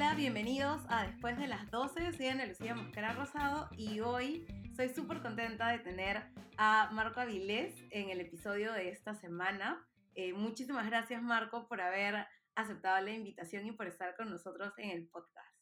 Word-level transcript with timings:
Hola, 0.00 0.14
bienvenidos 0.14 0.80
a 0.88 1.08
Después 1.08 1.36
de 1.38 1.48
las 1.48 1.68
12. 1.72 2.12
Soy 2.12 2.26
Ana 2.28 2.46
Lucía 2.46 2.72
Mosquera 2.72 3.14
Rosado 3.14 3.68
y 3.76 3.98
hoy 3.98 4.46
soy 4.76 4.90
súper 4.90 5.20
contenta 5.20 5.70
de 5.72 5.80
tener 5.80 6.22
a 6.56 6.88
Marco 6.92 7.18
Avilés 7.18 7.74
en 7.90 8.08
el 8.08 8.20
episodio 8.20 8.72
de 8.72 8.90
esta 8.90 9.16
semana. 9.16 9.84
Eh, 10.14 10.32
muchísimas 10.32 10.86
gracias, 10.86 11.20
Marco, 11.20 11.66
por 11.66 11.80
haber 11.80 12.14
aceptado 12.54 13.04
la 13.04 13.10
invitación 13.10 13.66
y 13.66 13.72
por 13.72 13.88
estar 13.88 14.14
con 14.14 14.30
nosotros 14.30 14.72
en 14.76 14.90
el 14.90 15.08
podcast. 15.08 15.52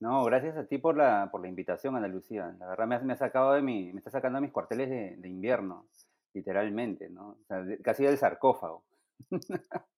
No, 0.00 0.24
gracias 0.24 0.56
a 0.56 0.66
ti 0.66 0.78
por 0.78 0.96
la, 0.96 1.28
por 1.30 1.42
la 1.42 1.48
invitación, 1.48 1.94
Ana 1.94 2.08
Lucía. 2.08 2.56
La 2.58 2.68
verdad 2.68 2.86
me, 2.86 2.98
me 3.00 3.12
ha 3.12 3.16
sacado 3.16 3.52
de 3.52 3.60
mi, 3.60 3.92
me 3.92 3.98
está 3.98 4.10
sacando 4.10 4.38
de 4.38 4.46
mis 4.46 4.52
cuarteles 4.52 4.88
de 4.88 5.28
invierno, 5.28 5.90
literalmente, 6.32 7.10
¿no? 7.10 7.32
O 7.32 7.44
sea, 7.46 7.62
casi 7.84 8.02
del 8.02 8.16
sarcófago. 8.16 8.86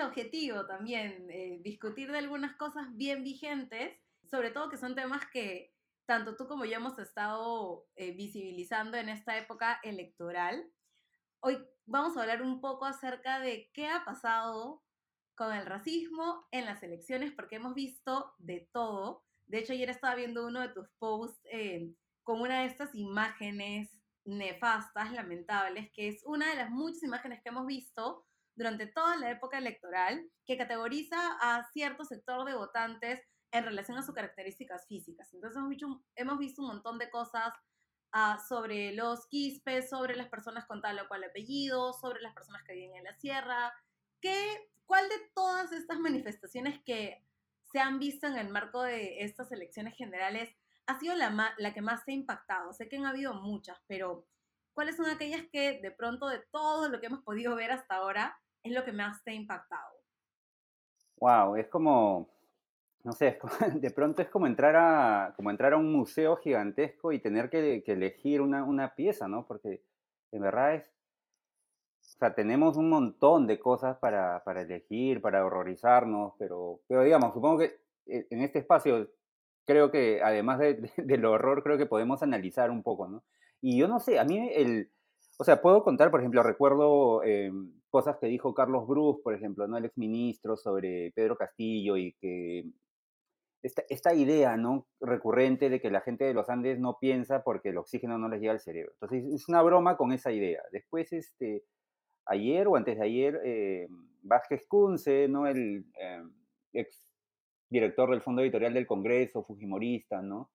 El 0.00 0.06
objetivo 0.06 0.64
también, 0.64 1.30
eh, 1.30 1.60
discutir 1.62 2.10
de 2.10 2.16
algunas 2.16 2.56
cosas 2.56 2.86
bien 2.96 3.22
vigentes, 3.22 3.98
sobre 4.24 4.50
todo 4.50 4.70
que 4.70 4.78
son 4.78 4.94
temas 4.94 5.26
que 5.30 5.74
tanto 6.06 6.36
tú 6.36 6.48
como 6.48 6.64
yo 6.64 6.76
hemos 6.76 6.98
estado 6.98 7.86
eh, 7.96 8.12
visibilizando 8.12 8.96
en 8.96 9.10
esta 9.10 9.36
época 9.36 9.78
electoral. 9.82 10.64
Hoy 11.40 11.58
vamos 11.84 12.16
a 12.16 12.22
hablar 12.22 12.40
un 12.40 12.62
poco 12.62 12.86
acerca 12.86 13.40
de 13.40 13.70
qué 13.74 13.88
ha 13.88 14.02
pasado 14.06 14.82
con 15.34 15.52
el 15.52 15.66
racismo 15.66 16.46
en 16.50 16.64
las 16.64 16.82
elecciones, 16.82 17.32
porque 17.32 17.56
hemos 17.56 17.74
visto 17.74 18.32
de 18.38 18.70
todo. 18.72 19.22
De 19.48 19.58
hecho, 19.58 19.74
ayer 19.74 19.90
estaba 19.90 20.14
viendo 20.14 20.46
uno 20.46 20.60
de 20.60 20.70
tus 20.70 20.88
posts 20.98 21.42
eh, 21.52 21.92
con 22.22 22.40
una 22.40 22.60
de 22.60 22.68
estas 22.68 22.94
imágenes 22.94 23.90
nefastas, 24.24 25.12
lamentables, 25.12 25.92
que 25.92 26.08
es 26.08 26.22
una 26.24 26.48
de 26.48 26.56
las 26.56 26.70
muchas 26.70 27.02
imágenes 27.02 27.42
que 27.42 27.50
hemos 27.50 27.66
visto 27.66 28.24
durante 28.60 28.86
toda 28.86 29.16
la 29.16 29.30
época 29.30 29.56
electoral, 29.56 30.22
que 30.44 30.58
categoriza 30.58 31.16
a 31.40 31.64
cierto 31.72 32.04
sector 32.04 32.44
de 32.44 32.54
votantes 32.54 33.18
en 33.52 33.64
relación 33.64 33.96
a 33.96 34.02
sus 34.02 34.14
características 34.14 34.86
físicas. 34.86 35.32
Entonces 35.32 35.56
hemos 35.56 35.70
visto, 35.70 36.04
hemos 36.14 36.38
visto 36.38 36.60
un 36.60 36.68
montón 36.68 36.98
de 36.98 37.08
cosas 37.08 37.54
uh, 38.14 38.38
sobre 38.46 38.92
los 38.92 39.26
quispes, 39.28 39.88
sobre 39.88 40.14
las 40.14 40.28
personas 40.28 40.66
con 40.66 40.82
tal 40.82 40.98
o 40.98 41.08
cual 41.08 41.24
apellido, 41.24 41.94
sobre 41.94 42.20
las 42.20 42.34
personas 42.34 42.62
que 42.64 42.74
viven 42.74 42.96
en 42.96 43.04
la 43.04 43.14
sierra. 43.14 43.72
¿Qué, 44.20 44.70
¿Cuál 44.84 45.08
de 45.08 45.30
todas 45.34 45.72
estas 45.72 45.98
manifestaciones 45.98 46.82
que 46.84 47.24
se 47.72 47.80
han 47.80 47.98
visto 47.98 48.26
en 48.26 48.36
el 48.36 48.50
marco 48.50 48.82
de 48.82 49.24
estas 49.24 49.50
elecciones 49.52 49.96
generales 49.96 50.54
ha 50.86 51.00
sido 51.00 51.14
la, 51.14 51.54
la 51.56 51.72
que 51.72 51.80
más 51.80 52.04
se 52.04 52.10
ha 52.10 52.14
impactado? 52.14 52.74
Sé 52.74 52.90
que 52.90 52.98
han 52.98 53.06
habido 53.06 53.32
muchas, 53.32 53.78
pero 53.86 54.26
¿cuáles 54.74 54.98
son 54.98 55.06
aquellas 55.06 55.46
que 55.50 55.80
de 55.80 55.90
pronto 55.90 56.28
de 56.28 56.40
todo 56.52 56.90
lo 56.90 57.00
que 57.00 57.06
hemos 57.06 57.24
podido 57.24 57.56
ver 57.56 57.72
hasta 57.72 57.94
ahora 57.94 58.36
es 58.62 58.72
lo 58.72 58.84
que 58.84 58.92
más 58.92 59.22
te 59.24 59.30
ha 59.30 59.34
impactado? 59.34 60.00
Wow, 61.18 61.56
es 61.56 61.68
como, 61.68 62.28
no 63.04 63.12
sé, 63.12 63.38
de 63.74 63.90
pronto 63.90 64.22
es 64.22 64.28
como 64.28 64.46
entrar 64.46 64.76
a, 64.76 65.34
como 65.36 65.50
entrar 65.50 65.72
a 65.72 65.76
un 65.76 65.92
museo 65.92 66.36
gigantesco 66.36 67.12
y 67.12 67.20
tener 67.20 67.50
que, 67.50 67.82
elegir 67.86 68.40
una, 68.40 68.64
una, 68.64 68.94
pieza, 68.94 69.28
¿no? 69.28 69.46
Porque 69.46 69.82
en 70.32 70.40
verdad 70.40 70.74
es, 70.74 70.88
o 72.00 72.18
sea, 72.18 72.34
tenemos 72.34 72.76
un 72.76 72.88
montón 72.88 73.46
de 73.46 73.58
cosas 73.58 73.98
para, 73.98 74.42
para 74.44 74.62
elegir, 74.62 75.20
para 75.20 75.44
horrorizarnos, 75.44 76.34
pero, 76.38 76.80
pero 76.86 77.02
digamos, 77.02 77.34
supongo 77.34 77.58
que 77.58 77.80
eh, 78.06 78.26
en 78.30 78.42
este 78.42 78.60
espacio 78.60 79.10
creo 79.66 79.90
que 79.90 80.22
además 80.22 80.58
de, 80.58 80.90
del 80.96 81.24
horror, 81.24 81.62
creo 81.62 81.78
que 81.78 81.86
podemos 81.86 82.22
analizar 82.22 82.70
un 82.70 82.82
poco, 82.82 83.08
¿no? 83.08 83.22
Y 83.62 83.78
yo 83.78 83.88
no 83.88 84.00
sé, 84.00 84.18
a 84.18 84.24
mí 84.24 84.50
el, 84.54 84.90
o 85.38 85.44
sea, 85.44 85.60
puedo 85.60 85.84
contar, 85.84 86.10
por 86.10 86.20
ejemplo, 86.20 86.42
recuerdo 86.42 87.22
eh, 87.24 87.52
cosas 87.90 88.16
que 88.18 88.26
dijo 88.26 88.54
Carlos 88.54 88.86
Bruce, 88.86 89.20
por 89.22 89.34
ejemplo, 89.34 89.66
¿no? 89.66 89.76
el 89.76 89.84
exministro 89.84 90.56
sobre 90.56 91.12
Pedro 91.12 91.36
Castillo 91.36 91.96
y 91.96 92.12
que 92.14 92.64
esta, 93.62 93.82
esta, 93.90 94.14
idea 94.14 94.56
¿no? 94.56 94.86
recurrente 95.00 95.68
de 95.68 95.80
que 95.80 95.90
la 95.90 96.00
gente 96.00 96.24
de 96.24 96.32
los 96.32 96.48
Andes 96.48 96.78
no 96.78 96.98
piensa 96.98 97.42
porque 97.42 97.70
el 97.70 97.78
oxígeno 97.78 98.16
no 98.16 98.28
les 98.28 98.40
llega 98.40 98.52
al 98.52 98.60
cerebro. 98.60 98.92
Entonces, 98.94 99.24
es 99.34 99.48
una 99.48 99.60
broma 99.62 99.96
con 99.96 100.12
esa 100.12 100.32
idea. 100.32 100.62
Después, 100.72 101.12
este, 101.12 101.64
ayer 102.24 102.68
o 102.68 102.76
antes 102.76 102.96
de 102.96 103.04
ayer, 103.04 103.40
eh, 103.44 103.88
Vázquez 104.22 104.66
Kunze, 104.66 105.28
¿no? 105.28 105.46
el 105.46 105.84
eh, 106.00 106.22
ex 106.72 107.12
director 107.68 108.10
del 108.10 108.22
Fondo 108.22 108.42
Editorial 108.42 108.72
del 108.72 108.86
Congreso, 108.86 109.44
Fujimorista, 109.44 110.22
¿no? 110.22 110.50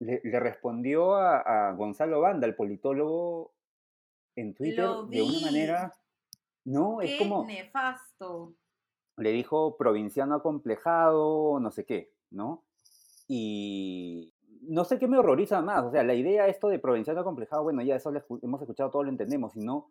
le, 0.00 0.20
le 0.24 0.40
respondió 0.40 1.14
a, 1.14 1.68
a, 1.68 1.72
Gonzalo 1.72 2.20
Banda, 2.20 2.46
el 2.46 2.54
politólogo, 2.54 3.52
en 4.36 4.54
Twitter 4.54 4.88
de 5.08 5.22
una 5.22 5.40
manera 5.40 5.92
no, 6.70 7.00
es 7.00 7.18
como. 7.18 7.44
nefasto. 7.44 8.54
Le 9.16 9.32
dijo 9.32 9.76
provinciano 9.76 10.36
acomplejado, 10.36 11.58
no 11.60 11.70
sé 11.70 11.84
qué, 11.84 12.12
¿no? 12.30 12.64
Y 13.28 14.32
no 14.62 14.84
sé 14.84 14.98
qué 14.98 15.08
me 15.08 15.18
horroriza 15.18 15.60
más. 15.62 15.84
O 15.84 15.90
sea, 15.90 16.04
la 16.04 16.14
idea 16.14 16.46
esto 16.46 16.68
de 16.68 16.78
provinciano 16.78 17.20
acomplejado, 17.20 17.64
bueno, 17.64 17.82
ya 17.82 17.96
eso 17.96 18.10
lo 18.10 18.22
hemos 18.42 18.60
escuchado, 18.60 18.90
todo 18.90 19.02
lo 19.02 19.10
entendemos, 19.10 19.52
sino 19.52 19.90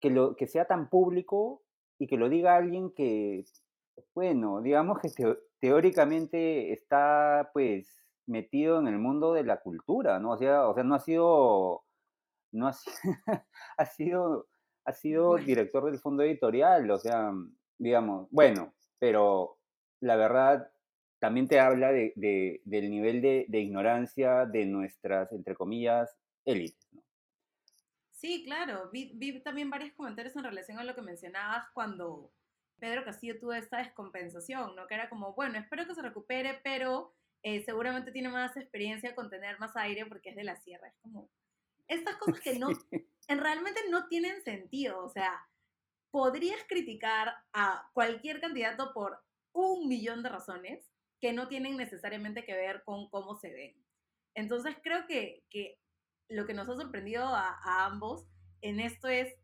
que, 0.00 0.10
lo, 0.10 0.36
que 0.36 0.46
sea 0.46 0.66
tan 0.66 0.88
público 0.88 1.62
y 1.98 2.06
que 2.06 2.16
lo 2.16 2.28
diga 2.28 2.56
alguien 2.56 2.92
que, 2.92 3.44
bueno, 4.14 4.62
digamos 4.62 4.98
que 5.00 5.36
teóricamente 5.60 6.72
está, 6.72 7.50
pues, 7.52 8.02
metido 8.26 8.78
en 8.78 8.88
el 8.88 8.98
mundo 8.98 9.34
de 9.34 9.44
la 9.44 9.60
cultura, 9.60 10.18
¿no? 10.18 10.32
O 10.32 10.38
sea, 10.38 10.66
o 10.66 10.74
sea 10.74 10.82
no 10.82 10.94
ha 10.94 10.98
sido, 10.98 11.84
no 12.52 12.68
ha, 12.68 12.74
ha 13.76 13.86
sido 13.86 14.48
ha 14.86 14.92
sido 14.92 15.36
director 15.36 15.84
del 15.84 15.98
fondo 15.98 16.22
editorial, 16.22 16.88
o 16.90 16.98
sea, 16.98 17.32
digamos, 17.76 18.28
bueno, 18.30 18.72
pero 18.98 19.58
la 20.00 20.16
verdad 20.16 20.70
también 21.18 21.48
te 21.48 21.58
habla 21.58 21.90
de, 21.90 22.12
del 22.64 22.90
nivel 22.90 23.20
de, 23.20 23.46
ignorancia 23.60 24.46
de 24.46 24.64
nuestras, 24.64 25.32
entre 25.32 25.56
comillas, 25.56 26.16
élites. 26.44 26.88
¿no? 26.92 27.02
Sí, 28.12 28.44
claro, 28.44 28.90
vi, 28.92 29.12
vi, 29.16 29.40
también 29.40 29.70
varios 29.70 29.92
comentarios 29.92 30.36
en 30.36 30.44
relación 30.44 30.78
a 30.78 30.84
lo 30.84 30.94
que 30.94 31.02
mencionabas 31.02 31.64
cuando 31.74 32.32
Pedro 32.78 33.04
Castillo 33.04 33.38
tuvo 33.40 33.54
esta 33.54 33.78
descompensación, 33.78 34.76
¿no? 34.76 34.86
Que 34.86 34.94
era 34.94 35.08
como, 35.08 35.34
bueno, 35.34 35.58
espero 35.58 35.86
que 35.86 35.94
se 35.94 36.02
recupere, 36.02 36.60
pero 36.62 37.12
eh, 37.42 37.62
seguramente 37.64 38.12
tiene 38.12 38.28
más 38.28 38.56
experiencia 38.56 39.14
con 39.14 39.30
tener 39.30 39.58
más 39.58 39.76
aire 39.76 40.06
porque 40.06 40.30
es 40.30 40.36
de 40.36 40.44
la 40.44 40.56
sierra. 40.56 40.88
Es 40.88 40.96
como, 41.02 41.28
estas 41.88 42.16
cosas 42.18 42.40
que 42.40 42.58
no, 42.58 42.68
en 43.28 43.38
realmente 43.38 43.80
no 43.90 44.08
tienen 44.08 44.42
sentido. 44.42 45.04
O 45.04 45.08
sea, 45.08 45.46
podrías 46.10 46.62
criticar 46.68 47.34
a 47.52 47.90
cualquier 47.92 48.40
candidato 48.40 48.92
por 48.92 49.22
un 49.52 49.88
millón 49.88 50.22
de 50.22 50.28
razones 50.28 50.90
que 51.20 51.32
no 51.32 51.48
tienen 51.48 51.76
necesariamente 51.76 52.44
que 52.44 52.54
ver 52.54 52.82
con 52.84 53.08
cómo 53.08 53.36
se 53.36 53.52
ven. 53.52 53.84
Entonces 54.34 54.76
creo 54.82 55.06
que, 55.06 55.44
que 55.50 55.78
lo 56.28 56.46
que 56.46 56.54
nos 56.54 56.68
ha 56.68 56.76
sorprendido 56.76 57.24
a, 57.24 57.58
a 57.62 57.86
ambos 57.86 58.26
en 58.60 58.80
esto 58.80 59.08
es, 59.08 59.34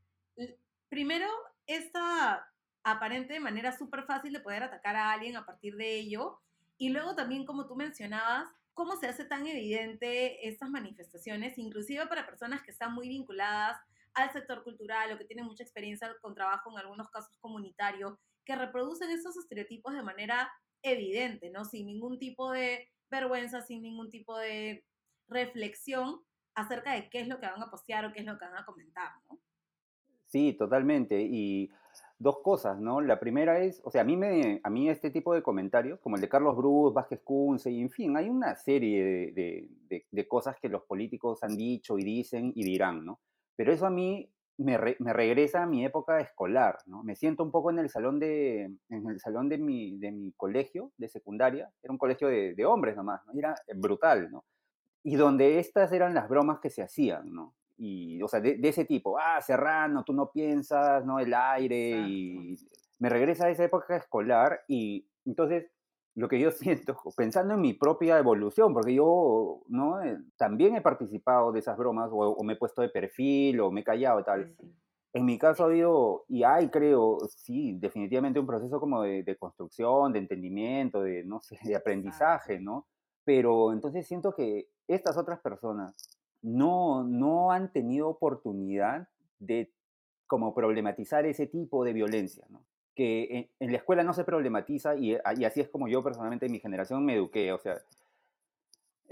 primero, 0.88 1.28
esta 1.66 2.46
aparente 2.84 3.38
manera 3.40 3.76
súper 3.76 4.04
fácil 4.04 4.32
de 4.32 4.40
poder 4.40 4.64
atacar 4.64 4.96
a 4.96 5.12
alguien 5.12 5.36
a 5.36 5.46
partir 5.46 5.76
de 5.76 5.94
ello. 5.94 6.40
Y 6.76 6.90
luego 6.90 7.14
también, 7.14 7.46
como 7.46 7.66
tú 7.66 7.76
mencionabas, 7.76 8.48
cómo 8.74 8.96
se 8.96 9.06
hace 9.06 9.24
tan 9.24 9.46
evidente 9.46 10.48
estas 10.48 10.70
manifestaciones, 10.70 11.58
inclusive 11.58 12.06
para 12.06 12.26
personas 12.26 12.62
que 12.62 12.70
están 12.70 12.94
muy 12.94 13.08
vinculadas 13.08 13.78
al 14.14 14.32
sector 14.32 14.62
cultural 14.62 15.12
o 15.12 15.18
que 15.18 15.24
tienen 15.24 15.46
mucha 15.46 15.62
experiencia 15.62 16.14
con 16.20 16.34
trabajo 16.34 16.70
en 16.70 16.78
algunos 16.78 17.08
casos 17.10 17.36
comunitarios, 17.38 18.18
que 18.44 18.56
reproducen 18.56 19.10
estos 19.10 19.36
estereotipos 19.36 19.94
de 19.94 20.02
manera 20.02 20.50
evidente, 20.82 21.50
¿no? 21.50 21.64
Sin 21.64 21.86
ningún 21.86 22.18
tipo 22.18 22.50
de 22.50 22.90
vergüenza, 23.10 23.62
sin 23.62 23.82
ningún 23.82 24.10
tipo 24.10 24.36
de 24.36 24.84
reflexión 25.28 26.20
acerca 26.54 26.92
de 26.92 27.08
qué 27.08 27.20
es 27.20 27.28
lo 27.28 27.40
que 27.40 27.46
van 27.46 27.62
a 27.62 27.70
postear 27.70 28.04
o 28.04 28.12
qué 28.12 28.20
es 28.20 28.26
lo 28.26 28.38
que 28.38 28.44
van 28.44 28.56
a 28.56 28.64
comentar, 28.64 29.12
¿no? 29.28 29.38
Sí, 30.26 30.54
totalmente. 30.54 31.20
Y 31.20 31.70
dos 32.22 32.38
cosas, 32.38 32.78
¿no? 32.80 33.00
La 33.00 33.18
primera 33.18 33.58
es, 33.58 33.82
o 33.84 33.90
sea, 33.90 34.02
a 34.02 34.04
mí, 34.04 34.16
me, 34.16 34.60
a 34.62 34.70
mí 34.70 34.88
este 34.88 35.10
tipo 35.10 35.34
de 35.34 35.42
comentarios, 35.42 35.98
como 36.00 36.16
el 36.16 36.22
de 36.22 36.28
Carlos 36.28 36.56
Bruce, 36.56 36.94
Vázquez 36.94 37.20
Kunze, 37.24 37.70
y 37.70 37.80
en 37.80 37.90
fin, 37.90 38.16
hay 38.16 38.28
una 38.30 38.54
serie 38.54 39.04
de, 39.04 39.68
de, 39.88 40.06
de, 40.10 40.28
cosas 40.28 40.56
que 40.60 40.68
los 40.68 40.82
políticos 40.84 41.42
han 41.42 41.56
dicho 41.56 41.98
y 41.98 42.04
dicen 42.04 42.52
y 42.54 42.64
dirán, 42.64 43.04
¿no? 43.04 43.20
Pero 43.56 43.72
eso 43.72 43.86
a 43.86 43.90
mí 43.90 44.30
me, 44.58 44.78
re, 44.78 44.96
me, 45.00 45.12
regresa 45.12 45.64
a 45.64 45.66
mi 45.66 45.84
época 45.84 46.20
escolar, 46.20 46.78
¿no? 46.86 47.02
Me 47.02 47.16
siento 47.16 47.42
un 47.42 47.50
poco 47.50 47.70
en 47.70 47.80
el 47.80 47.90
salón 47.90 48.20
de, 48.20 48.72
en 48.88 49.06
el 49.08 49.20
salón 49.20 49.48
de 49.48 49.58
mi, 49.58 49.98
de 49.98 50.12
mi 50.12 50.32
colegio 50.32 50.92
de 50.96 51.08
secundaria, 51.08 51.70
era 51.82 51.92
un 51.92 51.98
colegio 51.98 52.28
de, 52.28 52.54
de 52.54 52.64
hombres 52.64 52.96
nomás, 52.96 53.20
¿no? 53.26 53.32
era 53.36 53.56
brutal, 53.74 54.30
¿no? 54.30 54.44
Y 55.02 55.16
donde 55.16 55.58
estas 55.58 55.92
eran 55.92 56.14
las 56.14 56.28
bromas 56.28 56.60
que 56.60 56.70
se 56.70 56.82
hacían, 56.82 57.32
¿no? 57.32 57.54
Y, 57.84 58.22
o 58.22 58.28
sea, 58.28 58.40
de, 58.40 58.58
de, 58.58 58.68
ese 58.68 58.84
tipo, 58.84 59.18
ah, 59.18 59.40
Serrano, 59.40 60.04
tú 60.04 60.12
no 60.12 60.30
piensas, 60.30 61.04
¿no? 61.04 61.18
El 61.18 61.34
aire, 61.34 61.90
Exacto. 61.90 62.10
y 62.12 62.56
me 63.00 63.08
regresa 63.08 63.46
a 63.46 63.50
esa 63.50 63.64
época 63.64 63.96
escolar 63.96 64.60
y 64.68 65.08
entonces 65.24 65.66
lo 66.14 66.28
que 66.28 66.38
yo 66.38 66.50
siento, 66.52 66.96
pensando 67.16 67.54
en 67.54 67.60
mi 67.60 67.74
propia 67.74 68.18
evolución, 68.18 68.72
porque 68.72 68.94
yo, 68.94 69.62
¿no? 69.66 70.00
Eh, 70.00 70.16
también 70.36 70.76
he 70.76 70.80
participado 70.80 71.50
de 71.50 71.58
esas 71.58 71.76
bromas, 71.76 72.08
o, 72.12 72.18
o, 72.18 72.44
me 72.44 72.52
he 72.52 72.56
puesto 72.56 72.82
de 72.82 72.88
perfil, 72.88 73.58
o 73.58 73.72
me 73.72 73.80
he 73.80 73.84
callado 73.84 74.20
y 74.20 74.24
tal. 74.24 74.54
Sí. 74.56 74.72
En 75.14 75.24
mi 75.24 75.36
caso 75.36 75.64
ha 75.64 75.66
habido, 75.66 76.24
y 76.28 76.44
hay, 76.44 76.68
creo, 76.68 77.18
sí, 77.36 77.76
definitivamente 77.80 78.38
un 78.38 78.46
proceso 78.46 78.78
como 78.78 79.02
de, 79.02 79.24
de 79.24 79.36
construcción, 79.36 80.12
de 80.12 80.20
entendimiento, 80.20 81.02
de, 81.02 81.24
no 81.24 81.40
sé, 81.40 81.58
de 81.64 81.74
aprendizaje, 81.74 82.60
¿no? 82.60 82.86
Pero 83.24 83.72
entonces 83.72 84.06
siento 84.06 84.34
que 84.34 84.68
estas 84.86 85.18
otras 85.18 85.40
personas 85.40 86.21
no, 86.42 87.04
no 87.04 87.52
han 87.52 87.72
tenido 87.72 88.08
oportunidad 88.08 89.08
de 89.38 89.72
como 90.26 90.54
problematizar 90.54 91.26
ese 91.26 91.46
tipo 91.46 91.84
de 91.84 91.92
violencia, 91.92 92.46
¿no? 92.50 92.64
Que 92.94 93.38
en, 93.38 93.50
en 93.60 93.72
la 93.72 93.78
escuela 93.78 94.02
no 94.02 94.12
se 94.12 94.24
problematiza 94.24 94.96
y, 94.96 95.16
y 95.36 95.44
así 95.44 95.60
es 95.60 95.68
como 95.68 95.88
yo 95.88 96.02
personalmente 96.02 96.46
en 96.46 96.52
mi 96.52 96.60
generación 96.60 97.04
me 97.04 97.14
eduqué, 97.14 97.52
o 97.52 97.58
sea, 97.58 97.78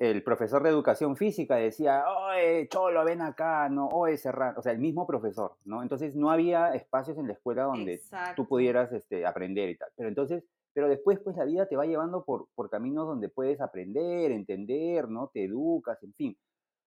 el 0.01 0.23
profesor 0.23 0.63
de 0.63 0.71
educación 0.71 1.15
física 1.15 1.57
decía, 1.57 2.05
oye, 2.09 2.67
Cholo, 2.69 3.05
ven 3.05 3.21
acá, 3.21 3.69
no, 3.69 3.87
oye, 3.89 4.17
Serrano, 4.17 4.59
o 4.59 4.63
sea, 4.63 4.73
el 4.73 4.79
mismo 4.79 5.07
profesor, 5.07 5.57
¿no? 5.67 5.83
Entonces 5.83 6.17
no 6.17 6.31
había 6.31 6.75
espacios 6.75 7.19
en 7.19 7.27
la 7.27 7.35
escuela 7.35 7.65
donde 7.65 8.01
tú 8.35 8.49
pudieras 8.49 8.91
este, 8.93 9.27
aprender 9.27 9.69
y 9.69 9.77
tal. 9.77 9.91
Pero 9.95 10.09
entonces, 10.09 10.43
pero 10.73 10.89
después, 10.89 11.19
pues 11.21 11.37
la 11.37 11.45
vida 11.45 11.67
te 11.67 11.77
va 11.77 11.85
llevando 11.85 12.25
por, 12.25 12.47
por 12.55 12.71
caminos 12.71 13.07
donde 13.07 13.29
puedes 13.29 13.61
aprender, 13.61 14.33
entender, 14.33 15.07
¿no? 15.11 15.29
Te 15.35 15.45
educas, 15.45 16.03
en 16.03 16.15
fin. 16.15 16.39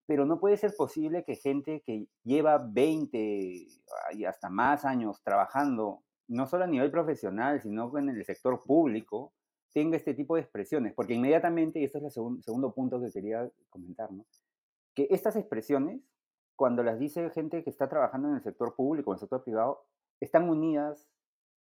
Pero 0.06 0.26
no 0.26 0.40
puede 0.40 0.58
ser 0.58 0.74
posible 0.78 1.24
que 1.24 1.36
gente 1.36 1.82
que 1.86 2.08
lleva 2.24 2.58
20 2.58 3.20
y 4.14 4.26
hasta 4.26 4.50
más 4.50 4.84
años 4.86 5.22
trabajando, 5.24 6.04
no 6.28 6.46
solo 6.46 6.66
a 6.66 6.68
nivel 6.68 6.92
profesional, 6.92 7.62
sino 7.62 7.98
en 7.98 8.10
el 8.10 8.24
sector 8.26 8.62
público, 8.64 9.34
tenga 9.74 9.98
este 9.98 10.14
tipo 10.14 10.36
de 10.36 10.42
expresiones, 10.42 10.94
porque 10.94 11.14
inmediatamente, 11.16 11.80
y 11.80 11.86
esto 11.86 11.98
es 11.98 12.04
el 12.04 12.12
segun, 12.12 12.44
segundo 12.44 12.74
punto 12.74 13.02
que 13.02 13.12
quería 13.12 13.50
comentar, 13.70 14.12
¿no? 14.12 14.26
que 14.94 15.08
estas 15.10 15.36
expresiones, 15.36 16.02
cuando 16.56 16.84
las 16.84 17.00
dice 17.00 17.28
gente 17.32 17.64
que 17.64 17.70
está 17.72 17.90
trabajando 17.90 18.30
en 18.30 18.36
el 18.36 18.44
sector 18.44 18.76
público, 18.76 19.12
en 19.12 19.16
el 19.16 19.20
sector 19.22 19.44
privado, 19.44 19.86
están 20.20 20.48
unidas 20.48 21.10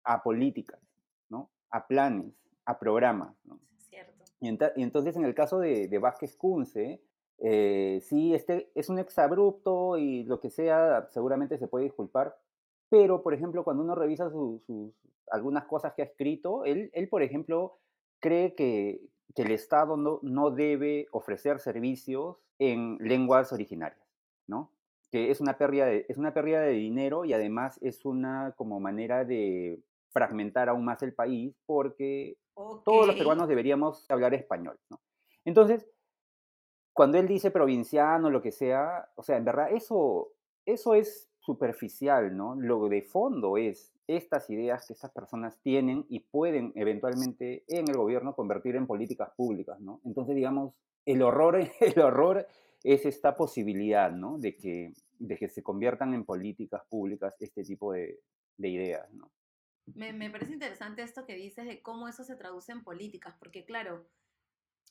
a 0.04 0.22
políticas, 0.22 0.80
¿no? 1.28 1.50
a 1.70 1.86
planes, 1.86 2.32
a 2.64 2.78
programas. 2.78 3.36
¿no? 3.44 3.60
Cierto. 3.76 4.24
Y, 4.40 4.48
enta- 4.48 4.72
y 4.74 4.82
entonces 4.82 5.14
en 5.16 5.24
el 5.26 5.34
caso 5.34 5.58
de, 5.58 5.88
de 5.88 5.98
Vázquez 5.98 6.34
Kunce, 6.36 7.02
eh, 7.38 8.00
sí, 8.02 8.34
este 8.34 8.70
es 8.74 8.88
un 8.88 8.98
exabrupto 8.98 9.96
y 9.96 10.24
lo 10.24 10.40
que 10.40 10.50
sea, 10.50 11.08
seguramente 11.10 11.58
se 11.58 11.68
puede 11.68 11.84
disculpar, 11.84 12.36
pero, 12.90 13.22
por 13.22 13.34
ejemplo, 13.34 13.64
cuando 13.64 13.82
uno 13.82 13.94
revisa 13.94 14.30
sus, 14.30 14.62
sus 14.64 14.92
algunas 15.30 15.66
cosas 15.66 15.92
que 15.94 16.02
ha 16.02 16.06
escrito, 16.06 16.64
él, 16.64 16.90
él 16.94 17.08
por 17.08 17.22
ejemplo, 17.22 17.78
cree 18.20 18.54
que, 18.54 19.00
que 19.34 19.42
el 19.42 19.50
Estado 19.50 19.96
no, 19.96 20.20
no 20.22 20.50
debe 20.50 21.06
ofrecer 21.12 21.60
servicios 21.60 22.38
en 22.58 22.96
lenguas 23.00 23.52
originarias, 23.52 24.06
¿no? 24.46 24.72
Que 25.10 25.30
es 25.30 25.40
una 25.40 25.58
pérdida 25.58 25.86
de, 25.86 26.06
es 26.08 26.18
una 26.18 26.34
pérdida 26.34 26.60
de 26.60 26.72
dinero 26.72 27.24
y 27.24 27.32
además 27.32 27.78
es 27.82 28.04
una 28.04 28.52
como 28.56 28.80
manera 28.80 29.24
de 29.24 29.80
fragmentar 30.10 30.68
aún 30.68 30.84
más 30.84 31.02
el 31.02 31.14
país 31.14 31.54
porque 31.66 32.36
todos 32.54 33.06
los 33.06 33.16
peruanos 33.16 33.48
deberíamos 33.48 34.10
hablar 34.10 34.34
español, 34.34 34.78
¿no? 34.90 34.98
Entonces, 35.44 35.86
cuando 36.98 37.16
él 37.16 37.28
dice 37.28 37.52
provinciano, 37.52 38.28
lo 38.28 38.42
que 38.42 38.50
sea, 38.50 39.08
o 39.14 39.22
sea, 39.22 39.36
en 39.36 39.44
verdad 39.44 39.70
eso, 39.70 40.32
eso 40.66 40.94
es 40.94 41.30
superficial, 41.38 42.36
¿no? 42.36 42.56
Lo 42.56 42.88
de 42.88 43.02
fondo 43.02 43.56
es 43.56 43.92
estas 44.08 44.50
ideas 44.50 44.84
que 44.84 44.94
estas 44.94 45.12
personas 45.12 45.60
tienen 45.62 46.06
y 46.08 46.18
pueden 46.18 46.72
eventualmente 46.74 47.62
en 47.68 47.88
el 47.88 47.96
gobierno 47.96 48.34
convertir 48.34 48.74
en 48.74 48.88
políticas 48.88 49.30
públicas, 49.36 49.78
¿no? 49.78 50.00
Entonces, 50.04 50.34
digamos, 50.34 50.74
el 51.06 51.22
horror, 51.22 51.60
el 51.80 52.00
horror 52.00 52.48
es 52.82 53.06
esta 53.06 53.36
posibilidad, 53.36 54.10
¿no? 54.10 54.36
De 54.36 54.56
que, 54.56 54.92
de 55.20 55.36
que 55.36 55.48
se 55.48 55.62
conviertan 55.62 56.14
en 56.14 56.24
políticas 56.24 56.82
públicas 56.88 57.36
este 57.38 57.62
tipo 57.62 57.92
de, 57.92 58.18
de 58.56 58.68
ideas, 58.70 59.08
¿no? 59.12 59.30
Me, 59.94 60.12
me 60.12 60.30
parece 60.30 60.52
interesante 60.52 61.02
esto 61.02 61.26
que 61.26 61.36
dices 61.36 61.64
de 61.64 61.80
cómo 61.80 62.08
eso 62.08 62.24
se 62.24 62.34
traduce 62.34 62.72
en 62.72 62.82
políticas, 62.82 63.36
porque 63.38 63.64
claro, 63.64 64.04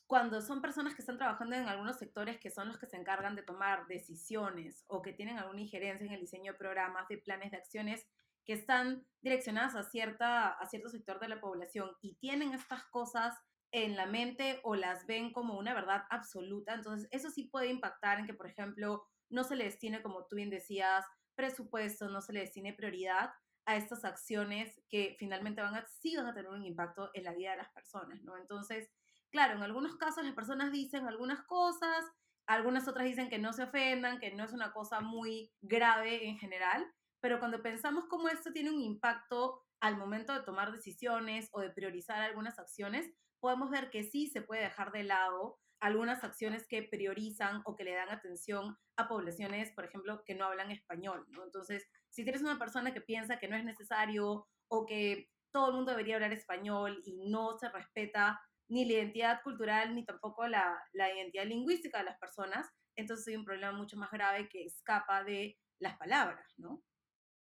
cuando 0.08 0.40
son 0.40 0.62
personas 0.62 0.94
que 0.94 1.02
están 1.02 1.18
trabajando 1.18 1.54
en 1.54 1.68
algunos 1.68 1.98
sectores 1.98 2.38
que 2.38 2.50
son 2.50 2.66
los 2.66 2.78
que 2.78 2.86
se 2.86 2.96
encargan 2.96 3.36
de 3.36 3.42
tomar 3.42 3.86
decisiones 3.88 4.84
o 4.88 5.02
que 5.02 5.12
tienen 5.12 5.36
alguna 5.36 5.60
injerencia 5.60 6.06
en 6.06 6.14
el 6.14 6.22
diseño 6.22 6.52
de 6.52 6.58
programas, 6.58 7.06
de 7.08 7.18
planes 7.18 7.50
de 7.50 7.58
acciones 7.58 8.06
que 8.46 8.54
están 8.54 9.06
direccionadas 9.20 9.76
a, 9.76 9.82
cierta, 9.82 10.48
a 10.48 10.66
cierto 10.66 10.88
sector 10.88 11.20
de 11.20 11.28
la 11.28 11.42
población 11.42 11.90
y 12.00 12.14
tienen 12.16 12.54
estas 12.54 12.84
cosas 12.86 13.34
en 13.70 13.96
la 13.96 14.06
mente 14.06 14.60
o 14.64 14.76
las 14.76 15.06
ven 15.06 15.30
como 15.30 15.58
una 15.58 15.74
verdad 15.74 16.04
absoluta, 16.08 16.72
entonces 16.72 17.06
eso 17.12 17.28
sí 17.28 17.44
puede 17.44 17.66
impactar 17.66 18.18
en 18.18 18.24
que, 18.24 18.32
por 18.32 18.46
ejemplo, 18.46 19.06
no 19.28 19.44
se 19.44 19.56
le 19.56 19.64
destine, 19.64 20.00
como 20.00 20.26
tú 20.26 20.36
bien 20.36 20.48
decías, 20.48 21.04
presupuesto, 21.34 22.08
no 22.08 22.22
se 22.22 22.32
le 22.32 22.40
destine 22.40 22.72
prioridad 22.72 23.30
a 23.66 23.76
estas 23.76 24.06
acciones 24.06 24.80
que 24.88 25.16
finalmente 25.18 25.60
van 25.60 25.74
a, 25.74 25.86
sí 25.86 26.16
van 26.16 26.28
a 26.28 26.34
tener 26.34 26.50
un 26.50 26.64
impacto 26.64 27.10
en 27.12 27.24
la 27.24 27.34
vida 27.34 27.50
de 27.50 27.58
las 27.58 27.70
personas, 27.72 28.22
¿no? 28.22 28.38
Entonces, 28.38 28.90
Claro, 29.30 29.56
en 29.56 29.62
algunos 29.62 29.96
casos 29.96 30.24
las 30.24 30.34
personas 30.34 30.72
dicen 30.72 31.06
algunas 31.06 31.42
cosas, 31.44 32.04
algunas 32.46 32.88
otras 32.88 33.06
dicen 33.06 33.28
que 33.28 33.38
no 33.38 33.52
se 33.52 33.64
ofendan, 33.64 34.18
que 34.20 34.34
no 34.34 34.44
es 34.44 34.52
una 34.52 34.72
cosa 34.72 35.00
muy 35.00 35.52
grave 35.60 36.26
en 36.28 36.38
general, 36.38 36.86
pero 37.20 37.38
cuando 37.38 37.62
pensamos 37.62 38.06
cómo 38.08 38.28
esto 38.28 38.52
tiene 38.52 38.70
un 38.70 38.80
impacto 38.80 39.60
al 39.80 39.98
momento 39.98 40.32
de 40.32 40.42
tomar 40.44 40.72
decisiones 40.72 41.50
o 41.52 41.60
de 41.60 41.70
priorizar 41.70 42.22
algunas 42.22 42.58
acciones, 42.58 43.10
podemos 43.40 43.70
ver 43.70 43.90
que 43.90 44.02
sí 44.02 44.28
se 44.28 44.42
puede 44.42 44.62
dejar 44.62 44.92
de 44.92 45.04
lado 45.04 45.58
algunas 45.80 46.24
acciones 46.24 46.66
que 46.66 46.82
priorizan 46.82 47.62
o 47.64 47.76
que 47.76 47.84
le 47.84 47.94
dan 47.94 48.08
atención 48.08 48.76
a 48.96 49.08
poblaciones, 49.08 49.70
por 49.72 49.84
ejemplo, 49.84 50.22
que 50.24 50.34
no 50.34 50.46
hablan 50.46 50.70
español, 50.72 51.24
¿no? 51.28 51.44
Entonces, 51.44 51.86
si 52.08 52.24
tienes 52.24 52.42
una 52.42 52.58
persona 52.58 52.92
que 52.92 53.00
piensa 53.00 53.38
que 53.38 53.46
no 53.46 53.56
es 53.56 53.64
necesario 53.64 54.48
o 54.68 54.86
que 54.86 55.28
todo 55.52 55.68
el 55.68 55.76
mundo 55.76 55.92
debería 55.92 56.16
hablar 56.16 56.32
español 56.32 57.00
y 57.04 57.16
no 57.30 57.56
se 57.58 57.68
respeta 57.68 58.40
ni 58.68 58.84
la 58.84 58.94
identidad 58.94 59.42
cultural, 59.42 59.94
ni 59.94 60.04
tampoco 60.04 60.46
la, 60.46 60.78
la 60.92 61.12
identidad 61.12 61.46
lingüística 61.46 61.98
de 61.98 62.04
las 62.04 62.18
personas, 62.18 62.66
entonces 62.96 63.28
hay 63.28 63.36
un 63.36 63.44
problema 63.44 63.72
mucho 63.72 63.96
más 63.96 64.10
grave 64.10 64.48
que 64.48 64.64
escapa 64.64 65.24
de 65.24 65.56
las 65.78 65.96
palabras, 65.96 66.54
¿no? 66.58 66.82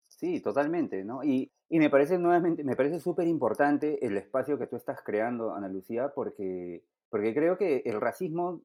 Sí, 0.07 0.41
totalmente, 0.41 1.03
¿no? 1.03 1.23
Y, 1.23 1.51
y 1.69 1.79
me 1.79 1.89
parece 1.89 2.17
nuevamente, 2.17 2.63
me 2.63 2.75
parece 2.75 2.99
súper 2.99 3.27
importante 3.27 4.05
el 4.05 4.17
espacio 4.17 4.57
que 4.57 4.67
tú 4.67 4.75
estás 4.75 5.01
creando, 5.03 5.53
Ana 5.53 5.67
Lucía, 5.67 6.11
porque, 6.13 6.83
porque 7.09 7.33
creo 7.33 7.57
que 7.57 7.81
el 7.85 7.99
racismo, 7.99 8.61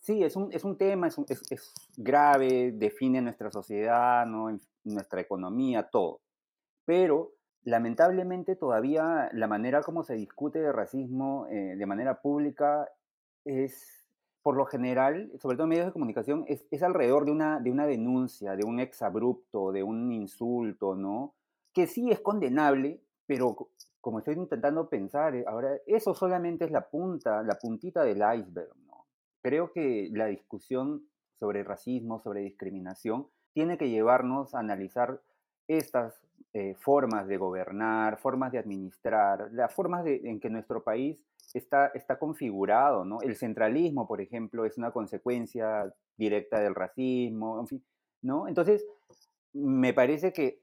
sí, 0.00 0.22
es 0.22 0.34
un, 0.36 0.52
es 0.52 0.64
un 0.64 0.76
tema, 0.76 1.08
es, 1.08 1.18
es, 1.28 1.52
es 1.52 1.74
grave, 1.96 2.72
define 2.72 3.20
nuestra 3.20 3.50
sociedad, 3.50 4.26
¿no? 4.26 4.58
Nuestra 4.84 5.20
economía, 5.20 5.84
todo. 5.84 6.20
Pero 6.84 7.32
lamentablemente 7.64 8.56
todavía 8.56 9.30
la 9.32 9.46
manera 9.46 9.82
como 9.82 10.04
se 10.04 10.14
discute 10.14 10.60
de 10.60 10.72
racismo 10.72 11.46
eh, 11.50 11.76
de 11.76 11.86
manera 11.86 12.20
pública 12.20 12.88
es, 13.44 14.06
por 14.42 14.56
lo 14.56 14.66
general, 14.66 15.30
sobre 15.38 15.56
todo 15.56 15.64
en 15.64 15.70
medios 15.70 15.86
de 15.86 15.92
comunicación, 15.92 16.44
es, 16.48 16.82
alrededor 16.82 17.24
de 17.24 17.32
una, 17.32 17.60
de 17.60 17.70
una 17.70 17.86
denuncia, 17.86 18.56
de 18.56 18.64
un 18.64 18.80
exabrupto, 18.80 19.72
de 19.72 19.82
un 19.82 20.12
insulto, 20.12 20.94
¿no? 20.94 21.34
Que 21.72 21.86
sí 21.86 22.10
es 22.10 22.20
condenable, 22.20 23.00
pero 23.26 23.54
co- 23.54 23.70
como 24.00 24.18
estoy 24.18 24.34
intentando 24.34 24.88
pensar, 24.88 25.34
eh, 25.34 25.44
ahora, 25.46 25.78
eso 25.86 26.14
solamente 26.14 26.66
es 26.66 26.70
la 26.70 26.88
punta, 26.88 27.42
la 27.42 27.54
puntita 27.58 28.02
del 28.04 28.18
iceberg, 28.18 28.76
¿no? 28.86 29.06
Creo 29.42 29.72
que 29.72 30.10
la 30.12 30.26
discusión 30.26 31.08
sobre 31.38 31.64
racismo, 31.64 32.20
sobre 32.20 32.40
discriminación, 32.40 33.28
tiene 33.52 33.78
que 33.78 33.88
llevarnos 33.88 34.54
a 34.54 34.58
analizar 34.60 35.20
estas 35.68 36.20
eh, 36.54 36.74
formas 36.80 37.26
de 37.28 37.36
gobernar, 37.36 38.18
formas 38.18 38.52
de 38.52 38.58
administrar, 38.58 39.50
las 39.52 39.74
formas 39.74 40.04
de, 40.04 40.20
en 40.24 40.40
que 40.40 40.48
nuestro 40.50 40.82
país 40.82 41.18
está, 41.52 41.88
está 41.88 42.18
configurado, 42.18 43.04
¿no? 43.04 43.20
El 43.20 43.36
centralismo, 43.36 44.06
por 44.08 44.20
ejemplo, 44.20 44.64
es 44.64 44.78
una 44.78 44.90
consecuencia 44.92 45.92
directa 46.16 46.60
del 46.60 46.74
racismo, 46.74 47.60
en 47.60 47.66
fin, 47.66 47.84
¿no? 48.22 48.48
Entonces, 48.48 48.86
me 49.52 49.92
parece 49.92 50.32
que 50.32 50.62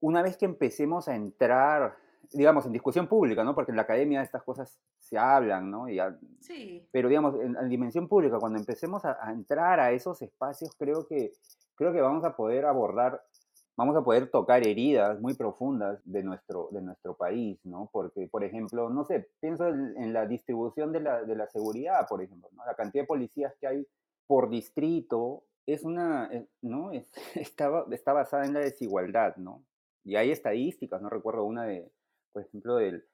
una 0.00 0.22
vez 0.22 0.36
que 0.36 0.44
empecemos 0.44 1.08
a 1.08 1.14
entrar, 1.14 1.96
digamos, 2.32 2.66
en 2.66 2.72
discusión 2.72 3.06
pública, 3.08 3.42
¿no? 3.44 3.54
Porque 3.54 3.72
en 3.72 3.76
la 3.76 3.82
academia 3.82 4.22
estas 4.22 4.42
cosas 4.42 4.78
se 4.98 5.16
hablan, 5.18 5.70
¿no? 5.70 5.88
Y 5.88 5.98
a- 5.98 6.18
Sí, 6.40 6.86
pero 6.92 7.08
digamos, 7.08 7.34
en, 7.40 7.56
en 7.56 7.68
dimensión 7.68 8.08
pública, 8.08 8.38
cuando 8.38 8.58
empecemos 8.58 9.04
a, 9.04 9.18
a 9.20 9.32
entrar 9.32 9.80
a 9.80 9.92
esos 9.92 10.20
espacios, 10.22 10.74
creo 10.78 11.06
que, 11.06 11.32
creo 11.74 11.92
que 11.92 12.00
vamos 12.00 12.24
a 12.24 12.36
poder 12.36 12.66
abordar, 12.66 13.22
vamos 13.76 13.96
a 13.96 14.02
poder 14.04 14.30
tocar 14.30 14.66
heridas 14.66 15.20
muy 15.20 15.34
profundas 15.34 16.00
de 16.04 16.22
nuestro, 16.22 16.68
de 16.72 16.80
nuestro 16.82 17.14
país, 17.16 17.58
¿no? 17.64 17.88
Porque, 17.92 18.28
por 18.28 18.44
ejemplo, 18.44 18.90
no 18.90 19.04
sé, 19.04 19.28
pienso 19.40 19.68
en, 19.68 20.12
la 20.12 20.26
distribución 20.26 20.92
de 20.92 21.00
la, 21.00 21.22
de 21.24 21.34
la 21.36 21.46
seguridad, 21.48 22.06
por 22.08 22.22
ejemplo, 22.22 22.48
¿no? 22.52 22.64
La 22.64 22.74
cantidad 22.74 23.02
de 23.04 23.08
policías 23.08 23.54
que 23.60 23.66
hay 23.66 23.86
por 24.26 24.48
distrito 24.50 25.44
es 25.66 25.84
una, 25.84 26.28
eh, 26.32 26.46
¿no? 26.62 26.92
Es- 26.92 27.10
está, 27.34 27.84
está 27.90 28.12
basada 28.12 28.44
en 28.44 28.54
la 28.54 28.60
desigualdad, 28.60 29.36
¿no? 29.36 29.64
Y 30.04 30.16
hay 30.16 30.30
estadísticas, 30.30 31.00
no 31.02 31.08
recuerdo 31.10 31.44
una 31.44 31.64
de, 31.64 31.90
por 32.32 32.42
ejemplo, 32.42 32.76
del, 32.76 33.04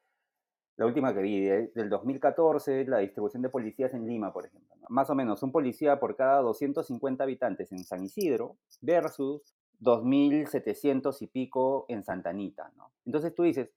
la 0.77 0.87
última 0.87 1.15
que 1.15 1.21
vi, 1.23 1.41
de- 1.43 1.69
del 1.75 1.89
2014, 1.91 2.85
la 2.87 2.99
distribución 2.99 3.43
de 3.43 3.49
policías 3.51 3.93
en 3.95 4.07
Lima, 4.07 4.33
por 4.33 4.47
ejemplo. 4.47 4.75
Más 4.89 5.09
o 5.11 5.15
menos 5.15 5.43
un 5.43 5.53
policía 5.53 6.01
por 6.01 6.17
cada 6.17 6.41
250 6.41 7.23
habitantes 7.25 7.71
en 7.73 7.85
San 7.85 8.03
Isidro 8.03 8.57
versus 8.81 9.43
2.700 9.81 11.23
y 11.23 11.27
pico 11.27 11.87
en 11.89 12.05
Santanita, 12.05 12.73
¿no? 12.77 12.93
Entonces 13.07 13.35
tú 13.35 13.43
dices, 13.43 13.71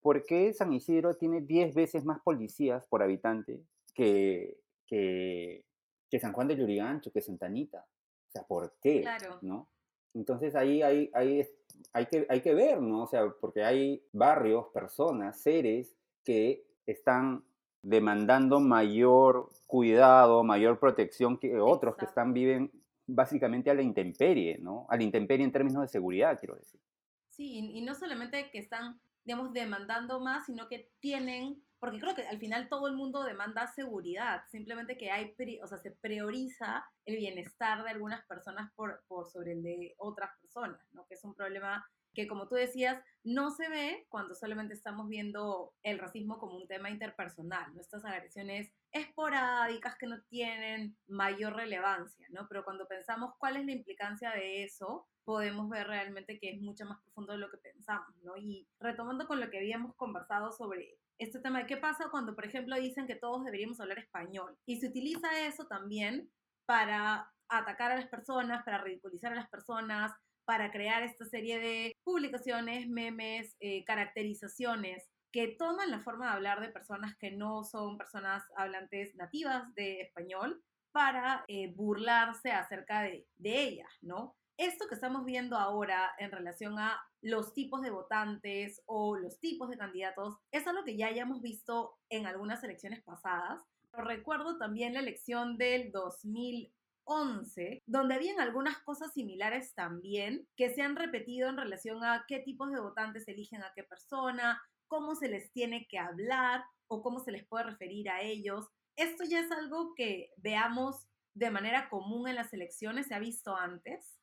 ¿por 0.00 0.24
qué 0.24 0.52
San 0.52 0.72
Isidro 0.72 1.16
tiene 1.16 1.40
10 1.42 1.74
veces 1.74 2.04
más 2.04 2.20
policías 2.20 2.84
por 2.86 3.02
habitante 3.02 3.62
que, 3.94 4.58
que, 4.86 5.64
que 6.10 6.18
San 6.18 6.32
Juan 6.32 6.48
de 6.48 6.56
Lurigancho, 6.56 7.12
que 7.12 7.20
Santanita? 7.20 7.86
O 8.28 8.32
sea, 8.32 8.42
¿por 8.44 8.74
qué? 8.80 9.02
Claro. 9.02 9.38
¿no? 9.42 9.68
Entonces 10.14 10.54
ahí 10.54 10.82
hay, 10.82 11.10
hay, 11.14 11.46
hay, 11.92 12.06
que, 12.06 12.26
hay 12.28 12.40
que 12.40 12.54
ver, 12.54 12.80
¿no? 12.80 13.04
O 13.04 13.06
sea, 13.06 13.28
porque 13.40 13.64
hay 13.64 14.02
barrios, 14.12 14.66
personas, 14.68 15.40
seres 15.40 15.94
que 16.24 16.64
están 16.86 17.44
demandando 17.82 18.60
mayor 18.60 19.50
cuidado, 19.66 20.42
mayor 20.44 20.78
protección 20.78 21.38
que 21.38 21.58
otros 21.60 21.96
que 21.96 22.04
están 22.04 22.34
viven 22.34 22.70
básicamente 23.14 23.70
a 23.70 23.74
la 23.74 23.82
intemperie, 23.82 24.58
¿no? 24.58 24.86
A 24.88 24.96
la 24.96 25.02
intemperie 25.02 25.44
en 25.44 25.52
términos 25.52 25.82
de 25.82 25.88
seguridad, 25.88 26.38
quiero 26.38 26.56
decir. 26.56 26.80
Sí, 27.28 27.70
y 27.74 27.82
no 27.82 27.94
solamente 27.94 28.50
que 28.50 28.58
están, 28.58 29.00
digamos, 29.24 29.52
demandando 29.52 30.20
más, 30.20 30.46
sino 30.46 30.68
que 30.68 30.90
tienen, 31.00 31.62
porque 31.78 31.98
creo 31.98 32.14
que 32.14 32.26
al 32.26 32.38
final 32.38 32.68
todo 32.68 32.88
el 32.88 32.96
mundo 32.96 33.24
demanda 33.24 33.66
seguridad, 33.68 34.42
simplemente 34.50 34.96
que 34.98 35.10
hay, 35.10 35.34
o 35.62 35.66
sea, 35.66 35.78
se 35.78 35.92
prioriza 35.92 36.84
el 37.06 37.16
bienestar 37.16 37.82
de 37.82 37.90
algunas 37.90 38.24
personas 38.26 38.70
por, 38.74 39.00
sobre 39.32 39.52
el 39.52 39.62
de 39.62 39.94
otras 39.98 40.30
personas, 40.40 40.80
¿no? 40.92 41.06
Que 41.06 41.14
es 41.14 41.24
un 41.24 41.34
problema 41.34 41.88
que 42.20 42.28
como 42.28 42.48
tú 42.48 42.54
decías, 42.54 43.02
no 43.24 43.50
se 43.50 43.68
ve 43.68 44.06
cuando 44.08 44.34
solamente 44.34 44.74
estamos 44.74 45.08
viendo 45.08 45.72
el 45.82 45.98
racismo 45.98 46.38
como 46.38 46.56
un 46.56 46.66
tema 46.66 46.90
interpersonal, 46.90 47.74
¿no? 47.74 47.80
estas 47.80 48.04
agresiones 48.04 48.72
esporádicas 48.92 49.96
que 49.96 50.06
no 50.06 50.20
tienen 50.28 50.96
mayor 51.06 51.54
relevancia, 51.54 52.26
¿no? 52.30 52.46
Pero 52.48 52.64
cuando 52.64 52.88
pensamos 52.88 53.34
cuál 53.38 53.56
es 53.56 53.64
la 53.64 53.72
implicancia 53.72 54.30
de 54.32 54.64
eso, 54.64 55.06
podemos 55.24 55.68
ver 55.68 55.86
realmente 55.86 56.38
que 56.38 56.50
es 56.50 56.60
mucho 56.60 56.84
más 56.84 57.00
profundo 57.02 57.32
de 57.32 57.38
lo 57.38 57.50
que 57.50 57.58
pensamos, 57.58 58.14
¿no? 58.22 58.36
Y 58.36 58.66
retomando 58.80 59.26
con 59.26 59.40
lo 59.40 59.48
que 59.50 59.58
habíamos 59.58 59.94
conversado 59.96 60.52
sobre 60.52 60.98
este 61.18 61.38
tema 61.40 61.60
de 61.60 61.66
qué 61.66 61.76
pasa 61.76 62.10
cuando, 62.10 62.34
por 62.34 62.46
ejemplo, 62.46 62.76
dicen 62.76 63.06
que 63.06 63.14
todos 63.14 63.44
deberíamos 63.44 63.80
hablar 63.80 63.98
español 63.98 64.58
y 64.66 64.80
se 64.80 64.88
utiliza 64.88 65.46
eso 65.46 65.66
también 65.66 66.30
para 66.66 67.32
atacar 67.48 67.92
a 67.92 67.96
las 67.96 68.08
personas, 68.08 68.64
para 68.64 68.78
ridiculizar 68.78 69.32
a 69.32 69.36
las 69.36 69.48
personas, 69.48 70.12
para 70.50 70.72
crear 70.72 71.04
esta 71.04 71.24
serie 71.26 71.60
de 71.60 71.96
publicaciones, 72.02 72.88
memes, 72.88 73.54
eh, 73.60 73.84
caracterizaciones 73.84 75.08
que 75.30 75.46
toman 75.46 75.92
la 75.92 76.00
forma 76.00 76.26
de 76.26 76.32
hablar 76.32 76.60
de 76.60 76.72
personas 76.72 77.16
que 77.18 77.30
no 77.30 77.62
son 77.62 77.96
personas 77.96 78.42
hablantes 78.56 79.14
nativas 79.14 79.72
de 79.76 80.00
español 80.00 80.60
para 80.90 81.44
eh, 81.46 81.72
burlarse 81.72 82.50
acerca 82.50 83.02
de, 83.02 83.28
de 83.36 83.62
ellas, 83.62 83.88
¿no? 84.02 84.36
Esto 84.56 84.88
que 84.88 84.96
estamos 84.96 85.24
viendo 85.24 85.56
ahora 85.56 86.10
en 86.18 86.32
relación 86.32 86.80
a 86.80 87.00
los 87.22 87.54
tipos 87.54 87.80
de 87.82 87.92
votantes 87.92 88.82
o 88.86 89.16
los 89.16 89.38
tipos 89.38 89.70
de 89.70 89.78
candidatos 89.78 90.36
es 90.50 90.66
algo 90.66 90.82
que 90.82 90.96
ya 90.96 91.06
hayamos 91.06 91.42
visto 91.42 91.94
en 92.08 92.26
algunas 92.26 92.64
elecciones 92.64 93.04
pasadas. 93.04 93.62
recuerdo 93.92 94.58
también 94.58 94.94
la 94.94 95.00
elección 95.00 95.58
del 95.58 95.92
2000 95.92 96.74
11, 97.10 97.82
donde 97.86 98.14
habían 98.14 98.38
algunas 98.38 98.78
cosas 98.78 99.12
similares 99.12 99.74
también 99.74 100.46
que 100.56 100.70
se 100.70 100.82
han 100.82 100.94
repetido 100.94 101.48
en 101.48 101.56
relación 101.56 102.04
a 102.04 102.24
qué 102.28 102.38
tipos 102.38 102.70
de 102.70 102.80
votantes 102.80 103.26
eligen 103.26 103.64
a 103.64 103.72
qué 103.74 103.82
persona, 103.82 104.62
cómo 104.86 105.16
se 105.16 105.28
les 105.28 105.50
tiene 105.52 105.88
que 105.88 105.98
hablar 105.98 106.62
o 106.88 107.02
cómo 107.02 107.18
se 107.18 107.32
les 107.32 107.44
puede 107.48 107.64
referir 107.64 108.08
a 108.10 108.22
ellos. 108.22 108.68
Esto 108.96 109.24
ya 109.24 109.40
es 109.40 109.50
algo 109.50 109.92
que 109.96 110.30
veamos 110.36 111.08
de 111.34 111.50
manera 111.50 111.88
común 111.88 112.28
en 112.28 112.36
las 112.36 112.52
elecciones, 112.52 113.08
se 113.08 113.14
ha 113.14 113.18
visto 113.18 113.56
antes. 113.56 114.20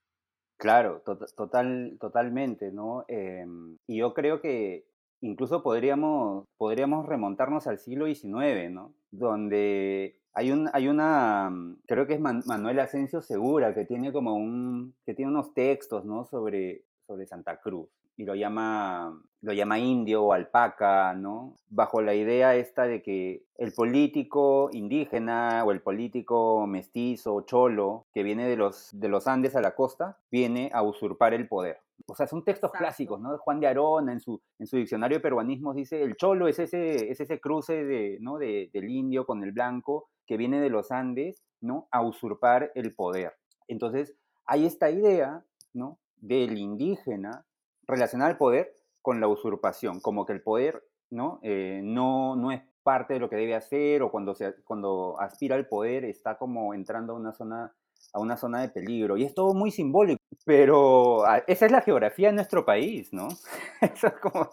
Claro, 0.57 1.01
total, 1.01 1.97
totalmente, 1.99 2.71
¿no? 2.71 3.03
Em, 3.09 3.77
y 3.85 3.97
yo 3.97 4.13
creo 4.13 4.39
que 4.39 4.87
incluso 5.21 5.61
podríamos, 5.61 6.45
podríamos 6.57 7.05
remontarnos 7.05 7.67
al 7.67 7.79
siglo 7.79 8.05
XIX, 8.05 8.71
¿no? 8.71 8.93
Donde 9.11 10.21
hay, 10.37 10.51
un, 10.51 10.69
hay 10.71 10.87
una, 10.87 11.49
mm, 11.49 11.79
creo 11.87 12.05
que 12.05 12.13
es 12.13 12.19
Manuel 12.19 12.79
Asensio 12.79 13.21
Segura, 13.21 13.73
que 13.73 13.85
tiene 13.85 14.13
como 14.13 14.35
un, 14.35 14.93
que 15.03 15.15
tiene 15.15 15.31
unos 15.31 15.55
textos, 15.55 16.05
¿no? 16.05 16.25
Sobre, 16.25 16.83
sobre 17.07 17.25
Santa 17.25 17.59
Cruz 17.59 17.89
y 18.17 18.25
lo 18.25 18.35
llama, 18.35 19.19
lo 19.41 19.53
llama 19.53 19.79
indio 19.79 20.23
o 20.23 20.33
alpaca, 20.33 21.15
¿no? 21.15 21.55
Bajo 21.69 22.01
la 22.03 22.13
idea 22.13 22.55
esta 22.55 22.83
de 22.83 23.01
que 23.01 23.45
el 23.57 23.73
político 23.73 24.69
indígena 24.73 25.63
o 25.65 25.71
el 25.71 25.81
político 25.81 26.67
mestizo 26.67 27.41
cholo 27.41 28.05
que 28.13 28.21
viene 28.21 28.47
de 28.47 28.57
los, 28.57 28.89
de 28.91 29.07
los 29.07 29.27
Andes 29.27 29.55
a 29.55 29.61
la 29.61 29.73
costa, 29.73 30.17
viene 30.31 30.69
a 30.71 30.83
usurpar 30.83 31.33
el 31.33 31.47
poder. 31.47 31.79
O 32.05 32.15
sea, 32.15 32.27
son 32.27 32.43
textos 32.43 32.71
clásicos, 32.71 33.19
¿no? 33.19 33.37
Juan 33.39 33.59
de 33.59 33.67
Arona 33.67 34.13
en 34.13 34.19
su, 34.19 34.41
en 34.59 34.67
su 34.67 34.77
diccionario 34.77 35.17
de 35.17 35.21
peruanismos 35.21 35.75
dice, 35.75 36.01
el 36.01 36.15
cholo 36.15 36.47
es 36.47 36.59
ese, 36.59 37.09
es 37.09 37.19
ese 37.19 37.39
cruce 37.39 37.83
de, 37.83 38.17
¿no? 38.21 38.37
De, 38.37 38.69
del 38.73 38.89
indio 38.89 39.25
con 39.25 39.43
el 39.43 39.51
blanco 39.51 40.09
que 40.25 40.37
viene 40.37 40.61
de 40.61 40.69
los 40.69 40.91
Andes, 40.91 41.43
¿no? 41.61 41.87
A 41.91 42.01
usurpar 42.01 42.71
el 42.75 42.93
poder. 42.93 43.33
Entonces, 43.67 44.15
hay 44.45 44.65
esta 44.65 44.89
idea, 44.89 45.43
¿no? 45.73 45.99
Del 46.17 46.57
indígena 46.57 47.45
relacionada 47.87 48.29
al 48.29 48.37
poder 48.37 48.73
con 49.01 49.19
la 49.19 49.27
usurpación, 49.27 49.99
como 49.99 50.25
que 50.25 50.33
el 50.33 50.41
poder, 50.41 50.83
¿no? 51.09 51.39
Eh, 51.41 51.81
no, 51.83 52.35
no 52.35 52.51
es 52.51 52.61
parte 52.83 53.15
de 53.15 53.19
lo 53.19 53.29
que 53.29 53.35
debe 53.35 53.55
hacer 53.55 54.01
o 54.01 54.11
cuando, 54.11 54.33
se, 54.33 54.55
cuando 54.63 55.19
aspira 55.19 55.55
al 55.55 55.67
poder 55.67 56.05
está 56.05 56.37
como 56.37 56.73
entrando 56.73 57.13
a 57.13 57.15
una 57.17 57.33
zona 57.33 57.75
a 58.13 58.19
una 58.19 58.37
zona 58.37 58.61
de 58.61 58.69
peligro. 58.69 59.17
Y 59.17 59.23
es 59.23 59.33
todo 59.33 59.53
muy 59.53 59.71
simbólico, 59.71 60.21
pero 60.45 61.25
ah, 61.25 61.43
esa 61.47 61.65
es 61.65 61.71
la 61.71 61.81
geografía 61.81 62.27
de 62.29 62.35
nuestro 62.35 62.65
país, 62.65 63.13
¿no? 63.13 63.27
Eso 63.81 64.07
es 64.07 64.13
como 64.21 64.49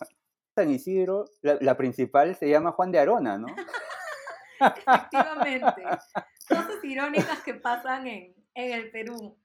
San 0.54 0.70
Isidro, 0.70 1.24
la, 1.42 1.76
principal 1.76 2.36
se 2.36 2.48
llama 2.48 2.72
Juan 2.72 2.92
de 2.92 2.98
Arona, 3.00 3.38
¿no? 3.38 3.48
Efectivamente. 4.60 5.82
Cosas 6.48 6.84
irónicas 6.84 7.42
que 7.42 7.54
pasan 7.54 8.06
en, 8.06 8.34
en 8.54 8.72
el 8.72 8.90
Perú. 8.90 9.36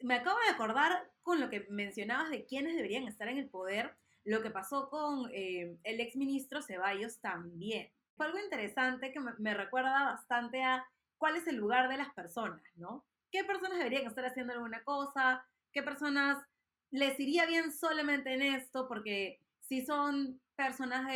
Me 0.00 0.16
acabo 0.16 0.38
de 0.46 0.52
acordar 0.52 1.10
con 1.22 1.40
lo 1.40 1.48
que 1.48 1.66
mencionabas 1.70 2.30
de 2.30 2.44
quiénes 2.44 2.76
deberían 2.76 3.08
estar 3.08 3.28
en 3.28 3.38
el 3.38 3.48
poder, 3.48 3.96
lo 4.24 4.42
que 4.42 4.50
pasó 4.50 4.90
con 4.90 5.30
eh, 5.32 5.78
el 5.82 6.00
exministro 6.00 6.62
Ceballos 6.62 7.18
también. 7.20 7.90
Fue 8.16 8.26
algo 8.26 8.38
interesante 8.38 9.12
que 9.12 9.20
me, 9.20 9.54
recuerda 9.54 10.04
bastante 10.04 10.62
a 10.62 10.86
cuál 11.18 11.36
es 11.36 11.46
el 11.46 11.56
lugar 11.56 11.88
de 11.88 11.96
las 11.96 12.12
personas, 12.14 12.62
¿no? 12.76 13.04
¿Qué 13.30 13.44
personas 13.44 13.78
deberían 13.78 14.06
estar 14.06 14.24
haciendo 14.24 14.52
alguna 14.52 14.82
cosa? 14.84 15.44
¿Qué 15.72 15.82
personas 15.82 16.38
les 16.90 17.18
iría 17.18 17.46
bien 17.46 17.72
solamente 17.72 18.32
en 18.32 18.42
esto? 18.42 18.86
Porque 18.86 19.40
si 19.60 19.84
son 19.84 20.40
personas 20.54 21.06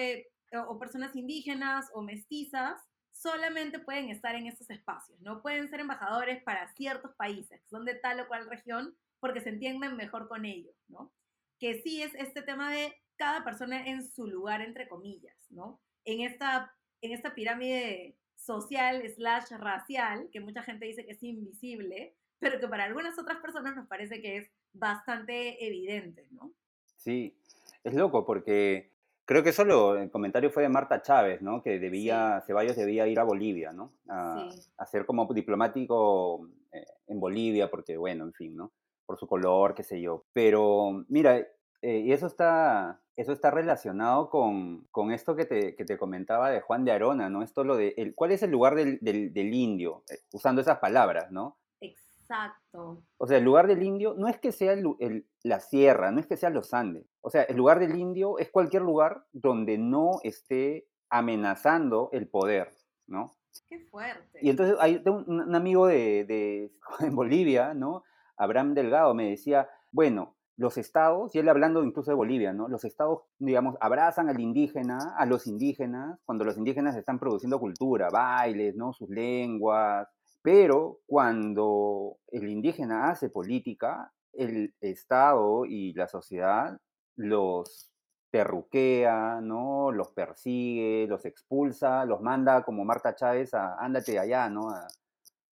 o 0.67 0.79
personas 0.79 1.15
indígenas 1.15 1.89
o 1.95 2.03
mestizas, 2.03 2.81
solamente 3.13 3.79
pueden 3.79 4.11
estar 4.11 4.35
en 4.35 4.47
estos 4.47 4.71
espacios, 4.71 5.21
no 5.21 5.43
pueden 5.43 5.69
ser 5.69 5.81
embajadores 5.81 6.43
para 6.43 6.73
ciertos 6.75 7.15
países, 7.17 7.61
son 7.69 7.85
de 7.85 7.95
tal 7.95 8.21
o 8.21 8.29
cual 8.29 8.49
región, 8.49 8.97
porque 9.21 9.41
se 9.41 9.49
entienden 9.51 9.97
mejor 9.97 10.29
con 10.29 10.45
ellos, 10.45 10.75
¿no? 10.89 11.13
Que 11.59 11.83
sí 11.83 12.03
es 12.03 12.15
este 12.15 12.43
tema 12.43 12.71
de 12.71 12.95
cada 13.17 13.43
persona 13.43 13.87
en 13.89 14.09
su 14.09 14.27
lugar, 14.27 14.61
entre 14.61 14.89
comillas, 14.89 15.37
¿no? 15.51 15.81
En 16.05 16.21
esta 16.21 16.73
en 17.01 17.13
esta 17.13 17.35
pirámide 17.35 18.17
social 18.35 19.03
slash 19.15 19.51
racial, 19.59 20.29
que 20.33 20.41
mucha 20.41 20.63
gente 20.63 20.87
dice 20.87 21.05
que 21.05 21.13
es 21.13 21.23
invisible, 21.23 22.15
pero 22.39 22.61
que 22.61 22.69
para 22.69 22.85
algunas 22.85 23.19
otras 23.19 23.39
personas 23.39 23.77
nos 23.77 23.87
parece 23.89 24.21
que 24.21 24.37
es 24.39 24.51
bastante 24.73 25.67
evidente, 25.67 26.29
¿no? 26.31 26.53
Sí, 26.97 27.37
es 27.85 27.95
loco 27.95 28.25
porque 28.25 28.93
creo 29.25 29.43
que 29.43 29.53
solo 29.53 29.97
el 29.99 30.11
comentario 30.11 30.51
fue 30.51 30.63
de 30.63 30.69
Marta 30.69 31.03
Chávez, 31.03 31.43
¿no? 31.43 31.63
Que 31.63 31.79
debía, 31.79 32.43
Ceballos 32.47 32.77
debía 32.77 33.07
ir 33.07 33.19
a 33.19 33.25
Bolivia, 33.25 33.73
¿no? 33.73 33.93
A, 34.09 34.49
a 34.77 34.87
ser 34.87 35.05
como 35.05 35.27
diplomático 35.33 36.49
eh, 36.73 36.87
en 37.07 37.21
Bolivia, 37.21 37.71
porque 37.71 37.97
bueno, 37.97 38.25
en 38.25 38.33
fin, 38.33 38.57
¿no? 38.57 38.73
Por 39.05 39.19
su 39.19 39.27
color, 39.27 39.75
qué 39.75 39.83
sé 39.83 40.01
yo. 40.01 40.27
Pero 40.33 41.05
mira, 41.09 41.47
eh, 41.83 41.99
y 41.99 42.13
eso 42.13 42.27
está, 42.27 43.01
eso 43.17 43.33
está 43.33 43.51
relacionado 43.51 44.31
con, 44.31 44.87
con 44.91 45.13
esto 45.13 45.37
que 45.37 45.45
te, 45.45 45.77
que 45.77 45.85
te, 45.85 45.97
comentaba 45.97 46.51
de 46.51 46.61
Juan 46.61 46.85
de 46.85 46.93
Arona, 46.93 47.31
¿no? 47.31 47.43
Esto 47.43 47.63
lo 47.63 47.77
de, 47.77 47.95
el, 47.97 48.15
¿cuál 48.15 48.33
es 48.33 48.43
el 48.43 48.51
lugar 48.51 48.75
del, 48.75 48.99
del, 49.01 49.55
indio? 49.55 50.03
Eh, 50.11 50.19
usando 50.33 50.61
esas 50.61 50.79
palabras, 50.79 51.31
¿no? 51.31 51.57
Exacto. 51.81 53.03
O 53.17 53.27
sea, 53.27 53.39
el 53.39 53.45
lugar 53.45 53.69
del 53.69 53.83
indio 53.83 54.15
no 54.15 54.29
es 54.29 54.39
que 54.39 54.51
sea 54.51 54.73
el, 54.73 55.27
la 55.45 55.61
sierra, 55.61 56.11
no 56.11 56.19
es 56.21 56.27
que 56.27 56.37
sean 56.37 56.55
los 56.55 56.75
Andes. 56.75 57.07
O 57.21 57.31
sea, 57.31 57.43
el 57.43 57.57
lugar 57.57 57.79
del 57.79 57.97
indio 57.97 58.39
es 58.39 58.51
cualquier 58.51 58.83
lugar 58.83 59.25
donde 59.33 59.79
no 59.79 60.19
esté 60.25 60.89
amenazando 61.11 62.11
el 62.13 62.29
poder, 62.29 62.75
¿no? 63.07 63.33
Qué 63.69 63.81
fuerte. 63.81 64.39
Y 64.43 64.51
entonces 64.51 64.77
hay 64.81 65.03
un, 65.07 65.25
un 65.29 65.55
amigo 65.55 65.87
de, 65.87 66.25
de, 66.25 66.73
en 67.01 67.15
Bolivia, 67.15 67.73
¿no? 67.73 68.03
Abraham 68.37 68.75
Delgado 68.75 69.15
me 69.15 69.31
decía, 69.31 69.69
bueno, 69.91 70.37
los 70.59 70.77
estados, 70.77 71.35
y 71.35 71.39
él 71.39 71.49
hablando 71.49 71.85
incluso 71.85 72.11
de 72.11 72.17
Bolivia, 72.17 72.53
¿no? 72.53 72.69
Los 72.69 72.85
estados, 72.85 73.21
digamos, 73.39 73.77
abrazan 73.81 74.29
al 74.29 74.41
indígena, 74.41 75.15
a 75.17 75.25
los 75.25 75.47
indígenas, 75.47 76.19
cuando 76.27 76.45
los 76.45 76.59
indígenas 76.59 76.97
están 76.97 77.21
produciendo 77.21 77.61
cultura, 77.61 78.09
bailes, 78.11 78.75
¿no? 78.75 78.93
Sus 78.93 79.09
lenguas, 79.09 80.09
Pero 80.43 80.99
cuando 81.07 82.17
el 82.33 82.49
indígena 82.49 83.09
hace 83.11 83.31
política, 83.31 84.13
el 84.33 84.75
Estado 84.81 85.65
y 85.65 85.93
la 85.95 86.09
sociedad 86.09 86.79
los 87.17 87.93
terruquea, 88.31 89.41
¿no? 89.41 89.93
Los 89.93 90.11
persigue, 90.11 91.07
los 91.09 91.25
expulsa, 91.25 92.05
los 92.05 92.21
manda 92.21 92.65
como 92.65 92.85
Marta 92.85 93.15
Chávez 93.15 93.55
a 93.55 93.77
ándate 93.79 94.19
allá, 94.19 94.51
¿no? 94.51 94.69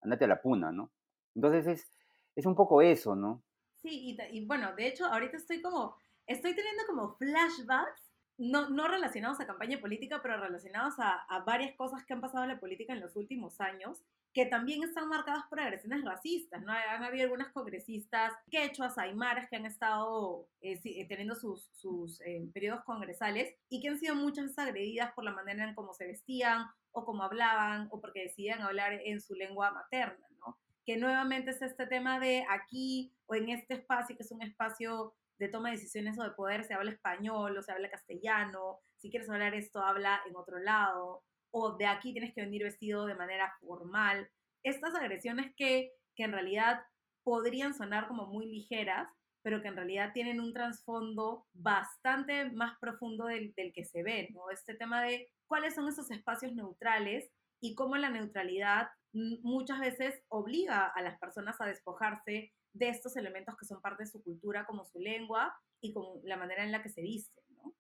Ándate 0.02 0.26
a 0.26 0.28
la 0.28 0.42
puna, 0.42 0.72
¿no? 0.72 0.92
Entonces 1.36 1.66
es, 1.68 1.92
es 2.36 2.46
un 2.46 2.56
poco 2.56 2.84
eso, 2.84 3.16
¿no? 3.16 3.42
Sí, 3.82 4.18
y, 4.20 4.38
y 4.38 4.46
bueno, 4.46 4.74
de 4.76 4.88
hecho, 4.88 5.06
ahorita 5.06 5.38
estoy 5.38 5.62
como, 5.62 5.98
estoy 6.28 6.56
teniendo 6.56 6.84
como 6.88 7.16
flashbacks 7.16 8.12
no, 8.38 8.70
no 8.70 8.88
relacionados 8.88 9.40
a 9.40 9.46
campaña 9.46 9.80
política, 9.80 10.20
pero 10.22 10.38
relacionados 10.38 10.96
a, 11.00 11.14
a, 11.30 11.44
varias 11.44 11.76
cosas 11.76 12.04
que 12.06 12.14
han 12.14 12.22
pasado 12.22 12.44
en 12.44 12.50
la 12.50 12.60
política 12.60 12.94
en 12.94 13.00
los 13.00 13.16
últimos 13.16 13.62
años, 13.62 14.02
que 14.34 14.46
también 14.46 14.84
están 14.84 15.10
marcadas 15.10 15.44
por 15.50 15.60
agresiones 15.60 16.04
racistas, 16.04 16.62
¿no? 16.64 16.72
Han 16.72 17.04
habido 17.04 17.26
algunas 17.26 17.52
congresistas 17.52 18.34
quechuas, 18.50 18.98
aymaras, 18.98 19.48
que 19.50 19.58
han 19.58 19.66
estado 19.66 20.48
eh, 20.62 20.80
eh 20.84 21.08
teniendo 21.08 21.36
sus, 21.36 21.70
sus 21.74 22.22
eh, 22.22 22.50
periodos 22.54 22.84
congresales 22.86 23.54
y 23.70 23.82
que 23.82 23.90
han 23.90 24.00
sido 24.00 24.16
muchas 24.16 24.58
agredidas 24.58 25.12
por 25.14 25.26
la 25.26 25.34
manera 25.34 25.68
en 25.68 25.76
cómo 25.76 25.94
se 25.94 26.08
vestían 26.08 26.66
o 26.94 27.06
cómo 27.06 27.24
hablaban 27.24 27.90
o 27.92 28.00
porque 28.00 28.24
decidían 28.24 28.62
hablar 28.62 28.94
en 28.94 29.22
su 29.22 29.36
lengua 29.36 29.72
materna, 29.72 30.26
¿no? 30.40 30.58
Que 30.86 30.98
nuevamente 30.98 31.52
es 31.52 31.62
este 31.62 31.86
tema 31.88 32.20
de 32.20 32.46
aquí 32.50 33.14
o 33.28 33.36
en 33.36 33.50
este 33.50 33.76
espacio, 33.76 34.16
que 34.16 34.24
es 34.24 34.32
un 34.32 34.42
espacio 34.42 35.14
de 35.38 35.48
toma 35.48 35.70
de 35.70 35.78
decisiones 35.78 36.20
o 36.20 36.24
de 36.24 36.32
poder, 36.32 36.64
se 36.64 36.74
habla 36.74 36.92
español 36.92 37.58
o 37.58 37.62
se 37.62 37.72
habla 37.72 37.90
castellano, 37.90 38.80
si 38.98 39.10
quieres 39.10 39.30
hablar 39.30 39.56
esto, 39.56 39.82
habla 39.82 40.22
en 40.28 40.36
otro 40.36 40.60
lado, 40.60 41.24
o 41.52 41.76
de 41.78 41.88
aquí 41.88 42.14
tienes 42.14 42.34
que 42.34 42.42
venir 42.42 42.64
vestido 42.64 43.06
de 43.06 43.16
manera 43.16 43.54
formal. 43.60 44.30
Estas 44.64 44.94
agresiones 44.96 45.52
que, 45.56 45.92
que 46.16 46.24
en 46.24 46.32
realidad 46.32 46.82
podrían 47.24 47.74
sonar 47.74 48.08
como 48.08 48.28
muy 48.28 48.46
ligeras, 48.46 49.08
pero 49.44 49.62
que 49.62 49.70
en 49.70 49.76
realidad 49.76 50.12
tienen 50.14 50.40
un 50.40 50.54
trasfondo 50.54 51.48
bastante 51.54 52.52
más 52.52 52.78
profundo 52.80 53.26
del, 53.26 53.54
del, 53.56 53.74
que 53.74 53.86
se 53.86 54.04
ve, 54.04 54.30
¿no? 54.32 54.52
Este 54.52 54.76
tema 54.76 55.02
de 55.02 55.32
cuáles 55.48 55.74
son 55.74 55.88
esos 55.88 56.12
espacios 56.12 56.54
neutrales 56.54 57.32
y 57.62 57.76
cómo 57.76 57.96
la 57.96 58.10
neutralidad 58.10 58.90
muchas 59.14 59.80
veces 59.80 60.22
obliga 60.30 60.88
a 60.88 61.02
las 61.02 61.18
personas 61.20 61.60
a 61.62 61.66
despojarse 61.66 62.52
de 62.74 62.90
estos 62.90 63.16
elementos 63.16 63.56
que 63.58 63.66
son 63.66 63.82
parte 63.82 64.04
de 64.04 64.10
su 64.10 64.24
cultura, 64.24 64.66
como 64.66 64.86
su 64.86 65.00
lengua 65.00 65.54
y 65.80 65.94
con 65.94 66.22
la 66.24 66.38
manera 66.38 66.64
en 66.64 66.72
la 66.72 66.82
que 66.82 66.90
se 66.90 67.02
viste, 67.02 67.42
¿no? 67.50 67.74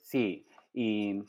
Sí, 0.00 0.46
y 0.74 1.22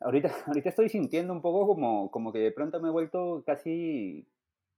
ahorita, 0.00 0.30
ahorita 0.46 0.68
estoy 0.68 0.88
sintiendo 0.88 1.32
un 1.32 1.42
poco 1.42 1.66
como, 1.66 2.10
como 2.10 2.32
que 2.32 2.38
de 2.38 2.52
pronto 2.52 2.80
me 2.80 2.88
he 2.88 2.92
vuelto 2.92 3.42
casi 3.44 4.28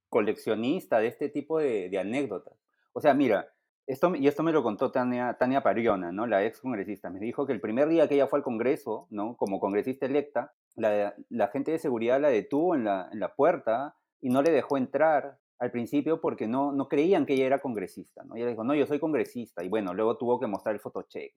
coleccionista 0.09 0.99
de 0.99 1.09
este 1.09 1.29
tipo 1.29 1.59
de, 1.59 1.89
de 1.89 1.99
anécdotas. 1.99 2.55
O 2.93 3.01
sea, 3.01 3.15
mira, 3.15 3.53
esto, 3.87 4.15
y 4.15 4.29
esto 4.29 4.43
me 4.43 4.53
lo 4.53 4.63
contó 4.63 4.93
Tania, 4.93 5.37
Tania 5.39 5.63
Pariona, 5.63 6.13
¿no? 6.13 6.27
la 6.27 6.45
ex 6.45 6.61
congresista. 6.61 7.11
Me 7.11 7.21
dijo 7.21 7.47
que 7.47 7.53
el 7.53 7.61
primer 7.61 7.89
día 7.89 8.09
que 8.09 8.15
ella 8.15 8.29
fue 8.29 8.39
al 8.39 8.45
Congreso, 8.45 9.09
¿no? 9.11 9.37
como 9.37 9.59
congresista 9.59 10.07
electa, 10.07 10.53
la, 10.77 11.49
gente 11.53 11.73
de 11.73 11.79
seguridad 11.79 12.21
la 12.21 12.29
detuvo 12.29 12.75
en 12.75 12.85
la, 12.85 13.09
en 13.12 13.21
la 13.21 13.35
puerta 13.35 13.97
y 14.21 14.29
no 14.29 14.43
le 14.43 14.50
dejó 14.50 14.77
entrar 14.77 15.39
al 15.61 15.71
principio 15.71 16.21
porque 16.21 16.49
no, 16.49 16.73
no 16.73 16.89
creían 16.89 17.27
que 17.27 17.35
ella 17.35 17.47
era 17.47 17.59
congresista, 17.61 18.25
¿no? 18.25 18.35
Ella 18.35 18.47
dijo, 18.47 18.65
no, 18.65 18.75
yo 18.75 18.87
soy 18.87 18.99
congresista, 18.99 19.62
y 19.62 19.69
bueno, 19.69 19.93
luego 19.93 20.17
tuvo 20.17 20.41
que 20.41 20.47
mostrar 20.47 20.75
el 20.75 20.81
fotocheck. 20.81 21.35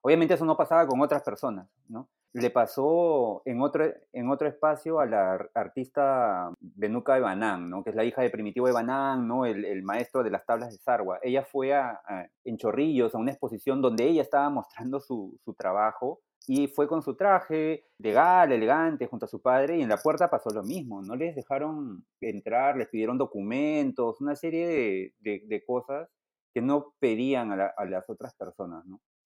Obviamente 0.00 0.34
eso 0.34 0.44
no 0.44 0.56
pasaba 0.56 0.86
con 0.86 1.00
otras 1.00 1.22
personas, 1.22 1.68
¿no? 1.88 2.08
Le 2.32 2.50
pasó 2.50 3.42
en 3.46 3.62
otro, 3.62 3.86
en 4.12 4.28
otro 4.28 4.48
espacio 4.48 5.00
a 5.00 5.06
la 5.06 5.48
artista 5.54 6.52
Benuca 6.60 7.14
de 7.14 7.20
Banán, 7.20 7.70
¿no? 7.70 7.82
que 7.82 7.90
es 7.90 7.96
la 7.96 8.04
hija 8.04 8.20
de 8.20 8.28
Primitivo 8.28 8.66
de 8.66 8.74
Banán, 8.74 9.26
¿no? 9.26 9.46
el, 9.46 9.64
el 9.64 9.82
maestro 9.82 10.22
de 10.22 10.30
las 10.30 10.44
tablas 10.44 10.70
de 10.70 10.76
Sarwa. 10.76 11.18
Ella 11.22 11.42
fue 11.42 11.72
a, 11.72 11.98
en 12.44 12.58
Chorrillos 12.58 13.14
a 13.14 13.18
una 13.18 13.30
exposición 13.30 13.80
donde 13.80 14.04
ella 14.04 14.20
estaba 14.20 14.50
mostrando 14.50 15.00
su, 15.00 15.38
su 15.42 15.54
trabajo 15.54 16.20
y 16.48 16.66
fue 16.66 16.88
con 16.88 17.02
su 17.02 17.14
traje 17.14 17.84
legal, 17.98 18.50
elegante, 18.50 19.06
junto 19.06 19.26
a 19.26 19.28
su 19.28 19.42
padre, 19.42 19.76
y 19.76 19.82
en 19.82 19.88
la 19.90 19.98
puerta 19.98 20.30
pasó 20.30 20.48
lo 20.48 20.62
mismo, 20.62 21.02
no 21.02 21.14
les 21.14 21.36
dejaron 21.36 22.06
entrar, 22.22 22.74
les 22.74 22.88
pidieron 22.88 23.18
documentos, 23.18 24.18
una 24.22 24.34
serie 24.34 24.66
de, 24.66 25.14
de, 25.20 25.42
de 25.46 25.64
cosas 25.66 26.08
que 26.54 26.62
no 26.62 26.94
pedían 27.00 27.52
a, 27.52 27.56
la, 27.56 27.74
a, 27.76 27.84
las 27.84 28.08
otras 28.08 28.34
personas. 28.34 28.82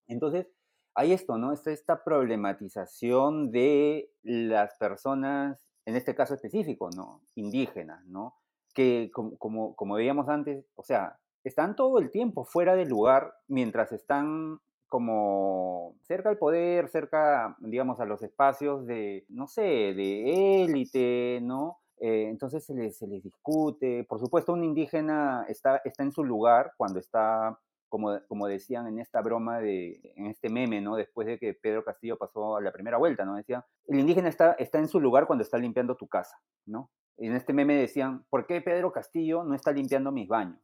Entonces, 0.08 0.48
hay 0.96 1.12
esto, 1.12 1.38
¿no? 1.38 1.52
Esta, 1.52 1.70
esta 1.70 2.02
problematización 2.02 3.52
de 3.52 4.11
las 4.24 4.74
personas, 4.74 5.64
en 5.87 5.94
este 5.94 6.16
caso 6.16 6.35
específico, 6.35 6.90
¿no? 6.90 7.22
Indígenas, 7.37 8.04
¿no? 8.06 8.35
Que 8.74 9.12
como, 9.14 9.38
como, 9.38 9.76
como 9.76 9.94
veíamos 9.94 10.28
antes, 10.28 10.66
o 10.74 10.82
sea, 10.82 11.20
están 11.44 11.76
todo 11.76 12.00
el 12.00 12.11
tiempo 12.11 12.44
fuera 12.44 12.74
del 12.74 12.88
lugar 12.88 13.32
mientras 13.46 13.92
están 13.92 14.58
como 14.92 15.96
cerca 16.02 16.28
al 16.28 16.37
poder, 16.37 16.90
cerca, 16.90 17.57
digamos, 17.61 17.98
a 17.98 18.05
los 18.05 18.22
espacios 18.22 18.85
de, 18.85 19.24
no 19.31 19.46
sé, 19.46 19.62
de 19.62 20.64
élite, 20.64 21.40
¿no? 21.40 21.78
Eh, 21.98 22.26
entonces 22.28 22.62
se 22.62 22.74
les, 22.74 22.98
se 22.98 23.07
les, 23.07 23.22
discute. 23.22 24.05
Por 24.05 24.20
supuesto, 24.20 24.52
un 24.52 24.64
indígena 24.64 25.46
está, 25.48 25.81
está 25.87 26.02
en 26.02 26.12
su 26.12 26.22
lugar 26.24 26.74
cuando 26.76 26.98
está, 26.98 27.59
como, 27.88 28.20
como 28.28 28.46
decían 28.46 28.87
en 28.87 28.98
esta 28.98 29.22
broma, 29.22 29.61
de, 29.61 30.12
en 30.14 30.26
este 30.26 30.50
meme, 30.50 30.83
¿no? 30.83 30.96
Después 30.96 31.26
de 31.26 31.38
que 31.38 31.55
Pedro 31.55 31.83
Castillo 31.83 32.18
pasó 32.18 32.57
a 32.57 32.61
la 32.61 32.70
primera 32.70 32.98
vuelta, 32.98 33.24
¿no? 33.24 33.37
Decían, 33.37 33.64
el 33.87 33.98
indígena 33.98 34.28
está, 34.28 34.52
está 34.59 34.78
en 34.78 34.88
su 34.88 35.00
lugar 35.00 35.26
cuando 35.26 35.42
está 35.42 35.57
limpiando 35.57 35.96
tu 35.96 36.07
casa, 36.07 36.37
¿no? 36.66 36.90
En 37.16 37.35
este 37.35 37.55
meme 37.55 37.76
decían, 37.76 38.26
¿por 38.28 38.46
qué 38.46 38.61
Pedro 38.61 38.92
Castillo 38.92 39.42
no 39.42 39.55
está 39.55 39.72
limpiando 39.72 40.12
mis 40.12 40.28
baños? 40.28 40.61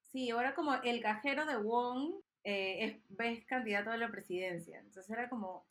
Sí, 0.00 0.30
ahora 0.30 0.56
como 0.56 0.74
el 0.82 1.00
cajero 1.00 1.46
de 1.46 1.56
Wong 1.56 2.14
eh, 2.44 2.84
es, 2.84 2.96
ves 3.08 3.44
candidato 3.46 3.90
a 3.90 3.96
la 3.96 4.08
presidencia. 4.10 4.78
Entonces 4.78 5.10
era 5.10 5.28
como, 5.28 5.66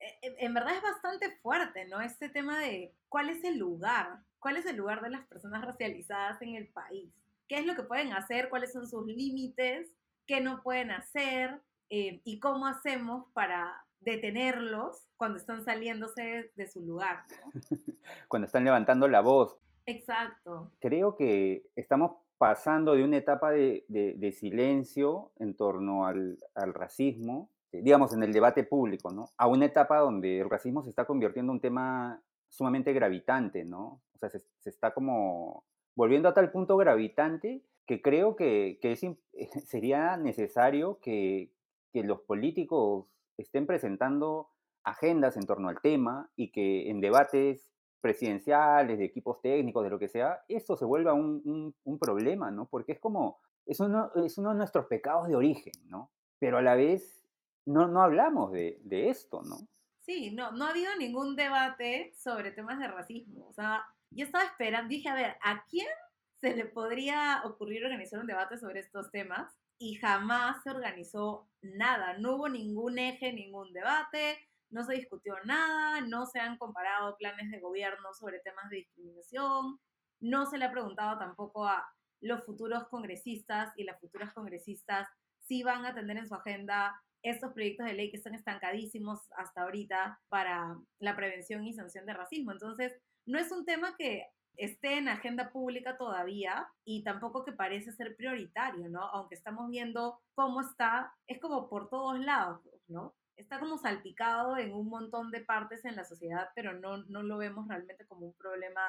eh, 0.00 0.18
eh, 0.22 0.36
en 0.38 0.54
verdad 0.54 0.76
es 0.76 0.82
bastante 0.82 1.30
fuerte, 1.42 1.84
¿no? 1.86 2.00
Este 2.00 2.28
tema 2.28 2.60
de 2.60 2.94
cuál 3.08 3.30
es 3.30 3.44
el 3.44 3.58
lugar, 3.58 4.20
cuál 4.38 4.56
es 4.56 4.66
el 4.66 4.76
lugar 4.76 5.02
de 5.02 5.10
las 5.10 5.26
personas 5.26 5.64
racializadas 5.64 6.40
en 6.42 6.54
el 6.54 6.68
país, 6.68 7.12
qué 7.48 7.56
es 7.58 7.66
lo 7.66 7.74
que 7.74 7.82
pueden 7.82 8.12
hacer, 8.12 8.48
cuáles 8.48 8.72
son 8.72 8.86
sus 8.86 9.06
límites, 9.06 9.88
qué 10.26 10.40
no 10.40 10.62
pueden 10.62 10.90
hacer 10.90 11.60
eh, 11.88 12.20
y 12.24 12.40
cómo 12.40 12.66
hacemos 12.66 13.26
para 13.32 13.84
detenerlos 14.00 15.02
cuando 15.16 15.38
están 15.38 15.64
saliéndose 15.64 16.52
de 16.54 16.68
su 16.68 16.80
lugar. 16.80 17.24
¿no? 17.30 17.60
Cuando 18.28 18.46
están 18.46 18.64
levantando 18.64 19.08
la 19.08 19.20
voz. 19.20 19.58
Exacto. 19.86 20.70
Creo 20.80 21.16
que 21.16 21.66
estamos 21.74 22.12
pasando 22.38 22.94
de 22.94 23.04
una 23.04 23.16
etapa 23.16 23.50
de, 23.50 24.34
silencio 24.36 25.32
en 25.38 25.54
torno 25.54 26.06
al, 26.06 26.38
racismo, 26.54 27.50
digamos, 27.72 28.12
en 28.14 28.22
el 28.22 28.32
debate 28.32 28.64
público, 28.64 29.10
¿no? 29.10 29.30
A 29.36 29.48
una 29.48 29.66
etapa 29.66 29.98
donde 29.98 30.40
el 30.40 30.50
racismo 30.50 30.82
se 30.82 30.90
está 30.90 31.04
convirtiendo 31.04 31.52
en 31.52 31.56
un 31.56 31.60
tema 31.60 32.22
sumamente 32.48 32.92
gravitante, 32.92 33.64
¿no? 33.64 34.00
O 34.14 34.18
sea, 34.18 34.30
se, 34.30 34.42
está 34.64 34.94
como 34.94 35.64
volviendo 35.94 36.28
a 36.28 36.34
tal 36.34 36.50
punto 36.50 36.76
gravitante 36.76 37.62
que 37.86 38.02
creo 38.02 38.36
que, 38.36 38.78
es, 38.82 39.00
sería 39.66 40.16
necesario 40.16 40.98
que 41.00 41.50
los 41.92 42.20
políticos 42.20 43.06
estén 43.38 43.66
presentando 43.66 44.50
agendas 44.84 45.36
en 45.36 45.46
torno 45.46 45.68
al 45.68 45.80
tema 45.80 46.30
y 46.36 46.52
que 46.52 46.90
en 46.90 47.00
debates 47.00 47.75
presidenciales, 48.00 48.98
de 48.98 49.04
equipos 49.04 49.40
técnicos, 49.40 49.84
de 49.84 49.90
lo 49.90 49.98
que 49.98 50.08
sea, 50.08 50.44
esto 50.48 50.76
se 50.76 50.84
vuelva 50.84 51.12
un, 51.12 51.42
un, 51.44 51.74
un 51.84 51.98
problema, 51.98 52.50
¿no? 52.50 52.66
Porque 52.66 52.92
es 52.92 53.00
como, 53.00 53.40
es 53.66 53.80
uno, 53.80 54.10
es 54.14 54.38
uno 54.38 54.50
de 54.50 54.56
nuestros 54.56 54.86
pecados 54.86 55.28
de 55.28 55.36
origen, 55.36 55.72
¿no? 55.88 56.10
Pero 56.38 56.58
a 56.58 56.62
la 56.62 56.74
vez 56.74 57.22
no, 57.66 57.88
no 57.88 58.02
hablamos 58.02 58.52
de, 58.52 58.80
de 58.84 59.08
esto, 59.08 59.42
¿no? 59.42 59.56
Sí, 60.00 60.30
no, 60.30 60.52
no 60.52 60.66
ha 60.66 60.70
habido 60.70 60.94
ningún 60.96 61.34
debate 61.34 62.12
sobre 62.16 62.52
temas 62.52 62.78
de 62.78 62.86
racismo. 62.86 63.48
O 63.48 63.52
sea, 63.52 63.84
yo 64.10 64.24
estaba 64.24 64.44
esperando, 64.44 64.88
dije, 64.88 65.08
a 65.08 65.14
ver, 65.14 65.36
¿a 65.42 65.64
quién 65.68 65.88
se 66.36 66.54
le 66.54 66.64
podría 66.66 67.42
ocurrir 67.44 67.84
organizar 67.84 68.20
un 68.20 68.26
debate 68.26 68.56
sobre 68.56 68.80
estos 68.80 69.10
temas? 69.10 69.52
Y 69.78 69.96
jamás 69.96 70.62
se 70.62 70.70
organizó 70.70 71.48
nada, 71.60 72.16
no 72.18 72.36
hubo 72.36 72.48
ningún 72.48 72.98
eje, 72.98 73.32
ningún 73.32 73.72
debate, 73.72 74.38
no 74.70 74.84
se 74.84 74.94
discutió 74.94 75.34
nada, 75.44 76.00
no 76.00 76.26
se 76.26 76.40
han 76.40 76.58
comparado 76.58 77.16
planes 77.16 77.50
de 77.50 77.60
gobierno 77.60 78.12
sobre 78.14 78.40
temas 78.40 78.68
de 78.70 78.76
discriminación, 78.76 79.78
no 80.20 80.46
se 80.46 80.58
le 80.58 80.64
ha 80.64 80.72
preguntado 80.72 81.18
tampoco 81.18 81.66
a 81.66 81.86
los 82.20 82.44
futuros 82.44 82.88
congresistas 82.88 83.72
y 83.76 83.84
las 83.84 84.00
futuras 84.00 84.32
congresistas 84.32 85.08
si 85.40 85.62
van 85.62 85.84
a 85.84 85.94
tener 85.94 86.16
en 86.16 86.28
su 86.28 86.34
agenda 86.34 87.00
estos 87.22 87.52
proyectos 87.52 87.86
de 87.86 87.94
ley 87.94 88.10
que 88.10 88.16
están 88.16 88.34
estancadísimos 88.34 89.20
hasta 89.36 89.62
ahorita 89.62 90.20
para 90.28 90.76
la 91.00 91.16
prevención 91.16 91.64
y 91.64 91.72
sanción 91.72 92.06
de 92.06 92.14
racismo. 92.14 92.52
Entonces, 92.52 92.92
no 93.26 93.38
es 93.38 93.50
un 93.50 93.64
tema 93.64 93.96
que 93.96 94.26
esté 94.56 94.98
en 94.98 95.08
agenda 95.08 95.50
pública 95.50 95.96
todavía 95.96 96.66
y 96.84 97.02
tampoco 97.02 97.44
que 97.44 97.52
parece 97.52 97.92
ser 97.92 98.16
prioritario, 98.16 98.88
¿no? 98.88 99.02
Aunque 99.02 99.34
estamos 99.34 99.68
viendo 99.70 100.20
cómo 100.34 100.60
está, 100.60 101.12
es 101.26 101.40
como 101.40 101.68
por 101.68 101.88
todos 101.90 102.18
lados, 102.20 102.62
¿no? 102.88 103.14
Está 103.36 103.60
como 103.60 103.78
salpicado 103.78 104.56
en 104.58 104.72
un 104.74 104.88
montón 104.88 105.30
de 105.30 105.40
partes 105.40 105.84
en 105.84 105.96
la 105.96 106.04
sociedad, 106.04 106.48
pero 106.54 106.72
no, 106.72 106.98
no 107.04 107.22
lo 107.22 107.38
vemos 107.38 107.68
realmente 107.68 108.06
como 108.06 108.26
un 108.26 108.34
problema 108.34 108.82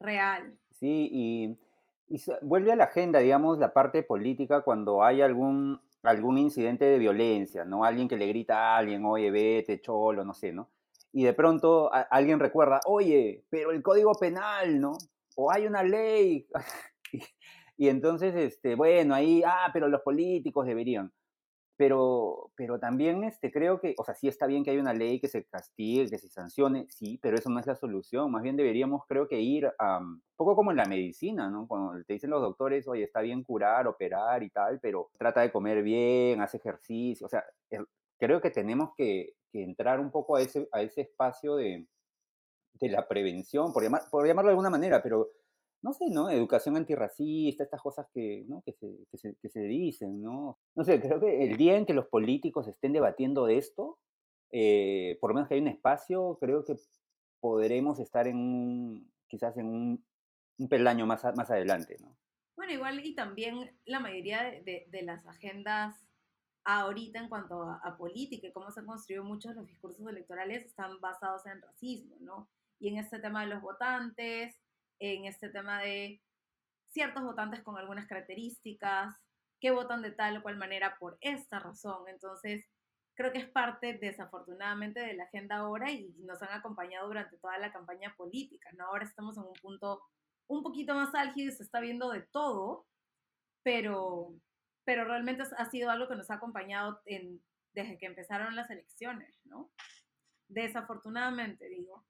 real. 0.00 0.58
Sí, 0.72 1.08
y, 1.12 1.58
y 2.08 2.20
vuelve 2.42 2.72
a 2.72 2.76
la 2.76 2.84
agenda, 2.84 3.20
digamos, 3.20 3.58
la 3.58 3.72
parte 3.72 4.02
política 4.02 4.62
cuando 4.62 5.02
hay 5.04 5.20
algún, 5.22 5.80
algún 6.02 6.38
incidente 6.38 6.84
de 6.84 6.98
violencia, 6.98 7.64
¿no? 7.64 7.84
Alguien 7.84 8.08
que 8.08 8.16
le 8.16 8.26
grita 8.26 8.74
a 8.74 8.78
alguien, 8.78 9.04
oye, 9.04 9.30
vete, 9.30 9.80
cholo, 9.80 10.24
no 10.24 10.34
sé, 10.34 10.52
¿no? 10.52 10.70
Y 11.12 11.24
de 11.24 11.34
pronto 11.34 11.92
a- 11.92 12.00
alguien 12.02 12.40
recuerda, 12.40 12.80
oye, 12.86 13.44
pero 13.50 13.70
el 13.70 13.82
código 13.82 14.12
penal, 14.14 14.80
¿no? 14.80 14.92
O 15.36 15.50
hay 15.50 15.66
una 15.66 15.82
ley. 15.82 16.48
Y, 17.12 17.20
y 17.76 17.88
entonces, 17.90 18.34
este, 18.34 18.74
bueno, 18.74 19.14
ahí, 19.14 19.42
ah, 19.44 19.68
pero 19.72 19.86
los 19.88 20.00
políticos 20.00 20.66
deberían. 20.66 21.12
Pero, 21.76 22.52
pero 22.54 22.78
también 22.78 23.24
este, 23.24 23.50
creo 23.50 23.80
que, 23.80 23.94
o 23.98 24.04
sea, 24.04 24.14
sí 24.14 24.28
está 24.28 24.46
bien 24.46 24.62
que 24.62 24.70
haya 24.70 24.80
una 24.80 24.92
ley 24.92 25.18
que 25.20 25.28
se 25.28 25.44
castigue, 25.44 26.08
que 26.08 26.18
se 26.18 26.28
sancione, 26.28 26.86
sí, 26.90 27.18
pero 27.22 27.36
eso 27.36 27.50
no 27.50 27.58
es 27.58 27.66
la 27.66 27.74
solución. 27.74 28.30
Más 28.30 28.42
bien 28.42 28.56
deberíamos, 28.56 29.02
creo 29.08 29.26
que 29.26 29.40
ir 29.40 29.70
a, 29.78 29.98
un 29.98 30.22
poco 30.36 30.54
como 30.54 30.70
en 30.70 30.76
la 30.76 30.84
medicina, 30.84 31.50
¿no? 31.50 31.66
Cuando 31.66 32.04
te 32.04 32.12
dicen 32.12 32.30
los 32.30 32.42
doctores, 32.42 32.86
oye, 32.88 33.04
está 33.04 33.20
bien 33.20 33.42
curar, 33.42 33.86
operar 33.86 34.42
y 34.42 34.50
tal, 34.50 34.80
pero 34.80 35.10
trata 35.18 35.40
de 35.40 35.50
comer 35.50 35.82
bien, 35.82 36.40
haz 36.40 36.54
ejercicio. 36.54 37.26
O 37.26 37.30
sea, 37.30 37.44
creo 38.18 38.40
que 38.40 38.50
tenemos 38.50 38.90
que, 38.96 39.34
que 39.50 39.62
entrar 39.62 39.98
un 40.00 40.10
poco 40.10 40.36
a 40.36 40.42
ese, 40.42 40.68
a 40.72 40.82
ese 40.82 41.02
espacio 41.02 41.56
de, 41.56 41.86
de 42.74 42.88
la 42.88 43.06
prevención, 43.06 43.72
por, 43.72 43.82
llamar, 43.82 44.02
por 44.10 44.26
llamarlo 44.26 44.48
de 44.48 44.52
alguna 44.52 44.70
manera, 44.70 45.02
pero 45.02 45.30
no 45.82 45.92
sé, 45.92 46.06
¿no? 46.10 46.30
Educación 46.30 46.76
antirracista, 46.76 47.64
estas 47.64 47.82
cosas 47.82 48.06
que, 48.12 48.44
¿no? 48.48 48.62
que, 48.64 48.72
se, 48.72 49.04
que, 49.10 49.18
se, 49.18 49.36
que 49.40 49.48
se 49.48 49.60
dicen, 49.62 50.22
¿no? 50.22 50.58
No 50.74 50.84
sé, 50.84 51.00
creo 51.00 51.20
que 51.20 51.44
el 51.44 51.56
día 51.56 51.76
en 51.76 51.86
que 51.86 51.94
los 51.94 52.06
políticos 52.06 52.68
estén 52.68 52.92
debatiendo 52.92 53.46
de 53.46 53.58
esto, 53.58 53.98
eh, 54.52 55.18
por 55.20 55.30
lo 55.30 55.34
menos 55.34 55.48
que 55.48 55.54
hay 55.54 55.60
un 55.60 55.68
espacio, 55.68 56.38
creo 56.40 56.64
que 56.64 56.76
podremos 57.40 57.98
estar 57.98 58.26
en 58.28 58.36
un, 58.36 59.12
quizás 59.26 59.56
en 59.58 59.66
un, 59.66 60.04
un 60.58 60.68
peldaño 60.68 61.06
más, 61.06 61.24
más 61.36 61.50
adelante, 61.50 61.96
¿no? 62.00 62.16
Bueno, 62.56 62.72
igual 62.74 63.04
y 63.04 63.14
también 63.14 63.76
la 63.86 63.98
mayoría 63.98 64.42
de, 64.44 64.62
de- 64.62 64.86
de 64.88 65.02
las 65.02 65.26
agendas 65.26 65.96
ahorita 66.64 67.18
en 67.18 67.28
cuanto 67.28 67.62
a, 67.62 67.80
a 67.82 67.96
política 67.96 68.46
y 68.46 68.52
cómo 68.52 68.70
se 68.70 68.80
han 68.80 68.86
construido 68.86 69.24
muchos 69.24 69.50
de 69.52 69.56
los 69.60 69.66
discursos 69.66 70.06
electorales 70.06 70.64
están 70.64 71.00
basados 71.00 71.44
en 71.46 71.60
racismo, 71.60 72.16
¿no? 72.20 72.48
Y 72.78 72.88
en 72.90 72.98
este 72.98 73.18
tema 73.18 73.40
de 73.42 73.48
los 73.48 73.62
votantes, 73.62 74.60
en 75.02 75.24
este 75.24 75.48
tema 75.48 75.80
de 75.80 76.22
ciertos 76.90 77.24
votantes 77.24 77.62
con 77.62 77.76
algunas 77.76 78.06
características, 78.06 79.16
que 79.60 79.72
votan 79.72 80.00
de 80.02 80.12
tal 80.12 80.36
o 80.36 80.42
cual 80.42 80.56
manera 80.56 80.96
por 80.98 81.18
esta 81.20 81.58
razón. 81.58 82.08
Entonces, 82.08 82.68
creo 83.14 83.32
que 83.32 83.38
es 83.38 83.48
parte, 83.50 83.98
desafortunadamente, 84.00 85.00
de 85.00 85.14
la 85.14 85.24
agenda 85.24 85.56
ahora 85.56 85.90
y 85.90 86.12
nos 86.18 86.40
han 86.42 86.52
acompañado 86.52 87.08
durante 87.08 87.36
toda 87.38 87.58
la 87.58 87.72
campaña 87.72 88.14
política, 88.16 88.70
¿no? 88.76 88.86
Ahora 88.86 89.04
estamos 89.04 89.36
en 89.36 89.44
un 89.44 89.54
punto 89.60 90.02
un 90.48 90.62
poquito 90.62 90.94
más 90.94 91.14
álgido 91.14 91.48
y 91.48 91.56
se 91.56 91.64
está 91.64 91.80
viendo 91.80 92.10
de 92.10 92.22
todo, 92.22 92.86
pero, 93.64 94.34
pero 94.84 95.04
realmente 95.04 95.42
ha 95.56 95.70
sido 95.70 95.90
algo 95.90 96.08
que 96.08 96.16
nos 96.16 96.30
ha 96.30 96.34
acompañado 96.34 97.00
desde 97.72 97.98
que 97.98 98.06
empezaron 98.06 98.54
las 98.54 98.70
elecciones, 98.70 99.40
¿no? 99.44 99.72
Desafortunadamente, 100.48 101.68
digo. 101.68 102.04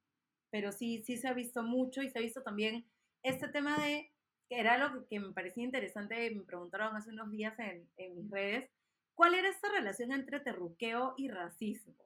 Pero 0.52 0.70
sí, 0.70 1.02
sí 1.02 1.16
se 1.16 1.28
ha 1.28 1.32
visto 1.32 1.62
mucho 1.62 2.02
y 2.02 2.10
se 2.10 2.18
ha 2.18 2.22
visto 2.22 2.42
también 2.42 2.84
este 3.22 3.48
tema 3.48 3.78
de, 3.78 4.12
que 4.48 4.60
era 4.60 4.74
algo 4.74 5.06
que 5.08 5.18
me 5.18 5.32
parecía 5.32 5.64
interesante, 5.64 6.30
me 6.30 6.44
preguntaron 6.44 6.94
hace 6.94 7.10
unos 7.10 7.30
días 7.30 7.58
en, 7.58 7.88
en 7.96 8.14
mis 8.14 8.30
redes, 8.30 8.70
¿cuál 9.14 9.34
era 9.34 9.48
esta 9.48 9.70
relación 9.70 10.12
entre 10.12 10.40
terruqueo 10.40 11.14
y 11.16 11.28
racismo? 11.28 11.96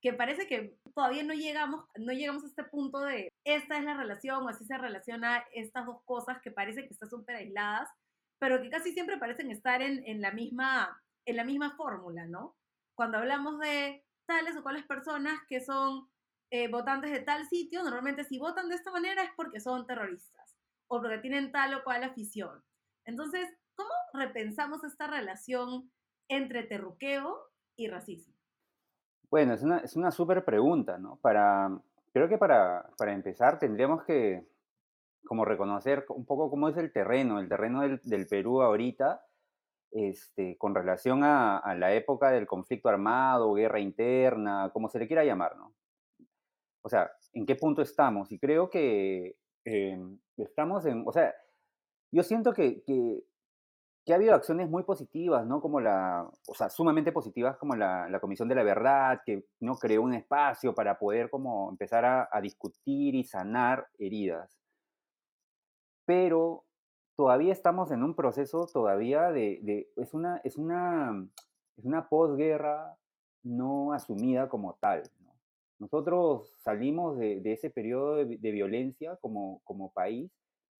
Que 0.00 0.14
parece 0.14 0.46
que 0.46 0.78
todavía 0.94 1.22
no 1.24 1.34
llegamos, 1.34 1.84
no 1.98 2.12
llegamos 2.12 2.42
a 2.42 2.46
este 2.46 2.64
punto 2.64 3.00
de 3.00 3.30
esta 3.44 3.76
es 3.76 3.84
la 3.84 3.94
relación 3.94 4.42
o 4.42 4.48
así 4.48 4.64
se 4.64 4.78
relaciona 4.78 5.44
estas 5.52 5.84
dos 5.84 6.02
cosas 6.06 6.40
que 6.40 6.50
parecen 6.50 6.86
que 6.86 6.94
están 6.94 7.10
súper 7.10 7.36
aisladas, 7.36 7.90
pero 8.38 8.62
que 8.62 8.70
casi 8.70 8.92
siempre 8.92 9.18
parecen 9.18 9.50
estar 9.50 9.82
en, 9.82 10.02
en 10.06 10.22
la 10.22 10.30
misma, 10.30 11.02
en 11.26 11.36
la 11.36 11.44
misma 11.44 11.76
fórmula, 11.76 12.24
¿no? 12.24 12.56
Cuando 12.94 13.18
hablamos 13.18 13.58
de 13.60 14.02
tales 14.24 14.56
o 14.56 14.62
cuales 14.62 14.86
personas 14.86 15.38
que 15.48 15.60
son 15.60 16.08
eh, 16.50 16.68
votantes 16.68 17.12
de 17.12 17.20
tal 17.20 17.46
sitio, 17.46 17.82
normalmente 17.82 18.24
si 18.24 18.38
votan 18.38 18.68
de 18.68 18.74
esta 18.74 18.90
manera 18.90 19.22
es 19.22 19.30
porque 19.36 19.60
son 19.60 19.86
terroristas 19.86 20.56
o 20.88 21.00
porque 21.00 21.18
tienen 21.18 21.52
tal 21.52 21.74
o 21.74 21.84
cual 21.84 22.02
afición. 22.02 22.62
Entonces, 23.04 23.48
¿cómo 23.76 23.90
repensamos 24.12 24.82
esta 24.82 25.06
relación 25.06 25.90
entre 26.28 26.64
terruqueo 26.64 27.36
y 27.76 27.88
racismo? 27.88 28.34
Bueno, 29.30 29.54
es 29.54 29.62
una, 29.62 29.78
es 29.78 29.94
una 29.94 30.10
súper 30.10 30.44
pregunta, 30.44 30.98
¿no? 30.98 31.16
Para, 31.22 31.80
creo 32.12 32.28
que 32.28 32.36
para, 32.36 32.90
para 32.98 33.12
empezar 33.12 33.60
tendríamos 33.60 34.02
que 34.04 34.44
como 35.24 35.44
reconocer 35.44 36.04
un 36.08 36.24
poco 36.24 36.50
cómo 36.50 36.68
es 36.68 36.76
el 36.76 36.92
terreno, 36.92 37.38
el 37.38 37.48
terreno 37.48 37.82
del, 37.82 38.00
del 38.02 38.26
Perú 38.26 38.62
ahorita, 38.62 39.24
este, 39.92 40.56
con 40.58 40.74
relación 40.74 41.22
a, 41.22 41.58
a, 41.58 41.74
la 41.76 41.92
época 41.94 42.30
del 42.30 42.46
conflicto 42.46 42.88
armado, 42.88 43.54
guerra 43.54 43.78
interna, 43.78 44.70
como 44.72 44.88
se 44.88 44.98
le 44.98 45.06
quiera 45.06 45.24
llamar, 45.24 45.56
¿no? 45.56 45.74
O 46.82 46.88
sea, 46.88 47.10
¿en 47.32 47.46
qué 47.46 47.56
punto 47.56 47.82
estamos? 47.82 48.32
Y 48.32 48.38
creo 48.38 48.70
que 48.70 49.36
eh, 49.64 49.98
estamos 50.36 50.86
en, 50.86 51.04
o 51.06 51.12
sea, 51.12 51.34
yo 52.12 52.22
siento 52.22 52.52
que, 52.52 52.82
que, 52.82 53.22
que, 54.04 54.12
ha 54.12 54.16
habido 54.16 54.34
acciones 54.34 54.68
muy 54.68 54.82
positivas, 54.82 55.46
¿no? 55.46 55.60
Como 55.60 55.80
la, 55.80 56.28
o 56.48 56.54
sea, 56.54 56.70
sumamente 56.70 57.12
positivas 57.12 57.56
como 57.56 57.76
la, 57.76 58.08
la 58.08 58.20
Comisión 58.20 58.48
de 58.48 58.54
la 58.54 58.62
Verdad, 58.62 59.20
que 59.24 59.44
no 59.60 59.76
creó 59.76 60.02
un 60.02 60.14
espacio 60.14 60.74
para 60.74 60.98
poder 60.98 61.30
como 61.30 61.70
empezar 61.70 62.04
a, 62.04 62.28
a 62.32 62.40
discutir 62.40 63.14
y 63.14 63.24
sanar 63.24 63.86
heridas. 63.98 64.58
Pero 66.06 66.64
todavía 67.16 67.52
estamos 67.52 67.90
en 67.90 68.02
un 68.02 68.14
proceso 68.14 68.66
todavía 68.72 69.30
de, 69.30 69.60
de 69.62 69.90
es 69.96 70.14
una, 70.14 70.40
es 70.42 70.56
una, 70.56 71.28
es 71.76 71.84
una 71.84 72.08
posguerra 72.08 72.96
no 73.42 73.92
asumida 73.92 74.48
como 74.48 74.74
tal. 74.80 75.02
¿No? 75.80 75.86
Nosotros 75.86 76.54
salimos 76.58 77.18
de, 77.18 77.40
de 77.40 77.52
ese 77.52 77.70
periodo 77.70 78.16
de, 78.16 78.36
de, 78.36 78.50
violencia 78.52 79.16
como, 79.16 79.60
como 79.64 79.92
país 79.92 80.30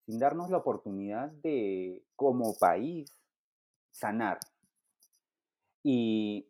sin 0.05 0.19
darnos 0.19 0.49
la 0.49 0.57
oportunidad 0.57 1.29
de, 1.43 2.03
como 2.15 2.55
país, 2.57 3.15
sanar. 3.91 4.39
Y, 5.83 6.47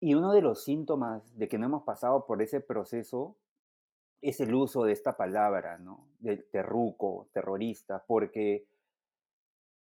y 0.00 0.14
uno 0.14 0.32
de 0.32 0.42
los 0.42 0.64
síntomas 0.64 1.36
de 1.38 1.48
que 1.48 1.58
no 1.58 1.66
hemos 1.66 1.84
pasado 1.84 2.26
por 2.26 2.42
ese 2.42 2.60
proceso 2.60 3.36
es 4.20 4.40
el 4.40 4.54
uso 4.54 4.84
de 4.84 4.92
esta 4.92 5.16
palabra, 5.16 5.78
¿no? 5.78 6.08
Del 6.18 6.44
terruco, 6.50 7.28
terrorista, 7.32 8.04
porque, 8.06 8.66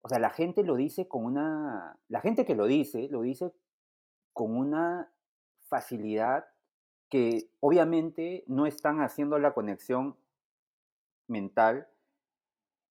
o 0.02 0.10
sea, 0.10 0.20
la 0.20 0.30
gente 0.30 0.64
lo 0.64 0.76
dice 0.76 1.08
con 1.08 1.26
una, 1.26 1.98
la 2.10 2.22
gente 2.22 2.46
que 2.46 2.56
lo 2.56 2.66
dice, 2.66 3.08
lo 3.10 3.22
dice 3.22 3.54
con 4.34 4.56
una 4.56 5.12
facilidad 5.68 6.46
que 7.10 7.48
obviamente 7.60 8.44
no 8.48 8.66
están 8.66 9.02
haciendo 9.02 9.38
la 9.40 9.54
conexión 9.54 10.16
mental 11.28 11.88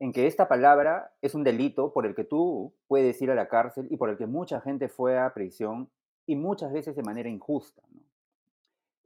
en 0.01 0.13
que 0.13 0.27
esta 0.27 0.49
palabra 0.49 1.13
es 1.23 1.35
un 1.35 1.45
delito 1.45 1.93
por 1.93 2.07
el 2.07 2.15
que 2.15 2.25
tú 2.25 2.73
puedes 2.89 3.21
ir 3.23 3.31
a 3.31 3.35
la 3.35 3.49
cárcel 3.49 3.87
y 3.91 3.97
por 3.97 4.11
el 4.11 4.17
que 4.17 4.27
mucha 4.27 4.61
gente 4.61 4.89
fue 4.89 5.19
a 5.19 5.33
prisión 5.33 5.89
y 6.27 6.37
muchas 6.37 6.73
veces 6.73 6.97
de 6.97 7.03
manera 7.03 7.29
injusta. 7.29 7.83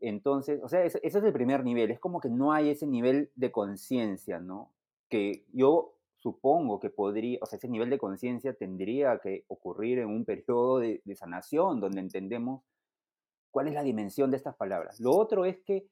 Entonces, 0.00 0.60
o 0.62 0.68
sea, 0.68 0.84
ese, 0.84 1.00
ese, 1.02 1.18
es 1.18 1.24
el 1.24 1.32
primer 1.32 1.64
nivel, 1.64 1.90
es 1.90 1.98
como 1.98 2.20
que 2.20 2.28
no 2.28 2.52
hay 2.52 2.70
ese 2.70 2.86
nivel 2.86 3.30
de 3.34 3.50
conciencia, 3.50 4.38
¿no? 4.38 4.70
Que 5.08 5.44
yo 5.52 5.94
supongo 6.16 6.78
que 6.80 6.90
podría, 6.90 7.38
o 7.42 7.46
sea, 7.46 7.56
ese 7.56 7.68
nivel 7.68 7.90
de 7.90 7.98
conciencia 7.98 8.52
tendría 8.54 9.18
que 9.18 9.44
ocurrir 9.48 9.98
en 9.98 10.08
un 10.08 10.24
periodo 10.24 10.78
de, 10.78 11.00
de, 11.04 11.16
sanación 11.16 11.80
donde 11.80 12.00
entendemos 12.00 12.62
cuál 13.58 13.66
es 13.66 13.74
la 13.74 13.82
dimensión 13.82 14.30
de 14.30 14.36
estas 14.36 14.54
palabras. 14.54 15.00
Lo 15.00 15.10
otro 15.10 15.44
es 15.44 15.58
que, 15.64 15.84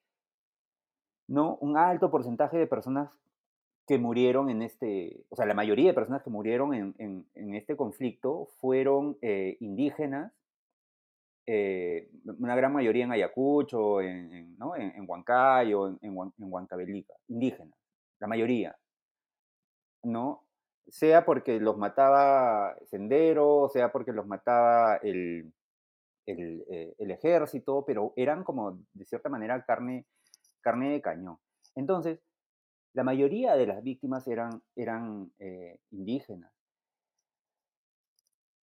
¿no? 1.27 1.57
Un 1.57 1.77
alto 1.77 2.13
porcentaje 2.13 2.57
de 2.57 2.69
personas 2.69 3.11
que 3.89 3.99
murieron 3.99 4.51
en 4.51 4.63
este, 4.63 5.25
o 5.31 5.35
sea, 5.35 5.47
la 5.47 5.55
mayoría 5.55 5.89
de 5.89 5.95
personas 5.95 6.23
que 6.23 6.31
murieron 6.31 6.73
en, 6.73 7.27
este 7.57 7.75
conflicto 7.75 8.47
fueron 8.61 9.19
eh, 9.21 9.57
indígenas, 9.59 10.33
eh, 11.45 12.09
una 12.39 12.55
gran 12.55 12.73
mayoría 12.73 13.03
en 13.03 13.11
Ayacucho, 13.11 14.01
en, 14.01 14.33
en, 14.33 14.57
¿no? 14.59 14.77
en, 14.77 14.93
en 14.95 15.05
Huancayo, 15.05 15.89
en, 15.89 15.99
en, 16.03 16.53
Huancavelica, 16.53 17.15
indígenas, 17.27 17.77
la 18.21 18.29
mayoría, 18.29 18.77
¿no? 20.05 20.45
Sea 20.87 21.25
porque 21.25 21.59
los 21.59 21.77
mataba 21.77 22.77
Sendero, 22.85 23.69
sea 23.73 23.91
porque 23.91 24.13
los 24.13 24.25
mataba 24.29 25.01
el, 25.03 25.53
el, 26.27 26.65
eh, 26.69 26.95
el, 26.99 27.11
ejército, 27.11 27.85
pero 27.87 28.13
eran 28.17 28.45
como, 28.45 28.79
de 28.93 29.05
cierta 29.05 29.29
manera, 29.29 29.65
carne, 29.65 30.07
carne 30.61 30.91
de 30.91 31.01
cañón. 31.01 31.39
Entonces, 31.75 32.21
la 32.93 33.05
mayoría 33.05 33.57
de 33.57 33.67
las 33.67 33.83
víctimas 33.83 34.27
eran, 34.27 34.63
eran 34.75 35.33
eh, 35.39 35.79
indígenas. 35.91 36.53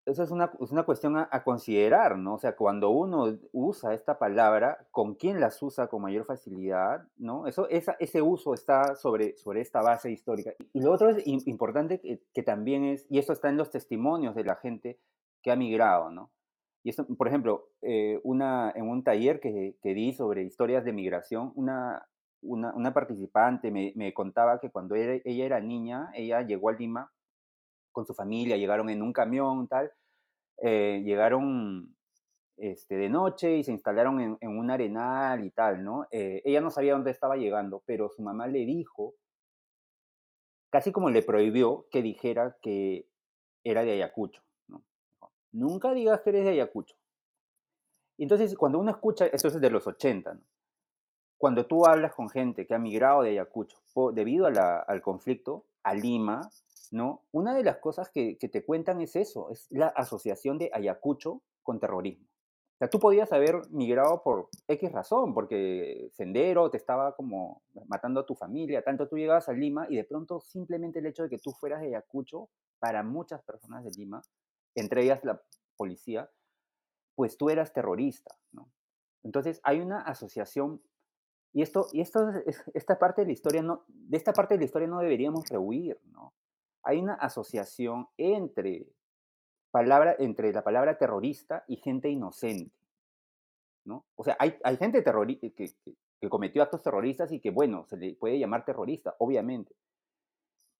eso 0.05 0.23
es 0.23 0.31
una, 0.31 0.51
es 0.59 0.71
una 0.71 0.83
cuestión 0.83 1.15
a, 1.17 1.43
considerar, 1.43 2.17
¿no? 2.17 2.35
O 2.35 2.37
sea, 2.37 2.55
cuando 2.55 2.89
uno 2.89 3.37
usa 3.53 3.93
esta 3.93 4.19
palabra, 4.19 4.85
¿con 4.91 5.15
quién 5.15 5.39
las 5.39 5.61
usa 5.63 5.87
con 5.87 6.01
mayor 6.01 6.25
facilidad, 6.25 7.07
¿no? 7.17 7.47
Eso, 7.47 7.69
esa, 7.69 7.95
ese 7.99 8.21
uso 8.21 8.53
está 8.53 8.95
sobre, 8.95 9.37
sobre 9.37 9.61
esta 9.61 9.81
base 9.81 10.11
histórica. 10.11 10.51
Y 10.73 10.81
lo 10.81 10.91
otro 10.91 11.09
es 11.09 11.25
im- 11.25 11.43
importante 11.45 12.01
que, 12.01 12.21
que 12.33 12.43
también 12.43 12.83
es, 12.83 13.05
y 13.09 13.17
esto 13.17 13.31
está 13.31 13.49
en 13.49 13.57
los 13.57 13.69
testimonios 13.69 14.35
de 14.35 14.43
la 14.43 14.55
gente 14.57 14.99
que 15.41 15.51
ha 15.51 15.55
migrado, 15.55 16.11
¿no? 16.11 16.31
Y 16.83 16.91
por 17.15 17.27
ejemplo, 17.27 17.69
eh, 17.81 18.19
una, 18.23 18.71
en 18.75 18.89
un 18.89 19.03
taller 19.03 19.39
que, 19.39 19.77
que 19.81 19.93
di 19.93 20.13
sobre 20.13 20.43
historias 20.43 20.83
de 20.83 20.91
migración, 20.91 21.53
una, 21.55 22.05
una, 22.41 22.93
participante 22.93 23.71
me, 23.71 24.13
contaba 24.13 24.59
que 24.59 24.69
cuando 24.69 24.95
ella 24.95 25.21
era 25.23 25.61
niña, 25.61 26.11
ella 26.13 26.41
llegó 26.41 26.69
a 26.69 26.73
Lima 26.73 27.11
con 27.91 28.05
su 28.05 28.13
familia, 28.13 28.57
llegaron 28.57 28.89
en 28.89 29.01
un 29.01 29.13
camión, 29.13 29.67
tal, 29.67 29.91
eh, 30.61 31.01
llegaron 31.05 31.95
este, 32.57 32.95
de 32.95 33.09
noche 33.09 33.57
y 33.57 33.63
se 33.63 33.71
instalaron 33.71 34.37
en, 34.39 34.57
un 34.57 34.69
arenal 34.69 35.43
y 35.45 35.51
tal, 35.51 35.83
¿no? 35.83 36.05
Eh, 36.11 36.41
ella 36.45 36.61
no 36.61 36.69
sabía 36.69 36.93
dónde 36.93 37.11
estaba 37.11 37.37
llegando, 37.37 37.81
pero 37.85 38.09
su 38.09 38.21
mamá 38.21 38.47
le 38.47 38.65
dijo, 38.65 39.15
casi 40.69 40.91
como 40.91 41.09
le 41.09 41.21
prohibió 41.21 41.87
que 41.91 42.01
dijera 42.01 42.57
que 42.61 43.07
era 43.63 43.83
de 43.83 43.93
Ayacucho, 43.93 44.41
Nunca 45.53 45.93
digas 45.93 46.21
que 46.21 46.31
eres 46.31 46.43
de 46.45 46.51
Ayacucho. 46.51 46.95
Entonces, 48.17 48.55
cuando 48.57 48.79
uno 48.79 48.91
escucha, 48.91 49.25
esto 49.27 49.47
es 49.47 49.59
de 49.59 49.69
los 49.69 49.87
80, 49.87 50.33
¿no? 50.33 50.41
Cuando 51.37 51.65
tú 51.65 51.85
hablas 51.85 52.13
con 52.13 52.29
gente 52.29 52.65
que 52.65 52.73
ha 52.73 52.79
migrado 52.79 53.21
de 53.21 53.31
Ayacucho 53.31 53.77
po- 53.93 54.11
debido 54.13 54.45
al 54.47 55.01
conflicto 55.01 55.65
a 55.83 55.93
Lima, 55.93 56.49
¿no? 56.91 57.23
Una 57.31 57.53
de 57.53 57.63
las 57.63 57.77
cosas 57.77 58.09
que, 58.09 58.37
que 58.37 58.47
te 58.47 58.63
cuentan 58.63 59.01
es 59.01 59.15
eso, 59.15 59.49
es 59.51 59.67
la 59.69 59.87
asociación 59.87 60.57
de 60.57 60.69
Ayacucho 60.73 61.41
con 61.61 61.79
terrorismo. 61.79 62.25
O 62.25 62.77
sea, 62.79 62.89
tú 62.89 62.99
podías 62.99 63.31
haber 63.33 63.61
migrado 63.71 64.23
por 64.23 64.47
X 64.67 64.91
razón, 64.91 65.33
porque 65.33 66.09
Sendero 66.13 66.69
te 66.69 66.77
estaba 66.77 67.13
como 67.15 67.61
matando 67.87 68.21
a 68.21 68.25
tu 68.25 68.35
familia, 68.35 68.81
tanto 68.81 69.07
tú 69.07 69.17
llegabas 69.17 69.49
a 69.49 69.53
Lima 69.53 69.85
y 69.89 69.97
de 69.97 70.03
pronto 70.05 70.39
simplemente 70.39 70.99
el 70.99 71.07
hecho 71.07 71.23
de 71.23 71.29
que 71.29 71.39
tú 71.39 71.51
fueras 71.51 71.81
de 71.81 71.87
Ayacucho, 71.87 72.49
para 72.79 73.03
muchas 73.03 73.41
personas 73.43 73.83
de 73.83 73.91
Lima, 73.91 74.21
entre 74.75 75.03
ellas 75.03 75.23
la 75.23 75.41
policía, 75.77 76.29
pues 77.15 77.37
tú 77.37 77.49
eras 77.49 77.73
terrorista, 77.73 78.35
¿no? 78.51 78.71
Entonces 79.23 79.59
hay 79.63 79.79
una 79.79 80.01
asociación 80.01 80.81
y 81.53 81.61
esto, 81.61 81.87
y 81.93 82.01
esta 82.01 82.97
parte 82.99 83.21
de 83.21 83.27
la 83.27 83.33
historia 83.33 83.61
no, 83.61 83.85
de 83.87 84.17
esta 84.17 84.33
parte 84.33 84.55
de 84.55 84.59
la 84.59 84.65
historia 84.65 84.87
no 84.87 84.99
deberíamos 84.99 85.47
rehuir, 85.49 85.99
¿no? 86.05 86.33
Hay 86.83 86.99
una 86.99 87.13
asociación 87.13 88.07
entre 88.17 88.87
palabra, 89.71 90.15
entre 90.19 90.51
la 90.51 90.63
palabra 90.63 90.97
terrorista 90.97 91.63
y 91.67 91.77
gente 91.77 92.09
inocente, 92.09 92.75
¿no? 93.85 94.05
O 94.15 94.23
sea, 94.23 94.35
hay, 94.39 94.57
hay 94.63 94.77
gente 94.77 95.03
terrori- 95.03 95.39
que, 95.39 95.53
que- 95.53 95.95
que 96.19 96.29
cometió 96.29 96.63
actos 96.63 96.81
terroristas 96.81 97.31
y 97.33 97.41
que, 97.41 97.51
bueno, 97.51 97.85
se 97.85 97.97
le 97.97 98.15
puede 98.15 98.39
llamar 98.39 98.63
terrorista, 98.63 99.13
obviamente. 99.19 99.75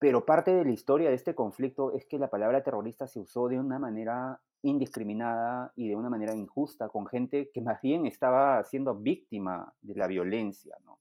Pero 0.03 0.25
parte 0.25 0.53
de 0.53 0.65
la 0.65 0.71
historia 0.71 1.07
de 1.07 1.15
este 1.15 1.33
conflicto 1.33 1.93
es 1.93 2.05
que 2.05 2.19
la 2.19 2.29
palabra 2.29 2.61
terrorista 2.61 3.07
se 3.07 3.21
usó 3.21 3.47
de 3.47 3.57
una 3.57 3.79
manera 3.79 4.37
indiscriminada 4.61 5.71
y 5.77 5.87
de 5.87 5.95
una 5.95 6.09
manera 6.09 6.35
injusta 6.35 6.89
con 6.89 7.07
gente 7.07 7.49
que 7.53 7.61
más 7.61 7.81
bien 7.81 8.05
estaba 8.05 8.61
siendo 8.65 8.95
víctima 8.95 9.73
de 9.81 9.95
la 9.95 10.07
violencia, 10.07 10.75
¿no? 10.83 10.99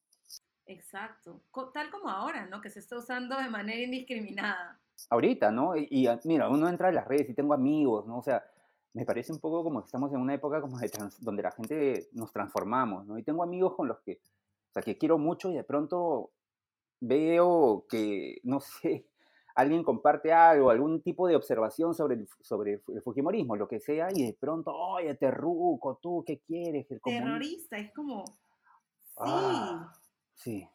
Exacto. 0.67 1.41
Tal 1.75 1.91
como 1.91 2.11
ahora, 2.11 2.47
¿no? 2.47 2.61
Que 2.61 2.71
se 2.71 2.79
está 2.79 2.97
usando 2.97 3.37
de 3.39 3.51
manera 3.51 3.81
indiscriminada. 3.81 4.81
Ahorita, 5.11 5.51
¿no? 5.51 5.75
Y, 5.75 5.89
y, 5.91 6.07
ah, 6.07 6.21
mira, 6.23 6.49
uno 6.49 6.69
entra 6.69 6.87
a 6.87 6.93
las 6.93 7.09
redes 7.09 7.29
y 7.29 7.35
tengo 7.35 7.55
amigos, 7.55 8.07
¿no? 8.07 8.19
O 8.19 8.23
sea, 8.23 8.45
me 8.93 9.05
parece 9.05 9.33
un 9.33 9.41
poco 9.41 9.65
como 9.65 9.81
que 9.81 9.87
estamos 9.87 10.13
en 10.13 10.21
una 10.21 10.35
época 10.35 10.61
como 10.61 10.79
de 10.79 10.89
trans- 10.89 11.21
donde 11.21 11.43
la 11.43 11.51
gente 11.51 12.07
nos 12.13 12.31
transformamos, 12.31 13.05
¿no? 13.05 13.19
Y 13.19 13.25
tengo 13.25 13.43
amigos 13.43 13.75
con 13.75 13.89
los 13.89 13.99
que, 14.03 14.21
o 14.71 14.73
sea, 14.75 14.83
que 14.85 14.97
quiero 14.97 15.19
mucho 15.19 15.51
y 15.51 15.57
de 15.57 15.65
pronto 15.65 16.31
veo 17.03 17.85
que, 17.89 18.39
no 18.45 18.61
sé, 18.61 19.07
alguien 19.55 19.83
comparte 19.83 20.33
algo, 20.33 20.71
algún 20.71 21.03
tipo 21.03 21.27
de 21.29 21.37
observación 21.37 21.95
sobre 21.95 22.15
el, 22.15 22.29
sobre 22.41 22.81
el 22.87 23.03
Fujimorismo, 23.03 23.57
lo 23.57 23.69
que 23.69 23.81
sea, 23.81 24.09
y 24.15 24.25
de 24.27 24.35
pronto, 24.35 24.75
oye, 24.75 25.15
terruco, 25.17 25.99
tú, 26.01 26.25
¿qué 26.27 26.41
quieres? 26.41 26.91
El. 26.91 27.01
Terrorista, 27.03 27.77
es 27.77 27.93
como, 27.93 28.25
sí, 28.25 29.15
Ah, 29.19 29.93
sí, 30.35 30.69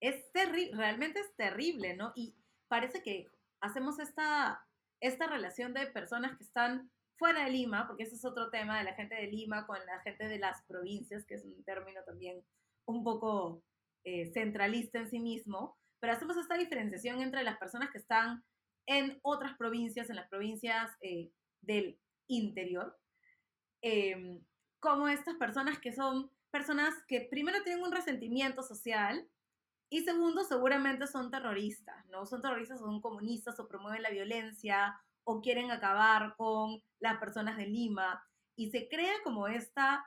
es 0.00 0.32
terrible, 0.32 0.76
realmente 0.76 1.20
es 1.20 1.34
terrible, 1.36 1.94
¿no? 1.94 2.12
Y 2.14 2.34
parece 2.68 3.02
que 3.02 3.26
hacemos 3.60 3.98
esta, 3.98 4.66
esta 5.00 5.26
relación 5.26 5.74
de 5.74 5.86
personas 5.86 6.36
que 6.36 6.44
están 6.44 6.90
fuera 7.16 7.44
de 7.44 7.50
Lima, 7.50 7.86
porque 7.86 8.04
ese 8.04 8.14
es 8.14 8.24
otro 8.24 8.50
tema 8.50 8.78
de 8.78 8.84
la 8.84 8.94
gente 8.94 9.14
de 9.14 9.26
Lima 9.26 9.66
con 9.66 9.78
la 9.84 10.00
gente 10.00 10.26
de 10.26 10.38
las 10.38 10.62
provincias, 10.62 11.26
que 11.26 11.34
es 11.34 11.44
un 11.44 11.62
término 11.64 12.02
también 12.04 12.42
un 12.86 13.04
poco 13.04 13.62
eh, 14.04 14.30
centralista 14.32 14.98
en 14.98 15.10
sí 15.10 15.20
mismo, 15.20 15.78
pero 16.00 16.12
hacemos 16.12 16.36
esta 16.36 16.56
diferenciación 16.56 17.20
entre 17.20 17.42
las 17.42 17.58
personas 17.58 17.90
que 17.90 17.98
están 17.98 18.42
en 18.86 19.18
otras 19.22 19.56
provincias, 19.56 20.10
en 20.10 20.16
las 20.16 20.28
provincias 20.28 20.90
eh, 21.02 21.30
del 21.60 21.98
interior, 22.28 22.98
eh, 23.82 24.40
como 24.80 25.08
estas 25.08 25.36
personas 25.36 25.78
que 25.78 25.92
son 25.92 26.30
personas 26.50 26.94
que 27.06 27.20
primero 27.20 27.62
tienen 27.62 27.84
un 27.84 27.92
resentimiento 27.92 28.62
social 28.62 29.28
y 29.90 30.04
segundo 30.04 30.44
seguramente 30.44 31.06
son 31.06 31.30
terroristas, 31.30 32.06
¿no? 32.06 32.26
Son 32.26 32.40
terroristas 32.40 32.80
son 32.80 33.00
comunistas 33.00 33.58
o 33.60 33.68
promueven 33.68 34.02
la 34.02 34.10
violencia 34.10 35.00
o 35.24 35.40
quieren 35.40 35.70
acabar 35.70 36.34
con 36.36 36.82
las 37.00 37.18
personas 37.18 37.56
de 37.56 37.66
Lima 37.66 38.22
y 38.56 38.70
se 38.70 38.88
crea 38.88 39.14
como 39.24 39.48
esta, 39.48 40.04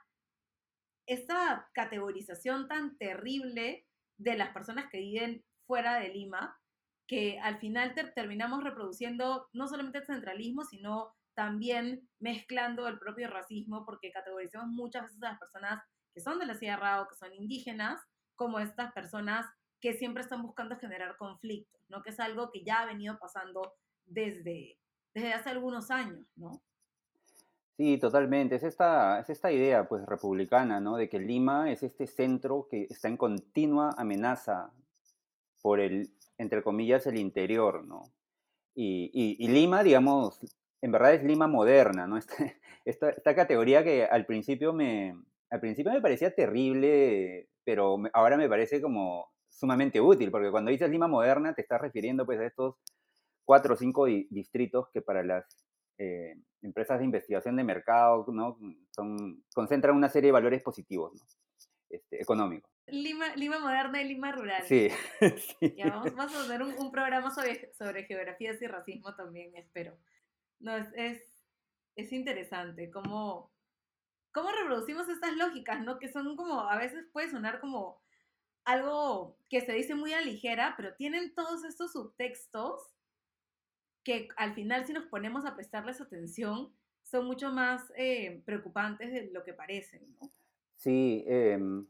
esta 1.05 1.69
categorización 1.73 2.67
tan 2.67 2.97
terrible 2.97 3.85
de 4.17 4.35
las 4.35 4.49
personas 4.53 4.89
que 4.91 4.99
viven 4.99 5.43
fuera 5.65 5.99
de 5.99 6.09
Lima 6.09 6.57
que 7.07 7.39
al 7.39 7.59
final 7.59 7.93
ter 7.93 8.13
terminamos 8.13 8.63
reproduciendo 8.63 9.47
no 9.53 9.67
solamente 9.67 9.99
el 9.99 10.05
centralismo, 10.05 10.63
sino 10.63 11.13
también 11.35 12.07
mezclando 12.19 12.87
el 12.87 12.99
propio 12.99 13.29
racismo, 13.29 13.85
porque 13.85 14.11
categorizamos 14.11 14.69
muchas 14.69 15.03
veces 15.03 15.23
a 15.23 15.31
las 15.31 15.39
personas 15.39 15.83
que 16.13 16.21
son 16.21 16.39
de 16.39 16.45
la 16.45 16.55
Sierra 16.55 17.01
o 17.01 17.07
que 17.07 17.15
son 17.15 17.33
indígenas 17.33 17.99
como 18.35 18.59
estas 18.59 18.93
personas 18.93 19.45
que 19.81 19.93
siempre 19.93 20.21
están 20.21 20.41
buscando 20.41 20.77
generar 20.77 21.17
conflictos, 21.17 21.81
¿no? 21.89 22.01
Que 22.03 22.11
es 22.11 22.19
algo 22.19 22.51
que 22.51 22.63
ya 22.63 22.81
ha 22.81 22.85
venido 22.85 23.17
pasando 23.19 23.73
desde, 24.05 24.79
desde 25.13 25.33
hace 25.33 25.49
algunos 25.49 25.91
años, 25.91 26.25
¿no? 26.35 26.63
Sí, 27.77 27.97
totalmente. 27.97 28.55
Es 28.55 28.63
esta, 28.63 29.19
es 29.19 29.29
esta 29.29 29.51
idea, 29.51 29.87
pues, 29.87 30.05
republicana, 30.05 30.79
¿no? 30.79 30.95
De 30.97 31.09
que 31.09 31.19
Lima 31.19 31.71
es 31.71 31.81
este 31.83 32.05
centro 32.07 32.67
que 32.69 32.83
está 32.89 33.07
en 33.07 33.17
continua 33.17 33.91
amenaza 33.97 34.71
por 35.61 35.79
el, 35.79 36.11
entre 36.37 36.63
comillas, 36.63 37.07
el 37.07 37.17
interior, 37.19 37.85
¿no? 37.85 38.13
Y, 38.75 39.11
y- 39.13 39.37
y 39.45 39.49
Lima, 39.49 39.83
digamos, 39.83 40.39
en 40.81 40.91
verdad 40.93 41.15
es 41.15 41.23
Lima 41.23 41.47
moderna, 41.47 42.07
¿no? 42.07 42.17
Esta, 42.19 42.45
esta, 42.85 43.09
esta 43.11 43.35
categoría 43.35 43.83
que 43.83 44.05
al 44.05 44.25
principio 44.27 44.73
me, 44.73 45.15
al 45.51 45.59
principio 45.61 45.91
me 45.93 46.01
parecía 46.01 46.35
terrible, 46.35 47.49
pero 47.65 47.97
ahora 48.13 48.37
me 48.37 48.49
parece 48.49 48.81
como 48.81 49.31
sumamente 49.49 50.01
útil, 50.01 50.31
porque 50.31 50.51
cuando 50.51 50.71
dices 50.71 50.89
Lima 50.91 51.07
moderna 51.07 51.53
te 51.55 51.61
estás 51.63 51.81
refiriendo 51.81 52.25
pues 52.25 52.39
a 52.39 52.45
estos 52.47 52.75
cuatro 53.45 53.73
o 53.73 53.77
cinco 53.77 54.05
di- 54.05 54.27
distritos 54.29 54.89
que 54.93 55.01
para 55.01 55.23
las 55.23 55.45
eh, 55.97 56.35
empresas 56.61 56.99
de 56.99 57.05
investigación 57.05 57.55
de 57.55 57.63
mercado, 57.63 58.25
¿no? 58.29 58.57
Son, 58.91 59.43
concentran 59.53 59.95
una 59.95 60.09
serie 60.09 60.29
de 60.29 60.33
valores 60.33 60.61
positivos, 60.61 61.13
¿no? 61.13 61.21
Este, 61.89 62.21
económicos. 62.21 62.71
Lima, 62.87 63.35
Lima 63.35 63.59
moderna 63.59 64.01
y 64.01 64.07
Lima 64.07 64.31
rural. 64.31 64.63
Sí, 64.63 64.89
sí. 65.59 65.75
Ya 65.77 65.89
vamos, 65.89 66.15
vamos 66.15 66.35
a 66.35 66.41
hacer 66.41 66.63
un, 66.63 66.73
un 66.79 66.91
programa 66.91 67.29
sobre, 67.31 67.71
sobre 67.73 68.05
geografías 68.05 68.61
y 68.61 68.67
racismo 68.67 69.15
también, 69.15 69.55
espero. 69.55 69.97
No, 70.59 70.75
es, 70.75 70.87
es, 70.95 71.21
es 71.95 72.11
interesante 72.11 72.89
cómo, 72.89 73.53
cómo 74.31 74.49
reproducimos 74.51 75.07
estas 75.07 75.35
lógicas, 75.35 75.81
¿no? 75.81 75.99
Que 75.99 76.11
son 76.11 76.35
como, 76.35 76.61
a 76.61 76.77
veces 76.77 77.05
puede 77.13 77.29
sonar 77.29 77.59
como 77.59 78.01
algo 78.65 79.37
que 79.49 79.61
se 79.61 79.73
dice 79.73 79.93
muy 79.95 80.13
a 80.13 80.21
ligera, 80.21 80.73
pero 80.77 80.95
tienen 80.95 81.35
todos 81.35 81.63
estos 81.65 81.91
subtextos 81.91 82.92
que 84.03 84.27
al 84.37 84.53
final 84.53 84.85
si 84.85 84.93
nos 84.93 85.05
ponemos 85.05 85.45
a 85.45 85.55
prestarles 85.55 86.01
atención 86.01 86.71
son 87.03 87.25
mucho 87.25 87.51
más 87.51 87.91
eh, 87.95 88.41
preocupantes 88.45 89.11
de 89.11 89.29
lo 89.31 89.43
que 89.43 89.53
parecen, 89.53 90.01
¿no? 90.19 90.29
Sí, 90.77 91.23
em, 91.27 91.85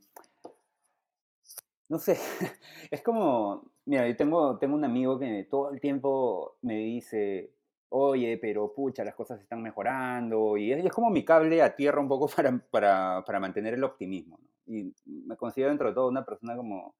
no 1.89 1.99
sé, 1.99 2.17
es 2.91 3.01
como, 3.01 3.71
mira, 3.85 4.07
yo 4.07 4.15
tengo, 4.15 4.57
tengo 4.59 4.75
un 4.75 4.85
amigo 4.85 5.17
que 5.17 5.47
todo 5.49 5.71
el 5.71 5.79
tiempo 5.79 6.57
me 6.61 6.77
dice, 6.77 7.53
oye, 7.89 8.37
pero 8.37 8.73
pucha, 8.73 9.03
las 9.03 9.15
cosas 9.15 9.39
están 9.41 9.61
mejorando, 9.61 10.57
y 10.57 10.71
es, 10.71 10.83
y 10.83 10.87
es 10.87 10.93
como 10.93 11.09
mi 11.09 11.23
cable 11.23 11.61
a 11.61 11.75
tierra 11.75 12.01
un 12.01 12.07
poco 12.07 12.27
para, 12.35 12.57
para, 12.69 13.23
para 13.25 13.39
mantener 13.39 13.75
el 13.75 13.83
optimismo, 13.83 14.39
¿no? 14.41 14.49
Y 14.65 14.93
me 15.05 15.35
considero 15.35 15.69
dentro 15.69 15.89
de 15.89 15.95
todo 15.95 16.07
una 16.07 16.25
persona 16.25 16.55
como, 16.55 16.95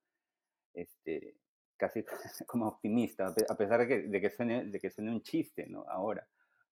este, 0.74 1.36
casi 1.84 2.04
como 2.48 2.68
optimista, 2.68 3.28
a 3.28 3.34
pe- 3.36 3.46
a 3.50 3.56
pesar 3.56 3.80
de 3.82 3.88
que, 3.88 4.02
de 4.08 4.22
que 4.22 4.30
suene, 4.30 4.66
de 4.66 4.80
que 4.80 4.90
suene 4.92 5.12
un 5.12 5.22
chiste, 5.22 5.68
¿no? 5.68 5.86
Ahora. 5.90 6.28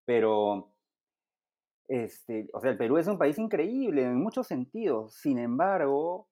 Pero, 0.06 0.74
este, 1.88 2.47
o 2.54 2.62
sea, 2.62 2.71
el 2.71 2.78
Perú 2.78 2.97
es 2.97 3.08
un 3.08 3.17
país 3.17 3.38
increíble 3.38 4.04
en 4.04 4.15
muchos 4.21 4.47
sentidos. 4.47 5.15
Sin 5.15 5.38
embargo, 5.39 6.30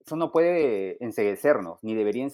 eso 0.00 0.16
no 0.16 0.32
puede 0.32 1.02
enseguecernos, 1.04 1.82
ni 1.84 1.94
debería 1.94 2.28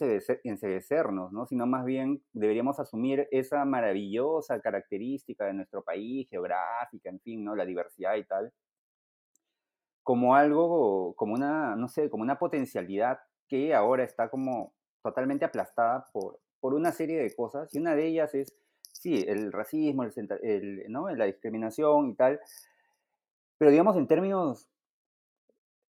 enseguecernos, 0.45 1.33
¿no? 1.33 1.47
Sino 1.47 1.67
más 1.67 1.85
bien 1.87 2.23
deberíamos 2.33 2.81
asumir 2.81 3.29
esa 3.31 3.65
maravillosa 3.65 4.61
característica 4.61 5.47
de 5.47 5.55
nuestro 5.55 5.83
país, 5.85 6.29
geográfica, 6.31 7.11
en 7.11 7.21
fin, 7.21 7.45
¿no? 7.45 7.57
La 7.57 7.67
diversidad 7.67 8.17
y 8.17 8.25
tal, 8.25 8.53
como 10.03 10.35
algo, 10.35 11.15
como 11.17 11.35
una, 11.35 11.77
no 11.77 11.89
sé, 11.89 12.11
como 12.11 12.23
una 12.23 12.39
potencialidad 12.39 13.19
que 13.49 13.75
ahora 13.75 14.05
está 14.05 14.29
como 14.31 14.75
totalmente 15.03 15.45
aplastada 15.45 16.09
por, 16.13 16.39
por 16.61 16.75
una 16.75 16.93
serie 16.93 17.21
de 17.21 17.35
cosas, 17.35 17.75
y 17.75 17.79
una 17.79 17.95
de 17.95 18.07
ellas 18.07 18.35
es, 18.35 18.55
sí, 18.93 19.25
el 19.27 19.53
racismo, 19.53 20.05
el, 20.05 20.85
¿no? 20.89 21.11
la 21.11 21.25
discriminación 21.25 22.11
y 22.11 22.15
tal, 22.15 22.41
pero 23.59 23.71
digamos 23.71 23.97
en 23.97 24.07
términos 24.07 24.69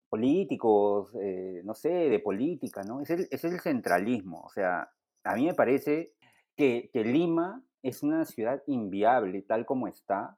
políticos, 0.09 1.14
eh, 1.20 1.62
no 1.64 1.75
sé, 1.75 1.88
de 1.88 2.18
política, 2.18 2.83
¿no? 2.83 3.01
Es 3.01 3.11
el, 3.11 3.29
es 3.31 3.44
el, 3.44 3.61
centralismo, 3.61 4.40
o 4.40 4.51
sea, 4.51 4.90
a 5.23 5.35
mí 5.37 5.46
me 5.46 5.55
parece 5.55 6.14
que, 6.57 6.90
que 6.92 7.05
Lima 7.05 7.62
es 7.83 8.03
una 8.03 8.25
ciudad 8.25 8.62
inviable 8.66 9.42
tal 9.42 9.64
como 9.66 9.87
está, 9.87 10.37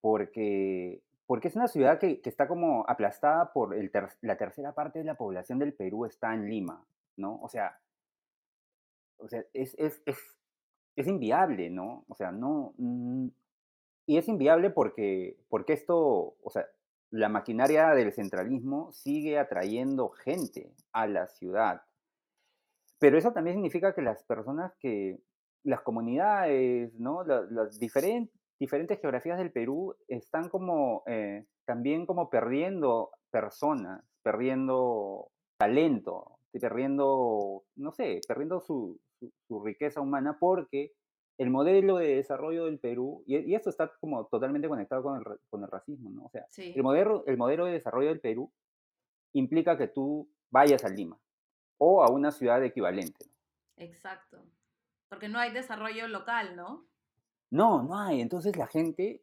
porque 0.00 1.02
porque 1.26 1.46
es 1.46 1.54
una 1.54 1.68
ciudad 1.68 2.00
que, 2.00 2.20
que 2.20 2.28
está 2.28 2.48
como 2.48 2.84
aplastada 2.88 3.52
por 3.52 3.76
el 3.76 3.92
la 4.20 4.36
tercera 4.36 4.74
parte 4.74 4.98
de 4.98 5.04
la 5.04 5.14
población 5.14 5.60
del 5.60 5.72
Perú 5.72 6.04
está 6.04 6.34
en 6.34 6.50
Lima, 6.50 6.84
¿no? 7.20 7.38
O 7.42 7.48
sea, 7.48 7.78
o 9.18 9.28
sea 9.28 9.44
es, 9.52 9.74
es, 9.78 10.02
es, 10.06 10.18
es 10.96 11.06
inviable, 11.06 11.70
¿no? 11.70 12.04
O 12.08 12.14
sea, 12.14 12.32
no... 12.32 12.74
Mm, 12.78 13.28
y 14.06 14.18
es 14.18 14.26
inviable 14.28 14.70
porque, 14.70 15.38
porque 15.48 15.74
esto, 15.74 16.36
o 16.42 16.50
sea, 16.50 16.66
la 17.10 17.28
maquinaria 17.28 17.90
del 17.90 18.12
centralismo 18.12 18.90
sigue 18.92 19.38
atrayendo 19.38 20.10
gente 20.10 20.74
a 20.92 21.06
la 21.06 21.28
ciudad. 21.28 21.82
Pero 22.98 23.18
eso 23.18 23.32
también 23.32 23.56
significa 23.56 23.94
que 23.94 24.02
las 24.02 24.24
personas 24.24 24.72
que, 24.80 25.20
las 25.62 25.82
comunidades, 25.82 26.92
¿no? 26.98 27.22
Las, 27.24 27.50
las 27.52 27.78
diferentes 27.78 28.40
diferentes 28.60 29.00
geografías 29.00 29.38
del 29.38 29.50
Perú 29.50 29.96
están 30.06 30.50
como 30.50 31.02
eh, 31.06 31.46
también 31.64 32.04
como 32.04 32.28
perdiendo 32.28 33.10
personas, 33.30 34.04
perdiendo 34.22 35.30
talento, 35.56 36.38
perdiendo, 36.58 37.64
no 37.76 37.92
sé, 37.92 38.20
perdiendo 38.26 38.60
su, 38.60 39.00
riqueza 39.64 40.00
humana 40.00 40.38
porque 40.40 40.92
el 41.38 41.50
modelo 41.50 41.98
de 41.98 42.16
desarrollo 42.16 42.64
del 42.64 42.78
Perú, 42.78 43.22
y, 43.26 43.54
esto 43.54 43.70
está 43.70 43.92
como 44.00 44.26
totalmente 44.26 44.68
conectado 44.68 45.02
con 45.02 45.18
el, 45.18 45.24
con 45.48 45.62
el 45.62 45.70
racismo, 45.70 46.10
¿no? 46.10 46.24
O 46.24 46.30
sea, 46.30 46.46
el, 46.56 46.82
modelo, 46.82 47.24
el 47.26 47.36
modelo 47.36 47.66
de 47.66 47.72
desarrollo 47.72 48.08
del 48.08 48.20
Perú 48.20 48.52
implica 49.32 49.76
que 49.76 49.88
tú 49.88 50.28
vayas 50.50 50.84
a 50.84 50.88
Lima 50.88 51.18
o 51.78 52.02
a 52.02 52.10
una 52.10 52.30
ciudad 52.30 52.62
equivalente. 52.64 53.26
Exacto. 53.76 54.42
Porque 55.08 55.28
no 55.28 55.38
hay 55.38 55.52
desarrollo 55.52 56.08
local, 56.08 56.56
¿no? 56.56 56.86
No, 57.50 57.82
no 57.82 57.98
hay. 57.98 58.20
Entonces 58.20 58.56
la 58.56 58.66
gente, 58.66 59.22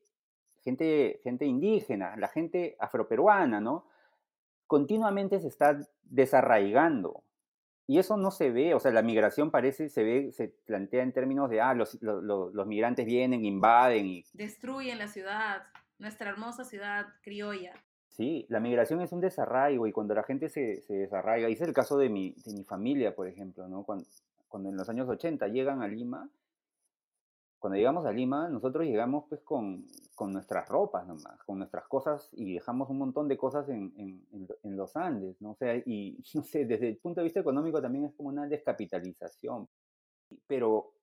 gente, 0.64 1.22
gente 1.24 1.46
indígena, 1.46 2.16
la 2.18 2.28
gente 2.28 2.76
afroperuana, 2.80 3.62
¿no? 3.62 3.88
Continuamente 4.68 5.40
se 5.40 5.48
está 5.48 5.80
desarraigando. 6.04 7.24
Y 7.90 8.00
eso 8.00 8.18
no 8.18 8.32
se 8.32 8.52
ve, 8.52 8.74
o 8.74 8.82
sea, 8.82 8.92
la 8.92 9.02
migración 9.02 9.50
parece, 9.50 9.88
se 9.88 10.04
ve, 10.04 10.32
se 10.34 10.50
plantea 10.66 11.04
en 11.04 11.14
términos 11.14 11.50
de, 11.50 11.62
ah, 11.62 11.74
los, 11.74 11.98
los, 12.02 12.68
migrantes 12.68 13.06
vienen, 13.06 13.46
invaden 13.46 14.06
y... 14.08 14.26
Destruyen 14.34 14.98
la 14.98 15.08
ciudad, 15.08 15.64
nuestra 15.98 16.30
hermosa 16.30 16.66
ciudad 16.66 17.06
criolla. 17.22 17.74
Sí, 18.10 18.46
la 18.50 18.60
migración 18.60 19.00
es 19.02 19.14
un 19.14 19.22
desarraigo 19.22 19.88
y 19.88 19.94
cuando 19.94 20.14
la 20.16 20.24
gente 20.24 20.50
se, 20.50 20.82
se 20.82 20.96
desarraiga, 20.96 21.48
es 21.48 21.62
el 21.62 21.72
caso 21.72 21.98
de 21.98 22.10
mi, 22.10 22.36
de 22.46 22.52
mi 22.52 22.66
familia, 22.66 23.16
por 23.16 23.26
ejemplo, 23.26 23.70
¿no? 23.70 23.84
Cuando, 23.84 24.06
cuando 24.50 24.68
en 24.68 24.76
los 24.76 24.90
años 24.90 25.08
80 25.08 25.48
llegan 25.48 25.82
a 25.82 25.88
Lima, 25.88 26.30
cuando 27.60 27.78
llegamos 27.78 28.06
a 28.06 28.12
Lima, 28.12 28.50
nosotros 28.50 28.86
llegamos 28.86 29.26
pues 29.28 29.42
con, 29.42 29.86
con, 30.16 30.32
nuestras 30.32 30.68
ropas 30.70 31.08
nomás, 31.08 31.42
con 31.46 31.58
nuestras 31.58 31.88
cosas 31.88 32.30
y 32.34 32.54
dejamos 32.54 32.90
un 32.90 33.00
montón 33.00 33.28
de 33.28 33.38
cosas 33.38 33.68
en, 33.70 33.94
en, 33.98 34.48
en, 34.64 34.78
los 34.78 34.96
Andes, 34.96 35.42
¿no? 35.42 35.52
O 35.52 35.56
sea, 35.56 35.76
y 35.76 36.24
no 36.36 36.44
sé, 36.44 36.66
desde 36.66 36.90
el 36.90 36.98
punto 36.98 37.22
de 37.22 37.26
vista 37.26 37.40
económico 37.40 37.82
también 37.82 38.06
es 38.06 38.14
como 38.14 38.30
una 38.30 38.48
descapitalización. 38.48 39.68
Pero 40.46 40.94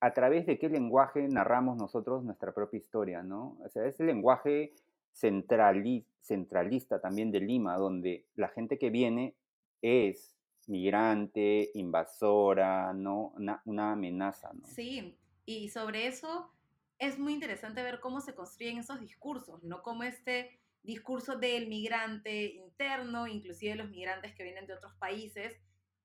a 0.00 0.12
través 0.12 0.46
de 0.46 0.58
qué 0.58 0.68
lenguaje 0.68 1.26
narramos 1.28 1.76
nosotros 1.78 2.24
nuestra 2.24 2.52
propia 2.52 2.78
historia, 2.78 3.22
¿no? 3.22 3.56
O 3.64 3.68
sea, 3.68 3.86
ese 3.86 4.04
lenguaje 4.04 4.74
centralista 5.12 7.00
también 7.00 7.30
de 7.30 7.40
Lima, 7.40 7.78
donde 7.78 8.26
la 8.34 8.48
gente 8.48 8.78
que 8.78 8.90
viene 8.90 9.34
es 9.80 10.36
migrante, 10.66 11.70
invasora, 11.74 12.92
¿no? 12.92 13.32
Una, 13.36 13.62
una 13.64 13.92
amenaza, 13.92 14.52
¿no? 14.52 14.66
Sí, 14.66 15.16
y 15.46 15.68
sobre 15.70 16.08
eso 16.08 16.52
es 16.98 17.18
muy 17.18 17.32
interesante 17.32 17.82
ver 17.82 18.00
cómo 18.00 18.20
se 18.20 18.34
construyen 18.34 18.78
esos 18.78 19.00
discursos, 19.00 19.62
¿no? 19.62 19.82
Como 19.82 20.02
este 20.02 20.60
discurso 20.82 21.36
del 21.36 21.68
migrante 21.68 22.46
interno, 22.54 23.26
inclusive 23.26 23.76
los 23.76 23.88
migrantes 23.88 24.34
que 24.34 24.44
vienen 24.44 24.66
de 24.66 24.74
otros 24.74 24.94
países, 24.94 25.56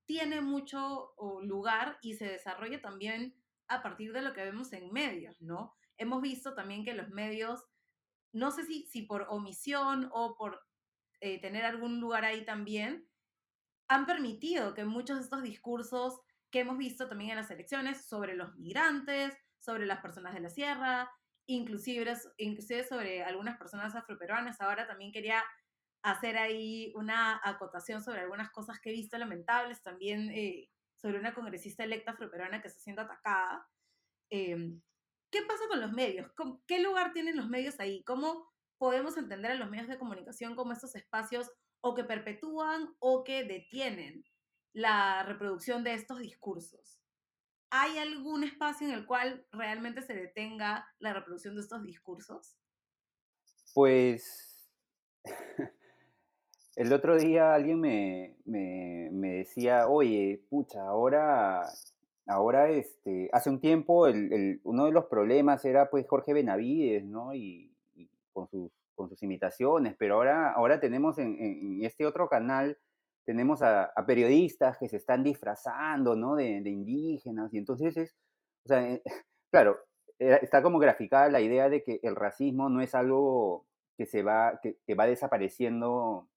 tiene 0.04 0.40
mucho 0.40 1.14
lugar 1.42 1.98
y 2.02 2.14
se 2.14 2.26
desarrolla 2.26 2.80
también 2.80 3.34
a 3.68 3.82
partir 3.82 4.12
de 4.12 4.22
lo 4.22 4.32
que 4.32 4.44
vemos 4.44 4.72
en 4.72 4.92
medios, 4.92 5.40
¿no? 5.40 5.74
Hemos 5.96 6.20
visto 6.20 6.54
también 6.54 6.84
que 6.84 6.94
los 6.94 7.08
medios, 7.10 7.64
no 8.32 8.50
sé 8.50 8.64
si, 8.64 8.86
si 8.86 9.02
por 9.02 9.26
omisión 9.28 10.08
o 10.12 10.36
por 10.36 10.60
eh, 11.20 11.40
tener 11.40 11.64
algún 11.64 12.00
lugar 12.00 12.24
ahí 12.24 12.44
también, 12.44 13.08
han 13.88 14.06
permitido 14.06 14.74
que 14.74 14.84
muchos 14.84 15.18
de 15.18 15.24
estos 15.24 15.42
discursos 15.42 16.20
que 16.52 16.60
hemos 16.60 16.78
visto 16.78 17.08
también 17.08 17.30
en 17.30 17.36
las 17.36 17.50
elecciones 17.50 18.06
sobre 18.06 18.36
los 18.36 18.54
migrantes, 18.56 19.34
sobre 19.58 19.86
las 19.86 20.00
personas 20.00 20.34
de 20.34 20.40
la 20.40 20.50
sierra, 20.50 21.10
inclusive, 21.46 22.14
inclusive 22.36 22.84
sobre 22.84 23.24
algunas 23.24 23.58
personas 23.58 23.94
afroperuanas. 23.94 24.60
Ahora 24.60 24.86
también 24.86 25.12
quería 25.12 25.42
hacer 26.02 26.36
ahí 26.36 26.92
una 26.94 27.40
acotación 27.42 28.02
sobre 28.02 28.20
algunas 28.20 28.50
cosas 28.50 28.78
que 28.80 28.90
he 28.90 28.92
visto 28.92 29.16
lamentables, 29.16 29.82
también 29.82 30.30
eh, 30.30 30.68
sobre 30.96 31.18
una 31.18 31.34
congresista 31.34 31.84
electa 31.84 32.12
afroperuana 32.12 32.60
que 32.60 32.68
está 32.68 32.80
siendo 32.80 33.02
atacada. 33.02 33.66
Em, 34.30 34.80
¿Qué 35.30 35.42
pasa 35.42 35.64
con 35.68 35.80
los 35.80 35.92
medios? 35.92 36.30
¿Qué 36.66 36.80
lugar 36.80 37.12
tienen 37.14 37.36
los 37.36 37.48
medios 37.48 37.80
ahí? 37.80 38.04
¿Cómo 38.04 38.52
podemos 38.78 39.16
entender 39.16 39.52
a 39.52 39.54
los 39.54 39.70
medios 39.70 39.88
de 39.88 39.98
comunicación 39.98 40.54
como 40.54 40.72
estos 40.72 40.94
espacios 40.94 41.50
o 41.80 41.94
que 41.94 42.04
perpetúan 42.04 42.94
o 42.98 43.24
que 43.24 43.44
detienen 43.44 44.22
la 44.72 45.22
reproducción 45.22 45.84
de 45.84 45.94
estos 45.94 46.18
discursos. 46.18 46.98
¿Hay 47.70 47.98
algún 47.98 48.44
espacio 48.44 48.86
en 48.86 48.94
el 48.94 49.06
cual 49.06 49.46
realmente 49.50 50.02
se 50.02 50.14
detenga 50.14 50.86
la 50.98 51.14
reproducción 51.14 51.54
de 51.54 51.62
estos 51.62 51.82
discursos? 51.84 52.58
Pues 53.74 54.68
el 56.76 56.92
otro 56.92 57.16
día 57.16 57.54
alguien 57.54 57.80
me, 57.80 58.36
me, 58.44 59.38
decía, 59.38 59.88
oye, 59.88 60.44
pucha, 60.50 60.82
ahora, 60.86 61.66
ahora 62.26 62.70
este, 62.70 63.30
hace 63.32 63.48
un 63.48 63.60
tiempo 63.60 64.06
el, 64.06 64.60
uno 64.64 64.84
de 64.84 64.92
los 64.92 65.06
problemas 65.06 65.64
era 65.64 65.88
pues 65.88 66.06
Jorge 66.06 66.34
Benavides, 66.34 67.04
¿no? 67.04 67.34
Y, 67.34 67.70
con, 68.32 68.48
sus, 68.48 68.70
con 68.94 69.10
sus 69.10 69.22
imitaciones, 69.22 69.94
pero 69.98 70.14
ahora, 70.14 70.52
ahora 70.52 70.80
tenemos 70.80 71.18
en 71.18 71.84
este 71.84 72.06
otro 72.06 72.28
canal 72.28 72.78
tenemos 73.24 73.62
a, 73.62 73.92
periodistas 74.06 74.78
que 74.78 74.88
se 74.88 74.96
están 74.96 75.22
disfrazando, 75.22 76.16
¿no? 76.16 76.34
De, 76.36 76.58
indígenas, 76.58 77.52
y 77.54 77.58
entonces 77.58 77.96
es, 77.96 78.16
o 78.64 78.68
sea, 78.68 78.82
eh, 78.90 79.02
claro, 79.52 79.78
eh, 80.18 80.38
está 80.42 80.62
como 80.62 80.78
graficada 80.78 81.28
la 81.28 81.40
idea 81.40 81.68
de 81.68 81.82
que 81.82 82.00
el 82.02 82.16
racismo 82.16 82.68
no 82.68 82.80
es 82.80 82.94
algo 82.94 83.66
que 83.96 84.06
se 84.06 84.22
va, 84.22 84.60
que, 84.62 84.94
va 84.94 85.06
desapareciendo 85.06 86.28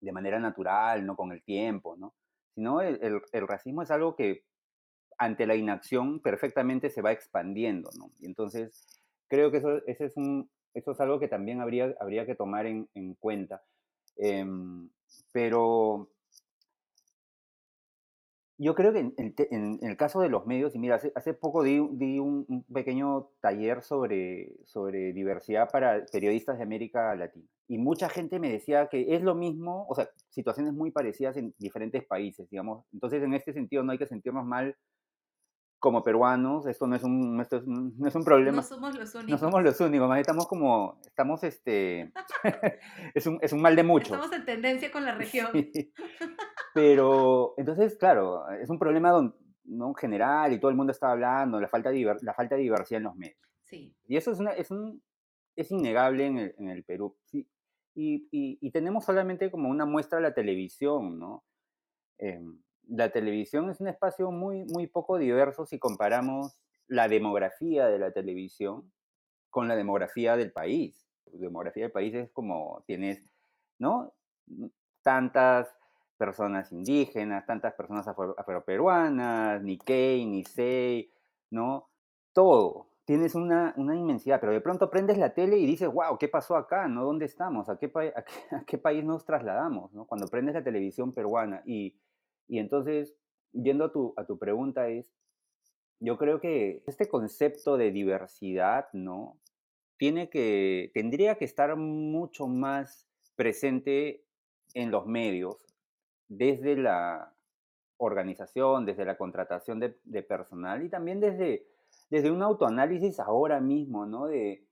de 0.00 0.12
manera 0.12 0.38
natural, 0.38 1.04
¿no? 1.04 1.16
Con 1.16 1.32
el 1.32 1.42
tiempo, 1.42 1.96
¿no? 1.96 2.14
Sino 2.54 2.80
el, 2.80 3.22
racismo 3.46 3.82
es 3.82 3.90
algo 3.90 4.16
que 4.16 4.44
ante 5.18 5.46
la 5.46 5.54
inacción 5.54 6.20
perfectamente 6.20 6.90
se 6.90 7.02
va 7.02 7.12
expandiendo, 7.12 7.90
¿no? 7.98 8.10
Y 8.18 8.26
entonces 8.26 8.86
creo 9.28 9.50
que 9.50 9.58
eso, 9.58 9.84
ese 9.86 10.06
es, 10.06 10.16
un, 10.16 10.50
eso 10.74 10.92
es 10.92 11.00
algo 11.00 11.20
que 11.20 11.28
también 11.28 11.60
habría, 11.60 11.94
habría 12.00 12.26
que 12.26 12.34
tomar 12.34 12.66
en, 12.66 12.88
cuenta. 13.18 13.62
Em, 14.16 14.88
pero 15.32 16.10
yo 18.62 18.74
creo 18.74 18.92
que 18.92 18.98
en, 18.98 19.78
el 19.80 19.96
caso 19.96 20.20
de 20.20 20.28
los 20.28 20.46
medios, 20.46 20.74
y 20.74 20.78
mira, 20.78 21.00
hace, 21.14 21.32
poco 21.32 21.62
di, 21.62 21.78
un, 21.78 22.64
pequeño 22.70 23.30
taller 23.40 23.82
sobre, 23.82 24.52
sobre 24.66 25.14
diversidad 25.14 25.70
para 25.70 26.04
periodistas 26.12 26.58
de 26.58 26.64
América 26.64 27.14
Latina. 27.16 27.46
Y 27.68 27.78
mucha 27.78 28.10
gente 28.10 28.38
me 28.38 28.50
decía 28.52 28.88
que 28.88 29.14
es 29.14 29.22
lo 29.22 29.34
mismo, 29.34 29.86
o 29.88 29.94
sea, 29.94 30.10
situaciones 30.28 30.74
muy 30.74 30.90
parecidas 30.90 31.38
en 31.38 31.54
diferentes 31.58 32.04
países, 32.04 32.50
digamos. 32.50 32.84
Entonces, 32.92 33.22
en 33.22 33.32
este 33.32 33.54
sentido, 33.54 33.82
no 33.82 33.92
hay 33.92 33.98
que 33.98 34.06
sentirnos 34.06 34.44
mal 34.44 34.76
como 35.80 36.02
peruanos, 36.04 36.66
esto 36.66 36.86
no 36.86 36.94
es 36.94 37.02
un, 37.02 37.40
esto 37.40 37.56
es 37.56 37.66
no 37.66 38.06
es 38.06 38.14
un 38.14 38.20
No 38.20 38.24
problema, 38.24 38.62
somos 38.62 38.94
los 38.96 39.14
no 39.14 39.20
únicos. 39.22 39.40
somos 39.40 39.62
los 39.64 39.80
únicos, 39.80 40.08
más 40.08 40.20
estamos 40.20 40.46
como, 40.46 41.00
estamos, 41.06 41.42
este, 41.42 42.12
es 43.14 43.26
un, 43.26 43.38
es 43.40 43.52
un 43.52 43.62
mal 43.62 43.74
de 43.74 43.82
muchos. 43.82 44.12
Estamos 44.12 44.32
en 44.32 44.44
tendencia 44.44 44.92
con 44.92 45.04
la 45.04 45.14
región. 45.14 45.48
Sí. 45.72 45.92
Pero, 46.74 47.54
entonces, 47.56 47.96
claro, 47.96 48.48
es 48.50 48.70
un 48.70 48.78
problema 48.78 49.10
don- 49.10 49.34
¿no? 49.64 49.92
general 49.94 50.52
y 50.52 50.60
todo 50.60 50.70
el 50.70 50.76
mundo 50.76 50.92
está 50.92 51.10
hablando, 51.12 51.60
la 51.60 51.68
falta 51.68 51.90
de, 51.90 52.16
la 52.22 52.34
falta 52.34 52.54
de 52.56 52.62
diversidad 52.62 52.98
en 52.98 53.04
los 53.04 53.16
medios. 53.16 53.38
Sí, 53.64 53.94
Y 54.06 54.16
eso 54.16 54.32
es, 54.32 54.38
una, 54.40 54.50
es, 54.52 54.70
un, 54.70 55.02
es 55.56 55.70
innegable 55.70 56.26
en 56.26 56.38
el, 56.38 56.54
en 56.58 56.68
el 56.68 56.84
Perú. 56.84 57.16
Sí. 57.24 57.48
Y, 57.94 58.28
y- 58.30 58.58
y 58.60 58.70
tenemos 58.70 59.04
solamente 59.04 59.50
como 59.50 59.68
una 59.68 59.84
muestra 59.86 60.18
de 60.18 60.22
la 60.22 60.34
televisión, 60.34 61.18
¿no? 61.18 61.44
Em, 62.18 62.60
la 62.90 63.10
televisión 63.10 63.70
es 63.70 63.80
un 63.80 63.88
espacio 63.88 64.30
muy, 64.30 64.64
muy 64.64 64.86
poco 64.86 65.18
diverso 65.18 65.66
si 65.66 65.78
comparamos 65.78 66.60
la 66.88 67.08
demografía 67.08 67.86
de 67.86 67.98
la 67.98 68.12
televisión 68.12 68.92
con 69.50 69.68
la 69.68 69.76
demografía 69.76 70.36
del 70.36 70.52
país. 70.52 71.06
La 71.32 71.40
demografía 71.40 71.84
del 71.84 71.92
país 71.92 72.14
es 72.14 72.30
como 72.32 72.82
tienes, 72.86 73.22
¿no? 73.78 74.12
Mm, 74.46 74.66
Tantas 75.02 75.74
personas 76.18 76.70
indígenas, 76.72 77.46
tantas 77.46 77.72
personas 77.74 78.06
afro- 78.06 78.34
afroperuanas, 78.36 79.62
Nikkei, 79.62 80.26
Nisei, 80.26 81.10
¿no? 81.50 81.88
Todo. 82.34 82.88
Tienes 83.06 83.34
una, 83.34 83.74
una 83.76 83.96
inmensidad, 83.96 84.38
pero 84.40 84.52
de 84.52 84.60
pronto 84.60 84.90
prendes 84.90 85.18
la 85.18 85.32
tele 85.34 85.56
y 85.58 85.66
dices, 85.66 85.88
wow, 85.92 86.18
¿qué 86.18 86.28
pasó 86.28 86.54
acá? 86.56 86.86
¿No? 86.86 87.04
¿Dónde 87.04 87.24
estamos? 87.24 87.68
¿A 87.70 87.78
qué, 87.78 87.90
a 88.52 88.64
qué 88.66 88.78
país 88.78 89.04
nos 89.04 89.24
trasladamos? 89.24 89.92
¿no? 89.94 90.04
Cuando 90.06 90.28
prendes 90.28 90.54
la 90.54 90.62
televisión 90.62 91.12
peruana. 91.12 91.62
Y, 91.64 91.96
y 92.50 92.58
entonces, 92.58 93.14
yendo 93.52 93.84
a 93.84 93.92
tu, 93.92 94.12
a 94.16 94.26
tu 94.26 94.38
pregunta 94.38 94.88
es, 94.88 95.06
yo 96.00 96.18
creo 96.18 96.40
que 96.40 96.82
este 96.86 97.08
concepto 97.08 97.76
de 97.76 97.92
diversidad, 97.92 98.88
¿no? 98.92 99.38
Tiene 99.96 100.30
que, 100.30 100.90
tendría 100.94 101.36
que 101.36 101.44
estar 101.44 101.76
mucho 101.76 102.48
más 102.48 103.06
presente 103.36 104.24
en 104.74 104.90
los 104.90 105.06
medios, 105.06 105.56
desde 106.28 106.76
la 106.76 107.34
organización, 107.98 108.86
desde 108.86 109.04
la 109.04 109.16
contratación 109.16 109.78
de, 109.78 110.22
personal 110.22 110.82
y 110.82 110.88
también 110.88 111.20
desde, 111.20 111.66
desde 112.08 112.30
un 112.30 112.42
autoanálisis 112.42 113.20
ahora 113.20 113.60
mismo, 113.60 114.06
¿no? 114.06 114.26
De 114.26 114.64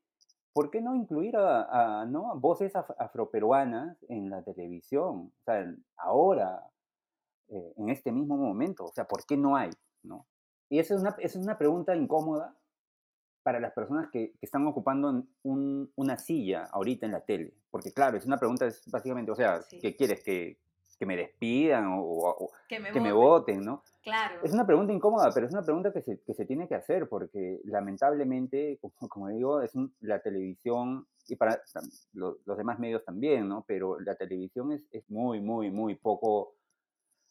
por 0.52 0.70
qué 0.70 0.80
no 0.80 0.96
incluir 0.96 1.36
a, 1.36 2.04
¿no? 2.08 2.34
voces 2.40 2.74
af- 2.74 2.96
afroperuanas 2.98 4.02
en 4.08 4.30
la 4.30 4.42
televisión, 4.42 5.32
o 5.38 5.42
sea, 5.44 5.72
ahora, 5.96 6.64
eh, 7.48 7.72
en 7.76 7.88
este 7.88 8.12
mismo 8.12 8.36
momento, 8.36 8.84
o 8.84 8.92
sea, 8.92 9.06
¿por 9.06 9.24
qué 9.26 9.36
no 9.36 9.56
hay? 9.56 9.70
¿no? 10.02 10.26
Y 10.68 10.78
esa 10.78 10.94
es 10.94 11.00
una, 11.00 11.10
esa 11.18 11.38
es 11.38 11.44
una 11.44 11.56
pregunta 11.58 11.94
incómoda 11.96 12.54
para 13.42 13.60
las 13.60 13.72
personas 13.72 14.10
que, 14.12 14.32
que 14.32 14.46
están 14.46 14.66
ocupando 14.66 15.24
un- 15.42 15.90
una 15.96 16.18
silla 16.18 16.64
ahorita 16.70 17.06
en 17.06 17.12
la 17.12 17.20
tele. 17.22 17.54
Porque 17.70 17.92
claro, 17.92 18.16
es 18.18 18.26
una 18.26 18.38
pregunta, 18.38 18.66
es 18.66 18.82
básicamente, 18.90 19.30
o 19.32 19.34
sea, 19.36 19.62
Sí. 19.62 19.78
¿qué 19.80 19.96
quieres? 19.96 20.22
¿Que, 20.22 20.58
que 20.98 21.06
me 21.06 21.16
despidan 21.16 21.86
o, 21.86 22.00
o- 22.02 22.50
que 22.68 22.80
me 22.80 22.90
que 22.92 23.00
me 23.00 23.12
voten. 23.12 23.58
voten? 23.60 23.64
¿no? 23.64 23.82
Claro. 24.02 24.40
Es 24.42 24.52
una 24.52 24.66
pregunta 24.66 24.92
incómoda, 24.92 25.30
pero 25.32 25.46
es 25.46 25.52
una 25.52 25.62
pregunta 25.62 25.92
que 25.92 26.02
se, 26.02 26.20
que 26.20 26.34
se 26.34 26.44
tiene 26.44 26.66
que 26.68 26.74
hacer 26.74 27.08
porque 27.08 27.60
lamentablemente, 27.64 28.78
como, 28.80 28.92
como 29.08 29.28
digo, 29.28 29.62
es 29.62 29.74
un- 29.74 29.94
la 30.00 30.20
televisión 30.20 31.06
y 31.28 31.36
para 31.36 31.62
tam- 31.72 31.88
lo- 32.14 32.38
los 32.44 32.56
demás 32.58 32.78
medios 32.78 33.04
también, 33.04 33.48
¿no? 33.48 33.64
Pero 33.66 34.00
la 34.00 34.14
televisión 34.16 34.72
es, 34.72 34.82
es 34.92 35.08
muy, 35.08 35.40
muy, 35.40 35.70
muy 35.70 35.94
poco, 35.94 36.54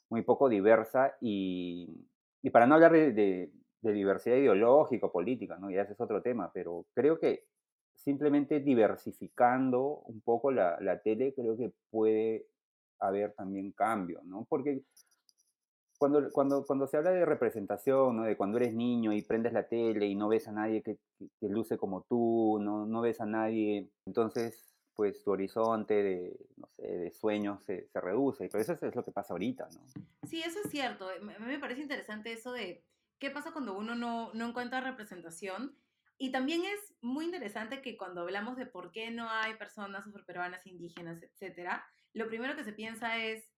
muy 0.10 0.22
poco 0.24 0.50
diversa 0.50 1.16
y, 1.22 2.08
y 2.42 2.50
para 2.50 2.66
no 2.68 2.76
hablar 2.76 2.92
de, 2.94 3.12
de- 3.14 3.52
diversidad 3.82 4.36
ideológica 4.36 5.06
o 5.08 5.12
política, 5.14 5.58
¿no? 5.58 5.70
Ya 5.72 5.84
ese 5.84 5.94
es 5.94 6.02
otro 6.02 6.22
tema, 6.22 6.52
pero 6.54 6.86
creo 6.94 7.18
que 7.20 7.46
simplemente 7.96 8.60
diversificando 8.60 10.02
un 10.08 10.20
poco 10.22 10.52
la, 10.52 10.78
la 10.82 11.00
tele, 11.02 11.34
creo 11.34 11.56
que 11.58 11.72
puede 11.90 12.48
haber 13.00 13.34
también 13.34 13.72
cambio, 13.72 14.22
¿no? 14.26 14.46
Porque 14.50 14.82
cuando, 15.98 16.30
cuando, 16.32 16.64
cuando 16.66 16.88
se 16.88 16.98
habla 16.98 17.12
de 17.12 17.26
representación, 17.26 18.18
¿no? 18.18 18.24
de 18.24 18.38
cuando 18.38 18.58
eres 18.58 18.74
niño 18.74 19.14
y 19.14 19.24
prendes 19.24 19.54
la 19.54 19.68
tele 19.68 20.06
y 20.08 20.16
no 20.16 20.28
ves 20.28 20.48
a 20.48 20.52
nadie 20.52 20.84
que, 20.84 20.98
que- 21.18 21.30
que 21.40 21.50
luce 21.50 21.78
como 21.78 22.04
tú, 22.04 22.60
no, 22.62 22.86
no 22.86 23.02
ves 23.02 23.20
a 23.22 23.26
nadie, 23.26 23.90
entonces 24.06 24.77
pues 24.98 25.24
tu 25.24 25.32
horizonte 25.32 26.02
de, 26.02 26.48
no 26.58 26.68
sé, 26.76 26.82
de 26.82 27.12
sueños 27.12 27.64
se, 27.64 27.88
se 27.88 28.02
reduce. 28.02 28.50
Pero 28.50 28.64
eso 28.64 28.74
es, 28.74 28.82
es 28.82 28.96
lo 28.96 29.06
que 29.06 29.12
pasa 29.12 29.36
ahorita, 29.36 29.70
¿no? 29.72 30.04
Sí, 30.28 30.42
eso 30.42 30.60
es 30.64 30.72
cierto. 30.72 31.08
A 31.08 31.20
mí 31.20 31.46
me 31.46 31.60
parece 31.60 31.82
interesante 31.82 32.34
eso 32.34 32.52
de 32.52 32.84
qué 33.20 33.30
pasa 33.30 33.52
cuando 33.52 33.78
uno 33.78 33.94
no, 33.94 34.34
no 34.34 34.48
encuentra 34.48 34.82
representación. 34.82 35.78
Y 36.18 36.32
también 36.32 36.64
es 36.66 36.96
muy 37.02 37.26
interesante 37.26 37.84
que 37.84 37.96
cuando 37.96 38.22
hablamos 38.22 38.58
de 38.58 38.66
por 38.66 38.92
qué 38.92 39.12
no 39.12 39.30
hay 39.30 39.54
personas 39.54 40.08
afroperuanas, 40.08 40.66
indígenas, 40.66 41.22
etcétera, 41.22 41.86
lo 42.14 42.28
primero 42.28 42.56
que 42.56 42.64
se 42.64 42.74
piensa 42.74 43.20
es, 43.24 43.52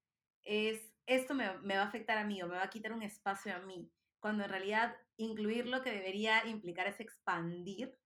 es 0.44 0.94
esto 1.06 1.36
me, 1.36 1.58
me 1.60 1.78
va 1.78 1.84
a 1.84 1.88
afectar 1.88 2.18
a 2.18 2.26
mí 2.26 2.42
o 2.42 2.48
me 2.48 2.58
va 2.58 2.64
a 2.64 2.70
quitar 2.70 2.92
un 2.92 3.02
espacio 3.02 3.56
a 3.56 3.60
mí, 3.60 3.90
cuando 4.20 4.44
en 4.44 4.50
realidad 4.50 4.94
incluir 5.16 5.68
lo 5.68 5.82
que 5.84 5.94
debería 5.94 6.46
implicar 6.48 6.86
es 6.88 7.00
expandir, 7.00 7.98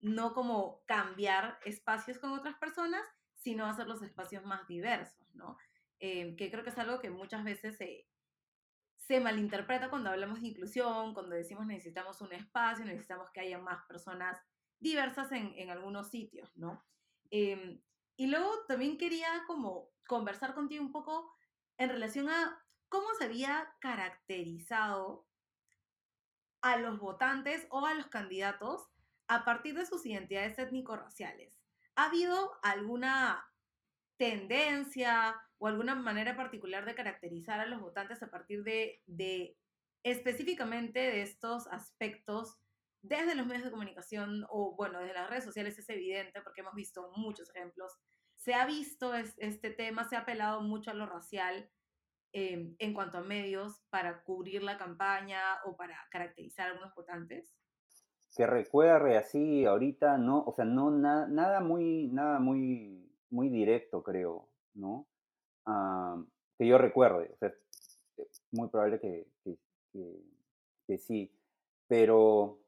no 0.00 0.32
como 0.32 0.82
cambiar 0.86 1.58
espacios 1.64 2.18
con 2.18 2.32
otras 2.32 2.56
personas, 2.56 3.02
sino 3.34 3.66
hacer 3.66 3.86
los 3.86 4.02
espacios 4.02 4.44
más 4.44 4.66
diversos, 4.66 5.34
¿no? 5.34 5.56
Eh, 6.00 6.36
que 6.36 6.50
creo 6.50 6.62
que 6.62 6.70
es 6.70 6.78
algo 6.78 7.00
que 7.00 7.10
muchas 7.10 7.44
veces 7.44 7.76
se, 7.76 8.06
malinterpreta 9.20 9.88
cuando 9.88 10.10
hablamos 10.10 10.42
de 10.42 10.48
inclusión, 10.48 11.14
cuando 11.14 11.34
decimos 11.34 11.66
necesitamos 11.66 12.20
un 12.20 12.32
espacio, 12.32 12.84
necesitamos 12.84 13.30
que 13.30 13.40
haya 13.40 13.58
más 13.58 13.82
personas 13.86 14.38
diversas 14.78 15.32
en, 15.32 15.54
en 15.56 15.70
algunos 15.70 16.10
sitios, 16.10 16.54
¿no? 16.56 16.84
Eh, 17.30 17.80
y 18.16 18.26
luego 18.26 18.50
también 18.66 18.98
quería 18.98 19.44
como 19.46 19.90
conversar 20.06 20.54
contigo 20.54 20.84
un 20.84 20.92
poco 20.92 21.32
en 21.78 21.88
relación 21.88 22.28
a 22.28 22.62
cómo 22.88 23.06
se 23.18 23.24
había 23.24 23.74
caracterizado 23.80 25.26
a 26.60 26.76
los 26.76 26.98
votantes 26.98 27.66
o 27.70 27.86
a 27.86 27.94
los 27.94 28.06
candidatos 28.08 28.88
a 29.28 29.44
partir 29.44 29.76
de 29.76 29.86
sus 29.86 30.04
identidades 30.06 30.58
étnico-raciales. 30.58 31.54
¿Ha 31.94 32.06
habido 32.06 32.58
alguna 32.62 33.44
tendencia 34.18 35.40
o 35.58 35.68
alguna 35.68 35.94
manera 35.94 36.36
particular 36.36 36.84
de 36.84 36.94
caracterizar 36.94 37.60
a 37.60 37.66
los 37.66 37.80
votantes 37.80 38.22
a 38.22 38.30
partir 38.30 38.62
de, 38.64 39.56
específicamente 40.02 40.98
de 40.98 41.22
estos 41.22 41.66
aspectos 41.68 42.58
desde 43.00 43.36
los 43.36 43.46
medios 43.46 43.64
de 43.64 43.70
comunicación 43.70 44.44
o, 44.50 44.74
bueno, 44.76 45.00
desde 45.00 45.14
las 45.14 45.30
redes 45.30 45.44
sociales 45.44 45.78
es 45.78 45.88
evidente 45.88 46.40
porque 46.42 46.62
hemos 46.62 46.74
visto 46.74 47.12
muchos 47.16 47.48
ejemplos. 47.54 47.92
Se 48.36 48.54
ha 48.54 48.66
visto 48.66 49.14
es, 49.14 49.34
este 49.38 49.70
tema, 49.70 50.08
se 50.08 50.16
ha 50.16 50.20
apelado 50.20 50.62
mucho 50.62 50.90
a 50.90 50.94
lo 50.94 51.06
racial 51.06 51.70
eh, 52.32 52.74
en 52.78 52.94
cuanto 52.94 53.18
a 53.18 53.22
medios 53.22 53.82
para 53.90 54.22
cubrir 54.24 54.62
la 54.62 54.78
campaña 54.78 55.40
o 55.64 55.76
para 55.76 55.96
caracterizar 56.10 56.66
a 56.66 56.70
algunos 56.72 56.94
votantes. 56.94 57.57
Que 58.36 58.46
recuerde 58.46 59.16
así 59.16 59.64
ahorita, 59.64 60.16
no, 60.18 60.44
o 60.44 60.52
sea, 60.52 60.64
no, 60.64 60.90
na- 60.90 61.26
nada 61.26 61.60
muy, 61.60 62.08
nada 62.08 62.38
muy, 62.38 63.10
muy 63.30 63.48
directo, 63.48 64.02
creo, 64.02 64.48
¿no? 64.74 65.06
Ah, 65.66 66.22
que 66.58 66.66
yo 66.66 66.78
recuerde, 66.78 67.30
o 67.34 67.36
sea, 67.38 67.52
es 68.18 68.42
muy 68.52 68.68
probable 68.68 69.00
que, 69.00 69.26
que, 70.86 70.98
sí, 70.98 71.30
pero 71.86 72.58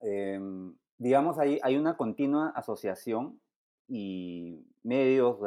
em, 0.00 0.74
digamos, 0.98 1.38
hay, 1.38 1.58
hay 1.62 1.76
una 1.76 1.96
continua 1.96 2.50
asociación 2.50 3.40
y 3.88 4.64
medios, 4.82 5.38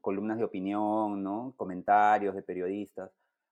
columnas 0.00 0.38
de 0.38 0.44
opinión, 0.44 1.22
¿no? 1.22 1.54
comentarios 1.56 2.34
de 2.34 2.42
periodistas, 2.42 3.10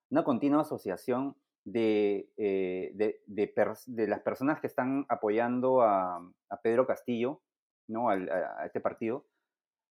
una 0.09 0.23
continua 0.23 0.61
asociación 0.61 1.35
de, 1.71 2.29
eh, 2.37 2.91
de, 2.95 3.21
de 3.27 3.75
de 3.87 4.07
las 4.07 4.21
personas 4.21 4.59
que 4.59 4.67
están 4.67 5.05
apoyando 5.09 5.81
a, 5.81 6.21
Pedro 6.63 6.87
Castillo, 6.87 7.41
¿no? 7.87 8.09
A, 8.09 8.65
este 8.65 8.79
partido, 8.79 9.25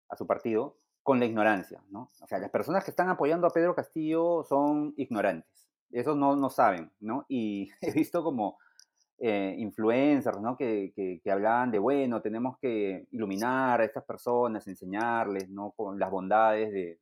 a 0.09 0.17
su 0.17 0.27
partido, 0.27 0.79
con 1.03 1.19
la 1.21 1.27
ignorancia. 1.27 1.83
¿no? 1.91 2.11
O 2.21 2.27
sea, 2.27 2.39
las 2.39 2.51
personas 2.51 2.85
que 2.85 2.91
están 2.91 3.09
apoyando 3.09 3.47
a 3.47 3.51
Pedro 3.51 3.75
Castillo 3.75 4.43
son 4.45 4.95
ignorantes, 4.97 5.69
esos 5.91 6.17
no, 6.17 6.35
no 6.37 6.51
saben, 6.51 6.91
¿no? 7.01 7.27
Y 7.29 7.71
he 7.81 7.93
visto 7.93 8.25
como 8.25 8.59
eh, 9.19 9.55
influencers, 9.59 10.41
¿no? 10.41 10.57
Que, 10.57 10.93
que, 10.95 11.31
hablaban 11.31 11.71
de, 11.71 11.79
bueno, 11.79 12.23
tenemos 12.23 12.59
que 12.59 13.07
iluminar 13.11 13.81
a 13.81 13.85
estas 13.85 14.05
personas, 14.05 14.67
enseñarles, 14.67 15.49
¿no? 15.49 15.73
Con 15.73 15.99
las 15.99 16.11
bondades 16.11 16.73
de... 16.73 16.99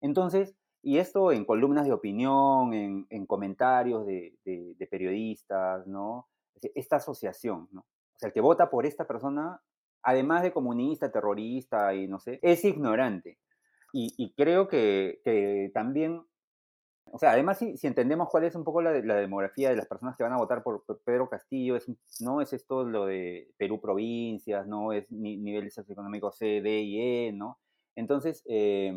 Entonces, 0.00 0.56
y 0.82 0.98
esto 0.98 1.32
en 1.32 1.44
columnas 1.44 1.86
de 1.86 1.92
opinión, 1.92 2.72
en, 2.74 3.06
en 3.10 3.26
comentarios 3.26 4.06
de, 4.06 4.36
de- 4.44 4.74
de 4.76 4.86
periodistas, 4.86 5.86
¿no? 5.86 6.28
Es- 6.62 6.70
Esta 6.74 6.96
asociación, 6.96 7.68
¿no? 7.72 7.80
O 7.82 8.18
sea, 8.18 8.28
el 8.28 8.32
que 8.34 8.40
vota 8.40 8.70
por 8.70 8.86
esta 8.86 9.06
persona, 9.06 9.60
además 10.02 10.42
de 10.42 10.52
comunista, 10.52 11.10
terrorista 11.12 11.94
y 11.94 12.06
no 12.08 12.18
sé, 12.20 12.38
es 12.42 12.64
ignorante. 12.64 13.38
Y, 13.92 14.14
y 14.18 14.32
creo 14.34 14.68
que, 14.68 15.20
que 15.24 15.70
también 15.74 16.22
O 17.12 17.18
sea, 17.18 17.32
además, 17.32 17.58
si, 17.58 17.76
si 17.76 17.86
entendemos 17.88 18.28
cuál 18.30 18.44
es 18.44 18.54
un 18.54 18.62
poco 18.64 18.82
la, 18.82 18.92
la, 19.00 19.16
demografía 19.16 19.70
de 19.70 19.76
las 19.76 19.86
personas 19.88 20.16
que 20.16 20.22
van 20.22 20.32
a 20.32 20.36
votar 20.38 20.62
por 20.62 20.84
Pedro 21.04 21.28
Castillo, 21.28 21.74
es, 21.76 21.86
no 22.20 22.40
es 22.40 22.52
esto 22.52 22.84
lo 22.84 23.06
de 23.06 23.50
Perú 23.56 23.80
provincias, 23.80 24.66
no 24.68 24.92
es 24.92 25.10
ni, 25.10 25.36
niveles 25.36 25.74
socioeconómicos 25.74 26.36
C, 26.38 26.60
D 26.62 26.80
y 26.82 27.00
E, 27.28 27.32
¿no? 27.32 27.58
Entonces, 27.96 28.44
eh, 28.48 28.92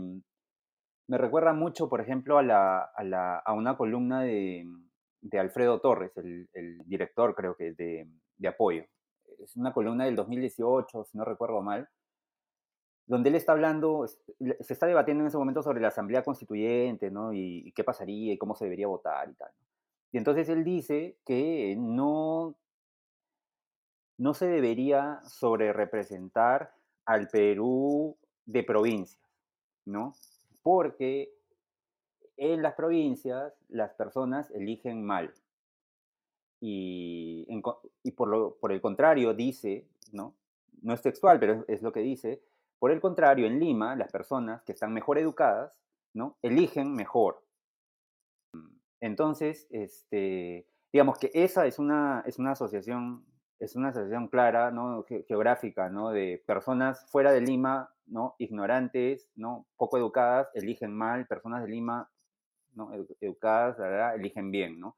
me 1.08 1.18
recuerda 1.18 1.54
mucho, 1.54 1.90
por 1.90 2.02
ejemplo, 2.02 2.38
a, 2.38 2.44
la, 2.44 2.80
a, 2.80 3.04
la, 3.04 3.44
una 3.56 3.78
columna 3.78 4.22
de, 4.22 4.68
Alfredo 5.34 5.80
Torres, 5.80 6.12
el, 6.18 6.48
director, 6.86 7.36
creo 7.36 7.56
que, 7.56 7.74
de, 7.74 8.08
de 8.38 8.48
Apoyo. 8.48 8.86
Es 9.40 9.56
una 9.56 9.74
columna 9.74 10.06
del 10.06 10.16
2018, 10.16 11.04
si 11.04 11.18
no 11.18 11.26
recuerdo 11.26 11.62
mal, 11.62 11.90
donde 13.06 13.30
él 13.30 13.36
está 13.36 13.52
hablando, 13.52 14.08
se 14.08 14.74
está 14.74 14.86
debatiendo 14.86 15.24
en 15.24 15.28
ese 15.28 15.38
momento 15.38 15.62
sobre 15.62 15.82
la 15.82 15.90
Asamblea 15.90 16.24
Constituyente, 16.24 17.12
¿no? 17.12 17.34
Y, 17.34 17.68
y 17.68 17.72
qué 17.74 17.84
pasaría 17.84 18.34
y 18.34 18.38
cómo 18.38 18.56
se 18.56 18.66
debería 18.66 18.88
votar 18.88 19.30
y 19.30 19.34
tal. 19.34 19.52
Y 20.14 20.18
entonces 20.18 20.48
él 20.48 20.64
dice 20.64 21.18
que 21.26 21.76
no, 21.78 22.56
no 24.18 24.34
se 24.34 24.48
debería 24.48 25.20
sobre 25.26 25.74
representar 25.74 26.74
al 27.06 27.28
Perú 27.28 28.16
de 28.46 28.64
provincias, 28.64 29.22
¿no? 29.86 30.14
Porque 30.64 31.32
en 32.38 32.64
las 32.64 32.74
provincias 32.74 33.54
las 33.70 33.94
personas 33.94 34.50
eligen 34.52 35.06
mal. 35.06 35.34
Y, 36.60 37.46
por, 38.16 38.72
el 38.72 38.82
contrario 38.82 39.34
dice, 39.34 39.86
¿no? 40.12 40.34
No 40.82 40.94
es 40.94 41.02
textual, 41.02 41.40
pero 41.40 41.54
es, 41.54 41.66
es 41.68 41.82
lo 41.82 41.92
que 41.92 42.00
dice, 42.00 42.42
por 42.80 42.92
el 42.92 43.00
contrario, 43.00 43.48
en 43.48 43.60
Lima, 43.60 43.96
las 43.96 44.12
personas 44.12 44.62
que 44.64 44.74
están 44.74 44.94
mejor 44.94 45.18
educadas, 45.18 45.80
¿no? 46.14 46.38
Eligen 46.42 46.94
mejor. 46.94 47.44
Entonces, 49.00 49.68
este, 49.70 50.68
digamos 50.92 51.18
que 51.18 51.32
esa 51.34 51.66
es 51.66 51.80
una, 51.80 52.24
es 52.26 52.40
una 52.40 52.52
asociación, 52.52 53.26
es 53.60 53.76
una 53.76 53.90
asociación 53.90 54.28
clara, 54.28 54.72
¿no? 54.72 55.06
geográfica, 55.28 55.90
¿no? 55.90 56.12
De 56.12 56.44
personas 56.46 57.06
fuera 57.10 57.32
de 57.32 57.42
Lima, 57.42 57.93
¿no? 58.06 58.36
Ignorantes, 58.40 59.30
¿no? 59.36 59.68
Poco 59.78 59.98
educadas, 59.98 60.48
eligen 60.54 60.94
mal, 60.94 61.28
personas 61.28 61.64
de 61.64 61.70
Lima, 61.70 62.10
¿no? 62.74 62.92
Educadas, 63.22 63.78
¿verdad? 63.78 64.16
eligen 64.16 64.52
bien, 64.52 64.80
¿no? 64.80 64.98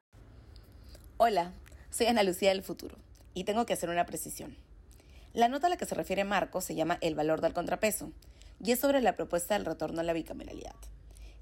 Hola, 1.18 1.54
soy 1.90 2.08
Ana 2.08 2.24
Lucía 2.24 2.50
del 2.50 2.64
Futuro 2.64 2.98
y 3.34 3.44
tengo 3.44 3.66
que 3.66 3.74
hacer 3.74 3.90
una 3.90 4.06
precisión. 4.06 4.56
La 5.34 5.50
nota 5.50 5.68
a 5.68 5.70
la 5.70 5.78
que 5.78 5.86
se 5.86 5.96
refiere 5.96 6.24
Marco 6.24 6.62
se 6.62 6.76
llama 6.76 6.98
El 7.02 7.16
valor 7.16 7.42
del 7.42 7.54
contrapeso 7.54 8.12
y 8.64 8.72
es 8.72 8.80
sobre 8.80 9.02
la 9.02 9.16
propuesta 9.16 9.54
del 9.54 9.66
retorno 9.66 10.02
a 10.02 10.04
la 10.04 10.14
bicameralidad. 10.14 10.76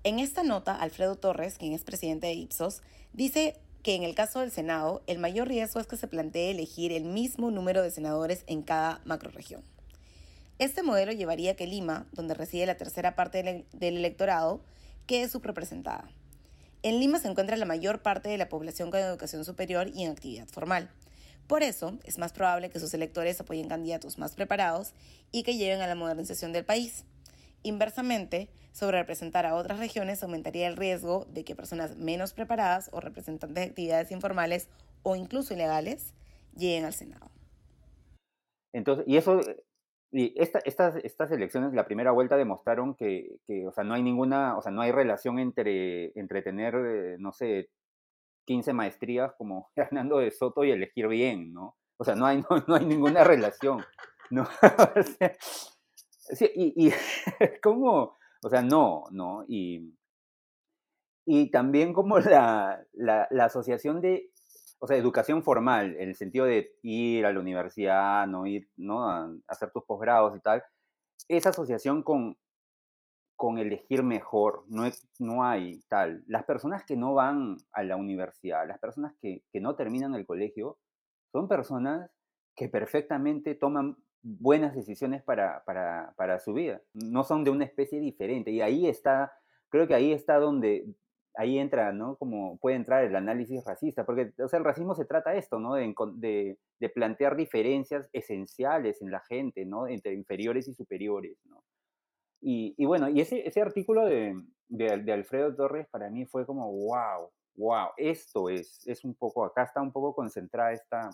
En 0.04 0.20
esta 0.20 0.44
nota, 0.44 0.76
Alfredo 0.76 1.16
Torres, 1.16 1.58
quien 1.58 1.74
es 1.74 1.84
presidente 1.84 2.28
de 2.28 2.34
Ipsos, 2.34 2.82
dice 3.14 3.60
que 3.84 3.96
en 3.96 4.04
el 4.04 4.16
caso 4.16 4.40
del 4.40 4.52
Senado, 4.52 5.04
el 5.08 5.20
mayor 5.20 5.48
riesgo 5.48 5.80
es 5.80 5.88
que 5.88 5.98
se 5.98 6.08
plantee 6.08 6.52
elegir 6.52 6.92
el 6.92 7.06
mismo 7.06 7.52
número 7.52 7.82
de 7.82 7.92
senadores 7.92 8.44
en 8.48 8.64
cada 8.64 9.02
macroregión. 9.06 9.64
Este 10.64 10.82
modelo 10.82 11.12
llevaría 11.12 11.52
a 11.52 11.56
que 11.56 11.68
Lima, 11.68 12.08
donde 12.14 12.36
reside 12.36 12.66
la 12.66 12.78
tercera 12.78 13.18
parte 13.18 13.66
del 13.74 13.98
electorado, 13.98 14.62
quede 15.08 15.28
subrepresentada. 15.28 16.10
En 16.84 17.02
Lima 17.02 17.20
se 17.20 17.28
encuentra 17.28 17.58
la 17.58 17.66
mayor 17.66 18.02
parte 18.02 18.30
de 18.30 18.38
la 18.38 18.48
población 18.48 18.90
con 18.90 19.02
educación 19.02 19.44
superior 19.44 19.90
y 19.94 20.06
en 20.06 20.12
actividad 20.12 20.48
formal. 20.48 20.90
Por 21.48 21.64
eso, 21.64 22.00
es 22.06 22.18
más 22.18 22.32
probable 22.32 22.70
que 22.70 22.80
sus 22.80 22.94
electores 22.94 23.42
apoyen 23.42 23.68
candidatos 23.68 24.18
más 24.18 24.36
preparados 24.36 24.94
y 25.34 25.44
que 25.44 25.58
lleven 25.58 25.82
a 25.82 25.88
la 25.88 25.96
modernización 25.96 26.54
del 26.54 26.64
país. 26.64 27.04
Inversamente, 27.64 28.48
sobre 28.72 29.00
representar 29.00 29.46
a 29.46 29.56
otras 29.56 29.80
regiones 29.80 30.24
aumentaría 30.24 30.70
el 30.70 30.78
riesgo 30.78 31.26
de 31.26 31.44
que 31.44 31.58
personas 31.58 31.98
menos 31.98 32.32
preparadas 32.32 32.90
o 32.94 33.02
representantes 33.02 33.56
de 33.56 33.70
actividades 33.70 34.12
informales 34.12 34.70
o 35.02 35.18
incluso 35.18 35.54
ilegales 35.54 36.14
lleguen 36.56 36.86
al 36.86 36.94
Senado. 36.94 37.30
Entonces, 38.72 39.04
y 39.10 39.18
eso, 39.18 39.42
y 40.16 40.32
esta, 40.40 40.60
estas, 40.60 40.96
estas 40.98 41.32
elecciones, 41.32 41.74
la 41.74 41.86
primera 41.86 42.12
vuelta 42.12 42.38
demostraron 42.38 42.94
que, 42.94 43.40
que, 43.48 43.66
o 43.66 43.72
sea, 43.72 43.84
no 43.84 43.96
hay 43.96 44.04
ninguna, 44.04 44.56
o 44.56 44.62
sea, 44.62 44.72
no 44.72 44.82
hay 44.82 44.92
relación 44.92 45.40
entre, 45.40 46.12
entre 46.14 46.44
tener, 46.44 46.76
eh, 46.76 47.16
no 47.18 47.34
sé, 47.34 47.72
15 48.46 48.74
maestrías 48.74 49.34
como 49.40 49.72
Hernando 49.76 50.20
de 50.20 50.30
Soto 50.30 50.64
y 50.64 50.70
elegir 50.70 51.08
bien, 51.08 51.52
¿no? 51.52 51.78
O 51.98 52.04
sea, 52.04 52.14
no 52.14 52.28
hay, 52.28 52.38
no, 52.38 52.64
no 52.68 52.76
hay 52.76 52.86
ninguna 52.86 53.24
relación, 53.24 53.84
¿no? 54.30 54.48
sí, 56.20 56.48
y, 56.54 56.88
y 56.88 56.94
¿cómo? 57.64 58.16
O 58.44 58.50
sea, 58.50 58.62
no, 58.62 59.06
¿no? 59.10 59.46
Y, 59.48 59.96
y 61.26 61.50
también 61.50 61.92
como 61.92 62.20
la, 62.20 62.86
la, 62.94 63.28
la, 63.32 63.46
asociación 63.46 64.00
de, 64.00 64.30
o 64.84 64.88
sea, 64.88 64.98
educación 64.98 65.44
formal, 65.44 65.96
el 65.98 66.14
sentido 66.14 66.44
de 66.44 66.76
ir 66.82 67.26
a 67.26 67.32
la 67.32 67.40
universidad, 67.40 68.28
¿no? 68.28 68.46
Ir, 68.46 68.68
¿no? 68.76 69.08
A 69.08 69.34
hacer 69.48 69.72
tus 69.72 69.86
posgrados 69.86 70.36
y 70.36 70.42
tal, 70.42 70.62
esa 71.30 71.52
asociación 71.52 72.04
con, 72.04 72.38
con 73.38 73.60
elegir 73.60 74.04
mejor, 74.04 74.66
no, 74.68 74.84
no 75.20 75.46
hay 75.46 75.80
tal. 75.88 76.26
Las 76.28 76.44
personas 76.44 76.84
que 76.84 76.98
no 76.98 77.14
van 77.14 77.56
a 77.72 77.84
la 77.84 77.96
universidad, 77.96 78.68
las 78.68 78.78
personas 78.78 79.16
que, 79.22 79.46
que 79.54 79.62
no 79.62 79.78
terminan 79.78 80.16
el 80.16 80.26
colegio, 80.26 80.78
son 81.32 81.48
personas 81.48 82.12
que 82.54 82.68
perfectamente 82.68 83.56
toman 83.56 83.96
buenas 84.22 84.76
decisiones 84.76 85.24
para, 85.24 85.64
para, 85.64 86.14
para, 86.18 86.42
su 86.42 86.52
vida. 86.52 86.82
No 86.94 87.24
son 87.24 87.46
de 87.46 87.52
una 87.52 87.64
especie 87.64 88.02
diferente. 88.02 88.52
Y 88.52 88.60
ahí 88.60 88.88
está, 88.88 89.32
creo 89.70 89.88
que 89.88 89.96
ahí 89.96 90.12
está 90.12 90.40
donde, 90.40 90.94
ahí 91.36 91.58
entra, 91.58 91.92
¿no? 91.92 92.16
Como 92.18 92.58
puede 92.58 92.76
entrar 92.76 93.04
el 93.04 93.16
análisis 93.16 93.64
racista, 93.66 94.06
porque, 94.06 94.34
o 94.44 94.48
sea, 94.48 94.60
el 94.60 94.66
racismo 94.66 94.96
se 94.96 95.06
trata 95.06 95.32
de 95.32 95.40
esto, 95.40 95.60
¿no? 95.60 95.76
De, 95.76 96.58
de, 96.80 96.90
plantear 96.90 97.36
diferencias 97.36 98.10
esenciales 98.14 99.02
en 99.02 99.12
la 99.12 99.22
gente, 99.22 99.66
¿no? 99.66 99.88
Entre 99.88 100.14
inferiores 100.14 100.68
y 100.68 100.74
superiores, 100.74 101.38
¿no? 101.46 101.64
Y, 102.42 102.76
y, 102.78 102.86
bueno, 102.86 103.10
y 103.10 103.22
ese, 103.22 103.48
ese 103.48 103.62
artículo 103.62 104.06
de, 104.06 104.36
de, 104.68 104.98
de, 104.98 105.14
Alfredo 105.14 105.56
Torres 105.56 105.88
para 105.90 106.10
mí 106.10 106.26
fue 106.26 106.46
como, 106.46 106.72
wow, 106.72 107.32
wow, 107.56 107.90
esto 107.98 108.50
es, 108.50 108.86
es 108.86 109.04
un 109.04 109.16
poco, 109.16 109.46
acá 109.46 109.64
está 109.64 109.82
un 109.82 109.92
poco 109.92 110.14
concentrada 110.14 110.74
esta, 110.74 111.10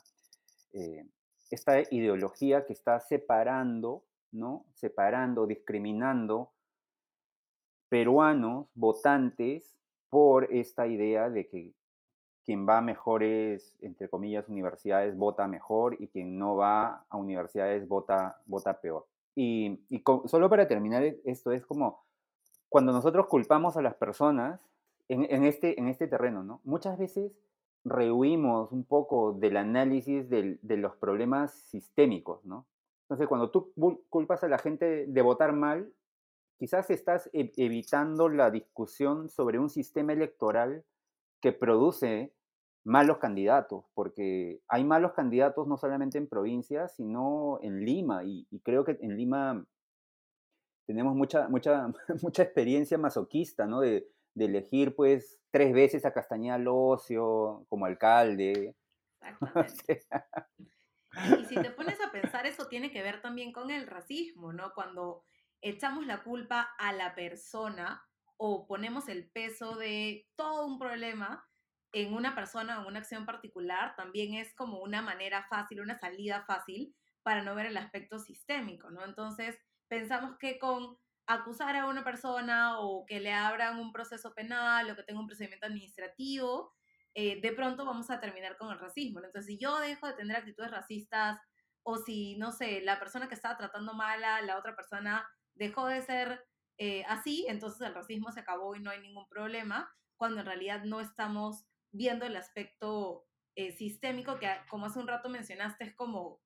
eh, 0.73 1.05
esta 1.51 1.81
ideología 1.91 2.65
que 2.65 2.73
está 2.73 2.99
separando, 2.99 4.03
¿no? 4.31 4.65
Separando, 4.73 5.45
discriminando 5.47 6.51
peruanos, 7.89 8.67
votantes, 8.75 9.78
por 10.09 10.51
esta 10.53 10.87
idea 10.87 11.29
de 11.29 11.47
que 11.47 11.73
quien 12.45 12.67
va 12.67 12.79
a 12.79 12.81
mejores, 12.81 13.75
entre 13.81 14.09
comillas, 14.09 14.49
universidades 14.49 15.15
vota 15.15 15.47
mejor 15.47 15.95
y 15.99 16.07
quien 16.07 16.39
no 16.39 16.55
va 16.55 17.05
a 17.09 17.17
universidades 17.17 17.87
vota, 17.87 18.41
vota 18.45 18.81
peor. 18.81 19.05
Y, 19.35 19.79
solo 20.25 20.49
para 20.49 20.67
terminar 20.67 21.03
e, 21.03 21.21
esto, 21.25 21.51
es 21.51 21.65
como 21.65 22.03
cuando 22.67 22.91
nosotros 22.91 23.27
culpamos 23.27 23.77
a 23.77 23.81
las 23.81 23.95
personas 23.95 24.61
en, 25.07 25.25
en, 25.29 25.43
este, 25.43 25.79
en 25.79 25.87
este 25.87 26.07
terreno, 26.07 26.43
¿no? 26.43 26.61
Muchas 26.63 26.97
veces 26.97 27.31
rehuimos 27.85 28.71
un 28.71 28.83
poco 28.83 29.33
del 29.33 29.57
análisis 29.57 30.29
del, 30.29 30.59
de 30.61 30.77
los 30.77 30.95
problemas 30.95 31.53
sistémicos, 31.53 32.43
¿no? 32.45 32.65
Entonces, 33.03 33.27
cuando 33.27 33.49
tú 33.49 33.71
culpas 34.09 34.43
a 34.43 34.47
la 34.47 34.59
gente 34.59 35.07
de 35.07 35.21
votar 35.21 35.51
mal, 35.53 35.91
quizás 36.59 36.89
estás 36.89 37.29
evitando 37.33 38.27
la 38.27 38.51
discusión 38.51 39.29
sobre 39.29 39.57
un 39.59 39.69
sistema 39.69 40.11
electoral 40.11 40.83
que 41.41 41.53
produce 41.53 42.33
malos 42.83 43.17
candidatos, 43.17 43.85
porque 43.93 44.61
hay 44.67 44.83
malos 44.83 45.13
candidatos 45.13 45.67
no 45.67 45.77
solamente 45.77 46.17
en 46.17 46.27
provincias, 46.27 46.95
sino 46.95 47.59
en 47.61 47.85
Lima, 47.85 48.25
y, 48.25 48.45
y 48.51 48.59
creo 48.59 48.83
que 48.83 48.97
en 49.01 49.15
Lima 49.15 49.65
tenemos 50.85 51.15
mucha, 51.15 51.47
mucha, 51.47 51.87
mucha 52.21 52.43
experiencia 52.43 52.97
masoquista, 52.97 53.65
¿no? 53.65 53.79
De, 53.79 54.09
de, 54.33 54.45
elegir, 54.45 54.95
pues, 54.95 55.39
tres 55.51 55.73
veces 55.73 56.05
a 56.05 56.13
Castañeda 56.13 56.57
Locio 56.57 57.65
como 57.69 57.85
alcalde. 57.85 58.75
Exactamente. 59.87 60.73
y 61.39 61.45
si 61.45 61.55
te 61.55 61.71
pones 61.71 62.01
a 62.01 62.11
pensar, 62.11 62.45
eso 62.45 62.67
tiene 62.67 62.91
que 62.91 63.01
ver 63.01 63.21
también 63.21 63.53
con 63.53 63.71
el 63.71 63.87
racismo, 63.87 64.51
¿no? 64.51 64.73
Cuando 64.73 65.23
echamos 65.61 66.05
la 66.05 66.23
culpa 66.23 66.73
a 66.77 66.93
la 66.93 67.15
persona 67.15 68.03
o 68.37 68.67
ponemos 68.67 69.09
el 69.09 69.29
peso 69.31 69.75
de 69.75 70.27
todo 70.35 70.65
un 70.65 70.79
problema 70.79 71.45
en 71.91 72.13
una 72.13 72.35
persona 72.35 72.77
o 72.77 72.81
en 72.81 72.87
una 72.87 72.99
acción 72.99 73.25
particular 73.25 73.95
también 73.95 74.35
es 74.35 74.53
como 74.55 74.79
una 74.79 75.01
manera 75.01 75.45
fácil, 75.49 75.81
una 75.81 75.99
salida 75.99 76.43
fácil 76.45 76.95
para 77.23 77.43
no 77.43 77.55
ver 77.55 77.65
el 77.65 77.77
aspecto 77.77 78.19
sistémico, 78.19 78.89
¿no? 78.91 79.03
Entonces, 79.03 79.57
pensamos 79.87 80.37
que 80.37 80.59
con 80.59 80.97
acusar 81.25 81.75
a 81.75 81.87
una 81.87 82.03
persona 82.03 82.79
o 82.79 83.05
que 83.05 83.19
le 83.19 83.33
abran 83.33 83.79
un 83.79 83.91
proceso 83.91 84.33
penal 84.33 84.89
o 84.89 84.95
que 84.95 85.03
tenga 85.03 85.19
un 85.19 85.27
procedimiento 85.27 85.67
administrativo, 85.67 86.73
eh, 87.13 87.41
de 87.41 87.51
pronto 87.51 87.85
vamos 87.85 88.09
a 88.09 88.19
terminar 88.19 88.57
con 88.57 88.71
el 88.71 88.79
racismo. 88.79 89.19
¿no? 89.19 89.27
Entonces, 89.27 89.47
si 89.47 89.59
yo 89.59 89.79
dejo 89.79 90.07
de 90.07 90.13
tener 90.13 90.37
actitudes 90.37 90.71
racistas 90.71 91.39
o 91.83 91.97
si, 91.97 92.37
no 92.37 92.51
sé, 92.51 92.81
la 92.81 92.99
persona 92.99 93.27
que 93.27 93.35
estaba 93.35 93.57
tratando 93.57 93.93
mal 93.93 94.23
a 94.23 94.41
la 94.41 94.57
otra 94.57 94.75
persona 94.75 95.27
dejó 95.59 95.85
de 95.87 96.01
ser 96.01 96.47
eh, 96.77 97.03
así, 97.07 97.45
entonces 97.49 97.81
el 97.81 97.93
racismo 97.93 98.31
se 98.31 98.39
acabó 98.39 98.75
y 98.75 98.79
no 98.79 98.89
hay 98.89 99.01
ningún 99.01 99.27
problema 99.27 99.93
cuando 100.17 100.39
en 100.39 100.45
realidad 100.45 100.83
no 100.85 101.01
estamos 101.01 101.67
viendo 101.91 102.25
el 102.25 102.37
aspecto 102.37 103.25
eh, 103.55 103.73
sistémico 103.73 104.39
que, 104.39 104.47
como 104.69 104.85
hace 104.85 104.99
un 104.99 105.07
rato 105.07 105.29
mencionaste, 105.29 105.83
es 105.83 105.95
como 105.95 106.39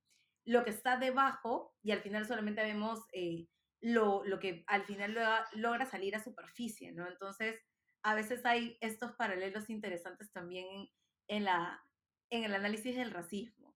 lo 0.45 0.63
que 0.63 0.71
está 0.71 0.97
debajo 0.97 1.75
y 1.83 1.91
al 1.91 2.01
final 2.01 2.25
solamente 2.25 2.63
vemos 2.63 2.99
eh, 3.13 3.47
lo, 3.81 4.23
lo, 4.25 4.39
que 4.39 4.63
al 4.67 4.83
final 4.83 5.15
logra 5.53 5.85
salir 5.85 6.15
a 6.15 6.23
superficie, 6.23 6.91
¿no? 6.91 7.07
Entonces, 7.07 7.61
a 8.03 8.15
veces 8.15 8.45
hay 8.45 8.77
estos 8.81 9.13
paralelos 9.13 9.69
interesantes 9.69 10.31
también 10.31 10.89
en, 11.27 11.43
la, 11.43 11.83
en 12.31 12.43
el 12.43 12.55
análisis 12.55 12.95
del 12.95 13.11
racismo. 13.11 13.75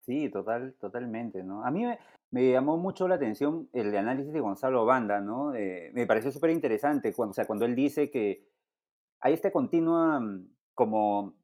Sí, 0.00 0.28
total, 0.30 0.74
totalmente, 0.80 1.44
¿no? 1.44 1.64
A 1.64 1.70
mí 1.70 1.84
me, 1.84 1.98
llamó 2.32 2.78
mucho 2.78 3.06
la 3.08 3.16
atención 3.16 3.68
el 3.72 3.94
análisis 3.94 4.32
de 4.32 4.40
Gonzalo 4.40 4.86
Banda, 4.86 5.20
¿no? 5.20 5.50
me 5.50 6.06
pareció 6.06 6.32
súper 6.32 6.50
interesante, 6.50 7.12
cuando, 7.12 7.32
o 7.32 7.34
sea, 7.34 7.44
cuando 7.44 7.66
él 7.66 7.74
dice 7.74 8.10
que 8.10 8.48
hay 9.20 9.34
esta 9.34 9.52
continua, 9.52 10.18
mm, 10.18 10.48
como 10.74 11.34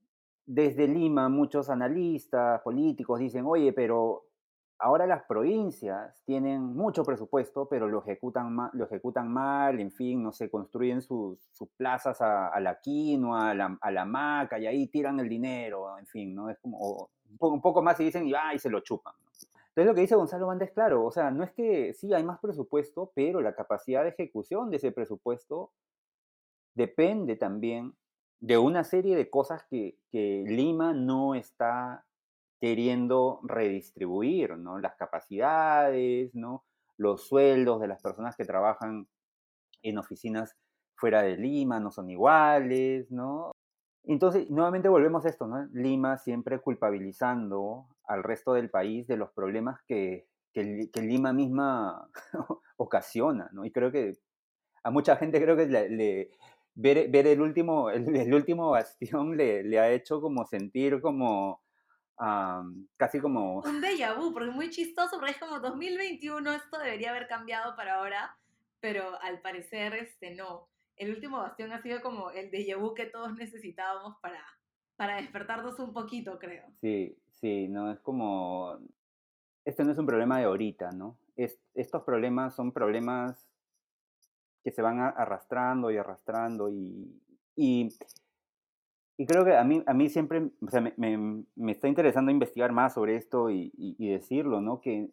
desde 0.47 0.89
Lima, 0.89 1.29
muchos 1.29 1.69
analistas 1.69 2.63
políticos 2.63 3.21
dicen, 3.21 3.45
oye, 3.47 3.73
pero 3.75 4.25
ahora 4.79 5.07
las 5.07 5.25
provincias 5.25 6.23
tienen 6.25 6.75
mucho 6.75 7.05
presupuesto, 7.05 7.69
pero 7.69 7.87
lo 7.89 8.01
ejecutan, 8.01 8.55
mal, 8.55 8.71
lo 8.73 8.85
ejecutan 8.85 9.31
mal, 9.31 9.79
en 9.81 9.91
fin, 9.91 10.23
no 10.23 10.33
sé, 10.33 10.51
construyen 10.51 11.03
sus, 11.03 11.39
plazas 11.77 12.21
a, 12.21 12.59
la 12.61 12.81
quinoa, 12.81 13.51
a 13.51 13.55
la, 13.55 13.79
a 13.81 14.05
maca, 14.05 14.59
y 14.59 14.67
ahí 14.67 14.87
tiran 14.89 15.21
el 15.21 15.29
dinero, 15.29 15.99
en 15.99 16.07
fin, 16.07 16.35
¿no? 16.35 16.49
Es 16.49 16.59
como 16.61 17.11
un 17.41 17.61
poco 17.61 17.83
más 17.83 18.01
y 18.01 18.05
dicen, 18.05 18.27
y, 18.27 18.33
y 18.55 18.59
se 18.59 18.71
lo 18.71 18.81
chupan. 18.81 19.15
Entonces 19.79 19.93
lo 19.93 19.95
que 19.95 20.01
dice 20.01 20.17
Gonzalo 20.17 20.49
Banda 20.49 20.67
claro, 20.67 21.05
o 21.05 21.13
sea, 21.13 21.31
no 21.31 21.45
es 21.45 21.53
que 21.53 21.95
sí 21.95 22.13
hay 22.13 22.25
más 22.25 22.41
presupuesto, 22.41 23.13
pero 23.15 23.41
la 23.41 23.55
capacidad 23.55 24.03
de 24.03 24.09
ejecución 24.09 24.71
de 24.71 24.79
ese 24.79 24.91
presupuesto 24.91 25.71
depende 26.75 27.37
también 27.37 27.95
de 28.41 28.59
una 28.59 28.83
serie 28.83 29.15
de 29.15 29.31
cosas 29.31 29.65
que, 29.71 29.97
que 30.11 30.43
Lima 30.49 30.95
no 30.95 31.37
está 31.37 32.05
queriendo 32.61 33.39
redistribuir, 33.45 34.59
¿no? 34.59 34.81
Las 34.81 34.97
capacidades, 34.97 36.35
¿no? 36.35 36.65
Los 36.97 37.29
sueldos 37.29 37.81
de 37.81 37.87
las 37.87 38.03
personas 38.03 38.35
que 38.35 38.45
trabajan 38.45 39.07
en 39.83 39.99
oficinas 39.99 40.57
fuera 40.97 41.23
de 41.23 41.37
Lima 41.37 41.79
no 41.79 41.93
son 41.93 42.11
iguales, 42.11 43.13
¿no? 43.13 43.53
Entonces, 44.03 44.51
nuevamente 44.51 44.89
volvemos 44.89 45.25
a 45.25 45.29
esto, 45.29 45.47
¿no? 45.47 45.67
Lima 45.73 46.19
siempre 46.19 46.59
culpabilizando 46.59 47.87
al 48.09 48.25
resto 48.25 48.55
del 48.55 48.71
país 48.71 49.07
de 49.07 49.17
los 49.17 49.31
problemas 49.31 49.81
que, 49.87 50.27
que, 50.53 50.91
Lima 51.01 51.33
misma 51.33 52.11
ocasiona, 52.77 53.49
¿no? 53.53 53.65
Y 53.65 53.71
creo 53.71 53.93
que 53.93 54.19
a 54.83 54.91
mucha 54.91 55.17
gente 55.17 55.41
creo 55.41 55.57
que 55.57 55.67
le, 55.67 56.31
ver, 56.75 57.09
ver, 57.11 57.27
el, 57.27 57.41
último, 57.41 57.91
el, 57.91 58.35
último 58.35 58.71
bastión 58.71 59.37
le, 59.37 59.63
le, 59.63 59.79
ha 59.79 59.91
hecho 59.93 60.21
como 60.21 60.45
sentir 60.47 61.01
como 61.01 61.63
casi 62.97 63.21
como... 63.21 63.61
Un 63.61 63.81
déjà 63.81 64.17
vu, 64.17 64.33
porque 64.33 64.49
es 64.49 64.55
muy 64.55 64.71
chistoso, 64.71 65.19
porque 65.19 65.33
es 65.33 65.39
como 65.39 65.61
2021, 65.61 66.53
esto 66.53 66.79
debería 66.79 67.11
haber 67.11 67.29
cambiado 67.29 67.77
para 67.77 67.97
ahora, 67.97 68.37
pero 68.81 69.21
al 69.23 69.41
parecer 69.41 69.95
este, 69.95 70.35
no. 70.35 70.69
El 70.97 71.11
último 71.11 71.39
bastión 71.39 71.73
ha 71.73 71.81
sido 71.81 72.01
como 72.01 72.31
el 72.31 72.51
déjà 72.51 72.77
vu 72.77 72.95
que 72.95 73.07
todos 73.07 73.37
necesitábamos 73.37 74.17
para, 74.21 74.43
para 74.97 75.17
despertarnos 75.17 75.79
un 75.79 75.93
poquito, 75.93 76.41
creo. 76.41 76.65
Sí, 76.81 77.17
sí, 77.41 77.69
no, 77.69 77.93
es 77.93 78.01
como... 78.01 78.79
Este 79.65 79.85
no 79.85 79.93
es 79.93 79.99
un 79.99 80.07
problema 80.07 80.39
de 80.39 80.45
ahorita, 80.45 80.93
¿no? 80.93 81.19
Es, 81.37 81.61
estos 81.75 82.03
problemas 82.03 82.55
son 82.55 82.73
problemas 82.73 83.47
que 84.65 84.71
se 84.71 84.83
van 84.83 84.99
arrastrando 84.99 85.91
y 85.91 85.97
arrastrando 85.97 86.71
y, 86.71 87.21
y 87.55 87.91
y 89.21 89.27
creo 89.27 89.45
que 89.45 89.57
a 89.57 89.65
mí, 89.65 89.83
a 89.85 89.95
mí 89.95 90.09
siempre, 90.09 90.49
o 90.65 90.71
sea, 90.71 90.81
me, 90.81 91.45
me, 91.57 91.73
está 91.73 91.89
interesando 91.89 92.31
investigar 92.31 92.71
más 92.71 92.95
sobre 92.95 93.17
esto 93.17 93.51
y, 93.51 93.73
y, 93.77 94.11
decirlo, 94.11 94.61
¿no? 94.61 94.81
Que 94.81 95.11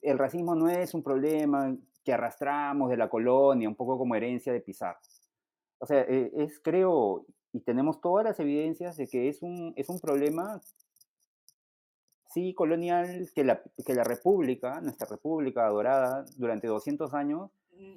el 0.00 0.18
racismo 0.18 0.54
no 0.54 0.70
es 0.70 0.94
un 0.94 1.02
problema 1.02 1.76
que 2.02 2.14
arrastramos 2.14 2.88
de 2.88 2.96
la 2.96 3.10
colonia, 3.10 3.68
un 3.68 3.74
poco 3.74 3.98
como 3.98 4.14
herencia 4.14 4.54
de 4.54 4.62
Pizarro. 4.62 4.98
O 5.78 5.84
sea, 5.84 6.00
e, 6.00 6.32
es, 6.34 6.58
creo, 6.60 7.26
y 7.52 7.60
tenemos 7.60 8.00
todas 8.00 8.24
las 8.24 8.40
evidencias 8.40 8.96
de 8.96 9.06
que 9.06 9.28
es 9.28 9.42
un, 9.42 9.74
es 9.76 9.90
un 9.90 10.00
problema, 10.00 10.62
sí, 12.34 12.52
colonial, 12.52 13.30
que 13.34 13.44
la, 13.44 13.62
que 13.86 13.94
la 13.94 14.04
República, 14.04 14.80
nuestra 14.80 15.06
República 15.06 15.64
adorada, 15.64 16.24
durante 16.36 16.66
200 16.66 17.14
años... 17.14 17.50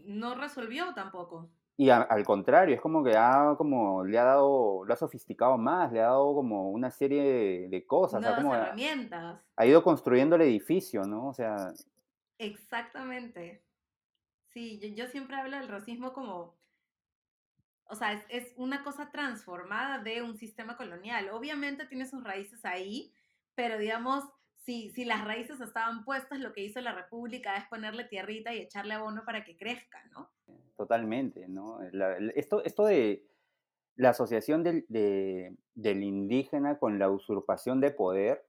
No 0.06 0.36
resolvió 0.36 0.94
tampoco. 0.94 1.50
Y 1.80 1.90
al 1.90 2.24
contrario, 2.24 2.74
es 2.74 2.82
como 2.82 3.04
que 3.04 3.16
ha, 3.16 3.54
como, 3.56 4.04
le 4.04 4.18
ha 4.18 4.24
dado, 4.24 4.84
lo 4.84 4.94
ha 4.94 4.98
sofisticado 4.98 5.60
más, 5.60 5.92
le 5.92 6.00
ha 6.00 6.06
dado 6.08 6.34
como 6.34 6.72
una 6.72 6.90
serie 6.90 7.68
de, 7.70 7.86
cosas. 7.86 8.22
Nuevas 8.22 8.40
como 8.40 8.56
herramientas. 8.56 9.40
Ha, 9.56 9.66
ido 9.66 9.84
construyendo 9.84 10.36
el 10.36 10.42
edificio, 10.44 11.04
¿no? 11.04 11.28
O 11.28 11.34
sea... 11.34 11.74
Exactamente. 12.40 13.64
Sí, 14.50 14.80
yo, 14.80 14.88
yo 14.88 15.08
siempre 15.08 15.36
hablo 15.36 15.58
del 15.58 15.68
racismo 15.68 16.14
como, 16.14 16.56
o 17.86 17.96
sea, 17.96 18.14
es, 18.14 18.24
es, 18.30 18.54
una 18.58 18.84
cosa 18.84 19.12
transformada 19.12 20.00
de 20.00 20.24
un 20.24 20.36
sistema 20.36 20.78
colonial. 20.78 21.30
Obviamente 21.30 21.86
tiene 21.86 22.08
sus 22.08 22.24
raíces 22.24 22.66
ahí, 22.66 23.14
pero 23.58 23.80
digamos, 23.80 24.24
si, 24.54 24.92
si 24.92 25.04
las 25.04 25.26
raíces 25.26 25.60
estaban 25.60 26.06
puestas, 26.06 26.40
lo 26.40 26.54
que 26.54 26.64
hizo 26.64 26.80
la 26.80 26.94
República 26.94 27.58
es 27.58 27.66
ponerle 27.68 28.04
tierrita 28.04 28.54
y 28.54 28.60
echarle 28.60 28.94
abono 28.94 29.26
para 29.26 29.44
que 29.44 29.58
crezca, 29.58 30.00
¿no? 30.12 30.30
Totalmente, 30.78 31.48
¿no? 31.48 31.80
esto, 32.36 32.64
esto 32.64 32.86
de 32.86 33.26
la 33.96 34.10
asociación 34.10 34.64
del, 34.64 34.86
del, 34.88 36.04
indígena 36.04 36.78
con 36.78 37.00
la 37.00 37.10
usurpación 37.10 37.82
de 37.82 37.90
poder, 37.90 38.46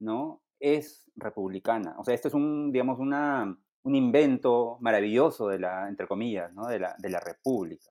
¿no? 0.00 0.42
Es 0.58 1.10
republicana. 1.16 1.94
O 1.98 2.04
sea, 2.04 2.14
esto 2.14 2.28
es 2.28 2.34
un, 2.34 2.72
digamos, 2.72 2.98
una, 2.98 3.58
un 3.82 3.94
invento 3.94 4.78
maravilloso 4.80 5.48
de 5.48 5.58
la, 5.58 5.86
entre 5.86 6.06
comillas, 6.06 6.50
¿no? 6.54 6.66
De 6.66 6.78
la, 6.78 6.96
de 6.98 7.10
la 7.10 7.20
República. 7.20 7.90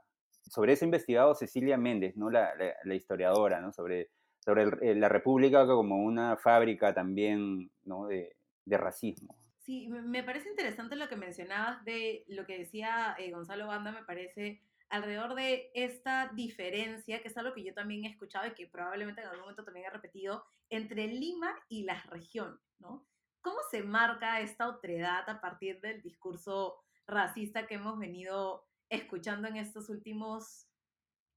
Sobre 0.49 0.73
eso 0.73 0.83
ha 0.83 0.87
investigado 0.87 1.35
Cecilia 1.35 1.77
Méndez, 1.77 2.17
¿no? 2.17 2.31
La, 2.31 2.53
la, 2.83 2.95
historiadora, 2.95 3.61
¿no? 3.61 3.71
Sobre, 3.71 4.09
sobre 4.45 4.95
la 4.95 5.09
República 5.09 5.65
como 5.65 5.97
una 5.97 6.37
fábrica 6.37 6.93
también, 6.93 7.71
de 7.83 8.77
racismo. 8.77 9.35
Sí, 9.65 9.87
me 9.87 10.23
parece 10.23 10.49
interesante 10.49 10.95
lo 10.95 11.09
que 11.09 11.15
mencionabas 11.15 11.83
de 11.83 12.23
lo 12.27 12.45
que 12.45 12.59
decía 12.59 13.15
eh, 13.17 13.31
Gonzalo 13.31 13.65
Banda, 13.65 13.91
me 13.91 14.03
parece 14.03 14.61
alrededor 14.89 15.33
de 15.33 15.71
esta 15.73 16.31
diferencia, 16.35 17.21
que 17.21 17.29
es 17.29 17.37
algo 17.37 17.55
que 17.55 17.63
yo 17.63 17.73
también 17.73 18.05
he 18.05 18.09
escuchado 18.09 18.45
y 18.47 18.53
que 18.53 18.67
probablemente 18.67 19.21
en 19.21 19.27
algún 19.27 19.41
momento 19.41 19.65
también 19.65 19.87
he 19.87 19.89
repetido, 19.89 20.45
entre 20.69 21.07
Lima 21.07 21.51
y 21.67 21.83
las 21.83 22.05
regiones, 22.05 22.59
¿no? 22.77 23.03
¿Cómo 23.41 23.57
se 23.71 23.81
marca 23.81 24.39
esta 24.41 24.69
otredad 24.69 25.27
a 25.27 25.41
partir 25.41 25.81
del 25.81 26.01
discurso 26.03 26.75
racista 27.07 27.65
que 27.65 27.75
hemos 27.75 27.97
venido 27.97 28.67
escuchando 28.89 29.47
en 29.47 29.57
estos 29.57 29.89
últimos, 29.89 30.67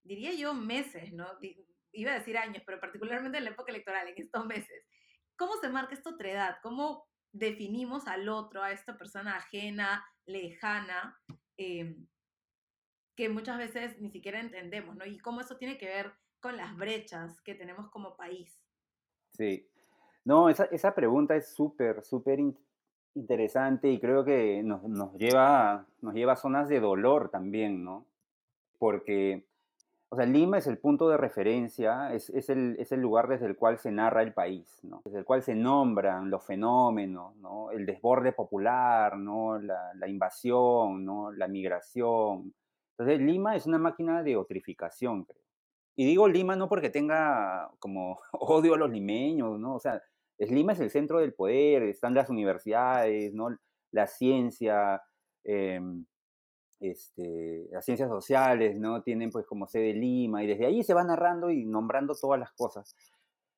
diría 0.03 0.35
yo, 0.35 0.53
meses, 0.53 1.13
¿no? 1.13 1.27
Iba 1.99 2.13
a 2.13 2.19
decir 2.19 2.39
años, 2.39 2.63
pero 2.65 2.79
particularmente 2.79 3.39
en 3.39 3.45
la 3.45 3.51
época 3.51 3.73
electoral, 3.73 4.07
en 4.07 4.15
estos 4.17 4.47
meses. 4.47 4.87
¿Cómo 5.37 5.55
se 5.61 5.69
marca 5.69 5.95
esta 5.95 6.11
otredad? 6.11 6.59
¿Cómo 6.63 7.09
definimos 7.33 8.07
al 8.07 8.29
otro, 8.29 8.63
a 8.63 8.71
esta 8.71 8.97
persona 8.97 9.37
ajena, 9.37 10.05
lejana, 10.25 11.19
em, 11.57 12.07
que 13.17 13.29
muchas 13.29 13.59
veces 13.59 14.01
ni 14.01 14.11
siquiera 14.11 14.39
entendemos, 14.39 14.95
¿no? 14.95 15.05
Y 15.07 15.19
cómo 15.19 15.41
eso 15.41 15.57
tiene 15.57 15.77
que 15.77 15.87
ver 15.87 16.13
con 16.39 16.57
las 16.57 16.77
brechas 16.77 17.41
que 17.41 17.57
tenemos 17.57 17.91
como 17.91 18.17
país. 18.17 18.57
Sí. 19.33 19.69
No, 20.25 20.49
esa, 20.49 20.67
esa 20.67 20.95
pregunta 20.95 21.35
es 21.35 21.53
súper, 21.53 22.03
súper 22.05 22.39
interesante 23.15 23.91
y 23.91 23.99
creo 23.99 24.25
que 24.25 24.63
nos, 24.63 24.85
nos, 24.85 25.17
lleva, 25.17 25.85
nos 26.01 26.15
lleva 26.15 26.35
a 26.35 26.37
zonas 26.37 26.69
de 26.69 26.79
dolor 26.79 27.29
también, 27.29 27.83
¿no? 27.83 28.07
Porque 28.79 29.48
o 30.11 30.17
sea, 30.17 30.25
Lima 30.25 30.59
es 30.59 30.67
el 30.67 30.79
punto 30.79 31.09
de 31.09 31.19
referencia, 31.19 32.15
es, 32.15 32.31
el, 32.49 32.77
es, 32.79 32.93
el, 32.93 33.01
lugar 33.01 33.29
desde 33.29 33.47
el 33.47 33.57
cual 33.57 33.79
se 33.79 33.91
narra 33.91 34.23
el 34.23 34.33
país, 34.33 34.79
¿no? 34.83 35.03
desde 35.05 35.19
el 35.19 35.25
cual 35.25 35.43
se 35.43 35.55
nombran 35.55 36.31
los 36.31 36.45
fenómenos, 36.45 37.37
¿no? 37.37 37.71
el 37.73 37.85
desborde 37.85 38.33
popular, 38.33 39.19
¿no? 39.19 39.59
la, 39.59 40.09
invasión, 40.09 41.05
¿no? 41.05 41.31
la 41.33 41.47
migración. 41.47 42.55
Entonces, 42.97 43.21
Lima 43.21 43.55
es 43.55 43.67
una 43.67 43.79
máquina 43.79 44.23
de 44.23 44.37
otrificación, 44.37 45.25
creo. 45.25 45.43
Y 45.95 46.07
digo 46.07 46.29
Lima 46.29 46.55
no 46.55 46.69
porque 46.69 46.91
tenga 46.91 47.71
como 47.81 48.21
odio 48.33 48.75
a 48.75 48.79
los 48.79 48.91
limeños, 48.91 49.59
¿no? 49.59 49.75
O 49.75 49.81
sea, 49.81 50.01
es, 50.39 50.51
Lima 50.51 50.73
es 50.73 50.81
el 50.81 50.91
centro 50.91 51.19
del 51.19 51.35
poder, 51.35 51.83
están 51.83 52.15
las 52.15 52.31
universidades, 52.31 53.35
¿no? 53.35 53.49
La 53.91 54.07
ciencia, 54.07 55.03
eh, 55.45 55.81
este, 56.81 57.69
las 57.71 57.85
ciencias 57.85 58.09
sociales, 58.09 58.79
¿no? 58.79 59.03
Tienen 59.03 59.31
pues 59.31 59.47
como 59.47 59.67
sede 59.67 59.95
Lima 59.95 60.43
y 60.43 60.47
desde 60.47 60.67
ahí 60.67 60.83
se 60.83 60.95
va 60.95 61.05
narrando 61.05 61.51
y 61.51 61.65
nombrando 61.65 62.15
todas 62.15 62.39
las 62.39 62.53
cosas. 62.53 62.97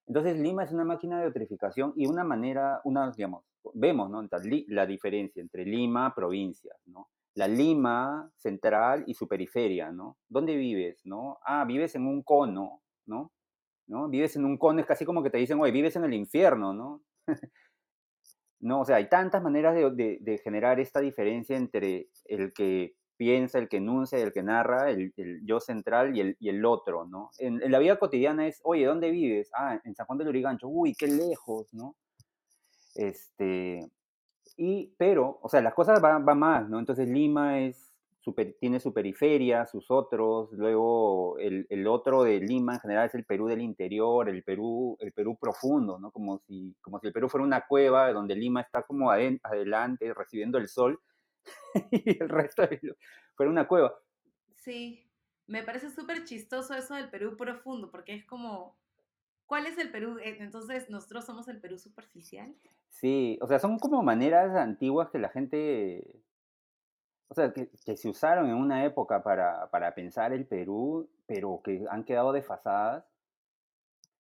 Entonces 0.07 0.39
Lima 0.39 0.65
es 0.65 0.73
una 0.73 0.85
máquina 0.85 1.19
de 1.21 1.27
eutrificación 1.27 1.93
y 1.97 2.07
una 2.07 2.25
manera, 2.25 2.81
una, 2.85 3.11
digamos, 3.11 3.45
vemos, 3.75 4.11
¿no? 4.11 4.27
La 4.69 4.87
diferencia 4.87 5.41
entre 5.41 5.65
Lima, 5.65 6.15
provincias, 6.15 6.77
¿no? 6.87 7.09
la 7.35 7.49
Lima 7.49 8.31
central 8.37 9.05
y 9.07 9.15
su 9.15 9.29
periferia, 9.29 9.91
¿no? 9.93 10.19
¿Dónde 10.29 10.57
vives, 10.57 11.01
no? 11.05 11.39
Ah, 11.45 11.65
vives 11.65 11.95
en 11.95 12.07
un 12.07 12.23
cono, 12.23 12.83
¿no? 13.07 13.33
¿No? 13.87 14.09
Vives 14.09 14.37
en 14.37 14.45
un 14.45 14.57
cono, 14.59 14.81
es 14.81 14.87
casi 14.87 15.05
como 15.05 15.23
que 15.23 15.31
te 15.31 15.39
dicen, 15.39 15.61
oye, 15.61 15.73
vives 15.73 15.97
en 15.97 16.05
el 16.05 16.15
infierno, 16.15 16.73
¿no? 16.73 17.03
no, 18.61 18.81
o 18.81 18.85
sea, 18.85 18.97
hay 18.97 19.09
tantas 19.09 19.43
maneras 19.43 19.75
de, 19.75 20.41
generar 20.45 20.81
esta 20.81 21.01
diferencia 21.01 21.57
entre 21.57 22.09
el 22.27 22.53
que 22.53 22.95
piensa, 23.21 23.59
el 23.59 23.69
que 23.69 23.77
enuncia, 23.77 24.19
el 24.19 24.33
que 24.33 24.43
narra, 24.43 24.89
el, 24.89 25.13
yo 25.45 25.61
central 25.61 26.17
y 26.17 26.49
el, 26.49 26.65
otro, 26.65 27.05
¿no? 27.05 27.31
En, 27.39 27.61
la 27.71 27.79
vida 27.79 27.99
cotidiana 27.99 28.47
es, 28.47 28.63
oye, 28.65 28.87
¿dónde 28.87 29.11
vives? 29.11 29.51
Ah, 29.55 29.79
en 29.85 29.95
San 29.95 30.07
Juan 30.07 30.17
del 30.17 30.29
Urigancho, 30.29 30.69
uy, 30.69 30.95
qué 30.95 31.07
lejos, 31.07 31.69
¿no? 31.75 31.97
Este, 32.95 33.87
y, 34.57 34.95
pero, 34.97 35.39
o 35.43 35.51
sea, 35.51 35.61
las 35.61 35.75
cosas 35.75 36.01
van 36.01 36.27
va 36.27 36.35
más, 36.35 36.67
¿no? 36.71 36.79
Entonces 36.79 37.07
Lima 37.07 37.61
es, 37.61 37.93
tiene 38.59 38.81
su 38.81 38.95
periferia, 38.95 39.67
sus 39.67 39.91
otros, 39.91 40.51
luego 40.53 41.37
el, 41.41 41.67
el, 41.69 41.87
otro 41.89 42.23
de 42.23 42.41
Lima 42.41 42.77
en 42.77 42.81
general 42.81 43.07
es 43.09 43.15
el 43.15 43.27
Perú 43.27 43.49
del 43.49 43.61
interior, 43.61 44.31
el 44.31 44.43
Perú, 44.43 44.97
el 44.99 45.13
Perú 45.13 45.37
profundo, 45.39 45.99
¿no? 45.99 46.11
Como 46.11 46.39
si, 46.39 46.75
como 46.81 46.99
si 47.01 47.09
el 47.09 47.13
Perú 47.13 47.29
fuera 47.29 47.45
una 47.45 47.67
cueva 47.67 48.11
donde 48.15 48.35
Lima 48.35 48.63
está 48.63 48.83
como 48.83 49.11
adelante 49.11 50.15
recibiendo 50.15 50.57
el 50.57 50.69
sol 50.69 50.99
y 51.91 52.23
el 52.23 52.29
resto 52.29 52.69
fuera 53.35 53.51
una 53.51 53.69
cueva. 53.69 53.95
Sí, 54.57 55.11
me 55.47 55.63
parece 55.63 55.91
súper 55.91 56.25
chistoso 56.25 56.75
eso 56.75 56.95
del 56.95 57.11
Perú 57.11 57.37
profundo, 57.37 57.91
porque 57.91 58.15
es 58.15 58.25
como, 58.25 58.81
¿Cuál 59.51 59.67
es 59.67 59.77
el 59.79 59.91
Perú? 59.91 60.17
Eh, 60.19 60.37
entonces, 60.39 60.89
¿nosotros 60.91 61.25
somos 61.25 61.49
el 61.49 61.61
Perú 61.61 61.77
superficial? 61.77 62.55
Sí, 62.89 63.37
o 63.43 63.49
sea, 63.49 63.59
son 63.59 63.81
como 63.81 64.01
maneras 64.01 64.55
antiguas 64.55 65.11
que 65.11 65.19
la 65.19 65.29
gente, 65.29 66.23
o 67.27 67.35
sea, 67.35 67.53
que, 67.53 67.69
se 67.97 68.09
usaron 68.09 68.49
en 68.49 68.55
una 68.55 68.85
época 68.85 69.25
para, 69.25 69.69
para, 69.73 69.93
pensar 69.93 70.33
el 70.33 70.47
Perú, 70.47 71.11
pero 71.27 71.61
que 71.65 71.85
han 71.91 72.05
quedado 72.05 72.31
desfasadas, 72.31 73.05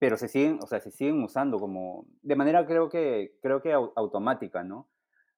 pero 0.00 0.16
se 0.16 0.26
siguen, 0.26 0.58
o 0.60 0.66
sea, 0.66 0.80
se 0.80 0.90
siguen 0.90 1.22
usando 1.22 1.60
como, 1.60 2.06
de 2.22 2.34
manera 2.34 2.66
creo 2.66 2.88
que, 2.88 3.38
creo 3.40 3.62
que 3.62 3.72
automática, 3.72 4.64
¿no? 4.64 4.88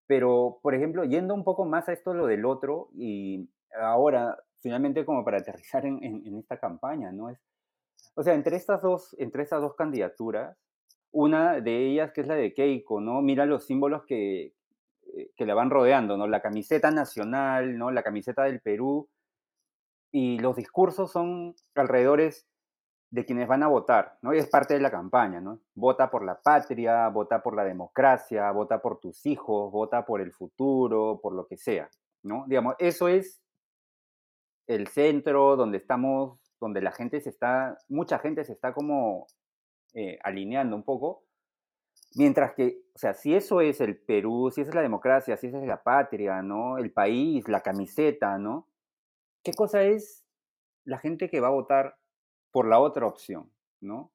Pero, 0.06 0.58
por 0.62 0.74
ejemplo, 0.74 1.04
yendo 1.04 1.34
un 1.34 1.44
poco 1.44 1.64
más 1.64 1.88
a 1.88 1.92
esto, 1.92 2.14
lo 2.14 2.26
del 2.26 2.44
otro, 2.44 2.90
y 2.94 3.48
ahora, 3.80 4.36
finalmente 4.60 5.04
como 5.04 5.24
para 5.24 5.38
aterrizar 5.38 5.86
en, 5.86 6.02
en, 6.02 6.26
en 6.26 6.38
esta 6.38 6.58
campaña, 6.58 7.12
¿no? 7.12 7.30
Es, 7.30 7.38
o 8.14 8.22
sea, 8.22 8.34
entre 8.34 8.56
estas 8.56 8.82
dos, 8.82 9.14
entre 9.18 9.42
estas 9.42 9.60
dos 9.60 9.74
candidaturas, 9.74 10.56
una 11.12 11.60
de 11.60 11.90
ellas 11.90 12.12
que 12.12 12.22
es 12.22 12.26
la 12.26 12.34
de 12.34 12.54
Keiko, 12.54 13.00
¿no? 13.00 13.22
Mira 13.22 13.46
los 13.46 13.66
símbolos 13.66 14.04
que, 14.04 14.54
eh, 15.14 15.30
que 15.36 15.46
la 15.46 15.54
van 15.54 15.70
rodeando, 15.70 16.16
¿no? 16.16 16.26
La 16.26 16.40
camiseta 16.42 16.90
nacional, 16.90 17.78
¿no? 17.78 17.90
La 17.90 18.02
camiseta 18.02 18.44
del 18.44 18.60
Perú. 18.60 19.08
Y 20.10 20.38
los 20.38 20.56
discursos 20.56 21.12
son 21.12 21.54
alrededores 21.74 22.46
de 23.12 23.26
quienes 23.26 23.46
van 23.46 23.62
a 23.62 23.68
votar, 23.68 24.16
¿no? 24.22 24.34
Y 24.34 24.38
es 24.38 24.48
parte 24.48 24.72
de 24.72 24.80
la 24.80 24.90
campaña, 24.90 25.38
¿no? 25.38 25.60
Vota 25.74 26.10
por 26.10 26.24
la 26.24 26.40
patria, 26.40 27.06
vota 27.08 27.42
por 27.42 27.54
la 27.54 27.62
democracia, 27.62 28.50
vota 28.52 28.80
por 28.80 29.00
tus 29.00 29.26
hijos, 29.26 29.70
vota 29.70 30.06
por 30.06 30.22
el 30.22 30.32
futuro, 30.32 31.20
por 31.22 31.34
lo 31.34 31.46
que 31.46 31.58
sea, 31.58 31.90
¿no? 32.22 32.46
Digamos, 32.48 32.74
eso 32.78 33.08
es 33.08 33.42
el 34.66 34.88
centro 34.88 35.56
donde 35.56 35.76
estamos 35.76 36.38
donde 36.58 36.80
la 36.80 36.92
gente 36.92 37.20
se 37.20 37.28
está, 37.28 37.76
mucha 37.88 38.18
gente 38.18 38.44
se 38.44 38.52
está 38.52 38.72
como 38.72 39.26
eh, 39.92 40.18
alineando 40.22 40.74
un 40.74 40.84
poco, 40.84 41.24
mientras 42.14 42.54
que, 42.54 42.78
o 42.94 42.98
sea, 42.98 43.12
si 43.12 43.34
eso 43.34 43.60
es 43.60 43.82
el 43.82 43.98
Perú, 43.98 44.50
si 44.50 44.62
esa 44.62 44.70
es 44.70 44.74
la 44.74 44.80
democracia, 44.80 45.36
si 45.36 45.48
esa 45.48 45.58
es 45.58 45.66
la 45.66 45.82
patria, 45.82 46.40
¿no? 46.40 46.78
El 46.78 46.92
país, 46.92 47.46
la 47.46 47.60
camiseta, 47.60 48.38
¿no? 48.38 48.68
¿Qué 49.42 49.52
cosa 49.52 49.82
es 49.82 50.24
la 50.84 50.98
gente 50.98 51.28
que 51.28 51.40
va 51.40 51.48
a 51.48 51.50
votar 51.50 51.96
por 52.52 52.68
la 52.68 52.78
otra 52.78 53.06
opción, 53.06 53.50
¿no? 53.80 54.12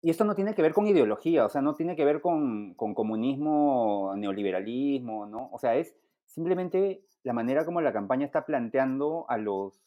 Y 0.00 0.10
esto 0.10 0.24
no 0.24 0.34
tiene 0.34 0.54
que 0.54 0.62
ver 0.62 0.74
con 0.74 0.86
ideología, 0.86 1.46
o 1.46 1.48
sea, 1.48 1.62
no 1.62 1.74
tiene 1.74 1.96
que 1.96 2.04
ver 2.04 2.20
con, 2.20 2.74
con 2.74 2.94
comunismo, 2.94 4.12
neoliberalismo, 4.16 5.26
¿no? 5.26 5.48
O 5.52 5.58
sea, 5.58 5.76
es 5.76 5.94
simplemente 6.26 7.04
la 7.22 7.32
manera 7.32 7.64
como 7.64 7.80
la 7.80 7.92
campaña 7.92 8.26
está 8.26 8.44
planteando 8.44 9.24
a 9.28 9.38
los 9.38 9.80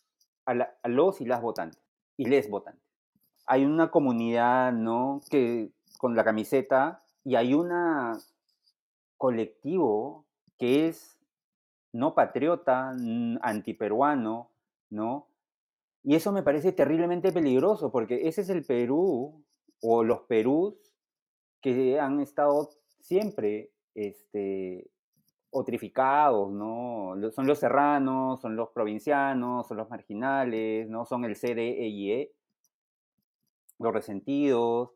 a, 0.47 0.87
los 0.87 1.21
y 1.21 1.25
las 1.25 1.41
votantes 1.41 1.81
y 2.15 2.25
les 2.25 2.49
votantes. 2.49 2.83
Hay 3.45 3.65
una 3.65 3.91
comunidad, 3.91 4.71
¿no? 4.71 5.21
Que 5.29 5.71
con 5.97 6.15
la 6.15 6.23
camiseta 6.23 7.03
y 7.23 7.35
hay 7.35 7.53
un 7.53 7.69
colectivo 9.17 10.25
que 10.57 10.87
es 10.87 11.19
no 11.93 12.13
patriota, 12.15 12.95
antiperuano, 13.41 14.49
¿no? 14.89 15.27
Y 16.08 16.16
eso 16.16 16.32
me 16.32 16.41
parece 16.41 16.72
terriblemente 16.72 17.34
peligroso 17.34 17.91
porque 17.91 18.30
ese 18.30 18.39
es 18.39 18.49
el 18.49 18.64
Perú 18.64 19.43
o 19.82 20.03
los 20.05 20.22
Perús 20.22 20.76
que 21.62 21.99
han 21.99 22.22
estado 22.22 22.70
siempre 23.01 23.74
este, 23.93 24.89
otrificados, 25.49 26.49
¿no? 26.49 27.14
Son 27.32 27.45
los 27.45 27.60
serranos, 27.60 28.39
son 28.39 28.55
los 28.55 28.70
provincianos, 28.70 29.68
son 29.68 29.76
los 29.76 29.89
marginales, 29.89 30.88
¿no? 30.88 31.03
Son 31.03 31.26
el 31.26 31.36
CDE 31.36 32.32
los 33.78 33.93
resentidos. 33.93 34.91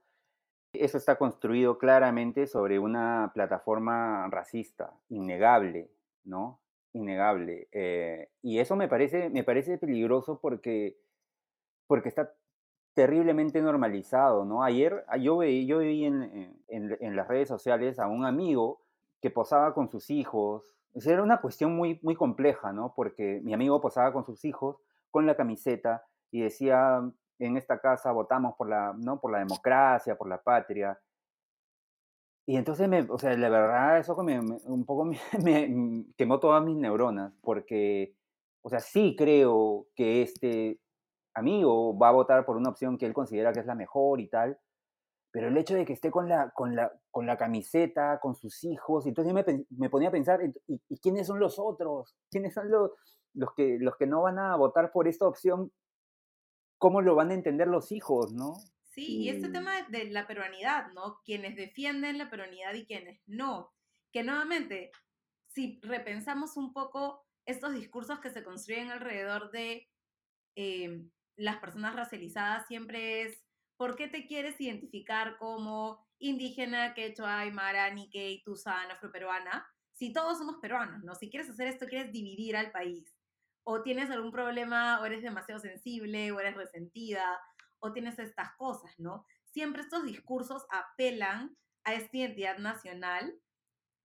Eso 0.72 0.98
está 0.98 1.18
construido 1.18 1.78
claramente 1.78 2.48
sobre 2.48 2.80
una 2.80 3.32
plataforma 3.34 4.30
racista, 4.30 4.94
innegable, 5.10 5.92
¿no? 6.24 6.62
Innegable. 6.94 7.68
Eh, 7.72 8.30
y 8.42 8.60
eso 8.60 8.76
me 8.76 8.88
parece, 8.88 9.30
me 9.30 9.44
parece 9.44 9.78
peligroso 9.78 10.40
porque, 10.42 10.98
porque 11.92 12.08
está 12.08 12.34
terriblemente 12.94 13.62
normalizado, 13.62 14.46
¿no? 14.46 14.64
Ayer 14.64 15.04
yo 15.20 15.40
vi, 15.40 15.66
yo 15.66 15.80
vi 15.80 16.06
en, 16.06 16.58
en 16.70 17.16
las 17.18 17.28
redes 17.28 17.50
sociales 17.50 18.00
a 18.00 18.08
un 18.08 18.24
amigo 18.24 18.80
que 19.20 19.30
posaba 19.30 19.74
con 19.74 19.90
sus 19.90 20.10
hijos. 20.10 20.74
era 20.94 21.22
una 21.22 21.42
cuestión 21.42 21.76
muy, 21.76 22.00
muy 22.02 22.16
compleja, 22.16 22.72
¿no? 22.72 22.94
Porque 22.96 23.42
mi 23.44 23.54
amigo 23.54 23.82
posaba 23.82 24.14
con 24.14 24.24
sus 24.24 24.46
hijos 24.46 24.78
con 25.10 25.26
la 25.26 25.36
camiseta 25.36 26.06
y 26.32 26.44
decía, 26.44 27.02
en 27.40 27.58
esta 27.58 27.82
casa 27.82 28.14
votamos 28.14 28.56
por 28.56 28.70
la, 28.70 28.94
¿no? 28.98 29.20
por 29.20 29.34
la 29.34 29.40
democracia, 29.40 30.18
por 30.18 30.30
la 30.30 30.42
patria. 30.42 30.98
Y 32.46 32.56
entonces, 32.56 32.88
me, 32.88 33.02
o 33.02 33.18
sea, 33.18 33.36
la 33.36 33.50
verdad, 33.50 33.98
eso 33.98 34.16
me, 34.24 34.40
un 34.40 34.86
poco 34.86 35.04
me, 35.04 35.20
me, 35.44 36.06
quemó 36.16 36.40
todas 36.40 36.64
mis 36.64 36.78
neuronas, 36.78 37.34
porque, 37.42 38.16
o 38.62 38.70
sea, 38.70 38.80
sí 38.80 39.14
creo 39.18 39.88
que 39.94 40.22
este 40.22 40.80
amigo 41.34 41.98
va 41.98 42.10
a 42.10 42.14
votar 42.14 42.46
por 42.46 42.58
una 42.58 42.70
opción 42.70 42.98
que 42.98 43.06
él 43.06 43.14
considera 43.14 43.54
que 43.54 43.62
es 43.62 43.66
la 43.66 43.76
mejor 43.76 44.20
y 44.20 44.28
tal, 44.28 44.60
pero 45.32 45.48
el 45.48 45.58
hecho 45.58 45.76
de 45.76 45.86
que 45.86 45.94
esté 45.94 46.12
con 46.12 46.28
la, 46.28 46.52
con 46.52 46.76
la, 46.76 46.92
con 47.10 47.26
la 47.26 47.38
camiseta, 47.38 48.20
con 48.22 48.36
sus 48.36 48.64
hijos, 48.66 49.08
entonces 49.08 49.34
me, 49.34 49.46
me 49.70 49.90
ponía 49.90 50.10
a 50.10 50.12
pensar, 50.12 50.42
¿y, 50.44 50.82
¿y, 50.90 50.98
quiénes 51.00 51.28
son 51.28 51.40
los 51.40 51.58
otros? 51.58 52.16
¿Quiénes 52.30 52.54
son 52.54 52.70
los, 52.70 52.92
los, 53.34 53.54
que, 53.56 53.78
los 53.80 53.96
que 53.96 54.08
no 54.08 54.24
van 54.24 54.40
a 54.40 54.56
votar 54.58 54.92
por 54.92 55.08
esta 55.08 55.26
opción? 55.26 55.72
¿Cómo 56.78 57.02
lo 57.02 57.16
van 57.16 57.32
a 57.32 57.36
entender 57.36 57.68
los 57.68 57.94
hijos, 57.94 58.34
no? 58.34 58.56
Sí, 58.90 59.20
y 59.20 59.30
este 59.30 59.48
tema 59.48 59.84
de 59.88 60.10
la 60.10 60.28
peruanidad, 60.28 60.92
¿no? 60.94 61.22
Quienes 61.24 61.56
defienden 61.56 62.18
la 62.18 62.30
peruanidad 62.30 62.74
y 62.74 62.86
quienes 62.86 63.22
no. 63.26 63.72
Que 64.12 64.24
nuevamente, 64.24 64.92
si 65.48 65.80
repensamos 65.82 66.58
un 66.58 66.74
poco 66.74 67.26
estos 67.46 67.74
discursos 67.74 68.20
que 68.20 68.32
se 68.32 68.44
construyen 68.44 68.92
alrededor 68.92 69.50
de 69.52 69.88
eh, 70.58 71.08
las 71.36 71.58
personas 71.58 71.96
racializadas, 71.96 72.68
siempre 72.68 73.24
es 73.24 73.44
¿por 73.78 73.96
qué 73.96 74.08
te 74.08 74.28
quieres 74.28 74.62
identificar 74.62 75.38
como 75.38 76.06
indígena, 76.20 76.94
quechua, 76.94 77.40
aymara, 77.40 77.90
nikkei, 77.92 78.44
tusan, 78.44 78.92
afroperuana? 78.92 79.68
Si 79.92 80.14
todos 80.14 80.38
somos 80.38 80.58
peruanos, 80.62 81.04
¿no? 81.04 81.16
Si 81.16 81.32
quieres 81.32 81.50
hacer 81.50 81.68
esto, 81.68 81.88
quieres 81.88 82.12
dividir 82.12 82.56
al 82.56 82.72
país. 82.72 83.18
O 83.64 83.82
tienes 83.82 84.12
algún 84.12 84.32
problema, 84.32 85.02
o 85.02 85.06
eres 85.06 85.24
demasiado 85.24 85.60
sensible, 85.60 86.32
o 86.32 86.40
eres 86.40 86.56
resentida, 86.56 87.40
o 87.80 87.92
tienes 87.92 88.20
estas 88.20 88.56
cosas, 88.56 89.00
¿no? 89.00 89.26
Siempre 89.46 89.82
estos 89.82 90.06
discursos 90.06 90.66
apelan 90.70 91.58
a 91.84 91.96
esta 91.96 92.18
identidad 92.18 92.60
nacional 92.60 93.34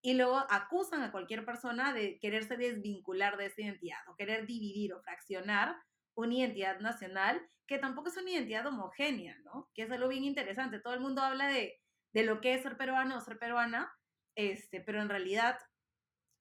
y 0.03 0.15
luego 0.15 0.39
acusan 0.49 1.03
a 1.03 1.13
cualquier 1.13 1.45
persona 1.45 1.93
de 1.93 2.19
quererse 2.19 2.57
desvincular 2.57 3.37
de 3.37 3.47
esa 3.47 3.61
identidad 3.61 3.99
o 4.09 4.17
querer 4.17 4.47
dividir 4.47 4.95
o 4.95 5.03
fraccionar 5.03 5.77
una 6.17 6.35
identidad 6.35 6.81
nacional 6.81 7.41
que 7.67 7.79
tampoco 7.79 8.09
es 8.09 8.17
una 8.17 8.31
identidad 8.31 8.67
homogénea, 8.67 9.39
¿no? 9.45 9.71
Que 9.75 9.83
es 9.83 9.91
algo 9.91 10.09
bien 10.09 10.25
interesante. 10.25 10.81
Todo 10.81 10.95
el 10.95 11.01
mundo 11.01 11.23
habla 11.23 11.49
de, 11.49 11.81
de 12.13 12.23
lo 12.25 12.41
que 12.41 12.55
es 12.55 12.63
ser 12.63 12.77
peruano 12.77 13.17
o 13.17 13.21
ser 13.21 13.39
peruana, 13.39 13.93
este, 14.35 14.81
pero 14.81 15.01
en 15.03 15.09
realidad 15.09 15.59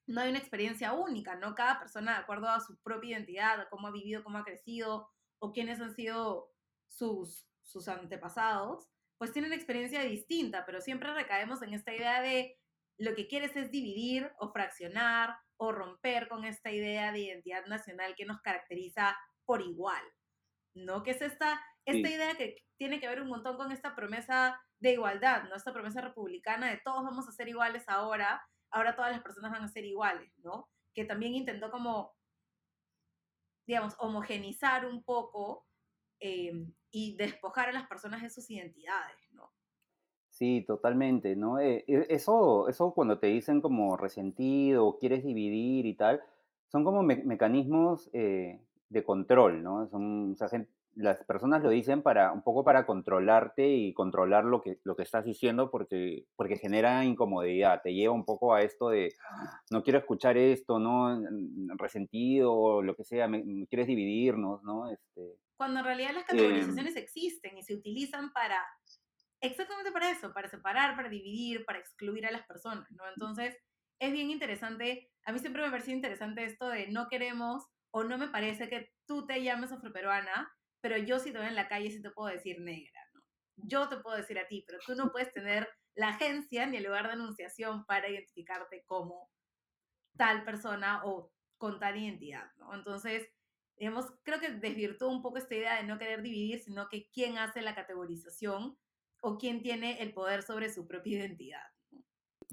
no 0.07 0.21
hay 0.21 0.29
una 0.29 0.39
experiencia 0.39 0.93
única, 0.93 1.35
¿no? 1.35 1.55
Cada 1.55 1.79
persona, 1.79 2.13
de 2.13 2.19
acuerdo 2.19 2.47
a 2.49 2.59
su 2.59 2.77
propia 2.81 3.11
identidad, 3.11 3.67
cómo 3.69 3.87
ha 3.87 3.91
vivido, 3.91 4.23
cómo 4.23 4.37
ha 4.37 4.43
crecido, 4.43 5.09
o 5.39 5.51
quiénes 5.51 5.81
han 5.81 5.93
sido 5.93 6.51
sus, 6.87 7.47
sus 7.61 7.87
antepasados, 7.87 8.87
pues 9.17 9.31
tienen 9.31 9.53
experiencia 9.53 10.01
distinta, 10.01 10.65
pero 10.65 10.81
siempre 10.81 11.13
recaemos 11.13 11.61
en 11.61 11.73
esta 11.73 11.93
idea 11.93 12.21
de 12.21 12.57
lo 12.97 13.15
que 13.15 13.27
quieres 13.27 13.55
es 13.55 13.71
dividir 13.71 14.31
o 14.39 14.51
fraccionar 14.51 15.35
o 15.57 15.71
romper 15.71 16.27
con 16.27 16.45
esta 16.45 16.71
idea 16.71 17.11
de 17.11 17.19
identidad 17.19 17.65
nacional 17.65 18.15
que 18.15 18.25
nos 18.25 18.41
caracteriza 18.41 19.17
por 19.45 19.61
igual, 19.61 20.03
¿no? 20.73 21.03
Que 21.03 21.11
es 21.11 21.21
esta, 21.21 21.61
esta 21.85 22.09
idea 22.09 22.35
que 22.35 22.57
tiene 22.77 22.99
que 22.99 23.07
ver 23.07 23.21
un 23.21 23.29
montón 23.29 23.57
con 23.57 23.71
esta 23.71 23.95
promesa 23.95 24.59
de 24.79 24.93
igualdad, 24.93 25.43
¿no? 25.49 25.55
Esta 25.55 25.73
promesa 25.73 26.01
republicana 26.01 26.69
de 26.69 26.81
todos 26.83 27.03
vamos 27.03 27.27
a 27.27 27.31
ser 27.31 27.47
iguales 27.47 27.83
ahora, 27.87 28.41
ahora 28.71 28.95
todas 28.95 29.11
las 29.11 29.21
personas 29.21 29.51
van 29.51 29.63
a 29.63 29.69
ser 29.69 29.85
iguales, 29.85 30.31
¿no? 30.43 30.69
Que 30.93 31.05
también 31.05 31.33
intentó 31.35 31.71
como, 31.71 32.13
digamos, 33.65 33.95
homogenizar 33.99 34.85
un 34.85 35.03
poco 35.03 35.65
em, 36.19 36.73
y 36.91 37.15
despojar 37.17 37.69
a 37.69 37.73
las 37.73 37.87
personas 37.87 38.21
de 38.21 38.29
sus 38.29 38.49
identidades, 38.49 39.31
¿no? 39.31 39.51
Sí, 40.29 40.65
totalmente, 40.67 41.35
¿no? 41.37 41.59
Eh, 41.59 41.85
e, 41.87 42.07
eso, 42.09 42.67
eso 42.67 42.93
cuando 42.93 43.19
te 43.19 43.27
dicen 43.27 43.61
como 43.61 43.95
resentido, 43.95 44.97
quieres 44.99 45.23
dividir 45.23 45.85
y 45.85 45.93
tal, 45.93 46.21
son 46.67 46.83
como 46.83 47.03
mecanismos 47.03 48.09
eh, 48.11 48.59
de 48.89 49.03
control, 49.03 49.63
¿no? 49.63 49.87
Son, 49.87 50.33
o 50.33 50.35
sea, 50.35 50.47
las 50.95 51.23
personas 51.25 51.61
lo 51.61 51.69
dicen 51.69 52.01
para 52.01 52.31
un 52.31 52.41
poco 52.41 52.63
para 52.63 52.85
controlarte 52.85 53.67
y 53.67 53.93
controlar 53.93 54.45
lo 54.45 54.61
que, 54.61 54.79
lo 54.83 54.95
que 54.95 55.03
estás 55.03 55.25
diciendo 55.25 55.69
porque, 55.69 56.25
porque 56.35 56.57
genera 56.57 57.03
incomodidad, 57.03 57.81
te 57.83 57.93
lleva 57.93 58.13
un 58.13 58.23
poco 58.23 58.53
a 58.53 58.61
esto 58.61 58.89
de 58.89 59.13
no 59.69 59.83
quiero 59.83 59.99
escuchar 59.99 60.37
esto, 60.37 60.79
¿no? 60.79 61.21
Resentido, 61.75 62.81
lo 62.81 62.95
que 62.95 63.03
sea, 63.03 63.29
quieres 63.69 63.87
dividirnos, 63.87 64.63
¿no? 64.63 64.89
Este, 64.89 65.37
Cuando 65.57 65.79
en 65.79 65.85
realidad 65.85 66.13
las 66.13 66.29
em 66.29 66.37
categorizaciones 66.37 66.95
existen 66.95 67.57
y 67.57 67.63
se 67.63 67.75
utilizan 67.75 68.31
para 68.31 68.63
exactamente 69.41 69.91
para 69.91 70.09
eso, 70.09 70.33
para 70.33 70.47
separar, 70.47 70.95
para 70.95 71.09
dividir, 71.09 71.65
para 71.65 71.79
excluir 71.79 72.25
a 72.25 72.31
las 72.31 72.47
personas, 72.47 72.89
¿no? 72.91 73.03
Entonces, 73.09 73.57
es 73.99 74.11
bien 74.11 74.29
interesante, 74.29 75.11
a 75.25 75.31
mí 75.31 75.39
siempre 75.39 75.61
me 75.61 75.71
parece 75.71 75.91
interesante 75.91 76.45
esto 76.45 76.69
de 76.69 76.87
no 76.87 77.07
queremos 77.09 77.65
o 77.97 78.03
no 78.03 78.17
me 78.17 78.27
parece 78.27 78.67
que 78.67 78.91
tú 79.05 79.25
te 79.25 79.41
llames 79.41 79.71
afroperuana, 79.71 80.53
pero 80.81 80.97
yo 80.97 81.17
si 81.17 81.31
te 81.31 81.39
veo 81.39 81.47
en 81.47 81.55
la 81.55 81.69
calle 81.69 81.89
sí 81.89 82.01
te 82.01 82.11
puedo 82.11 82.27
decir 82.27 82.59
negra, 82.59 82.99
¿no? 83.13 83.21
Yo 83.55 83.87
te 83.87 83.95
puedo 83.95 84.17
decir 84.17 84.37
a 84.37 84.49
ti, 84.49 84.65
pero 84.67 84.79
tú 84.85 84.95
no 84.95 85.13
puedes 85.13 85.31
tener 85.31 85.69
la 85.93 86.09
agencia 86.09 86.65
ni 86.65 86.75
el 86.75 86.83
lugar 86.83 87.07
de 87.07 87.13
anunciación 87.13 87.85
para 87.85 88.09
identificarte 88.09 88.83
como 88.85 89.29
tal 90.17 90.43
persona 90.43 91.05
o 91.05 91.31
con 91.57 91.79
tal 91.79 91.95
identidad, 91.95 92.51
¿no? 92.57 92.75
Entonces, 92.75 93.29
digamos, 93.77 94.07
creo 94.23 94.41
que 94.41 94.49
desvirtúa 94.49 95.07
un 95.07 95.21
poco 95.21 95.37
esta 95.37 95.55
idea 95.55 95.77
de 95.77 95.87
no 95.87 95.97
querer 95.97 96.21
dividir, 96.21 96.59
sino 96.59 96.89
que 96.89 97.09
quién 97.13 97.37
hace 97.37 97.61
la 97.61 97.75
categorización 97.75 98.77
o 99.21 99.37
quién 99.37 99.61
tiene 99.61 100.01
el 100.01 100.13
poder 100.13 100.43
sobre 100.43 100.69
su 100.69 100.85
propia 100.85 101.19
identidad. 101.19 101.74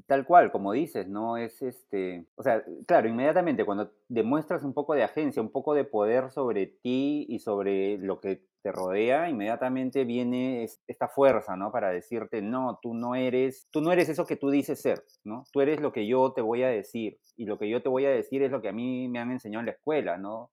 Tal 0.07 0.25
cual, 0.25 0.51
como 0.53 0.73
dices, 0.73 1.09
¿no? 1.09 1.37
Es 1.37 1.63
este, 1.63 2.27
o 2.37 2.43
sea, 2.43 2.65
claro, 2.87 3.09
inmediatamente 3.09 3.65
cuando 3.65 3.93
demuestras 4.09 4.65
un 4.65 4.75
poco 4.75 4.95
de 4.95 5.03
agencia, 5.03 5.43
un 5.43 5.51
poco 5.51 5.75
de 5.75 5.85
poder 5.85 6.31
sobre 6.31 6.67
ti 6.67 7.27
y 7.29 7.39
sobre 7.39 7.99
lo 7.99 8.21
que 8.21 8.43
te 8.63 8.73
rodea, 8.73 9.29
inmediatamente 9.29 10.05
viene 10.05 10.65
esta 10.87 11.09
fuerza, 11.09 11.57
¿no? 11.57 11.73
Para 11.73 11.91
decirte, 11.91 12.43
no, 12.43 12.79
tú 12.81 12.95
no 12.95 13.15
eres, 13.15 13.67
tú 13.71 13.81
no 13.81 13.93
eres 13.93 14.09
eso 14.09 14.25
que 14.25 14.37
tú 14.37 14.51
dices 14.51 14.81
ser, 14.81 15.03
¿no? 15.25 15.45
Tú 15.53 15.61
eres 15.61 15.81
lo 15.81 15.93
que 15.93 16.07
yo 16.07 16.33
te 16.33 16.43
voy 16.43 16.63
a 16.63 16.69
decir 16.69 17.19
y 17.37 17.47
lo 17.47 17.59
que 17.59 17.69
yo 17.69 17.83
te 17.83 17.89
voy 17.89 18.07
a 18.07 18.11
decir 18.11 18.43
es 18.43 18.51
lo 18.51 18.63
que 18.63 18.69
a 18.69 18.73
mí 18.73 19.09
me 19.09 19.19
han 19.19 19.33
enseñado 19.33 19.61
en 19.61 19.67
la 19.67 19.73
escuela, 19.73 20.17
¿no? 20.17 20.51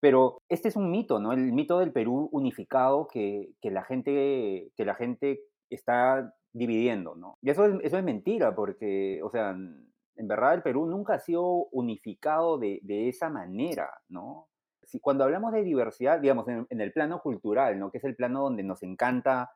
Pero 0.00 0.42
este 0.48 0.68
es 0.68 0.76
un 0.76 0.90
mito, 0.90 1.20
¿no? 1.20 1.32
El 1.32 1.52
mito 1.52 1.78
del 1.78 1.92
Perú 1.92 2.28
unificado 2.32 3.08
que, 3.08 3.50
que 3.60 3.70
la, 3.70 3.84
gente, 3.84 4.70
que 4.76 4.84
la 4.84 4.94
gente 4.94 5.40
está 5.70 6.34
dividiendo, 6.56 7.14
¿no? 7.14 7.38
Y 7.42 7.50
eso 7.50 7.66
es, 7.66 7.74
eso 7.82 7.98
es 7.98 8.04
mentira, 8.04 8.54
porque, 8.54 9.20
o 9.22 9.30
sea, 9.30 9.50
en 9.50 10.28
verdad 10.28 10.54
el 10.54 10.62
Perú 10.62 10.86
nunca 10.86 11.14
ha 11.14 11.18
sido 11.18 11.66
unificado 11.70 12.58
de, 12.58 12.80
de 12.82 13.08
esa 13.08 13.28
manera, 13.28 13.90
¿no? 14.08 14.48
Si, 14.82 15.00
cuando 15.00 15.24
hablamos 15.24 15.52
de 15.52 15.62
diversidad, 15.62 16.20
digamos, 16.20 16.48
en, 16.48 16.66
en, 16.70 16.80
el 16.80 16.92
plano 16.92 17.20
cultural, 17.20 17.78
¿no? 17.78 17.90
Que 17.90 17.98
es 17.98 18.04
el 18.04 18.16
plano 18.16 18.42
donde 18.42 18.62
nos 18.62 18.82
encanta, 18.82 19.52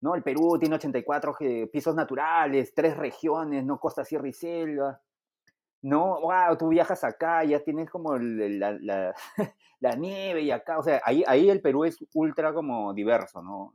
¿no? 0.00 0.16
El 0.16 0.22
Perú 0.24 0.58
tiene 0.58 0.74
84 0.76 1.36
pisos 1.72 1.94
naturales, 1.94 2.74
tres 2.74 2.96
regiones, 2.96 3.64
¿no? 3.64 3.78
Costa, 3.78 4.04
Sierra 4.04 4.28
y 4.28 4.32
Selva. 4.32 5.00
No, 5.82 6.20
wow, 6.22 6.56
tú 6.58 6.68
viajas 6.68 7.04
acá, 7.04 7.44
ya 7.44 7.60
tienes 7.62 7.90
como 7.90 8.16
la, 8.16 8.72
la, 8.80 9.14
la, 9.80 9.96
nieve 9.96 10.42
y 10.42 10.50
acá, 10.50 10.78
o 10.78 10.82
sea, 10.82 11.00
ahí, 11.04 11.24
ahí 11.26 11.50
el 11.50 11.60
Perú 11.60 11.84
es 11.84 11.98
ultra 12.14 12.54
como 12.54 12.94
diverso, 12.94 13.42
¿no? 13.42 13.74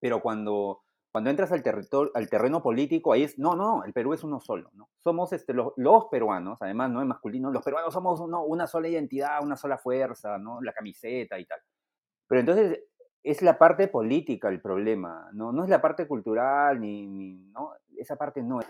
Pero 0.00 0.20
cuando, 0.20 0.82
cuando 1.12 1.28
entras 1.28 1.52
al, 1.52 1.62
territorio, 1.62 2.10
al 2.14 2.30
terreno 2.30 2.62
político, 2.62 3.12
ahí 3.12 3.22
es, 3.22 3.38
no, 3.38 3.54
no, 3.54 3.84
el 3.84 3.92
Perú 3.92 4.14
es 4.14 4.24
uno 4.24 4.40
solo, 4.40 4.70
¿no? 4.72 4.88
Somos 5.04 5.32
este, 5.34 5.52
los, 5.52 5.74
los 5.76 6.06
peruanos, 6.06 6.56
además 6.62 6.90
no 6.90 7.02
es 7.02 7.06
masculino, 7.06 7.50
los 7.50 7.62
peruanos 7.62 7.92
somos 7.92 8.18
uno, 8.18 8.42
una 8.44 8.66
sola 8.66 8.88
identidad, 8.88 9.42
una 9.42 9.56
sola 9.56 9.76
fuerza, 9.76 10.38
¿no? 10.38 10.62
La 10.62 10.72
camiseta 10.72 11.38
y 11.38 11.44
tal. 11.44 11.60
Pero 12.26 12.40
entonces 12.40 12.80
es 13.22 13.42
la 13.42 13.58
parte 13.58 13.88
política 13.88 14.48
el 14.48 14.62
problema, 14.62 15.28
¿no? 15.34 15.52
No 15.52 15.64
es 15.64 15.70
la 15.70 15.82
parte 15.82 16.08
cultural, 16.08 16.80
ni, 16.80 17.06
ni 17.06 17.34
¿no? 17.52 17.72
Esa 17.96 18.16
parte 18.16 18.42
no. 18.42 18.60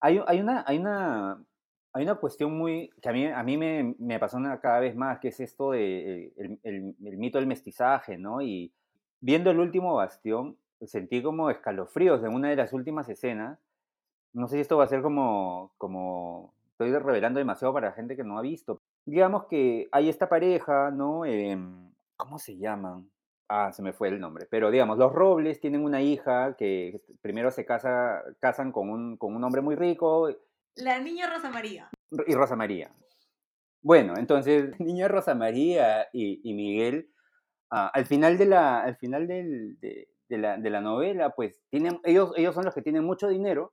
Hay, 0.00 0.22
hay, 0.26 0.40
una, 0.40 0.64
hay 0.66 0.78
una 0.78 1.42
hay 1.94 2.04
una 2.04 2.14
cuestión 2.14 2.56
muy, 2.56 2.90
que 3.00 3.08
a 3.08 3.12
mí, 3.12 3.26
a 3.26 3.42
mí 3.42 3.56
me, 3.58 3.94
me 3.98 4.14
apasiona 4.14 4.60
cada 4.60 4.80
vez 4.80 4.96
más, 4.96 5.18
que 5.20 5.28
es 5.28 5.40
esto 5.40 5.72
de 5.72 6.24
eh, 6.24 6.32
el, 6.36 6.60
el, 6.62 6.96
el, 7.04 7.16
mito 7.18 7.38
del 7.38 7.46
mestizaje, 7.46 8.16
¿no? 8.16 8.40
Y 8.40 8.72
viendo 9.20 9.50
el 9.50 9.58
último 9.58 9.94
bastión, 9.94 10.56
sentí 10.86 11.22
como 11.22 11.50
escalofríos 11.50 12.22
en 12.24 12.34
una 12.34 12.50
de 12.50 12.56
las 12.56 12.72
últimas 12.72 13.08
escenas. 13.08 13.58
No 14.32 14.48
sé 14.48 14.56
si 14.56 14.60
esto 14.62 14.76
va 14.76 14.84
a 14.84 14.88
ser 14.88 15.02
como, 15.02 15.72
como, 15.78 16.54
estoy 16.70 16.90
revelando 16.92 17.38
demasiado 17.38 17.74
para 17.74 17.88
la 17.88 17.94
gente 17.94 18.16
que 18.16 18.24
no 18.24 18.38
ha 18.38 18.42
visto. 18.42 18.80
Digamos 19.04 19.46
que 19.46 19.88
hay 19.92 20.08
esta 20.08 20.28
pareja, 20.28 20.90
¿no? 20.90 21.24
Eh, 21.24 21.58
¿Cómo 22.16 22.38
se 22.38 22.56
llaman? 22.56 23.10
Ah, 23.48 23.72
se 23.72 23.82
me 23.82 23.92
fue 23.92 24.08
el 24.08 24.20
nombre. 24.20 24.46
Pero 24.50 24.70
digamos, 24.70 24.98
los 24.98 25.12
Robles 25.12 25.60
tienen 25.60 25.84
una 25.84 26.00
hija 26.00 26.56
que 26.56 27.02
primero 27.20 27.50
se 27.50 27.66
casa, 27.66 28.22
casan 28.40 28.72
con 28.72 28.88
un, 28.88 29.16
con 29.16 29.36
un 29.36 29.44
hombre 29.44 29.60
muy 29.60 29.74
rico 29.74 30.30
la 30.76 30.98
niña 30.98 31.28
Rosa 31.28 31.50
María. 31.50 31.90
Y 32.26 32.34
Rosa 32.34 32.56
María. 32.56 32.90
Bueno, 33.82 34.14
entonces, 34.16 34.70
niña 34.80 35.08
Rosa 35.08 35.34
María 35.34 36.08
y, 36.12 36.40
y 36.48 36.54
Miguel, 36.54 37.10
uh, 37.70 37.90
al 37.92 38.06
final, 38.06 38.38
de 38.38 38.46
la, 38.46 38.80
al 38.82 38.96
final 38.96 39.26
del, 39.26 39.78
de, 39.80 40.08
de, 40.28 40.38
la, 40.38 40.56
de, 40.56 40.70
la, 40.70 40.80
novela, 40.80 41.30
pues 41.30 41.62
tienen, 41.70 42.00
ellos, 42.04 42.32
ellos 42.36 42.54
son 42.54 42.64
los 42.64 42.74
que 42.74 42.82
tienen 42.82 43.04
mucho 43.04 43.28
dinero 43.28 43.72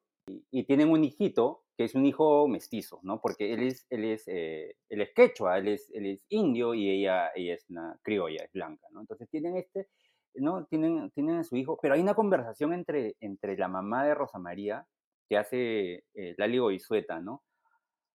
y, 0.52 0.64
tienen 0.66 0.90
un 0.90 1.04
hijito 1.04 1.64
que 1.78 1.86
es 1.86 1.96
un 1.96 2.06
hijo 2.06 2.48
mestizo, 2.48 3.00
¿no? 3.04 3.22
Porque 3.22 3.54
él 3.54 3.64
es, 3.64 3.88
él 3.90 4.04
es, 4.04 4.28
eh, 4.28 4.76
él 4.90 5.02
es 5.02 5.14
quechua, 5.14 5.58
él 5.58 5.70
es, 5.70 5.90
él 5.92 6.06
es 6.08 6.26
indio 6.30 6.74
y 6.74 6.90
ella, 6.90 7.32
ella 7.36 7.54
es 7.56 7.70
una 7.70 7.98
criolla, 8.04 8.44
es 8.44 8.52
blanca, 8.52 8.88
¿no? 8.92 9.00
Entonces 9.00 9.30
tienen 9.30 9.56
este, 9.56 9.88
¿no? 10.36 10.66
Tienen, 10.66 11.10
tienen 11.12 11.38
a 11.38 11.44
su 11.44 11.56
hijo, 11.56 11.80
pero 11.82 11.94
hay 11.94 12.02
una 12.02 12.14
conversación 12.14 12.74
entre, 12.74 13.16
entre 13.20 13.58
la 13.58 13.68
mamá 13.68 14.06
de 14.06 14.16
Rosa 14.16 14.40
María 14.40 14.86
que 15.30 15.38
hace 15.38 16.04
eh, 16.14 16.36
Lali 16.38 16.58
Goizueta, 16.58 17.20
¿no? 17.20 17.44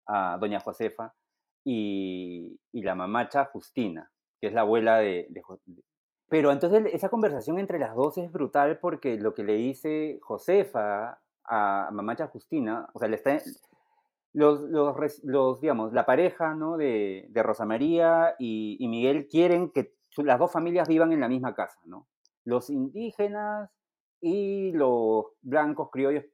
A 0.06 0.38
doña 0.40 0.60
Josefa 0.60 1.14
y, 1.64 2.58
y, 2.72 2.82
la 2.82 2.94
mamacha 2.94 3.44
Justina, 3.44 4.10
que 4.40 4.48
es 4.48 4.52
la 4.52 4.62
abuela 4.62 4.98
de, 4.98 5.26
de, 5.30 5.42
Pero 6.32 6.50
entonces 6.50 6.82
esa 6.94 7.10
conversación 7.10 7.58
entre 7.58 7.78
las 7.78 7.94
dos 7.94 8.16
es 8.16 8.32
brutal 8.32 8.78
porque 8.78 9.18
lo 9.18 9.34
que 9.34 9.44
le 9.44 9.52
dice 9.52 10.18
Josefa 10.22 11.20
a 11.44 11.90
mamacha 11.92 12.28
Justina, 12.28 12.88
o 12.94 12.98
sea, 12.98 13.08
le 13.08 13.16
está... 13.16 13.38
Los, 14.32 14.62
los, 14.62 14.96
los, 15.24 15.60
digamos, 15.60 15.92
la 15.92 16.06
pareja 16.06 16.54
¿no? 16.54 16.78
de, 16.78 17.26
de 17.28 17.42
Rosa 17.42 17.66
María 17.66 18.34
y, 18.38 18.78
y, 18.80 18.88
Miguel 18.88 19.28
quieren 19.28 19.68
que 19.68 19.92
las 20.16 20.38
dos 20.38 20.50
familias 20.50 20.88
vivan 20.88 21.12
en 21.12 21.20
la 21.20 21.28
misma 21.28 21.54
casa, 21.54 21.78
¿no? 21.84 22.08
Los 22.44 22.70
indígenas 22.70 23.70
y 24.22 24.72
los 24.72 25.26
blancos 25.42 25.90
criollos 25.90 26.24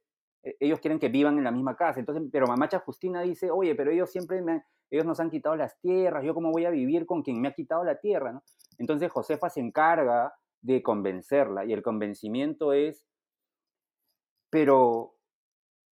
e-, 0.43 0.55
ellos 0.61 0.79
quieren 0.79 0.99
que 0.99 1.09
vivan 1.09 1.37
en 1.37 1.43
la 1.43 1.51
misma 1.51 1.75
casa. 1.75 1.99
Entonces, 1.99 2.23
pero 2.31 2.47
mamacha 2.47 2.79
Justina 2.79 3.21
dice, 3.21 3.51
oye, 3.51 3.75
pero 3.75 3.91
ellos 3.91 4.09
siempre 4.09 4.41
me, 4.41 4.63
ellos 4.89 5.05
nos 5.05 5.19
han 5.19 5.29
quitado 5.29 5.57
las 5.57 5.77
tierras, 5.81 6.23
yo 6.23 6.33
cómo 6.33 6.51
voy 6.51 6.63
a 6.63 6.69
vivir 6.69 7.05
con 7.05 7.21
quien 7.21 7.41
me 7.41 7.49
ha 7.49 7.53
quitado 7.53 7.83
la 7.83 7.99
tierra, 7.99 8.31
¿no? 8.31 8.43
Entonces 8.79 9.11
Josefa 9.11 9.49
se 9.49 9.59
encarga 9.59 10.33
de 10.61 10.81
convencerla 10.81 11.65
y 11.65 11.73
el 11.73 11.83
convencimiento 11.83 12.73
es, 12.73 13.05
pero 14.49 15.15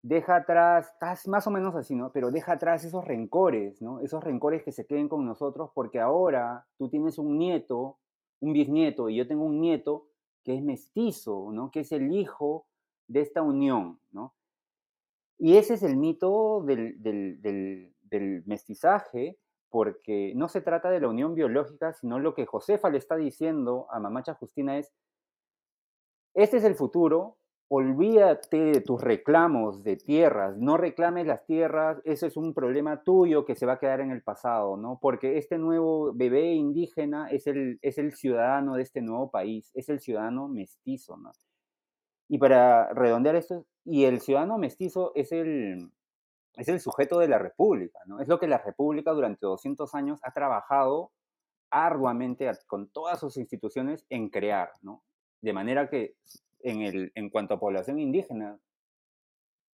deja 0.02 0.36
atrás, 0.36 0.94
más 1.26 1.46
o 1.46 1.50
menos 1.50 1.74
así, 1.74 1.94
¿no? 1.94 2.12
Pero 2.12 2.30
deja 2.30 2.52
atrás 2.52 2.84
esos 2.84 3.04
rencores, 3.04 3.82
¿no? 3.82 4.00
Esos 4.00 4.22
rencores 4.22 4.62
que 4.62 4.72
se 4.72 4.86
queden 4.86 5.08
con 5.08 5.26
nosotros 5.26 5.70
porque 5.74 6.00
ahora 6.00 6.66
tú 6.78 6.88
tienes 6.88 7.18
un 7.18 7.36
nieto, 7.36 7.98
un 8.40 8.52
bisnieto, 8.52 9.08
y 9.08 9.16
yo 9.16 9.26
tengo 9.26 9.44
un 9.44 9.60
nieto 9.60 10.08
que 10.44 10.54
es 10.54 10.62
mestizo, 10.62 11.50
¿no? 11.52 11.70
Que 11.70 11.80
es 11.80 11.92
el 11.92 12.12
hijo 12.12 12.66
de 13.08 13.20
esta 13.20 13.42
unión, 13.42 13.98
¿no? 14.12 14.34
Y 15.38 15.56
ese 15.56 15.74
es 15.74 15.82
el 15.82 15.96
mito 15.96 16.64
del, 16.64 17.92
mestizaje, 18.46 19.38
porque 19.70 20.32
no 20.36 20.48
se 20.48 20.60
trata 20.60 20.90
de 20.90 21.00
la 21.00 21.08
unión 21.08 21.34
biológica, 21.34 21.92
sino 21.92 22.18
lo 22.18 22.34
que 22.34 22.46
Josefa 22.46 22.90
le 22.90 22.98
está 22.98 23.16
diciendo 23.16 23.86
a 23.90 24.00
Mamacha 24.00 24.34
Justina 24.34 24.78
es, 24.78 24.92
este 26.34 26.58
es 26.58 26.64
el 26.64 26.74
futuro, 26.74 27.38
olvídate 27.68 28.56
de 28.56 28.80
tus 28.80 29.00
reclamos 29.00 29.82
de 29.82 29.96
tierras, 29.96 30.56
no 30.56 30.76
reclames 30.76 31.26
las 31.26 31.44
tierras, 31.46 32.00
ese 32.04 32.28
es 32.28 32.36
un 32.36 32.54
problema 32.54 33.02
tuyo 33.02 33.44
que 33.44 33.56
se 33.56 33.66
va 33.66 33.74
a 33.74 33.78
quedar 33.78 34.00
en 34.00 34.12
el 34.12 34.22
pasado, 34.22 34.76
¿no? 34.76 34.98
Porque 35.00 35.36
este 35.38 35.58
nuevo 35.58 36.12
bebé 36.14 36.52
indígena 36.54 37.28
es 37.28 37.46
el, 37.46 37.78
es 37.82 37.98
el 37.98 38.12
ciudadano 38.12 38.74
de 38.74 38.82
este 38.82 39.02
nuevo 39.02 39.30
país, 39.30 39.70
es 39.74 39.88
el 39.88 40.00
ciudadano 40.00 40.46
mestizo, 40.48 41.16
¿no? 41.16 41.32
Y 42.28 42.38
para 42.38 42.92
redondear 42.92 43.36
esto, 43.36 43.66
y 43.84 44.04
el 44.04 44.20
ciudadano 44.20 44.58
mestizo 44.58 45.12
es 45.14 45.32
el, 45.32 45.90
es 46.56 46.68
el 46.68 46.80
sujeto 46.80 47.18
de 47.18 47.28
la 47.28 47.38
República, 47.38 47.98
¿no? 48.06 48.20
Es 48.20 48.28
lo 48.28 48.38
que 48.38 48.48
la 48.48 48.58
República 48.58 49.12
durante 49.12 49.46
200 49.46 49.94
años 49.94 50.20
ha 50.22 50.32
trabajado 50.32 51.12
arduamente 51.70 52.50
con 52.66 52.88
todas 52.88 53.20
sus 53.20 53.36
instituciones 53.36 54.06
en 54.08 54.30
crear, 54.30 54.72
¿no? 54.82 55.02
De 55.42 55.52
manera 55.52 55.88
que 55.90 56.16
en, 56.60 56.82
el, 56.82 57.12
en 57.14 57.28
cuanto 57.30 57.54
a 57.54 57.60
población 57.60 57.98
indígena, 57.98 58.58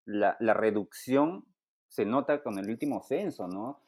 la, 0.04 0.36
la 0.40 0.54
reducción 0.54 1.44
se 1.88 2.04
nota 2.04 2.42
con 2.42 2.58
el 2.58 2.68
último 2.68 3.02
censo, 3.02 3.46
¿no? 3.46 3.80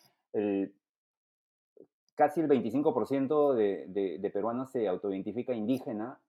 Casi 2.14 2.40
el 2.40 2.48
25% 2.48 3.54
de, 3.54 3.86
de, 3.88 4.18
de, 4.18 4.30
peruanos 4.30 4.70
se 4.70 4.86
autoidentifica 4.86 5.52
indígena 5.52 6.20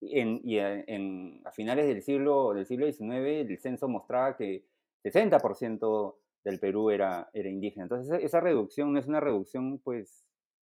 en, 0.00 0.40
y 0.44 0.58
en, 0.58 1.40
a 1.44 1.50
finales 1.50 1.86
del 1.86 2.02
siglo, 2.02 2.52
del 2.52 2.66
siglo 2.66 2.86
XIX 2.86 3.50
el 3.50 3.58
censo 3.58 3.88
mostraba 3.88 4.36
que 4.36 4.64
60% 5.04 6.16
del 6.44 6.60
Perú 6.60 6.90
era, 6.90 7.30
era 7.32 7.48
indígena. 7.48 7.84
Entonces 7.84 8.22
esa 8.22 8.40
reducción 8.40 8.92
no 8.92 8.98
es 8.98 9.06
una 9.06 9.20
reducción, 9.20 9.78
pues, 9.78 10.24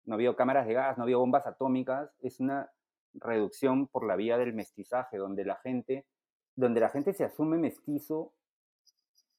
no 0.05 0.15
había 0.15 0.35
cámaras 0.35 0.67
de 0.67 0.73
gas, 0.73 0.97
no 0.97 1.03
había 1.03 1.17
bombas 1.17 1.47
atómicas, 1.47 2.11
es 2.21 2.39
una 2.39 2.71
reducción 3.13 3.87
por 3.87 4.05
la 4.05 4.15
vía 4.15 4.37
del 4.37 4.53
mestizaje, 4.53 5.17
donde 5.17 5.45
la 5.45 5.55
gente, 5.55 6.05
donde 6.55 6.79
la 6.79 6.89
gente 6.89 7.13
se 7.13 7.23
asume 7.23 7.57
mestizo 7.57 8.33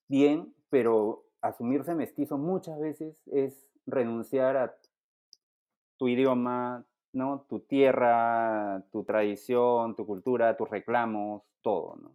bien, 0.07 0.53
pero 0.69 1.25
asumirse 1.41 1.95
mestizo 1.95 2.37
muchas 2.37 2.79
veces 2.79 3.15
es 3.27 3.69
renunciar 3.85 4.57
a 4.57 4.75
tu 5.97 6.07
idioma, 6.07 6.85
¿no? 7.13 7.45
Tu 7.49 7.61
tierra, 7.61 8.83
tu 8.91 9.03
tradición, 9.03 9.95
tu 9.95 10.05
cultura, 10.05 10.57
tus 10.57 10.69
reclamos, 10.69 11.43
todo, 11.61 11.95
¿no? 11.97 12.11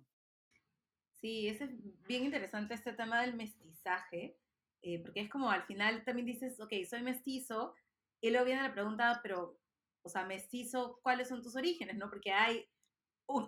Sí, 1.23 1.47
es 1.47 1.61
bien 2.09 2.25
interesante 2.25 2.75
este 2.75 2.93
tema 2.95 3.23
del 3.23 3.37
mestizaje, 3.37 4.37
eh, 4.83 5.01
porque 5.01 5.21
es 5.21 5.31
como 5.31 5.53
al 5.53 5.63
final 5.63 6.05
también 6.05 6.27
dices, 6.27 6.59
ok, 6.59 6.73
soy 6.85 7.03
mestizo, 7.03 7.77
y 8.21 8.31
luego 8.31 8.47
viene 8.47 8.63
la 8.63 8.73
pregunta, 8.73 9.21
pero 9.23 9.57
o 10.03 10.09
sea, 10.09 10.25
mestizo, 10.27 10.99
¿cuáles 11.01 11.29
son 11.29 11.41
tus 11.41 11.55
orígenes? 11.55 11.97
¿no? 11.97 12.11
Porque 12.11 12.33
hay 12.33 12.69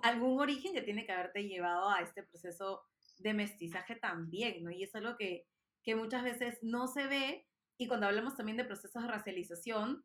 algún 0.04 0.40
origen 0.40 0.72
que 0.72 0.82
tiene 0.82 1.04
que 1.04 1.10
haberte 1.10 1.48
llevado 1.48 1.90
a 1.90 2.00
este 2.00 2.22
proceso 2.22 2.84
de 3.18 3.34
mestizaje 3.34 3.96
también, 3.96 4.62
¿no? 4.62 4.70
Y 4.70 4.84
eso 4.84 4.96
es 4.98 5.04
algo 5.04 5.18
que, 5.18 5.48
que 5.82 5.96
muchas 5.96 6.22
veces 6.22 6.60
no 6.62 6.86
se 6.86 7.08
ve 7.08 7.48
y 7.76 7.88
cuando 7.88 8.06
hablamos 8.06 8.36
también 8.36 8.56
de 8.56 8.64
procesos 8.64 9.02
de 9.02 9.08
racialización, 9.08 10.04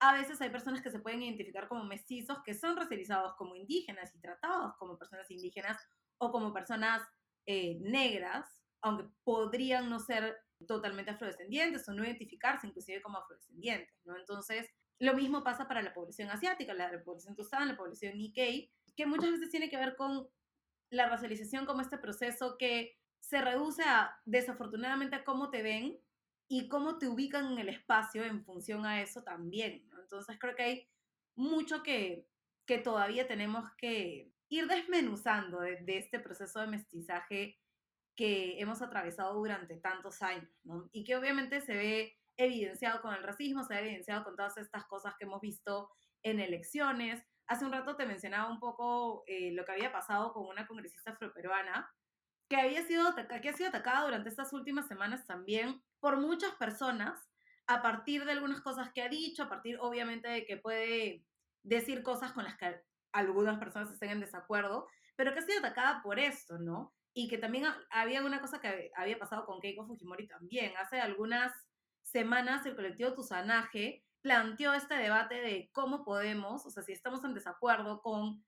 a 0.00 0.14
veces 0.14 0.40
hay 0.40 0.50
personas 0.50 0.82
que 0.82 0.90
se 0.90 0.98
pueden 0.98 1.22
identificar 1.22 1.68
como 1.68 1.84
mestizos 1.84 2.42
que 2.44 2.54
son 2.54 2.76
racializados 2.76 3.34
como 3.36 3.54
indígenas 3.54 4.12
y 4.16 4.20
tratados 4.20 4.74
como 4.78 4.98
personas 4.98 5.30
indígenas 5.30 5.78
o 6.24 6.32
como 6.32 6.52
personas 6.52 7.02
eh, 7.46 7.78
negras, 7.80 8.48
aunque 8.80 9.06
podrían 9.24 9.88
no 9.88 9.98
ser 9.98 10.36
totalmente 10.66 11.10
afrodescendientes 11.10 11.88
o 11.88 11.92
no 11.92 12.04
identificarse 12.04 12.66
inclusive 12.66 13.02
como 13.02 13.18
afrodescendientes, 13.18 13.94
¿no? 14.04 14.16
Entonces, 14.16 14.68
lo 14.98 15.14
mismo 15.14 15.42
pasa 15.42 15.66
para 15.66 15.82
la 15.82 15.92
población 15.92 16.30
asiática, 16.30 16.72
la, 16.74 17.02
población 17.04 17.34
Tusan, 17.34 17.68
la 17.68 17.76
población 17.76 18.16
Nikkei, 18.16 18.70
que 18.96 19.06
muchas 19.06 19.32
veces 19.32 19.50
tiene 19.50 19.68
que 19.68 19.76
ver 19.76 19.96
con 19.96 20.28
la 20.90 21.08
racialización 21.08 21.66
como 21.66 21.80
este 21.80 21.98
proceso 21.98 22.56
que 22.58 22.96
se 23.20 23.40
reduce 23.40 23.82
a, 23.82 24.20
desafortunadamente, 24.24 25.16
a 25.16 25.24
cómo 25.24 25.50
te 25.50 25.62
ven 25.62 25.98
y 26.46 26.68
cómo 26.68 26.98
te 26.98 27.08
ubican 27.08 27.52
en 27.52 27.58
el 27.58 27.68
espacio 27.68 28.22
en 28.22 28.44
función 28.44 28.86
a 28.86 29.02
eso 29.02 29.22
también. 29.22 29.88
Entonces 29.98 30.38
creo 30.38 30.54
que 30.54 30.62
hay 30.62 30.88
mucho 31.34 31.82
que, 31.82 32.28
que 32.66 32.78
todavía 32.78 33.26
tenemos 33.26 33.64
que 33.76 34.33
ir 34.48 34.66
desmenuzando 34.66 35.60
de, 35.60 35.76
de, 35.82 35.98
este 35.98 36.20
proceso 36.20 36.60
de 36.60 36.66
mestizaje 36.66 37.58
que 38.16 38.60
hemos 38.60 38.82
atravesado 38.82 39.34
durante 39.34 39.76
tantos 39.76 40.22
años, 40.22 40.48
¿no? 40.62 40.88
Y 40.92 41.04
que 41.04 41.16
obviamente 41.16 41.60
se 41.60 41.74
ve 41.76 42.18
evidenciado 42.36 43.00
con 43.00 43.14
el 43.14 43.22
racismo, 43.22 43.64
se 43.64 43.74
ha 43.74 43.80
evidenciado 43.80 44.24
con 44.24 44.36
todas 44.36 44.56
estas 44.56 44.84
cosas 44.86 45.14
que 45.18 45.24
hemos 45.24 45.40
visto 45.40 45.90
en 46.22 46.40
elecciones. 46.40 47.22
Hace 47.46 47.64
un 47.64 47.72
rato 47.72 47.96
te 47.96 48.06
mencionaba 48.06 48.50
un 48.50 48.58
poco 48.58 49.24
eh, 49.26 49.52
lo 49.52 49.64
que 49.64 49.72
había 49.72 49.92
pasado 49.92 50.32
con 50.32 50.46
una 50.46 50.66
congresista 50.66 51.12
afroperuana 51.12 51.90
que 52.48 52.56
había 52.56 52.82
sido, 52.82 53.14
que 53.14 53.48
ha 53.48 53.52
sido 53.52 53.68
atacada 53.68 54.04
durante 54.04 54.28
estas 54.28 54.52
últimas 54.52 54.86
semanas 54.86 55.26
también 55.26 55.82
por 56.00 56.18
muchas 56.18 56.54
personas 56.56 57.18
a 57.66 57.80
partir 57.82 58.24
de 58.24 58.32
algunas 58.32 58.60
cosas 58.60 58.90
que 58.92 59.02
ha 59.02 59.08
dicho, 59.08 59.44
a 59.44 59.48
partir 59.48 59.78
obviamente 59.80 60.28
de 60.28 60.44
que 60.44 60.58
puede 60.58 61.24
decir 61.62 62.02
cosas 62.02 62.32
con 62.32 62.44
las 62.44 62.56
que 62.56 62.82
algunas 63.14 63.58
personas 63.58 63.90
estén 63.90 64.10
en 64.10 64.20
desacuerdo, 64.20 64.88
pero 65.16 65.32
que 65.32 65.38
ha 65.38 65.42
sido 65.42 65.60
atacada 65.60 66.02
por 66.02 66.18
esto, 66.18 66.58
¿no? 66.58 66.92
Y 67.14 67.28
que 67.28 67.38
también 67.38 67.64
había 67.90 68.24
una 68.24 68.40
cosa 68.40 68.60
que 68.60 68.90
había 68.96 69.18
pasado 69.18 69.46
con 69.46 69.60
Keiko 69.60 69.86
Fujimori 69.86 70.26
también. 70.26 70.76
Hace 70.76 71.00
algunas 71.00 71.52
semanas 72.02 72.66
el 72.66 72.74
colectivo 72.74 73.14
Tusanaje 73.14 74.04
planteó 74.20 74.74
este 74.74 74.94
debate 74.94 75.36
de 75.36 75.70
cómo 75.72 76.04
podemos, 76.04 76.66
o 76.66 76.70
sea, 76.70 76.82
si 76.82 76.92
estamos 76.92 77.22
en 77.24 77.34
desacuerdo 77.34 78.02
con 78.02 78.44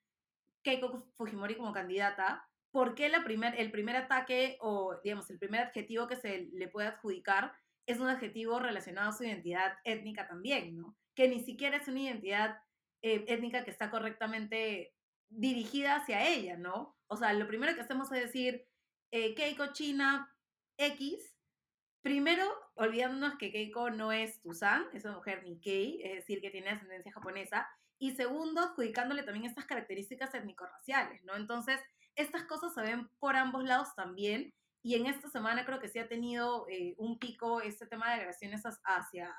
Keiko 0.63 1.07
Fujimori 1.15 1.57
como 1.57 1.73
candidata, 1.73 2.45
¿por 2.73 2.95
qué 2.97 3.09
la 3.09 3.23
primer, 3.23 3.55
el 3.61 3.71
primer 3.71 3.95
ataque 3.95 4.59
o, 4.61 4.97
digamos, 5.05 5.31
el 5.31 5.39
primer 5.39 5.61
adjetivo 5.61 6.09
que 6.09 6.17
se 6.17 6.49
le 6.53 6.69
puede 6.69 6.89
adjudicar 6.89 7.53
es 7.87 8.01
un 8.01 8.09
adjetivo 8.09 8.59
relacionado 8.59 9.11
a 9.11 9.13
su 9.13 9.23
identidad 9.23 9.79
étnica 9.85 10.27
también, 10.27 10.77
¿no? 10.77 10.97
Que 11.15 11.29
ni 11.29 11.41
siquiera 11.41 11.77
es 11.77 11.87
una 11.87 12.01
identidad 12.01 12.59
eh, 13.07 13.25
étnica 13.29 13.65
que 13.65 13.71
está 13.71 13.91
correctamente 13.91 14.95
dirigida 15.29 15.97
hacia 15.97 16.29
ella, 16.29 16.57
¿no? 16.57 16.97
O 17.07 17.17
sea, 17.17 17.33
lo 17.33 17.47
primero 17.47 17.75
que 17.75 17.81
hacemos 17.81 18.11
es 18.13 18.21
decir, 18.21 18.67
eh, 19.13 19.35
Keiko 19.35 19.73
China 19.73 20.35
X, 20.77 21.37
Primero, 22.07 22.49
olvidándonos 22.77 23.37
que 23.37 23.51
Keiko 23.51 23.91
no 23.91 24.13
es 24.13 24.41
Tusan, 24.41 24.85
es 24.93 25.05
una 25.05 25.17
mujer 25.17 25.43
Nikkei, 25.43 26.01
es 26.05 26.15
decir, 26.15 26.41
que 26.41 26.51
tiene 26.51 26.71
ascendencia 26.71 27.11
japonesa. 27.11 27.69
Y 27.99 28.15
segundo, 28.15 28.61
adjudicándole 28.61 29.25
también 29.25 29.45
estas 29.45 29.67
características 29.67 30.33
étnico-raciales, 30.33 31.25
¿no? 31.25 31.35
Entonces, 31.35 31.81
estas 32.15 32.45
cosas 32.45 32.73
se 32.75 32.83
ven 32.83 33.11
por 33.19 33.35
ambos 33.35 33.65
lados 33.65 33.93
también. 33.97 34.55
Y 34.85 34.95
en 34.95 35.07
esta 35.07 35.29
semana 35.31 35.67
creo 35.67 35.81
que 35.81 35.89
sí 35.89 35.99
ha 35.99 36.07
tenido 36.07 36.69
eh, 36.69 36.95
un 36.97 37.19
pico 37.19 37.61
este 37.61 37.89
tema 37.89 38.15
de 38.15 38.21
agresiones 38.21 38.63
hacia, 38.85 39.35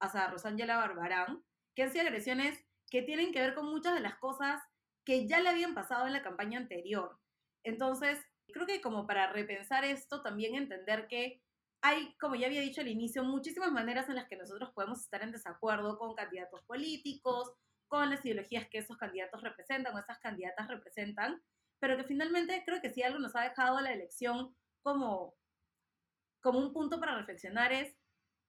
hacia 0.00 0.28
Rosangela 0.28 0.78
Barbarán, 0.78 1.44
que 1.74 1.82
han 1.82 1.92
sido 1.92 2.06
agresiones 2.06 2.58
que 2.90 3.02
tienen 3.02 3.32
que 3.32 3.40
ver 3.40 3.54
con 3.54 3.66
muchas 3.66 3.94
de 3.94 4.00
las 4.00 4.16
cosas 4.16 4.62
que 5.04 5.26
ya 5.28 5.40
le 5.40 5.48
habían 5.48 5.74
pasado 5.74 6.06
en 6.06 6.12
la 6.12 6.22
campaña 6.22 6.58
anterior. 6.58 7.18
Entonces, 7.64 8.20
creo 8.52 8.66
que 8.66 8.80
como 8.80 9.06
para 9.06 9.32
repensar 9.32 9.84
esto, 9.84 10.22
también 10.22 10.54
entender 10.54 11.06
que 11.08 11.42
hay, 11.82 12.16
como 12.18 12.34
ya 12.34 12.46
había 12.46 12.60
dicho 12.60 12.80
al 12.80 12.88
inicio, 12.88 13.22
muchísimas 13.22 13.70
maneras 13.70 14.08
en 14.08 14.16
las 14.16 14.28
que 14.28 14.36
nosotros 14.36 14.70
podemos 14.74 15.00
estar 15.00 15.22
en 15.22 15.32
desacuerdo 15.32 15.98
con 15.98 16.14
candidatos 16.14 16.62
políticos, 16.64 17.52
con 17.88 18.10
las 18.10 18.24
ideologías 18.24 18.68
que 18.68 18.78
esos 18.78 18.96
candidatos 18.96 19.42
representan 19.42 19.94
o 19.94 19.98
esas 19.98 20.18
candidatas 20.18 20.68
representan, 20.68 21.40
pero 21.78 21.96
que 21.96 22.04
finalmente 22.04 22.62
creo 22.64 22.80
que 22.80 22.90
si 22.90 23.02
algo 23.02 23.18
nos 23.18 23.36
ha 23.36 23.42
dejado 23.42 23.80
la 23.80 23.92
elección 23.92 24.56
como, 24.82 25.34
como 26.42 26.58
un 26.58 26.72
punto 26.72 26.98
para 26.98 27.16
reflexionar 27.16 27.72
es 27.72 27.94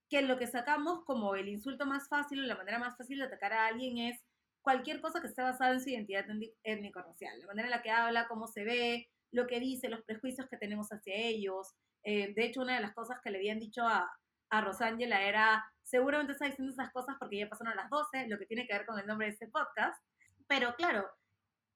que 0.09 0.21
lo 0.21 0.38
que 0.38 0.47
sacamos 0.47 1.03
como 1.05 1.35
el 1.35 1.49
insulto 1.49 1.85
más 1.85 2.07
fácil 2.07 2.39
o 2.39 2.47
la 2.47 2.55
manera 2.55 2.79
más 2.79 2.97
fácil 2.97 3.19
de 3.19 3.25
atacar 3.25 3.53
a 3.53 3.67
alguien 3.67 3.97
es 3.97 4.23
cualquier 4.68 4.99
cosa 4.99 5.22
que 5.22 5.28
esté 5.28 5.41
basada 5.41 5.72
en 5.72 5.80
su 5.80 5.88
identidad 5.88 6.26
étnico-racial, 6.61 7.39
la 7.39 7.47
manera 7.47 7.70
en 7.70 7.72
la 7.72 7.82
que 7.82 7.89
habla, 7.89 8.28
cómo 8.28 8.47
se 8.47 8.65
ve, 8.65 9.09
lo 9.32 9.47
que 9.47 9.61
dice, 9.61 9.88
los 9.88 10.01
prejuicios 10.01 10.45
que 10.49 10.57
tenemos 10.57 10.89
hacia 10.89 11.15
ellos, 11.15 11.74
eh, 12.03 12.34
de 12.34 12.43
hecho, 12.43 12.63
una 12.63 12.76
de 12.76 12.82
las 12.82 12.93
cosas 12.93 13.22
que 13.24 13.32
le 13.32 13.38
habían 13.38 13.59
dicho 13.59 13.84
a, 13.88 14.11
a 14.49 14.61
Rosángela 14.61 15.24
era, 15.24 15.63
seguramente 15.84 16.34
está 16.34 16.47
diciendo 16.47 16.74
esas 16.74 16.91
cosas 16.91 17.15
porque 17.18 17.38
ya 17.38 17.47
pasaron 17.47 17.78
las 17.78 17.89
12, 17.89 18.28
lo 18.28 18.38
que 18.38 18.45
tiene 18.45 18.68
que 18.68 18.74
ver 18.74 18.86
con 18.86 18.99
el 18.99 19.07
nombre 19.07 19.28
de 19.28 19.34
este 19.36 19.47
podcast. 19.47 20.03
Pero 20.49 20.76
claro, 20.76 21.09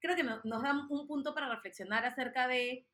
creo 0.01 0.17
que 0.17 0.23
nos, 0.23 0.43
nos 0.43 0.61
un 0.89 1.07
punto 1.07 1.33
para 1.33 1.47
reflexionar 1.47 2.05
acerca 2.05 2.49
de 2.49 2.85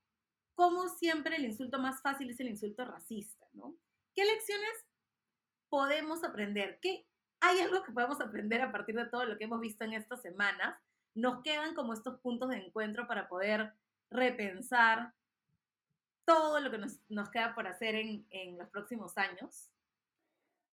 cómo 0.53 0.89
siempre 0.89 1.37
el 1.37 1.45
insulto 1.45 1.79
más 1.79 2.03
fácil 2.03 2.29
es 2.29 2.39
el 2.39 2.49
insulto 2.49 2.85
racista, 2.85 3.47
¿no? 3.53 3.75
¿Qué 4.13 4.25
lecciones 4.25 4.85
podemos 5.69 6.23
aprender? 6.23 6.77
¿Qué, 6.83 7.07
¿Hay 7.39 7.59
algo 7.59 7.83
que 7.83 7.91
podemos 7.91 8.19
aprender 8.21 8.61
a 8.61 8.71
partir 8.71 8.95
de 8.95 9.05
todo 9.05 9.25
lo 9.25 9.37
que 9.37 9.45
hemos 9.45 9.59
visto 9.59 9.83
en 9.83 9.93
estas 9.93 10.21
semanas? 10.21 10.75
Nos 11.15 11.41
quedan 11.43 11.75
como 11.75 11.93
estos 11.93 12.19
puntos 12.19 12.49
de 12.49 12.57
encuentro 12.57 13.07
para 13.07 13.27
poder 13.27 13.73
repensar 14.09 15.13
todo 16.25 16.59
lo 16.59 16.69
que 16.69 16.77
nos, 16.77 16.99
nos 17.09 17.29
queda 17.29 17.55
por 17.55 17.67
hacer 17.67 17.95
en, 17.95 18.25
en, 18.29 18.57
los 18.57 18.67
próximos 18.69 19.17
años? 19.17 19.71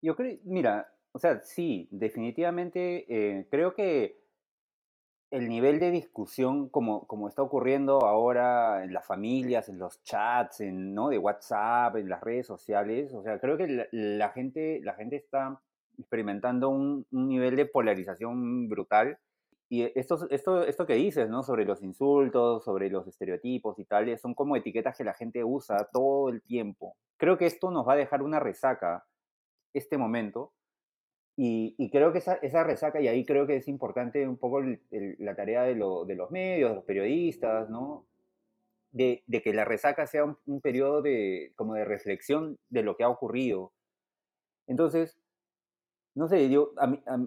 Yo 0.00 0.16
creo, 0.16 0.38
mira, 0.44 0.90
o 1.12 1.18
sea, 1.18 1.40
sí, 1.42 1.88
definitivamente 1.90 3.04
eh, 3.08 3.46
creo 3.50 3.74
que 3.74 4.22
el 5.30 5.48
nivel 5.48 5.78
de 5.78 5.90
discusión 5.90 6.68
como, 6.68 7.06
como 7.06 7.28
está 7.28 7.42
ocurriendo 7.42 8.04
ahora 8.04 8.84
en 8.84 8.92
las 8.92 9.06
familias, 9.06 9.68
en 9.68 9.78
los 9.78 10.02
chats, 10.02 10.60
en, 10.60 10.94
¿no? 10.94 11.08
de 11.08 11.18
WhatsApp, 11.18 11.96
en 11.96 12.08
las 12.08 12.20
redes 12.22 12.46
sociales, 12.46 13.12
o 13.14 13.22
sea, 13.22 13.38
creo 13.38 13.56
que 13.56 13.88
la, 13.92 14.28
gente, 14.30 14.80
la 14.82 14.94
gente 14.94 15.16
está 15.16 15.60
experimentando 15.98 16.68
un, 16.68 17.06
un, 17.10 17.28
nivel 17.28 17.56
de 17.56 17.66
polarización 17.66 18.68
brutal. 18.68 19.18
Y 19.68 19.84
esto, 19.98 20.28
esto, 20.30 20.64
esto 20.64 20.86
que 20.86 20.94
dices, 20.94 21.28
¿no? 21.30 21.42
Sobre 21.42 21.64
los 21.64 21.82
insultos, 21.82 22.64
sobre 22.64 22.90
los 22.90 23.06
estereotipos 23.06 23.78
y 23.78 23.84
tales, 23.84 24.20
son 24.20 24.34
como 24.34 24.56
etiquetas 24.56 24.96
que 24.96 25.04
la 25.04 25.14
gente 25.14 25.42
usa 25.44 25.88
todo 25.92 26.28
el 26.28 26.42
tiempo. 26.42 26.96
Creo 27.16 27.38
que 27.38 27.46
esto 27.46 27.70
nos 27.70 27.88
va 27.88 27.94
a 27.94 27.96
dejar 27.96 28.22
una 28.22 28.40
resaca, 28.40 29.06
este 29.72 29.96
momento, 29.96 30.52
y, 31.36 31.90
creo 31.90 32.12
que 32.12 32.18
esa, 32.18 32.34
esa, 32.34 32.62
resaca, 32.62 33.00
y 33.00 33.08
ahí 33.08 33.24
creo 33.24 33.46
que 33.46 33.56
es 33.56 33.68
importante 33.68 34.28
un 34.28 34.36
poco 34.36 34.60
la 34.90 35.34
tarea 35.34 35.62
de, 35.62 35.74
de, 35.74 36.14
los 36.14 36.30
medios, 36.30 36.70
de 36.70 36.74
los 36.76 36.84
periodistas, 36.84 37.70
¿no? 37.70 38.06
De, 38.90 39.24
de 39.26 39.40
que 39.40 39.54
la 39.54 39.64
resaca 39.64 40.06
sea 40.06 40.24
un, 40.24 40.60
periodo 40.60 41.00
de, 41.00 41.52
como 41.56 41.74
de 41.74 41.86
reflexión 41.86 42.58
de 42.68 42.82
lo 42.82 42.96
que 42.96 43.04
ha 43.04 43.08
ocurrido. 43.08 43.72
Entonces, 44.66 45.21
no 46.14 46.28
sé, 46.28 46.50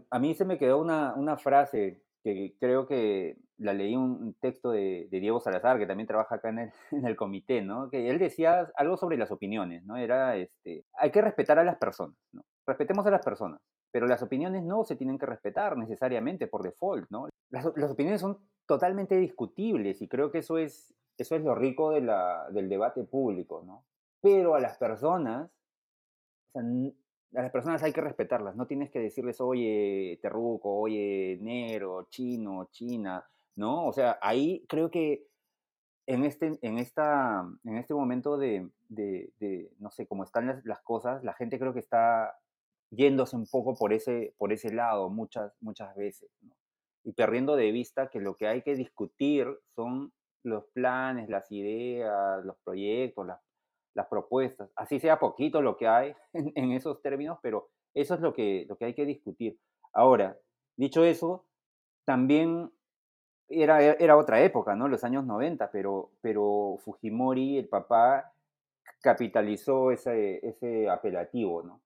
a, 0.10 0.20
mí, 0.20 0.36
se 0.36 0.46
me 0.46 0.58
quedó 0.58 0.80
una, 0.80 1.14
una, 1.16 1.38
frase 1.38 2.04
que 2.24 2.56
creo 2.60 2.88
que 2.88 3.38
la 3.58 3.74
leí 3.74 3.96
un 3.96 4.36
texto 4.40 4.72
de, 4.72 5.08
de, 5.10 5.20
Diego 5.20 5.40
Salazar, 5.40 5.78
que 5.78 5.88
también 5.88 6.08
trabaja 6.08 6.36
acá 6.36 6.50
en 6.50 6.60
el, 6.60 6.72
en 6.92 7.06
el, 7.06 7.16
comité, 7.16 7.62
¿no? 7.62 7.90
Que 7.90 8.10
él 8.10 8.20
decía 8.20 8.72
algo 8.76 8.98
sobre 8.98 9.18
las 9.18 9.32
opiniones, 9.32 9.84
¿no? 9.86 9.98
Era, 9.98 10.36
este, 10.38 10.86
hay 10.94 11.12
que 11.12 11.22
respetar 11.22 11.60
a 11.60 11.64
las 11.64 11.78
personas, 11.78 12.18
¿no? 12.32 12.44
Respetemos 12.68 13.06
a 13.06 13.12
las 13.12 13.24
personas 13.24 13.62
pero 13.96 14.08
las 14.08 14.22
opiniones 14.22 14.62
no 14.62 14.84
se 14.84 14.98
tienen 14.98 15.18
que 15.18 15.26
respetar 15.26 15.78
necesariamente 15.78 16.48
por 16.48 16.64
default, 16.64 17.10
¿no? 17.10 17.30
Las, 17.50 17.66
opiniones 17.66 18.20
son 18.20 18.38
totalmente 18.68 19.16
discutibles 19.16 20.02
y 20.02 20.10
creo 20.10 20.32
que 20.32 20.40
eso 20.40 20.58
es, 20.58 20.94
eso 21.18 21.38
es 21.38 21.42
lo 21.42 21.56
rico 21.56 21.92
de 21.92 22.02
la, 22.02 22.46
del 22.52 22.68
debate 22.68 23.06
público, 23.06 23.64
¿no? 23.66 23.86
Pero 24.20 24.56
a 24.56 24.60
las 24.60 24.78
personas, 24.78 25.50
a 27.36 27.42
las 27.42 27.52
personas 27.52 27.84
hay 27.84 27.94
que 27.94 28.02
respetarlas, 28.02 28.56
no 28.56 28.68
tienes 28.68 28.90
que 28.92 29.00
decirles, 29.00 29.42
oye, 29.42 30.18
terruco, 30.22 30.78
oye, 30.80 31.38
negro, 31.42 32.08
chino, 32.10 32.70
china, 32.72 33.26
¿no? 33.56 33.86
O 33.86 33.94
sea, 33.94 34.18
ahí 34.22 34.66
creo 34.68 34.90
que 34.90 35.28
en 36.08 36.24
este, 36.24 36.58
en 36.62 36.78
esta, 36.78 37.46
en 37.64 37.78
este 37.78 37.94
momento 37.94 38.38
de, 38.38 38.70
de, 38.90 39.72
no 39.80 39.92
sé, 39.92 40.08
cómo 40.08 40.24
están 40.24 40.48
las, 40.48 40.66
las, 40.66 40.82
cosas, 40.82 41.24
la 41.24 41.34
gente 41.34 41.60
creo 41.60 41.74
que 41.74 41.80
está 41.80 42.38
yéndose 42.92 43.36
un 43.36 43.48
poco 43.48 43.76
por 43.76 43.92
ese, 43.92 44.34
por 44.38 44.54
ese 44.54 44.72
lado 44.72 45.10
muchas, 45.10 45.52
muchas 45.62 45.96
veces, 45.96 46.30
y 47.04 47.14
perdiendo 47.14 47.56
de 47.56 47.72
vista 47.72 48.10
que 48.10 48.20
lo 48.20 48.36
que 48.38 48.48
hay 48.48 48.62
que 48.62 48.76
discutir 48.76 49.48
son 49.76 50.14
los 50.44 50.66
planes, 50.74 51.30
las 51.30 51.52
ideas, 51.52 52.46
los 52.46 52.56
proyectos, 52.64 53.26
las, 53.26 53.40
las 53.96 54.08
propuestas, 54.08 54.70
así 54.76 55.00
sea 55.00 55.20
poquito 55.20 55.62
lo 55.62 55.78
que 55.78 55.88
hay 55.88 56.14
en, 56.34 56.72
esos 56.72 57.02
términos, 57.02 57.40
pero 57.42 57.70
eso 57.94 58.14
es 58.16 58.22
lo 58.22 58.34
que, 58.34 58.66
lo 58.70 58.78
que 58.78 58.86
hay 58.86 58.94
que 58.94 59.06
discutir. 59.06 59.58
Ahora, 59.94 60.38
dicho 60.76 61.04
eso, 61.04 61.46
también 62.06 62.72
era, 63.48 63.82
era 63.82 64.18
otra 64.18 64.44
época, 64.44 64.76
¿no? 64.76 64.88
Los 64.88 65.04
años 65.04 65.26
90, 65.26 65.72
pero, 65.72 66.12
pero 66.22 66.78
Fujimori, 66.84 67.58
el 67.58 67.68
papá, 67.68 68.34
capitalizó 69.02 69.92
ese, 69.92 70.46
ese 70.46 70.90
apelativo, 70.90 71.64
¿no? 71.64 71.82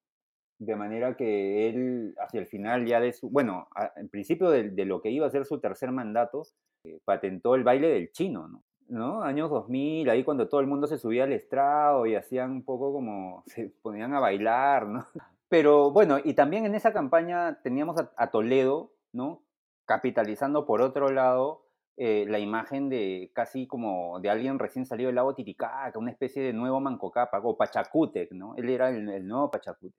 de 0.59 0.75
manera 0.75 1.15
que 1.15 1.69
él, 1.69 2.13
hacia 2.19 2.41
el 2.41 2.45
final 2.45 2.85
ya 2.85 2.99
de 2.99 3.13
su, 3.13 3.29
bueno, 3.29 3.69
en 3.95 4.09
principio 4.09 4.49
de, 4.49 4.85
lo 4.85 5.01
que 5.01 5.09
iba 5.09 5.25
a 5.25 5.31
ser 5.31 5.45
su 5.45 5.59
tercer 5.59 5.91
mandato, 5.91 6.43
eh, 6.83 6.99
patentó 7.05 7.55
el 7.55 7.63
baile 7.63 7.87
del 7.87 8.11
chino, 8.11 8.47
¿no? 8.47 8.63
¿No? 8.89 9.23
Años 9.23 9.49
2000, 9.49 10.09
ahí 10.09 10.23
cuando 10.23 10.49
todo 10.49 10.61
el 10.61 10.67
mundo 10.67 10.87
se 10.87 10.97
subía 10.97 11.23
al 11.23 11.31
estrado 11.31 12.05
y 12.05 12.15
hacían 12.15 12.51
un 12.51 12.63
poco 12.63 12.91
como, 12.91 13.43
se 13.47 13.69
ponían 13.81 14.13
a 14.13 14.19
bailar, 14.19 14.87
¿no? 14.87 15.05
Pero 15.47 15.91
bueno, 15.91 16.17
y 16.23 16.33
también 16.33 16.65
en 16.65 16.75
esa 16.75 16.93
campaña 16.93 17.59
teníamos 17.63 17.97
a, 18.15 18.27
Toledo, 18.27 18.91
¿no? 19.11 19.41
Capitalizando 19.85 20.67
por 20.67 20.81
otro 20.81 21.09
lado 21.09 21.65
eh, 21.97 22.25
la 22.27 22.37
imagen 22.37 22.89
de 22.89 23.31
casi 23.33 23.65
como 23.65 24.19
de 24.19 24.29
alguien 24.29 24.59
recién 24.59 24.85
salido 24.85 25.07
del 25.07 25.15
lago 25.15 25.33
Titicaca, 25.33 25.97
una 25.97 26.11
especie 26.11 26.43
de 26.43 26.53
nuevo 26.53 26.79
Mancocapa, 26.79 27.39
o 27.43 27.57
Pachacútec, 27.57 28.31
¿no? 28.31 28.55
Él 28.57 28.69
era 28.69 28.89
el, 28.89 29.09
el 29.09 29.27
nuevo 29.27 29.49
Pachacútec. 29.49 29.95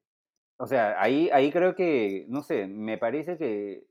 O 0.57 0.67
sea, 0.67 1.01
ahí, 1.01 1.31
ahí 1.33 1.51
creo 1.51 1.75
que, 1.75 2.27
no 2.29 2.43
sé, 2.43 2.67
me 2.67 2.99
parece 2.99 3.37
que 3.39 3.87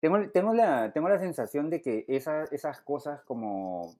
tengo, 0.00 0.30
tengo, 0.30 0.54
la, 0.54 0.92
tengo 0.92 1.08
la 1.08 1.18
sensación 1.18 1.70
de 1.70 1.80
que 1.82 2.04
esas, 2.08 2.50
esas 2.52 2.80
cosas 2.80 3.22
como, 3.24 3.94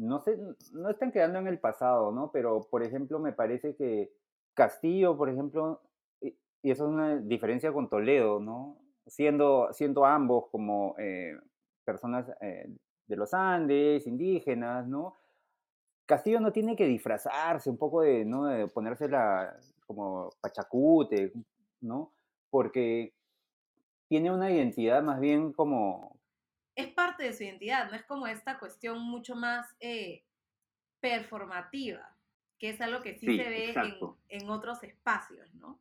no 0.00 0.20
sé, 0.20 0.38
no 0.72 0.88
están 0.88 1.12
quedando 1.12 1.38
en 1.38 1.46
el 1.46 1.58
pasado, 1.58 2.10
¿no? 2.10 2.30
Pero, 2.32 2.66
por 2.70 2.82
ejemplo, 2.82 3.18
me 3.18 3.32
parece 3.32 3.76
que 3.76 4.10
Castillo, 4.54 5.16
por 5.16 5.28
ejemplo, 5.28 5.82
y, 6.22 6.34
eso 6.62 6.84
es 6.84 6.90
una 6.90 7.18
diferencia 7.18 7.72
con 7.72 7.90
Toledo, 7.90 8.40
¿no? 8.40 8.78
Siendo, 9.06 9.68
siendo 9.72 10.06
ambos 10.06 10.46
como 10.50 10.94
eh, 10.98 11.38
personas 11.84 12.30
eh, 12.40 12.74
de 13.06 13.16
los 13.16 13.34
Andes, 13.34 14.06
indígenas, 14.06 14.88
¿no? 14.88 15.16
Castillo 16.06 16.40
no 16.40 16.50
tiene 16.50 16.76
que 16.76 16.86
disfrazarse 16.86 17.68
un 17.68 17.76
poco 17.76 18.00
de, 18.00 18.24
¿no? 18.24 18.46
De 18.46 18.68
ponerse 18.68 19.06
la, 19.06 19.54
como 19.86 20.30
Pachacute, 20.40 21.32
¿no? 21.82 22.12
Porque 22.48 23.12
tiene 24.08 24.32
una 24.32 24.50
identidad 24.50 25.02
más 25.02 25.20
bien 25.20 25.52
como... 25.52 26.19
Es 26.80 26.88
parte 26.94 27.24
de 27.24 27.32
su 27.32 27.42
identidad, 27.42 27.90
no 27.90 27.96
es 27.96 28.04
como 28.04 28.26
esta 28.26 28.58
cuestión 28.58 29.02
mucho 29.02 29.34
más 29.34 29.66
eh, 29.80 30.24
performativa, 31.00 32.16
que 32.58 32.70
es 32.70 32.80
algo 32.80 33.02
que 33.02 33.14
sí, 33.18 33.36
se 33.36 33.48
ve 33.48 33.74
en, 34.28 34.48
otros 34.48 34.82
espacios, 34.82 35.52
¿no? 35.54 35.78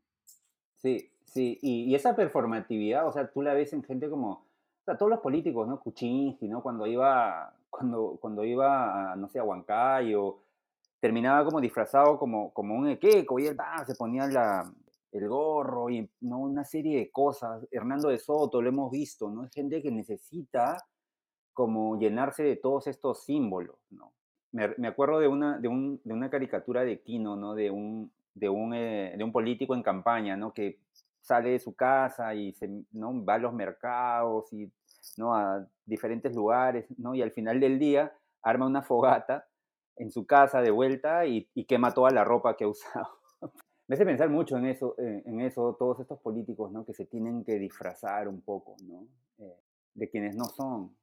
Sí, 0.77 1.11
sí, 1.25 1.57
y, 1.61 1.93
esa 1.95 2.15
performatividad, 2.15 3.07
o 3.07 3.11
sea, 3.11 3.29
tú 3.31 3.41
la 3.41 3.53
ves 3.53 3.73
en 3.73 3.83
gente 3.83 4.09
como, 4.09 4.31
o 4.31 4.83
sea, 4.85 4.97
todos 4.97 5.09
los 5.09 5.19
políticos, 5.19 5.67
¿no? 5.67 5.79
Kuczynski, 5.79 6.47
¿no? 6.47 6.61
Cuando 6.61 6.85
iba, 6.85 7.53
cuando, 7.69 8.17
cuando 8.19 8.43
iba, 8.43 9.11
a, 9.11 9.15
no 9.15 9.29
sé, 9.29 9.39
a 9.39 9.43
Huancayo, 9.43 10.39
terminaba 10.99 11.45
como 11.45 11.61
disfrazado 11.61 12.19
como, 12.19 12.53
como 12.53 12.75
un 12.75 12.89
equeco 12.89 13.39
y 13.39 13.47
él 13.47 13.57
se 13.85 13.95
ponía 13.95 14.27
la, 14.27 14.69
el 15.11 15.27
gorro 15.27 15.89
y 15.89 16.09
¿no? 16.21 16.39
una 16.39 16.63
serie 16.63 16.97
de 16.97 17.11
cosas. 17.11 17.67
Hernando 17.71 18.09
de 18.09 18.17
Soto, 18.17 18.61
lo 18.61 18.69
hemos 18.69 18.91
visto, 18.91 19.29
¿no? 19.29 19.45
Es 19.45 19.51
gente 19.51 19.81
que 19.81 19.91
necesita 19.91 20.77
como 21.53 21.97
llenarse 21.99 22.43
de 22.43 22.55
todos 22.55 22.87
estos 22.87 23.23
símbolos, 23.23 23.77
¿no? 23.89 24.13
Me, 24.51 24.73
me 24.77 24.87
acuerdo 24.87 25.19
de 25.19 25.27
una, 25.27 25.59
de, 25.59 25.67
un, 25.67 26.01
de, 26.03 26.13
una 26.13 26.29
caricatura 26.29 26.83
de 26.83 27.01
Kino, 27.01 27.35
¿no? 27.35 27.53
De 27.53 27.69
un, 27.69 28.11
de 28.33 28.49
un, 28.49 28.73
eh, 28.73 29.13
de 29.17 29.23
un 29.23 29.31
político 29.31 29.75
en 29.75 29.83
campaña, 29.83 30.35
¿no? 30.37 30.53
Que 30.53 30.79
sale 31.21 31.51
de 31.51 31.59
su 31.59 31.75
casa 31.75 32.33
y 32.33 32.55
¿no? 32.91 33.23
va 33.23 33.35
a 33.35 33.37
los 33.37 33.53
mercados 33.53 34.51
y 34.53 34.71
¿no? 35.17 35.35
a 35.35 35.65
diferentes 35.85 36.33
lugares, 36.33 36.85
¿no? 36.97 37.13
Y 37.13 37.21
al 37.21 37.31
final 37.31 37.59
del 37.59 37.77
día 37.77 38.13
arma 38.41 38.65
una 38.65 38.81
fogata 38.81 39.47
en 39.97 40.11
su 40.11 40.25
casa 40.25 40.61
de 40.61 40.71
vuelta 40.71 41.25
y, 41.25 41.45
quema 41.67 41.93
toda 41.93 42.09
la 42.11 42.23
ropa 42.23 42.55
que 42.55 42.63
ha 42.63 42.67
usado. 42.67 43.18
Me 43.89 43.95
hace 43.95 44.05
pensar 44.05 44.29
mucho 44.29 44.55
en 44.55 44.67
eso, 44.67 44.93
eh, 44.99 45.23
en 45.25 45.41
eso, 45.41 45.75
todos 45.79 45.99
estos 45.99 46.19
políticos, 46.19 46.71
¿no? 46.71 46.85
Que 46.85 46.93
se 46.93 47.07
tienen 47.07 47.43
que 47.43 47.57
disfrazar 47.57 48.27
un 48.27 48.39
poco, 48.39 48.75
¿no? 48.83 49.07
Eh, 49.39 49.59
de 49.95 50.09
quienes 50.11 50.35
no 50.35 50.45
son. 50.45 50.95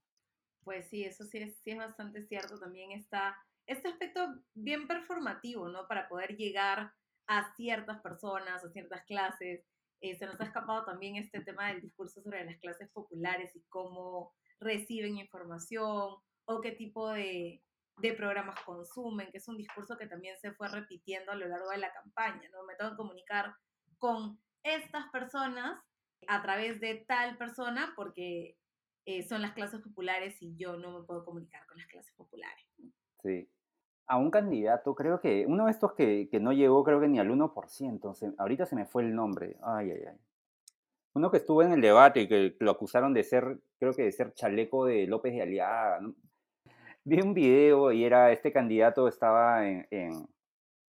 Pues 0.63 0.89
sí, 0.89 1.05
eso 1.05 1.25
sí 1.25 1.39
es, 1.39 1.59
sí 1.65 1.73
es 1.73 1.79
bastante 1.79 2.23
cierto. 2.29 2.61
También 2.61 2.93
está 2.93 3.37
este 3.67 3.89
aspecto 3.89 4.21
bien 4.55 4.87
performativo, 4.87 5.69
¿no? 5.69 5.89
Para 5.89 6.09
poder 6.09 6.37
llegar 6.37 6.93
a 7.27 7.53
ciertas 7.57 8.01
personas, 8.03 8.65
a 8.65 8.71
ciertas 8.71 9.05
clases. 9.07 9.65
Eh, 10.01 10.17
se 10.17 10.27
nos 10.27 10.41
ha 10.41 10.45
escapado 10.45 10.85
también 10.85 11.17
este 11.17 11.41
tema 11.41 11.67
del 11.67 11.81
discurso 11.81 12.23
sobre 12.23 12.45
las 12.45 12.57
clases 12.59 12.89
populares 12.93 13.51
y 13.57 13.65
cómo 13.69 14.33
reciben 14.61 15.19
información 15.19 16.15
o 16.45 16.61
qué 16.61 16.71
tipo 16.71 17.11
de, 17.11 17.65
de 17.99 18.13
programas 18.13 18.61
consumen, 18.61 19.31
que 19.31 19.39
es 19.39 19.49
un 19.49 19.57
discurso 19.57 19.97
que 19.97 20.07
también 20.07 20.37
se 20.39 20.53
fue 20.53 20.69
repitiendo 20.69 21.33
a 21.33 21.35
lo 21.35 21.49
largo 21.49 21.71
de 21.71 21.79
la 21.79 21.93
campaña, 21.93 22.49
¿no? 22.53 22.65
Me 22.65 22.75
tengo 22.75 22.91
que 22.91 22.97
comunicar 22.97 23.55
con 23.99 24.39
estas 24.63 25.09
personas 25.11 25.81
a 26.29 26.43
través 26.43 26.81
de 26.81 27.05
tal 27.07 27.37
persona 27.39 27.93
porque 27.97 28.57
eh, 29.07 29.23
son 29.23 29.41
las 29.41 29.53
clases 29.53 29.81
populares 29.81 30.37
y 30.43 30.57
yo 30.57 30.77
no 30.77 30.99
me 30.99 31.07
puedo 31.07 31.25
comunicar 31.25 31.67
con 31.67 31.79
las 31.79 31.87
clases 31.87 32.13
populares. 32.15 32.67
Sí. 33.23 33.49
A 34.09 34.19
un 34.19 34.31
candidato, 34.31 34.95
creo 34.95 35.21
que 35.21 35.47
uno 35.49 35.67
de 35.67 35.71
estos 35.73 35.95
que, 35.95 36.29
que 36.31 36.39
no 36.39 36.53
llegó, 36.53 36.85
creo 36.85 37.01
que 37.01 37.09
ni 37.09 37.19
al 37.19 37.31
1%, 37.31 38.35
ahorita 38.39 38.67
se 38.67 38.77
me 38.77 38.87
fue 38.87 39.03
el 39.03 39.15
nombre, 39.15 39.57
ay, 39.63 39.91
ay, 39.91 40.03
ay. 40.11 40.19
Uno 41.15 41.31
que 41.31 41.39
estuvo 41.39 41.63
en 41.63 41.73
el 41.73 41.81
debate 41.81 42.21
y 42.21 42.29
que 42.29 42.57
lo 42.61 42.71
acusaron 42.71 43.15
de 43.15 43.25
ser, 43.25 43.59
creo 43.79 43.95
que 43.95 44.03
de 44.03 44.13
ser 44.13 44.35
chaleco 44.35 44.85
de 44.85 45.07
López 45.07 45.33
de 45.33 45.43
Aliaga, 45.43 46.01
¿no? 46.01 46.15
Vi 47.07 47.21
un 47.21 47.33
video 47.35 47.93
y 47.93 48.05
era 48.05 48.33
este 48.33 48.53
candidato 48.53 49.07
estaba 49.07 49.65
en, 49.65 49.87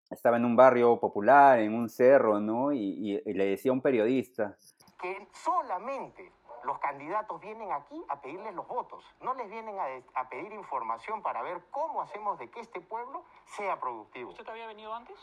estaba 0.09 0.36
en 0.36 0.45
un 0.45 0.55
barrio 0.55 1.01
popular, 1.01 1.59
en 1.59 1.74
un 1.74 1.89
cerro, 1.89 2.39
¿no? 2.39 2.73
Y, 2.73 3.20
le 3.24 3.47
decía 3.47 3.73
a 3.73 3.74
un 3.74 3.82
periodista 3.82 4.57
que 5.03 5.27
solamente 5.32 6.32
los 6.62 6.78
candidatos 6.78 7.41
vienen 7.41 7.73
aquí 7.73 8.01
a 8.09 8.20
pedirles 8.20 8.55
los 8.55 8.69
votos, 8.69 9.05
no 9.20 9.35
les 9.35 9.51
vienen 9.51 9.77
a, 9.77 9.86
a, 10.15 10.28
pedir 10.28 10.53
información 10.53 11.20
para 11.20 11.43
ver 11.43 11.61
cómo 11.70 12.01
hacemos 12.01 12.39
de 12.39 12.49
que 12.49 12.61
este 12.61 12.81
pueblo 12.81 13.24
sea 13.57 13.81
productivo. 13.81 14.31
¿Usted 14.31 14.49
había 14.49 14.69
venido 14.69 14.95
antes? 14.95 15.16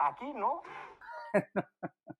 Aquí 0.00 0.32
no. 0.34 0.62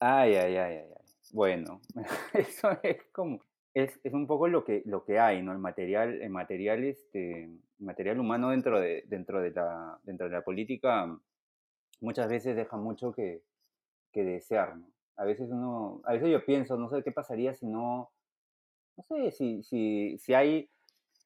ay, 0.00 0.36
ay, 0.36 0.56
ay, 0.56 0.76
ay. 0.76 0.94
Bueno, 1.32 1.80
eso 2.32 2.70
es 2.82 3.02
como, 3.12 3.40
es, 3.82 4.00
es, 4.02 4.12
un 4.12 4.26
poco 4.26 4.48
lo 4.48 4.64
que, 4.64 4.82
lo 4.86 5.04
que 5.04 5.18
hay, 5.18 5.42
¿no? 5.42 5.52
El 5.52 5.58
material, 5.58 6.20
el 6.20 6.30
material, 6.30 6.84
este, 6.84 7.50
material 7.78 8.18
humano 8.18 8.50
dentro 8.50 8.80
de, 8.80 9.04
dentro, 9.06 9.40
de 9.40 9.50
la, 9.50 9.98
dentro 10.02 10.28
de 10.28 10.32
la 10.32 10.42
política 10.42 11.18
muchas 12.00 12.28
veces 12.28 12.56
deja 12.56 12.76
mucho 12.76 13.12
que, 13.12 13.42
que 14.12 14.24
desear, 14.24 14.76
¿no? 14.76 14.86
A 15.16 15.24
veces 15.24 15.50
uno, 15.50 16.00
a 16.04 16.12
veces 16.12 16.30
yo 16.30 16.44
pienso, 16.44 16.76
no 16.76 16.88
sé 16.88 17.02
qué 17.02 17.10
pasaría 17.10 17.52
si 17.52 17.66
no, 17.66 18.10
no 18.96 19.04
sé, 19.08 19.32
si, 19.32 19.64
si, 19.64 20.16
si 20.18 20.32
hay, 20.32 20.70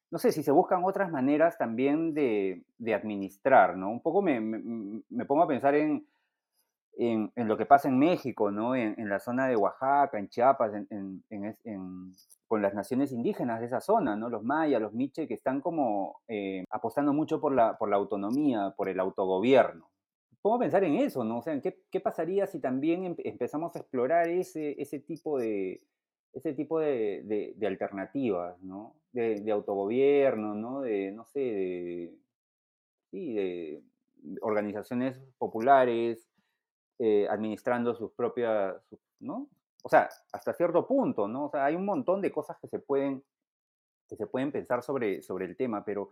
no 0.09 0.17
sé, 0.17 0.31
si 0.31 0.41
se 0.41 0.51
buscan 0.51 0.83
otras 0.83 1.11
maneras 1.11 1.59
también 1.59 2.15
de, 2.15 2.63
de 2.79 2.93
administrar, 2.95 3.77
¿no? 3.77 3.91
Un 3.91 4.01
poco 4.01 4.23
me, 4.23 4.39
me, 4.39 5.03
me 5.09 5.25
pongo 5.25 5.43
a 5.43 5.47
pensar 5.47 5.75
en, 5.75 6.07
en, 6.95 7.31
lo 7.35 7.57
que 7.57 7.65
pasa 7.65 7.87
en 7.87 7.97
México, 7.97 8.51
¿no? 8.51 8.75
En, 8.75 9.09
la 9.09 9.19
zona 9.19 9.47
de 9.47 9.55
Oaxaca, 9.55 10.19
en 10.19 10.29
Chiapas, 10.29 10.73
en, 10.89 12.13
con 12.47 12.61
las 12.61 12.73
naciones 12.73 13.11
indígenas 13.11 13.59
de 13.59 13.65
esa 13.65 13.81
zona, 13.81 14.15
¿no? 14.15 14.29
Los 14.29 14.43
mayas, 14.43 14.81
los 14.81 14.93
miche, 14.93 15.27
que 15.27 15.33
están 15.33 15.61
como 15.61 16.21
eh, 16.27 16.65
apostando 16.69 17.13
mucho 17.13 17.39
por 17.41 17.53
la, 17.53 17.77
por 17.77 17.89
la 17.89 17.95
autonomía, 17.95 18.73
por 18.77 18.89
el 18.89 18.99
autogobierno. 18.99 19.89
A 20.45 20.59
pensar 20.59 20.83
en 20.83 20.95
eso, 20.95 21.23
¿no? 21.23 21.37
O 21.37 21.41
sea, 21.41 21.59
¿qué, 21.61 21.79
qué 21.89 22.01
pasaría 22.01 22.45
si 22.47 22.59
también 22.59 23.05
em, 23.05 23.15
empezamos 23.19 23.75
a 23.75 23.79
explorar 23.79 24.27
ese, 24.27 24.75
ese 24.81 24.99
tipo 24.99 25.39
de, 25.39 25.81
ese 26.33 26.53
tipo 26.53 26.79
de, 26.79 27.53
de, 27.55 27.67
alternativas, 27.67 28.61
¿no? 28.61 28.93
De, 29.13 29.49
autogobierno, 29.51 30.53
¿no? 30.53 30.81
De, 30.81 31.13
no 31.13 31.25
sé, 31.25 32.13
sí, 33.09 33.33
de 33.33 33.83
organizaciones 34.41 35.19
populares, 35.37 36.32
eh, 36.99 37.27
administrando 37.29 37.95
sus 37.95 38.11
propias, 38.11 38.75
¿no? 39.19 39.47
O 39.83 39.89
sea, 39.89 40.09
hasta 40.31 40.53
cierto 40.53 40.87
punto, 40.87 41.27
¿no? 41.27 41.45
O 41.45 41.49
sea, 41.49 41.65
hay 41.65 41.75
un 41.75 41.85
montón 41.85 42.21
de 42.21 42.31
cosas 42.31 42.57
que 42.59 42.67
se 42.67 42.79
pueden, 42.79 43.23
que 44.07 44.15
se 44.15 44.27
pueden 44.27 44.51
pensar 44.51 44.81
sobre, 44.81 45.21
sobre 45.21 45.45
el 45.45 45.57
tema, 45.57 45.83
pero 45.83 46.11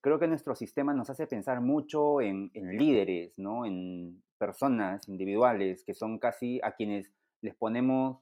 creo 0.00 0.18
que 0.18 0.26
nuestro 0.26 0.54
sistema 0.54 0.92
nos 0.94 1.10
hace 1.10 1.26
pensar 1.26 1.60
mucho 1.60 2.20
en, 2.20 2.50
líderes, 2.54 3.38
¿no? 3.38 3.66
En 3.66 4.22
personas 4.38 5.08
individuales 5.08 5.84
que 5.84 5.94
son 5.94 6.18
casi 6.18 6.60
a 6.62 6.72
quienes 6.72 7.12
les 7.42 7.54
ponemos 7.54 8.18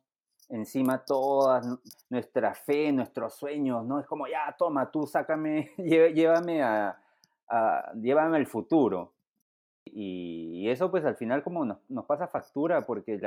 encima 0.48 1.04
toda 1.04 1.60
nuestra 2.10 2.54
fe, 2.54 2.90
nuestros 2.92 3.34
sueños, 3.34 3.84
¿no? 3.86 4.00
Es 4.00 4.06
como, 4.06 4.26
ya, 4.26 4.54
toma, 4.58 4.90
tú 4.90 5.06
sácame, 5.06 5.72
llévame 5.78 6.62
a, 6.62 6.98
a 7.48 7.92
llévame 7.94 8.36
al 8.36 8.46
futuro. 8.46 9.12
Y 9.94 10.68
eso 10.68 10.90
pues 10.90 11.04
al 11.04 11.16
final 11.16 11.42
como 11.42 11.64
nos, 11.64 12.06
pasa 12.06 12.28
factura 12.28 12.86
porque 12.86 13.20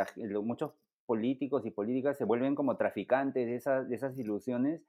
muchos 0.43 0.71
políticos 1.05 1.65
y 1.65 1.71
políticas 1.71 2.17
se 2.17 2.25
vuelven 2.25 2.55
como 2.55 2.77
traficantes 2.77 3.45
de 3.45 3.55
esas, 3.55 3.89
de 3.89 3.95
esas 3.95 4.17
ilusiones 4.17 4.81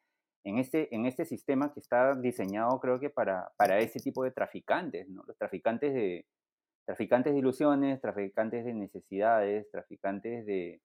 en 0.44 0.59
este, 0.59 0.94
en 0.94 1.07
este 1.07 1.24
sistema 1.24 1.73
que 1.73 1.81
está 1.81 2.15
diseñado 2.15 2.81
creo 2.81 2.99
que 2.99 3.11
para, 3.11 3.53
para 3.57 3.78
ese 3.78 4.01
tipo 4.01 4.24
de 4.24 4.32
traficantes, 4.32 5.09
¿no? 5.09 5.23
Los 5.27 5.36
traficantes 5.36 5.94
de, 5.94 6.27
traficantes 6.85 7.32
de 7.32 7.39
ilusiones, 7.39 8.01
traficantes 8.01 8.65
de 8.65 8.74
necesidades, 8.74 9.70
traficantes 9.70 10.44
de, 10.47 10.81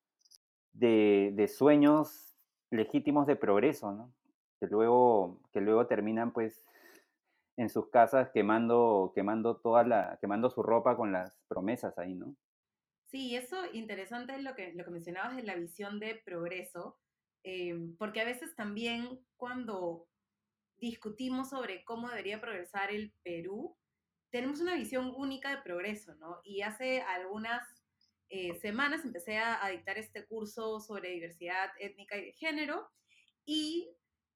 de, 0.74 1.32
de 1.34 1.48
sueños 1.48 2.36
legítimos 2.70 3.26
de 3.28 3.36
progreso, 3.36 3.92
¿no? 3.92 4.14
Que 4.60 4.68
luego, 4.68 5.40
que 5.52 5.62
luego 5.62 5.88
terminan 5.88 6.32
pues 6.32 6.64
en 7.58 7.70
sus 7.70 7.90
casas 7.90 8.30
quemando, 8.32 9.12
quemando 9.16 9.58
toda 9.58 9.84
la, 9.84 10.18
quemando 10.22 10.50
su 10.50 10.62
ropa 10.62 10.96
con 10.96 11.12
las 11.12 11.42
promesas 11.48 11.98
ahí, 11.98 12.14
¿no? 12.14 12.36
Sí, 13.08 13.36
eso 13.36 13.58
interesante 13.74 14.36
es 14.36 14.44
lo 14.44 14.54
que, 14.54 14.74
lo 14.74 14.84
que 14.84 14.92
mencionabas 14.92 15.36
de 15.36 15.44
la 15.44 15.56
visión 15.56 16.00
de 16.00 16.22
progreso, 16.24 17.00
eh, 17.44 17.76
porque 17.98 18.22
a 18.22 18.26
veces 18.26 18.56
también 18.56 19.20
cuando 19.38 20.08
discutimos 20.78 21.50
sobre 21.50 21.84
cómo 21.84 22.10
debería 22.10 22.40
progresar 22.40 22.92
el 22.92 23.14
Perú, 23.24 23.76
tenemos 24.30 24.60
una 24.60 24.76
visión 24.76 25.14
única 25.16 25.56
de 25.56 25.62
progreso, 25.62 26.14
¿no? 26.16 26.42
Y 26.44 26.62
hace 26.62 27.02
algunas 27.02 27.64
eh, 28.30 28.54
semanas 28.56 29.04
empecé 29.06 29.38
a, 29.38 29.66
a, 29.66 29.70
dictar 29.70 29.98
este 29.98 30.28
curso 30.28 30.82
sobre 30.82 31.12
diversidad 31.12 31.70
étnica 31.80 32.18
y 32.18 32.26
de 32.26 32.34
género 32.34 32.90
y 33.46 33.90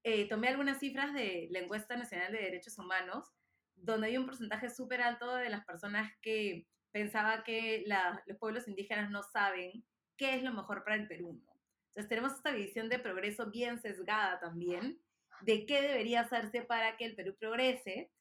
eh, 0.03 0.27
tomé 0.27 0.47
algunas 0.47 0.79
cifras 0.79 1.13
de 1.13 1.47
la 1.51 1.59
encuesta 1.59 1.95
nacional 1.95 2.31
de 2.31 2.39
derechos 2.39 2.77
humanos, 2.77 3.31
donde 3.75 4.07
hay 4.07 4.17
un 4.17 4.25
porcentaje 4.25 4.69
súper 4.69 5.01
alto 5.01 5.35
de 5.35 5.49
las 5.49 5.65
personas 5.65 6.11
que 6.21 6.67
pensaba 6.91 7.43
que 7.43 7.83
los 8.25 8.37
pueblos 8.37 8.67
indígenas 8.67 9.09
no 9.09 9.23
saben 9.23 9.85
qué 10.17 10.35
es 10.35 10.43
lo 10.43 10.53
mejor 10.53 10.83
para 10.83 10.95
el 10.95 11.07
Perú. 11.07 11.41
Entonces 11.89 12.09
tenemos 12.09 12.33
esta 12.33 12.51
visión 12.51 12.89
de 12.89 12.99
progreso 12.99 13.49
bien 13.49 13.81
sesgada 13.81 14.39
también, 14.39 15.01
de 15.41 15.65
qué 15.65 15.81
debería 15.81 16.21
hacerse 16.21 16.61
para 16.61 16.97
que 16.97 17.05
el 17.05 17.15
Perú 17.15 17.35
progrese. 17.39 18.11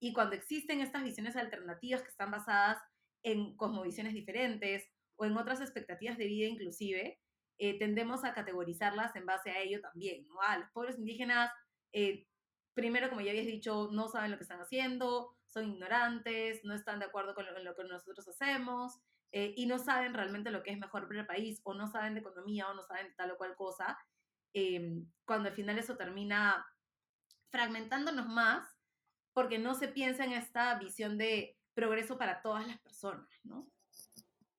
Y 0.00 0.12
cuando 0.12 0.34
existen 0.34 0.80
estas 0.80 1.04
visiones 1.04 1.36
alternativas 1.36 2.02
que 2.02 2.08
están 2.08 2.30
basadas 2.30 2.82
en 3.22 3.56
cosmovisiones 3.56 4.14
diferentes 4.14 4.88
o 5.16 5.26
en 5.26 5.36
otras 5.36 5.60
expectativas 5.60 6.16
de 6.16 6.26
vida 6.26 6.48
inclusive, 6.48 7.20
eh, 7.62 7.78
tendemos 7.78 8.24
a 8.24 8.32
categorizarlas 8.32 9.14
en 9.16 9.26
base 9.26 9.50
a 9.50 9.60
ello 9.60 9.82
también, 9.82 10.26
¿no? 10.28 10.40
Ah, 10.40 10.56
los 10.56 10.70
pueblos 10.70 10.98
indígenas, 10.98 11.52
eh, 11.92 12.26
primero, 12.72 13.10
como 13.10 13.20
ya 13.20 13.32
habías 13.32 13.44
dicho, 13.44 13.90
no 13.92 14.08
saben 14.08 14.30
lo 14.30 14.38
que 14.38 14.44
están 14.44 14.62
haciendo, 14.62 15.36
son 15.46 15.68
ignorantes, 15.68 16.64
no 16.64 16.72
están 16.72 17.00
de 17.00 17.04
acuerdo 17.04 17.34
con 17.34 17.44
lo, 17.44 17.52
con 17.52 17.62
lo 17.62 17.76
que 17.76 17.84
nosotros 17.84 18.26
hacemos, 18.28 18.98
eh, 19.32 19.52
y 19.58 19.66
no 19.66 19.78
saben 19.78 20.14
realmente 20.14 20.50
lo 20.50 20.62
que 20.62 20.70
es 20.70 20.78
mejor 20.78 21.06
para 21.06 21.20
el 21.20 21.26
país, 21.26 21.60
o 21.64 21.74
no 21.74 21.86
saben 21.86 22.14
de 22.14 22.20
economía, 22.20 22.66
o 22.66 22.72
no 22.72 22.82
saben 22.82 23.08
de 23.08 23.14
tal 23.14 23.32
o 23.32 23.36
cual 23.36 23.54
cosa, 23.56 23.98
em, 24.54 25.06
cuando 25.26 25.50
al 25.50 25.54
final 25.54 25.78
eso 25.78 25.98
termina 25.98 26.64
fragmentándonos 27.50 28.26
más, 28.26 28.66
porque 29.34 29.58
no 29.58 29.74
se 29.74 29.88
piensa 29.88 30.24
en 30.24 30.32
esta 30.32 30.78
visión 30.78 31.18
de 31.18 31.58
progreso 31.74 32.16
para 32.16 32.40
todas 32.40 32.66
las 32.66 32.80
personas, 32.80 33.28
¿no? 33.44 33.70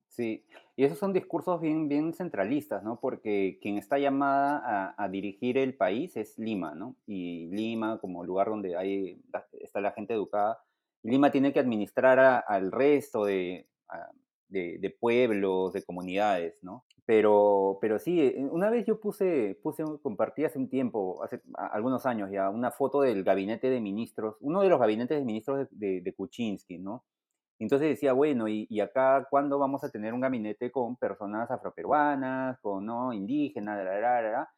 Sí, 0.07 0.45
y 0.76 0.85
esos 0.85 0.98
son 0.98 1.14
discursos 1.14 1.60
bien, 1.60 1.88
bien 1.89 2.14
centralistas, 2.14 2.84
¿no? 2.84 2.99
Porque 2.99 3.60
quien 3.61 3.77
está 3.77 3.99
llamada 3.99 4.61
a, 4.64 5.03
a, 5.03 5.10
dirigir 5.10 5.57
el 5.57 5.76
país 5.76 6.15
es 6.15 6.38
Lima, 6.38 6.73
¿no? 6.76 6.95
Y 7.06 7.48
Lima, 7.48 7.99
como 7.99 8.23
lugar 8.23 8.48
donde 8.48 8.77
hay, 8.77 9.22
está 9.60 9.81
la 9.81 9.91
gente 9.91 10.14
educada, 10.14 10.60
Lima 11.03 11.31
tiene 11.31 11.52
que 11.52 11.60
administrar 11.60 12.19
a, 12.19 12.39
al 12.39 12.72
resto 12.72 13.26
de, 13.26 13.68
a, 13.89 14.10
de, 14.48 14.77
de, 14.80 14.89
pueblos, 14.89 15.73
de 15.73 15.84
comunidades, 15.84 16.56
¿no? 16.61 16.85
Pero, 17.06 17.77
pero 17.81 17.99
sí, 17.99 18.22
eh, 18.22 18.48
una 18.49 18.69
vez 18.69 18.85
yo 18.85 18.99
puse, 18.99 19.60
puse, 19.61 19.84
compartí 20.02 20.45
hace 20.45 20.57
un 20.60 20.69
tiempo, 20.69 21.22
hace 21.23 21.41
algunos 21.56 22.06
años 22.06 22.30
ya, 22.31 22.49
una 22.49 22.72
foto 22.72 23.02
del 23.02 23.23
gabinete 23.23 23.69
de 23.69 23.81
ministros, 23.81 24.38
uno 24.39 24.61
de 24.61 24.69
los 24.69 24.80
gabinetes 24.80 25.19
de 25.19 25.26
ministros 25.26 25.69
de, 25.72 25.88
de, 25.88 26.02
de 26.02 26.14
Kuczynski, 26.14 26.77
¿no? 26.77 27.03
Entonces 27.64 27.90
decía, 27.90 28.14
bueno, 28.14 28.48
¿y, 28.48 28.80
acá 28.82 29.28
cuándo 29.30 29.60
vamos 29.60 29.84
a 29.84 29.90
tener 29.90 30.16
un 30.16 30.22
gabinete 30.22 30.72
con 30.72 30.96
personas 30.96 31.50
afroperuanas, 31.52 32.60
con 32.60 32.86
no 32.86 33.14
indígenas, 33.14 33.78
la, 33.86 34.00
la, 34.00 34.22
la, 34.22 34.50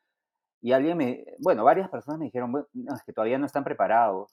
y 0.62 0.72
alguien 0.72 0.98
me, 0.98 1.26
bueno, 1.40 1.66
varias 1.66 1.90
personas 1.90 2.20
me 2.20 2.26
dijeron, 2.26 2.54
bueno, 2.54 2.68
no, 2.74 2.96
es 2.96 3.04
que 3.04 3.12
todavía 3.12 3.38
no 3.38 3.46
están 3.46 3.66
preparados, 3.66 4.32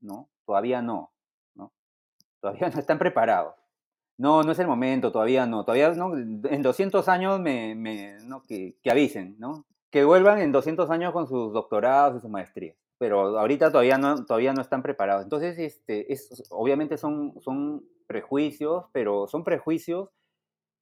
¿no? 0.00 0.28
Todavía 0.44 0.82
no, 0.82 1.12
¿no? 1.54 1.72
Todavía 2.42 2.68
no 2.68 2.78
están 2.78 2.98
preparados. 2.98 3.54
No, 4.18 4.42
no 4.42 4.52
es 4.52 4.58
el 4.58 4.66
momento, 4.66 5.10
todavía 5.10 5.46
no, 5.46 5.64
todavía 5.64 5.90
no, 5.92 6.14
en 6.14 6.62
200 6.62 7.08
años 7.08 7.40
me, 7.40 7.74
me 7.74 8.18
no, 8.24 8.42
que, 8.42 8.76
que 8.82 8.90
avisen, 8.90 9.36
¿no? 9.38 9.64
Que 9.90 10.04
vuelvan 10.04 10.40
en 10.40 10.52
200 10.52 10.90
años 10.90 11.14
con 11.14 11.26
sus 11.26 11.54
doctorados 11.54 12.18
y 12.18 12.20
sus 12.20 12.30
maestrías 12.30 12.76
pero 12.98 13.38
ahorita 13.38 13.70
todavía 13.70 13.96
no, 13.96 14.24
todavía 14.26 14.52
no 14.52 14.60
están 14.60 14.82
preparados. 14.82 15.22
Entonces, 15.22 15.58
este, 15.58 16.12
es, 16.12 16.44
obviamente 16.50 16.98
son, 16.98 17.40
son 17.40 17.84
prejuicios, 18.06 18.86
pero 18.92 19.28
son 19.28 19.44
prejuicios 19.44 20.10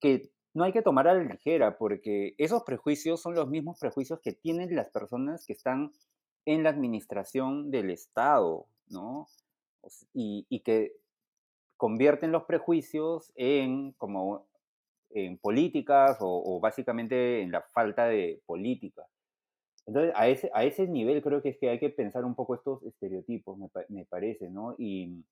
que 0.00 0.30
no 0.54 0.64
hay 0.64 0.72
que 0.72 0.82
tomar 0.82 1.06
a 1.06 1.14
la 1.14 1.22
ligera, 1.22 1.76
porque 1.76 2.34
esos 2.38 2.62
prejuicios 2.64 3.20
son 3.20 3.34
los 3.34 3.48
mismos 3.48 3.78
prejuicios 3.78 4.20
que 4.20 4.32
tienen 4.32 4.74
las 4.74 4.88
personas 4.88 5.44
que 5.46 5.52
están 5.52 5.92
en 6.46 6.62
la 6.62 6.70
administración 6.70 7.70
del 7.70 7.90
Estado, 7.90 8.66
¿no? 8.88 9.28
Y, 10.14 10.62
que 10.64 10.92
convierten 11.76 12.32
los 12.32 12.44
prejuicios 12.44 13.32
en 13.36 13.92
como 13.92 14.46
en 15.10 15.38
políticas 15.38 16.16
o, 16.20 16.42
o 16.44 16.58
básicamente 16.60 17.42
en 17.42 17.52
la 17.52 17.60
falta 17.60 18.06
de 18.06 18.40
políticas. 18.46 19.06
Entonces, 19.86 20.12
a 20.16 20.28
ese, 20.28 20.50
a 20.52 20.64
ese 20.64 20.86
nivel 20.88 21.22
creo 21.22 21.40
que 21.42 21.50
es 21.50 21.58
que 21.58 21.70
hay 21.70 21.78
que 21.78 21.90
pensar 21.90 22.24
un 22.24 22.34
poco 22.34 22.54
estos 22.56 22.82
estereotipos, 22.82 23.56
me, 23.56 23.68
me 23.88 24.04
parece, 24.04 24.50
¿no? 24.50 24.74
Y, 24.78 25.24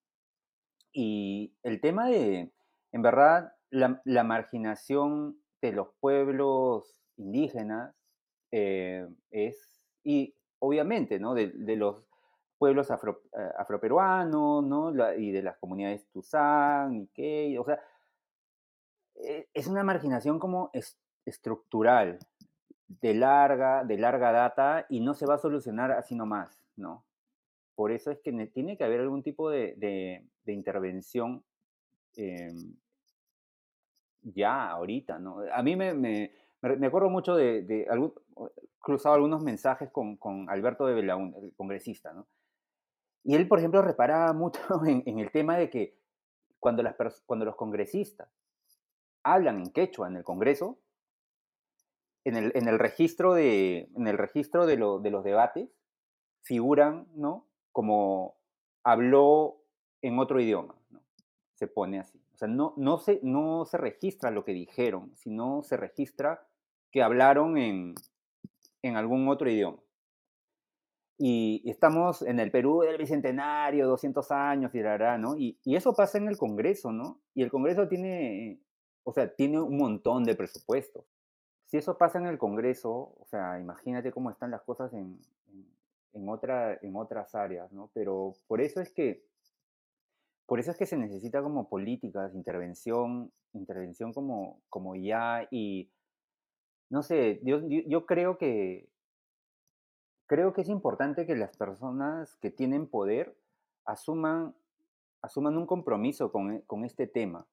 y, 0.93 1.53
el 1.65 1.81
tema 1.81 2.09
de, 2.09 2.53
en 2.93 3.03
verdad, 3.03 3.53
la, 3.71 4.23
marginación 4.25 5.37
de 5.61 5.73
los 5.73 5.89
pueblos 6.01 6.97
indígenas 7.17 7.95
eh, 8.53 9.09
es, 9.31 9.83
y 10.05 10.35
obviamente, 10.61 11.19
¿no? 11.19 11.35
De, 11.35 11.51
los 11.77 12.05
pueblos 12.59 12.91
eh, 12.91 12.95
afroperuanos, 13.59 14.65
¿no? 14.65 14.93
y 15.17 15.33
de 15.33 15.43
las 15.43 15.59
comunidades 15.59 16.07
Tuzán, 16.13 16.93
Nikkei, 17.01 17.59
o 17.59 17.65
sea, 17.65 17.81
e, 19.17 19.49
es 19.53 19.67
una 19.67 19.83
marginación 19.83 20.39
como 20.39 20.71
estructural, 21.27 22.19
de 22.89 23.15
larga, 23.15 23.85
de 23.85 23.99
larga 23.99 24.33
data, 24.33 24.87
y 24.89 25.01
no 25.01 25.15
se 25.15 25.27
va 25.27 25.35
a 25.35 25.39
solucionar 25.39 25.93
así 25.93 26.15
nomás, 26.15 26.61
¿no? 26.77 27.05
Por 27.75 27.93
eso 27.93 28.11
es 28.11 28.19
que 28.21 28.33
tiene 28.47 28.77
que 28.77 28.85
haber 28.85 29.01
algún 29.01 29.23
tipo 29.23 29.51
de, 29.51 29.75
de, 29.77 30.53
intervención 30.53 31.43
em, 32.17 32.75
ya, 34.23 34.71
ahorita, 34.71 35.19
¿no? 35.19 35.39
A 35.53 35.63
mí 35.63 35.75
me, 35.75 35.95
me, 35.95 36.31
me 36.63 36.87
acuerdo 36.87 37.11
mucho 37.11 37.35
de, 37.35 37.63
de 37.63 37.87
cruzado 38.79 39.17
algunos 39.17 39.43
mensajes 39.43 39.91
con, 39.91 40.17
con 40.17 40.49
Alberto 40.49 40.87
de 40.87 40.95
Belaún, 40.95 41.35
el 41.43 41.53
congresista, 41.55 42.13
¿no? 42.13 42.27
Y 43.25 43.35
él, 43.35 43.49
por 43.49 43.59
ejemplo, 43.59 43.81
reparaba 43.81 44.33
mucho 44.35 44.61
en, 44.87 45.03
en 45.07 45.19
el 45.19 45.31
tema 45.31 45.57
de 45.57 45.71
que 45.71 45.97
cuando, 46.61 46.83
las, 46.83 46.95
cuando 47.27 47.45
los 47.45 47.57
congresistas 47.57 48.29
hablan 49.23 49.59
en 49.61 49.71
quechua 49.71 50.09
en 50.09 50.17
el 50.17 50.25
Congreso, 50.25 50.79
en 52.25 52.37
el, 52.37 52.53
en 52.55 52.69
el 52.69 52.79
registro, 52.79 53.35
de, 53.35 53.91
en 53.95 54.07
el 54.07 54.19
registro 54.19 54.67
de, 54.67 54.77
lo, 54.77 54.99
de 54.99 55.11
los 55.11 55.25
debates, 55.25 55.69
figuran, 56.43 57.07
¿no? 57.15 57.47
Como 57.73 58.37
habló 58.83 59.63
en 60.03 60.19
otro 60.19 60.41
idioma, 60.41 60.75
¿no? 60.91 61.03
Se 61.55 61.67
pone 61.67 62.01
así. 62.01 62.21
O 62.35 62.37
sea, 62.37 62.49
no, 62.49 62.75
no, 62.77 62.99
se, 62.99 63.21
no 63.23 63.65
se 63.65 63.79
registra 63.79 64.31
lo 64.31 64.45
que 64.45 64.53
dijeron, 64.53 65.15
sino 65.17 65.63
se 65.63 65.77
registra 65.77 66.47
que 66.91 67.03
hablaron 67.03 67.57
en, 67.57 67.95
en 68.83 68.97
algún 68.97 69.29
otro 69.29 69.49
idioma. 69.49 69.79
Y, 71.17 71.63
estamos 71.71 72.23
en 72.23 72.41
el 72.41 72.51
Perú 72.51 72.81
del 72.81 72.99
Bicentenario, 72.99 73.87
200 73.87 74.31
años, 74.33 74.75
y, 74.75 74.81
¿no? 75.19 75.37
Y, 75.37 75.59
y, 75.65 75.77
eso 75.77 75.95
pasa 75.95 76.19
en 76.19 76.29
el 76.29 76.37
Congreso, 76.37 76.91
¿no? 76.91 77.21
Y 77.35 77.43
el 77.43 77.51
Congreso 77.51 77.87
tiene, 77.87 78.61
o 79.05 79.13
sea, 79.13 79.33
tiene 79.35 79.61
un 79.61 79.77
montón 79.77 80.25
de 80.25 80.35
presupuestos. 80.35 81.05
Si 81.75 81.79
eso 81.79 81.99
pasa 81.99 82.21
en 82.21 82.27
el 82.27 82.39
Congreso, 82.39 83.17
o 83.19 83.27
sea, 83.27 83.59
imagínate 83.59 84.13
cómo 84.13 84.31
están 84.31 84.53
las 84.53 84.63
cosas 84.63 84.95
en, 84.95 85.19
en, 86.13 86.29
otra, 86.29 86.79
en 86.81 86.95
otras 86.95 87.35
áreas, 87.35 87.73
¿no? 87.73 87.91
Pero 87.93 88.35
por 88.47 88.61
eso 88.61 88.81
es 88.81 88.93
que 88.93 89.25
por 90.47 90.61
eso 90.61 90.71
es 90.71 90.77
que 90.77 90.87
se 90.87 90.97
necesita 90.97 91.43
como 91.43 91.69
políticas, 91.69 92.33
intervención, 92.33 93.33
intervención 93.55 94.13
como, 94.13 94.63
como 94.69 94.95
ya 94.95 95.49
y 95.51 95.91
no 96.91 97.03
sé, 97.03 97.41
yo, 97.43 97.61
yo 97.67 98.07
creo 98.07 98.39
que 98.39 98.89
creo 100.27 100.53
que 100.53 100.61
es 100.61 100.69
importante 100.69 101.27
que 101.27 101.35
las 101.35 101.57
personas 101.57 102.37
que 102.37 102.53
tienen 102.53 102.87
poder 102.87 103.37
asuman, 103.85 104.55
asuman 105.23 105.57
un 105.57 105.67
compromiso 105.67 106.31
con, 106.31 106.61
con 106.69 106.85
este 106.85 107.09
tema, 107.09 107.49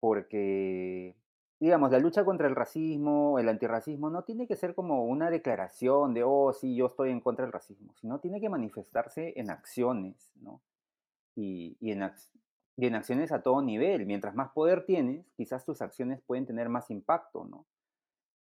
porque 0.00 1.14
digamos, 1.60 1.92
la 1.92 1.98
lucha 1.98 2.24
contra 2.24 2.48
el 2.48 2.56
racismo, 2.56 3.38
el 3.38 3.48
antirracismo, 3.48 4.10
no 4.10 4.24
tiene 4.24 4.46
que 4.48 4.56
ser 4.56 4.74
como 4.74 5.04
una 5.04 5.30
declaración 5.30 6.14
de, 6.14 6.24
oh, 6.24 6.52
sí, 6.52 6.74
yo 6.74 6.86
estoy 6.86 7.10
en 7.10 7.20
contra 7.20 7.44
del 7.44 7.52
racismo, 7.52 7.92
sino 7.94 8.18
tiene 8.18 8.40
que 8.40 8.48
manifestarse 8.48 9.34
en 9.36 9.50
acciones, 9.50 10.32
¿no? 10.40 10.60
y, 11.34 11.76
y 11.80 11.92
en 12.86 12.94
acciones 12.94 13.32
a 13.32 13.42
todo 13.42 13.62
nivel. 13.62 14.06
Mientras 14.06 14.34
más 14.34 14.50
poder 14.50 14.84
tienes, 14.84 15.26
quizás 15.36 15.64
tus 15.64 15.82
acciones 15.82 16.20
pueden 16.22 16.46
tener 16.46 16.68
más 16.68 16.90
impacto, 16.90 17.44
¿no? 17.44 17.66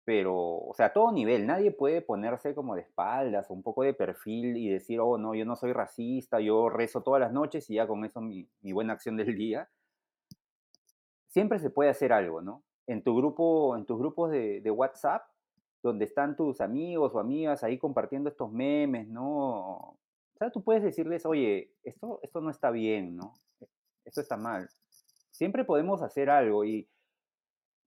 Pero, 0.05 0.35
o 0.35 0.73
sea, 0.73 0.87
a 0.87 0.93
todo 0.93 1.11
nivel, 1.11 1.45
nadie 1.45 1.71
puede 1.71 2.01
ponerse 2.01 2.55
como 2.55 2.75
de 2.75 2.81
espaldas 2.81 3.49
o 3.49 3.53
un 3.53 3.61
poco 3.61 3.83
de 3.83 3.93
perfil 3.93 4.57
y 4.57 4.69
decir, 4.69 4.99
oh, 4.99 5.17
no, 5.17 5.35
yo 5.35 5.45
no 5.45 5.55
soy 5.55 5.71
racista, 5.71 6.39
yo 6.39 6.69
rezo 6.69 7.01
todas 7.03 7.21
las 7.21 7.31
noches 7.31 7.69
y 7.69 7.75
ya 7.75 7.87
con 7.87 8.03
eso 8.05 8.19
mi, 8.21 8.47
mi 8.61 8.71
buena 8.71 8.93
acción 8.93 9.17
del 9.17 9.35
día. 9.35 9.69
Siempre 11.27 11.59
se 11.59 11.69
puede 11.69 11.91
hacer 11.91 12.11
algo, 12.11 12.41
¿no? 12.41 12.63
En 12.89 13.03
tu 13.03 13.15
grupo, 13.15 13.75
en 13.77 13.85
tus 13.85 13.99
grupos 13.99 14.31
de, 14.31 14.61
de 14.61 14.71
WhatsApp, 14.71 15.23
donde 15.81 16.05
están 16.05 16.35
tus 16.35 16.59
amigos 16.61 17.13
o 17.15 17.19
amigas 17.19 17.63
ahí 17.63 17.77
compartiendo 17.77 18.29
estos 18.29 18.51
memes, 18.51 19.07
¿no? 19.07 19.27
O 19.77 19.97
sea, 20.37 20.51
tú 20.51 20.63
puedes 20.63 20.83
decirles, 20.83 21.25
oye, 21.25 21.73
esto, 21.83 22.19
esto 22.23 22.41
no 22.41 22.49
está 22.49 22.71
bien, 22.71 23.15
¿no? 23.15 23.33
Esto 24.05 24.21
está 24.21 24.37
mal. 24.37 24.69
Siempre 25.31 25.63
podemos 25.63 26.01
hacer 26.01 26.29
algo, 26.29 26.65
y, 26.65 26.89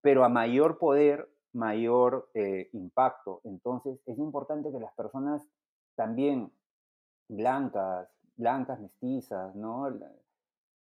pero 0.00 0.24
a 0.24 0.28
mayor 0.28 0.78
poder, 0.78 1.28
mayor 1.52 2.30
eh, 2.34 2.70
impacto. 2.72 3.40
Entonces, 3.44 4.00
es 4.06 4.18
importante 4.18 4.70
que 4.70 4.78
las 4.78 4.92
personas 4.94 5.46
también 5.94 6.52
blancas, 7.28 8.08
blancas, 8.36 8.80
mestizas, 8.80 9.54
¿no? 9.54 9.88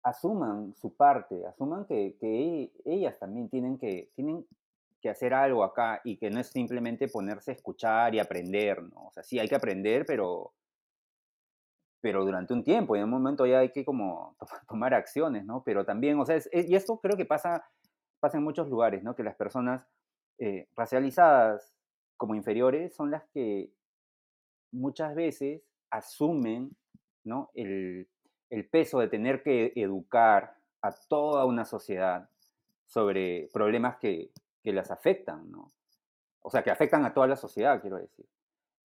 Asuman 0.04 0.74
su 0.74 0.94
parte, 0.94 1.46
asuman 1.46 1.86
que, 1.86 2.16
que 2.20 2.70
ellas 2.84 3.18
también 3.18 3.48
tienen 3.48 3.78
que, 3.78 4.12
tienen 4.14 4.46
que 5.00 5.10
hacer 5.10 5.34
algo 5.34 5.64
acá 5.64 6.00
y 6.04 6.16
que 6.16 6.30
no 6.30 6.40
es 6.40 6.48
simplemente 6.48 7.08
ponerse 7.08 7.50
a 7.50 7.54
escuchar 7.54 8.14
y 8.14 8.20
aprender, 8.20 8.82
¿no? 8.82 9.06
O 9.06 9.12
sea, 9.12 9.22
sí 9.22 9.38
hay 9.38 9.48
que 9.48 9.54
aprender, 9.54 10.04
pero 10.06 10.52
pero 12.04 12.22
durante 12.22 12.52
un 12.52 12.62
tiempo 12.62 12.94
y 12.94 12.98
en 12.98 13.06
un 13.06 13.10
momento 13.10 13.46
ya 13.46 13.60
hay 13.60 13.70
que 13.70 13.82
como 13.82 14.36
tomar 14.68 14.92
acciones, 14.92 15.46
¿no? 15.46 15.62
Pero 15.64 15.86
también, 15.86 16.20
o 16.20 16.26
sea, 16.26 16.38
y 16.52 16.74
esto 16.74 17.00
creo 17.00 17.16
que 17.16 17.24
pasa, 17.24 17.64
pasa 18.20 18.36
en 18.36 18.44
muchos 18.44 18.68
lugares, 18.68 19.02
¿no? 19.02 19.16
Que 19.16 19.22
las 19.22 19.34
personas 19.36 19.86
eh, 20.36 20.68
racializadas 20.76 21.74
como 22.18 22.34
inferiores 22.34 22.94
son 22.94 23.10
las 23.10 23.24
que 23.32 23.72
muchas 24.70 25.14
veces 25.14 25.62
asumen, 25.88 26.76
¿no? 27.24 27.50
El, 27.54 28.06
el 28.54 28.68
peso 28.68 29.00
de 29.00 29.08
tener 29.08 29.42
que 29.42 29.72
educar 29.76 30.56
a 30.80 30.92
toda 30.92 31.44
una 31.44 31.64
sociedad 31.64 32.28
sobre 32.86 33.48
problemas 33.52 33.96
que, 33.96 34.30
que 34.62 34.72
las 34.72 34.90
afectan, 34.90 35.50
¿no? 35.50 35.72
O 36.40 36.50
sea, 36.50 36.62
que 36.62 36.70
afectan 36.70 37.04
a 37.04 37.14
toda 37.14 37.26
la 37.26 37.36
sociedad, 37.36 37.80
quiero 37.80 37.96
decir 37.96 38.26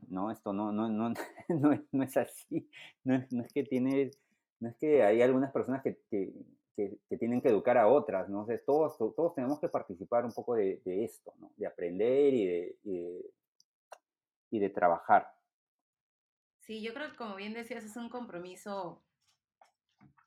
no, 0.08 0.30
esto 0.30 0.52
no, 0.52 0.72
no, 0.72 0.88
no, 0.88 1.12
no, 1.48 1.72
es, 1.72 1.80
no 1.92 2.02
es 2.04 2.16
así, 2.16 2.68
no 3.04 3.14
es, 3.14 3.32
no 3.32 3.42
es, 3.42 3.52
que 3.52 3.64
tiene, 3.64 4.10
no 4.60 4.68
es 4.68 4.76
que 4.76 5.02
hay 5.02 5.22
algunas 5.22 5.52
personas 5.52 5.82
que, 5.82 5.98
que, 6.10 6.32
que, 6.76 7.16
tienen 7.16 7.40
que 7.40 7.48
educar 7.48 7.78
a 7.78 7.88
otras, 7.88 8.28
¿no? 8.28 8.42
O 8.42 8.58
todos, 8.64 8.98
todos 8.98 9.34
tenemos 9.34 9.60
que 9.60 9.68
participar 9.68 10.24
un 10.24 10.32
poco 10.32 10.54
de, 10.54 10.80
esto, 10.84 11.34
¿no? 11.38 11.50
De 11.56 11.66
aprender 11.66 12.34
y 12.34 12.46
de, 12.46 12.76
y 12.84 12.98
de, 12.98 13.30
y 14.50 14.58
de 14.58 14.70
trabajar. 14.70 15.32
Sí, 16.60 16.82
yo 16.82 16.92
creo 16.92 17.10
que 17.10 17.16
como 17.16 17.36
bien 17.36 17.54
decías, 17.54 17.84
es 17.84 17.96
un 17.96 18.08
compromiso 18.08 19.02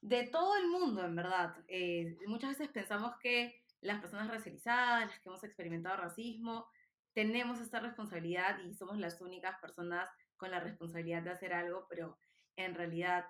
de 0.01 0.27
todo 0.27 0.55
el 0.57 0.67
mundo, 0.67 1.03
en 1.03 1.15
verdad. 1.15 1.55
Eh, 1.67 2.17
muchas 2.27 2.51
veces 2.51 2.69
pensamos 2.69 3.13
que 3.21 3.61
las 3.81 3.99
personas 3.99 4.29
racializadas, 4.29 5.07
las 5.09 5.19
que 5.19 5.29
hemos 5.29 5.43
experimentado 5.43 5.97
racismo, 5.97 6.67
tenemos 7.13 7.59
esta 7.59 7.79
responsabilidad 7.79 8.59
y 8.59 8.73
somos 8.73 8.97
las 8.97 9.19
únicas 9.21 9.59
personas 9.59 10.09
con 10.37 10.51
la 10.51 10.59
responsabilidad 10.59 11.23
de 11.23 11.31
hacer 11.31 11.53
algo, 11.53 11.85
pero 11.89 12.17
en 12.55 12.75
realidad 12.75 13.25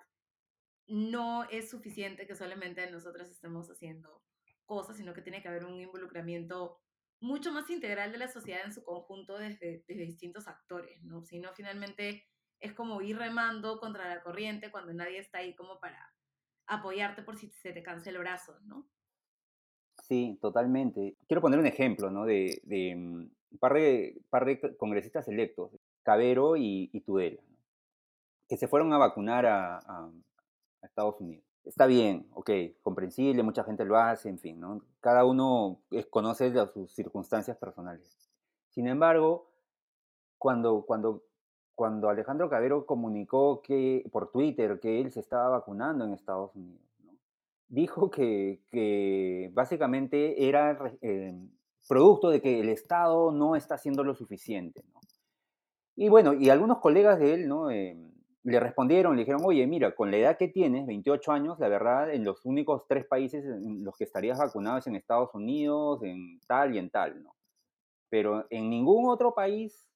no 0.87 1.43
es 1.49 1.69
suficiente 1.69 2.27
que 2.27 2.35
solamente 2.35 2.89
nosotras 2.91 3.29
estemos 3.29 3.69
haciendo 3.69 4.23
cosas, 4.65 4.97
sino 4.97 5.13
que 5.13 5.21
tiene 5.21 5.41
que 5.41 5.47
haber 5.47 5.65
un 5.65 5.79
involucramiento 5.79 6.79
mucho 7.19 7.51
más 7.51 7.69
integral 7.69 8.11
de 8.11 8.17
la 8.17 8.27
sociedad 8.27 8.65
en 8.65 8.73
su 8.73 8.83
conjunto 8.83 9.37
desde, 9.37 9.83
desde 9.87 10.05
distintos 10.05 10.47
actores, 10.47 11.03
¿no? 11.03 11.23
Si 11.23 11.39
no, 11.39 11.53
finalmente 11.53 12.27
es 12.59 12.73
como 12.73 13.01
ir 13.01 13.17
remando 13.17 13.79
contra 13.79 14.07
la 14.07 14.21
corriente 14.21 14.71
cuando 14.71 14.93
nadie 14.93 15.19
está 15.19 15.39
ahí 15.39 15.55
como 15.55 15.79
para 15.79 16.13
apoyarte 16.69 17.23
por 17.23 17.37
si 17.37 17.49
se 17.49 17.73
te 17.73 17.83
cansa 17.83 18.09
el 18.09 18.17
brazo, 18.19 18.57
¿no? 18.65 18.85
Sí, 20.07 20.37
totalmente. 20.41 21.17
Quiero 21.27 21.41
poner 21.41 21.59
un 21.59 21.65
ejemplo, 21.65 22.09
¿no? 22.09 22.25
De, 22.25 22.61
de, 22.63 22.95
mm, 22.95 23.29
un 23.51 23.57
par 23.59 23.73
de, 23.73 24.21
par 24.29 24.45
de 24.45 24.77
congresistas 24.77 25.27
electos, 25.27 25.71
Cabero 26.03 26.55
y, 26.55 26.87
Tudela, 27.05 27.41
que 28.47 28.57
se 28.57 28.67
fueron 28.67 28.93
a 28.93 28.97
vacunar 28.97 29.45
a, 29.45 29.77
a, 29.77 30.11
Estados 30.81 31.19
Unidos. 31.19 31.43
Está 31.65 31.85
bien, 31.85 32.27
ok, 32.33 32.49
comprensible, 32.81 33.43
mucha 33.43 33.63
gente 33.63 33.83
lo 33.83 33.97
hace, 33.97 34.29
en 34.29 34.39
fin, 34.39 34.59
¿no? 34.59 34.81
Cada 35.01 35.25
uno 35.25 35.81
conoce 36.09 36.53
sus 36.73 36.91
circunstancias 36.93 37.57
personales. 37.57 38.31
Sin 38.69 38.87
embargo, 38.87 39.51
cuando, 40.37 40.85
cuando, 40.85 41.23
cuando 41.79 42.09
Alejandro 42.09 42.49
Cabero 42.49 42.85
comunicó 42.85 43.61
que, 43.61 44.03
por 44.11 44.33
Twitter 44.33 44.81
que 44.81 44.99
él 44.99 45.13
se 45.13 45.21
estaba 45.21 45.47
vacunando 45.47 46.03
en 46.03 46.11
Estados 46.11 46.53
Unidos, 46.53 46.83
dijo 47.69 48.11
que, 48.11 48.59
que, 48.69 49.49
básicamente 49.53 50.49
era 50.49 50.77
eh, 50.99 51.33
producto 51.87 52.31
de 52.31 52.41
que 52.41 52.59
el 52.59 52.67
Estado 52.67 53.31
no 53.31 53.55
está 53.55 53.75
haciendo 53.75 54.03
lo 54.03 54.13
suficiente. 54.13 54.83
¿no? 54.93 54.99
Y 55.95 56.09
bueno, 56.09 56.33
y 56.33 56.49
algunos 56.49 56.79
colegas 56.79 57.17
de 57.17 57.33
él 57.33 57.47
¿no? 57.47 57.71
Eh, 57.71 57.95
le 58.43 58.59
respondieron, 58.59 59.15
le 59.15 59.21
dijeron, 59.21 59.43
oye, 59.45 59.65
mira, 59.65 59.95
con 59.95 60.11
la 60.11 60.17
edad 60.17 60.37
que 60.37 60.49
tienes, 60.49 60.85
28 60.85 61.31
años, 61.31 61.59
la 61.59 61.69
verdad, 61.69 62.13
en 62.13 62.25
los 62.25 62.45
únicos 62.45 62.87
tres 62.89 63.05
países 63.05 63.45
en 63.45 63.85
los 63.85 63.95
que 63.95 64.03
estarías 64.03 64.37
vacunado 64.37 64.79
es 64.79 64.87
en 64.87 64.97
Estados 64.97 65.33
Unidos, 65.33 66.03
en 66.03 66.41
tal 66.45 66.75
y 66.75 66.77
en 66.77 66.89
tal, 66.89 67.23
¿no? 67.23 67.37
pero 68.09 68.45
en 68.49 68.69
ningún 68.69 69.09
otro 69.09 69.33
país 69.33 69.88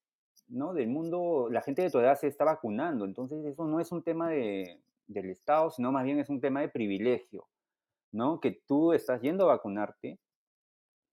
¿no? 0.48 0.74
del 0.74 0.88
mundo 0.88 1.48
la 1.50 1.62
gente 1.62 1.82
de 1.82 1.90
tu 1.90 2.00
edad 2.00 2.18
se 2.18 2.28
está 2.28 2.46
vacunando. 2.46 3.06
Entonces 3.06 3.46
eso 3.46 3.66
no 3.66 3.80
es 3.80 3.92
un 3.92 4.04
tema 4.04 4.30
de, 4.30 4.82
del 5.08 5.30
Estado, 5.30 5.70
sino 5.72 5.92
más 5.92 6.04
bien 6.04 6.20
es 6.20 6.30
un 6.30 6.42
tema 6.42 6.62
de 6.62 6.70
privilegio, 6.70 7.48
¿no? 8.12 8.40
Que 8.40 8.52
tú 8.52 8.94
estás 8.94 9.22
yendo 9.22 9.46
a 9.46 9.56
vacunarte 9.56 10.20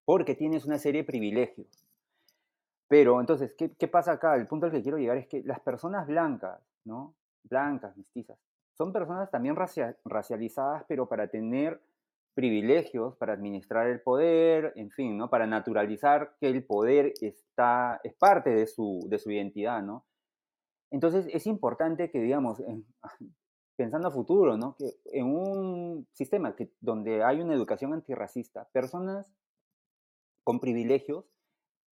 porque 0.05 0.35
tienes 0.35 0.65
una 0.65 0.79
serie 0.79 1.03
de 1.03 1.07
privilegios. 1.07 1.87
Pero 2.89 3.21
entonces, 3.21 3.55
¿qué, 3.55 3.71
qué 3.77 3.87
pasa 3.87 4.13
acá? 4.13 4.35
El 4.35 4.49
punto 4.49 4.67
al 4.67 4.73
que 4.73 4.83
quiero 4.83 4.99
llegar 4.99 5.17
es 5.17 5.29
que 5.29 5.43
las 5.45 5.61
personas 5.61 6.07
blancas, 6.07 6.61
¿no? 6.85 7.15
Blancas, 7.45 7.97
mestizas, 7.97 8.39
son 8.81 8.93
personas 8.93 9.31
también 9.31 9.57
racializadas, 10.05 10.85
pero 10.89 11.07
para 11.07 11.29
tener 11.29 11.81
privilegios, 12.35 13.17
para 13.17 13.33
administrar 13.33 13.87
el 13.89 14.01
poder, 14.01 14.73
en 14.77 14.91
fin, 14.91 15.17
¿no? 15.17 15.31
Para 15.31 15.47
naturalizar 15.47 16.37
que 16.41 16.49
el 16.49 16.65
poder 16.65 17.13
está, 17.21 18.01
es 18.05 18.15
parte 18.15 18.51
de 18.51 18.67
su, 18.67 19.07
de 19.09 19.19
su 19.19 19.31
identidad, 19.31 19.83
¿no? 19.83 20.07
Entonces 20.91 21.27
es 21.33 21.47
importante 21.47 22.11
que, 22.11 22.21
digamos, 22.21 22.63
pensando 23.77 24.09
a 24.09 24.11
futuro, 24.11 24.57
¿no? 24.57 24.77
Que 24.77 24.91
en 25.13 25.27
un 25.27 26.07
sistema 26.13 26.55
que, 26.57 26.73
donde 26.81 27.23
hay 27.23 27.41
una 27.41 27.55
educación 27.55 27.93
antirracista, 27.93 28.69
personas 28.73 29.27
con 30.45 30.61
privilegios 30.61 31.25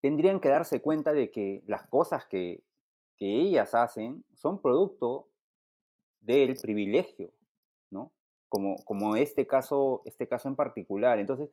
tendrían 0.00 0.40
que 0.40 0.48
darse 0.48 0.80
cuenta 0.80 1.12
de 1.12 1.30
que 1.30 1.62
las 1.66 1.86
cosas 1.88 2.26
que, 2.26 2.64
que 3.16 3.40
ellas 3.40 3.74
hacen 3.74 4.24
son 4.34 4.60
producto 4.60 5.28
del 6.20 6.56
privilegio. 6.56 7.32
Como, 8.48 8.76
como 8.84 9.16
este, 9.16 9.46
caso, 9.46 10.02
este 10.04 10.26
caso 10.26 10.48
en 10.48 10.56
particular. 10.56 11.18
Entonces, 11.18 11.50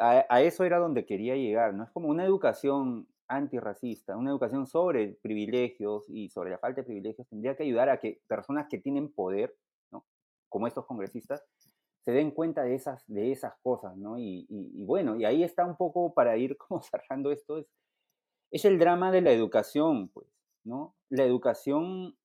a, 0.00 0.26
a, 0.28 0.42
eso 0.42 0.64
era 0.64 0.78
donde 0.78 1.06
quería 1.06 1.36
llegar, 1.36 1.74
¿no? 1.74 1.84
Es 1.84 1.90
como 1.90 2.08
una 2.08 2.24
educación 2.24 3.06
antirracista, 3.28 4.16
una 4.16 4.30
educación 4.30 4.66
sobre 4.66 5.18
privilegios 5.22 6.08
y 6.08 6.30
sobre 6.30 6.50
la 6.50 6.58
falta 6.58 6.80
de 6.80 6.86
privilegios, 6.86 7.28
tendría 7.28 7.56
que 7.56 7.62
ayudar 7.62 7.90
a 7.90 8.00
que 8.00 8.20
personas 8.26 8.66
que 8.68 8.78
tienen 8.78 9.12
poder, 9.12 9.54
¿no? 9.92 10.04
como 10.48 10.66
estos 10.66 10.86
congresistas, 10.86 11.44
se 12.04 12.12
den 12.12 12.30
cuenta 12.30 12.62
de 12.62 12.74
esas, 12.74 13.04
de 13.06 13.32
esas 13.32 13.54
cosas, 13.62 13.94
¿no? 13.96 14.18
Y, 14.18 14.46
y, 14.48 14.82
bueno, 14.84 15.16
y 15.16 15.26
ahí 15.26 15.44
está 15.44 15.66
un 15.66 15.76
poco 15.76 16.14
para 16.14 16.38
ir 16.38 16.56
como 16.68 16.80
cerrando 16.80 17.30
esto, 17.30 17.58
es, 17.58 17.66
es 18.50 18.64
el 18.64 18.78
drama 18.78 19.12
de 19.12 19.20
la 19.20 19.30
educación, 19.30 20.08
pues, 20.08 20.26
¿no? 20.64 20.94
La 21.10 21.24
educación 21.24 22.16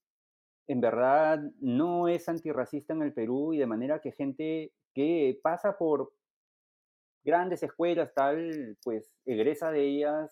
en 0.67 0.81
verdad 0.81 1.39
no 1.59 2.07
es 2.07 2.27
antirracista 2.29 2.93
en 2.93 3.01
el 3.01 3.13
Perú 3.13 3.53
y 3.53 3.57
de 3.57 3.67
manera 3.67 3.99
que 3.99 4.11
gente 4.11 4.71
que 4.93 5.39
pasa 5.41 5.77
por 5.77 6.13
grandes 7.23 7.63
escuelas, 7.63 8.13
tal, 8.13 8.77
pues 8.83 9.15
egresa 9.25 9.71
de 9.71 9.83
ellas 9.83 10.31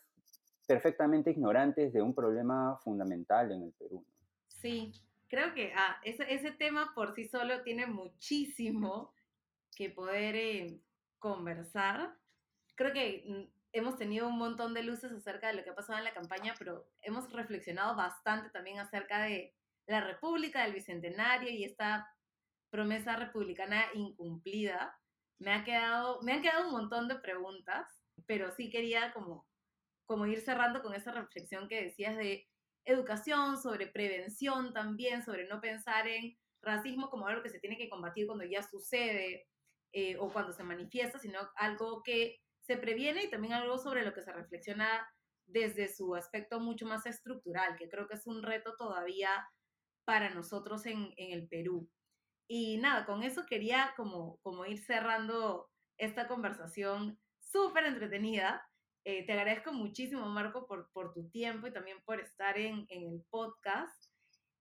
perfectamente 0.67 1.31
ignorantes 1.31 1.91
de 1.93 2.01
un 2.01 2.13
problema 2.13 2.77
fundamental 2.83 3.51
en 3.51 3.63
el 3.63 3.73
Perú. 3.73 4.05
Sí, 4.47 4.91
creo 5.27 5.53
que 5.53 5.73
ah, 5.75 5.97
ese, 6.03 6.33
ese 6.33 6.51
tema 6.51 6.91
por 6.93 7.13
sí 7.13 7.27
solo 7.27 7.61
tiene 7.63 7.87
muchísimo 7.87 9.13
que 9.75 9.89
poder 9.89 10.35
eh, 10.35 10.79
conversar. 11.19 12.15
Creo 12.75 12.93
que 12.93 13.23
mm, 13.27 13.53
hemos 13.73 13.97
tenido 13.97 14.27
un 14.27 14.37
montón 14.37 14.73
de 14.73 14.83
luces 14.83 15.11
acerca 15.11 15.47
de 15.47 15.53
lo 15.53 15.63
que 15.63 15.71
ha 15.71 15.75
pasado 15.75 15.97
en 15.97 16.05
la 16.05 16.13
campaña, 16.13 16.53
pero 16.57 16.87
hemos 17.01 17.31
reflexionado 17.31 17.95
bastante 17.95 18.49
también 18.49 18.79
acerca 18.79 19.23
de 19.23 19.55
la 19.91 20.01
República, 20.01 20.63
del 20.63 20.73
Bicentenario 20.73 21.49
y 21.51 21.63
esta 21.63 22.07
promesa 22.69 23.15
republicana 23.15 23.85
incumplida. 23.93 24.97
Me, 25.39 25.53
ha 25.53 25.63
quedado, 25.63 26.21
me 26.21 26.33
han 26.33 26.41
quedado 26.41 26.67
un 26.67 26.73
montón 26.73 27.07
de 27.07 27.15
preguntas, 27.15 27.87
pero 28.25 28.51
sí 28.51 28.69
quería 28.69 29.11
como 29.13 29.47
como 30.11 30.25
ir 30.25 30.41
cerrando 30.41 30.81
con 30.81 30.93
esa 30.93 31.13
reflexión 31.13 31.69
que 31.69 31.83
decías 31.83 32.17
de 32.17 32.45
educación, 32.83 33.57
sobre 33.57 33.87
prevención 33.87 34.73
también, 34.73 35.23
sobre 35.23 35.47
no 35.47 35.61
pensar 35.61 36.05
en 36.05 36.37
racismo 36.61 37.09
como 37.09 37.27
algo 37.27 37.41
que 37.41 37.49
se 37.49 37.61
tiene 37.61 37.77
que 37.77 37.87
combatir 37.87 38.27
cuando 38.27 38.43
ya 38.43 38.61
sucede 38.61 39.47
eh, 39.93 40.17
o 40.17 40.27
cuando 40.33 40.51
se 40.51 40.65
manifiesta, 40.65 41.17
sino 41.17 41.39
algo 41.55 42.03
que 42.03 42.41
se 42.59 42.75
previene 42.75 43.23
y 43.23 43.29
también 43.29 43.53
algo 43.53 43.77
sobre 43.77 44.03
lo 44.03 44.13
que 44.13 44.21
se 44.21 44.33
reflexiona 44.33 45.07
desde 45.45 45.87
su 45.87 46.13
aspecto 46.13 46.59
mucho 46.59 46.85
más 46.85 47.05
estructural, 47.05 47.77
que 47.77 47.87
creo 47.87 48.09
que 48.09 48.15
es 48.15 48.27
un 48.27 48.43
reto 48.43 48.75
todavía 48.75 49.47
para 50.05 50.33
nosotros 50.33 50.85
en, 50.85 51.13
en 51.17 51.31
el 51.31 51.47
Perú. 51.47 51.89
Y 52.47 52.77
nada, 52.77 53.05
con 53.05 53.23
eso 53.23 53.45
quería 53.45 53.93
como, 53.95 54.37
como 54.41 54.65
ir 54.65 54.79
cerrando 54.79 55.69
esta 55.97 56.27
conversación 56.27 57.19
súper 57.39 57.85
entretenida 57.85 58.65
eh, 59.03 59.25
te 59.25 59.33
agradezco 59.33 59.73
muchísimo, 59.73 60.27
Marco, 60.27 60.67
por, 60.67 60.91
por 60.91 61.11
tu 61.13 61.27
tiempo 61.29 61.65
y 61.67 61.73
también 61.73 61.97
por 62.05 62.19
estar 62.19 62.57
en, 62.57 62.85
en, 62.89 63.03
el 63.13 63.23
podcast. 63.31 64.11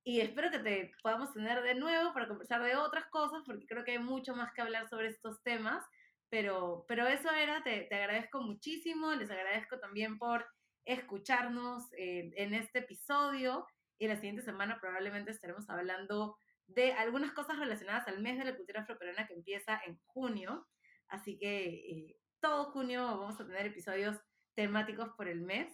Y 0.03 0.21
espero 0.21 0.51
que 0.51 0.61
te 0.61 0.93
podamos 1.03 1.35
tener 1.35 1.63
de 1.63 1.75
nuevo 1.75 2.15
para 2.15 2.27
conversar 2.27 2.63
de 2.63 2.75
otras 2.77 3.05
cosas, 3.11 3.43
porque 3.45 3.67
creo 3.67 3.85
que 3.85 3.93
hay 3.93 3.99
mucho 3.99 4.35
más 4.35 4.53
que 4.55 4.63
hablar 4.63 4.89
sobre 4.89 5.09
estos 5.09 5.43
temas. 5.43 5.85
Pero, 6.31 6.85
pero 6.89 7.07
eso 7.07 7.31
era, 7.33 7.63
te, 7.63 7.83
te 7.83 7.95
agradezco 7.95 8.41
muchísimo. 8.41 9.13
Les 9.15 9.31
agradezco 9.31 9.79
también 9.79 10.17
por 10.19 10.47
escucharnos 10.87 11.93
eh, 11.93 12.31
en 12.37 12.55
este 12.55 12.79
episodio. 12.79 13.67
Y 14.01 14.09
la 14.09 14.17
siguiente 14.17 14.41
semana 14.41 14.79
probablemente 14.81 15.31
estaremos 15.31 15.69
hablando 15.69 16.39
de 16.67 16.95
algunas 16.95 17.33
cosas 17.33 17.59
relacionadas 17.59 18.09
al 18.09 18.23
mes 18.23 18.39
de 18.39 18.47
la 18.47 18.57
cultura 18.57 18.81
afroperuana 18.81 19.27
que 19.27 19.35
empieza 19.35 19.79
en 19.87 20.01
junio. 20.07 20.67
Así 21.09 21.37
que 21.39 21.67
eh, 21.67 22.17
todo 22.41 22.73
junio 22.73 23.03
vamos 23.03 23.39
a 23.39 23.47
tener 23.47 23.67
episodios 23.67 24.19
temáticos 24.55 25.11
por 25.19 25.29
el 25.29 25.43
mes, 25.43 25.71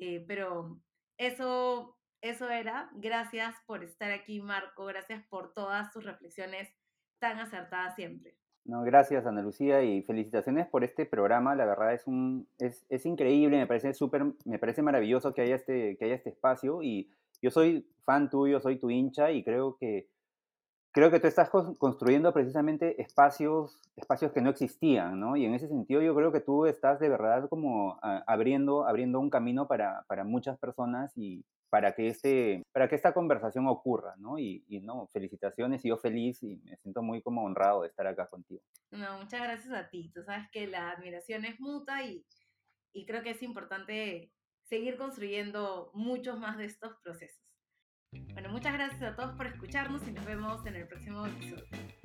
eh, 0.00 0.24
pero 0.26 0.80
eso, 1.16 1.96
eso 2.20 2.50
era. 2.50 2.90
Gracias 2.94 3.54
por 3.66 3.84
estar 3.84 4.10
aquí, 4.10 4.40
Marco. 4.42 4.86
Gracias 4.86 5.24
por 5.28 5.54
todas 5.54 5.92
tus 5.92 6.04
reflexiones 6.04 6.68
tan 7.20 7.38
acertadas 7.38 7.94
siempre. 7.94 8.36
No, 8.64 8.82
gracias, 8.82 9.26
Ana 9.26 9.42
Lucía, 9.42 9.82
y 9.84 10.02
felicitaciones 10.02 10.66
por 10.66 10.82
este 10.82 11.06
programa. 11.06 11.54
La 11.54 11.66
verdad 11.66 11.94
es, 11.94 12.08
un, 12.08 12.48
es, 12.58 12.84
es 12.88 13.06
increíble, 13.06 13.58
me 13.58 13.66
parece 13.68 13.94
súper, 13.94 14.24
me 14.44 14.58
parece 14.58 14.82
maravilloso 14.82 15.32
que 15.32 15.42
haya, 15.42 15.54
este, 15.54 15.96
que 15.96 16.06
haya 16.06 16.16
este 16.16 16.30
espacio. 16.30 16.82
Y 16.82 17.10
yo 17.42 17.50
soy 17.50 17.86
fan 18.04 18.30
tuyo, 18.30 18.60
soy 18.60 18.78
tu 18.78 18.90
hincha, 18.90 19.30
y 19.30 19.42
creo 19.44 19.76
que 19.76 20.08
creo 20.92 21.10
que 21.10 21.20
tú 21.20 21.26
estás 21.26 21.50
construyendo 21.50 22.32
precisamente 22.32 23.00
espacios, 23.00 23.80
espacios 23.96 24.32
que 24.32 24.40
no 24.40 24.50
existían, 24.50 25.20
¿no? 25.20 25.36
Y 25.36 25.44
en 25.44 25.54
ese 25.54 25.68
sentido 25.68 26.02
yo 26.02 26.14
creo 26.14 26.32
que 26.32 26.40
tú 26.40 26.66
estás 26.66 26.98
de 26.98 27.08
verdad 27.08 27.48
como 27.48 27.98
ah, 28.02 28.24
abriendo, 28.26 28.86
abriendo 28.86 29.20
un 29.20 29.30
camino 29.30 29.68
para, 29.68 30.04
para, 30.08 30.24
muchas 30.24 30.58
personas 30.58 31.12
y 31.16 31.44
para 31.70 31.94
que, 31.94 32.08
este, 32.08 32.64
para 32.72 32.88
que 32.88 32.96
esta 32.96 33.14
conversación 33.14 33.68
ocurra, 33.68 34.14
¿no? 34.16 34.38
Y, 34.38 34.64
y, 34.68 34.80
no, 34.80 35.06
felicitaciones 35.12 35.84
y 35.84 35.88
yo 35.90 35.96
feliz 35.96 36.42
y 36.42 36.56
me 36.56 36.76
siento 36.78 37.02
muy 37.02 37.22
como 37.22 37.44
honrado 37.44 37.82
de 37.82 37.88
estar 37.88 38.06
acá 38.06 38.26
contigo. 38.26 38.62
No, 38.90 39.18
muchas 39.18 39.42
gracias 39.42 39.72
a 39.72 39.88
ti. 39.88 40.10
Tú 40.12 40.22
sabes 40.24 40.48
que 40.50 40.66
la 40.66 40.90
admiración 40.90 41.44
es 41.44 41.60
mutua 41.60 42.02
y, 42.02 42.26
y 42.92 43.06
creo 43.06 43.22
que 43.22 43.30
es 43.30 43.42
importante 43.42 44.32
seguir 44.70 44.96
construyendo 44.96 45.90
muchos 45.94 46.38
más 46.38 46.56
de 46.56 46.64
estos 46.64 46.96
procesos. 47.02 47.44
Bueno, 48.32 48.50
muchas 48.50 48.72
gracias 48.72 49.02
a 49.02 49.16
todos 49.16 49.36
por 49.36 49.46
escucharnos 49.46 50.06
y 50.06 50.12
nos 50.12 50.24
vemos 50.24 50.64
en 50.64 50.76
el 50.76 50.86
próximo 50.86 51.26
episodio. 51.26 51.99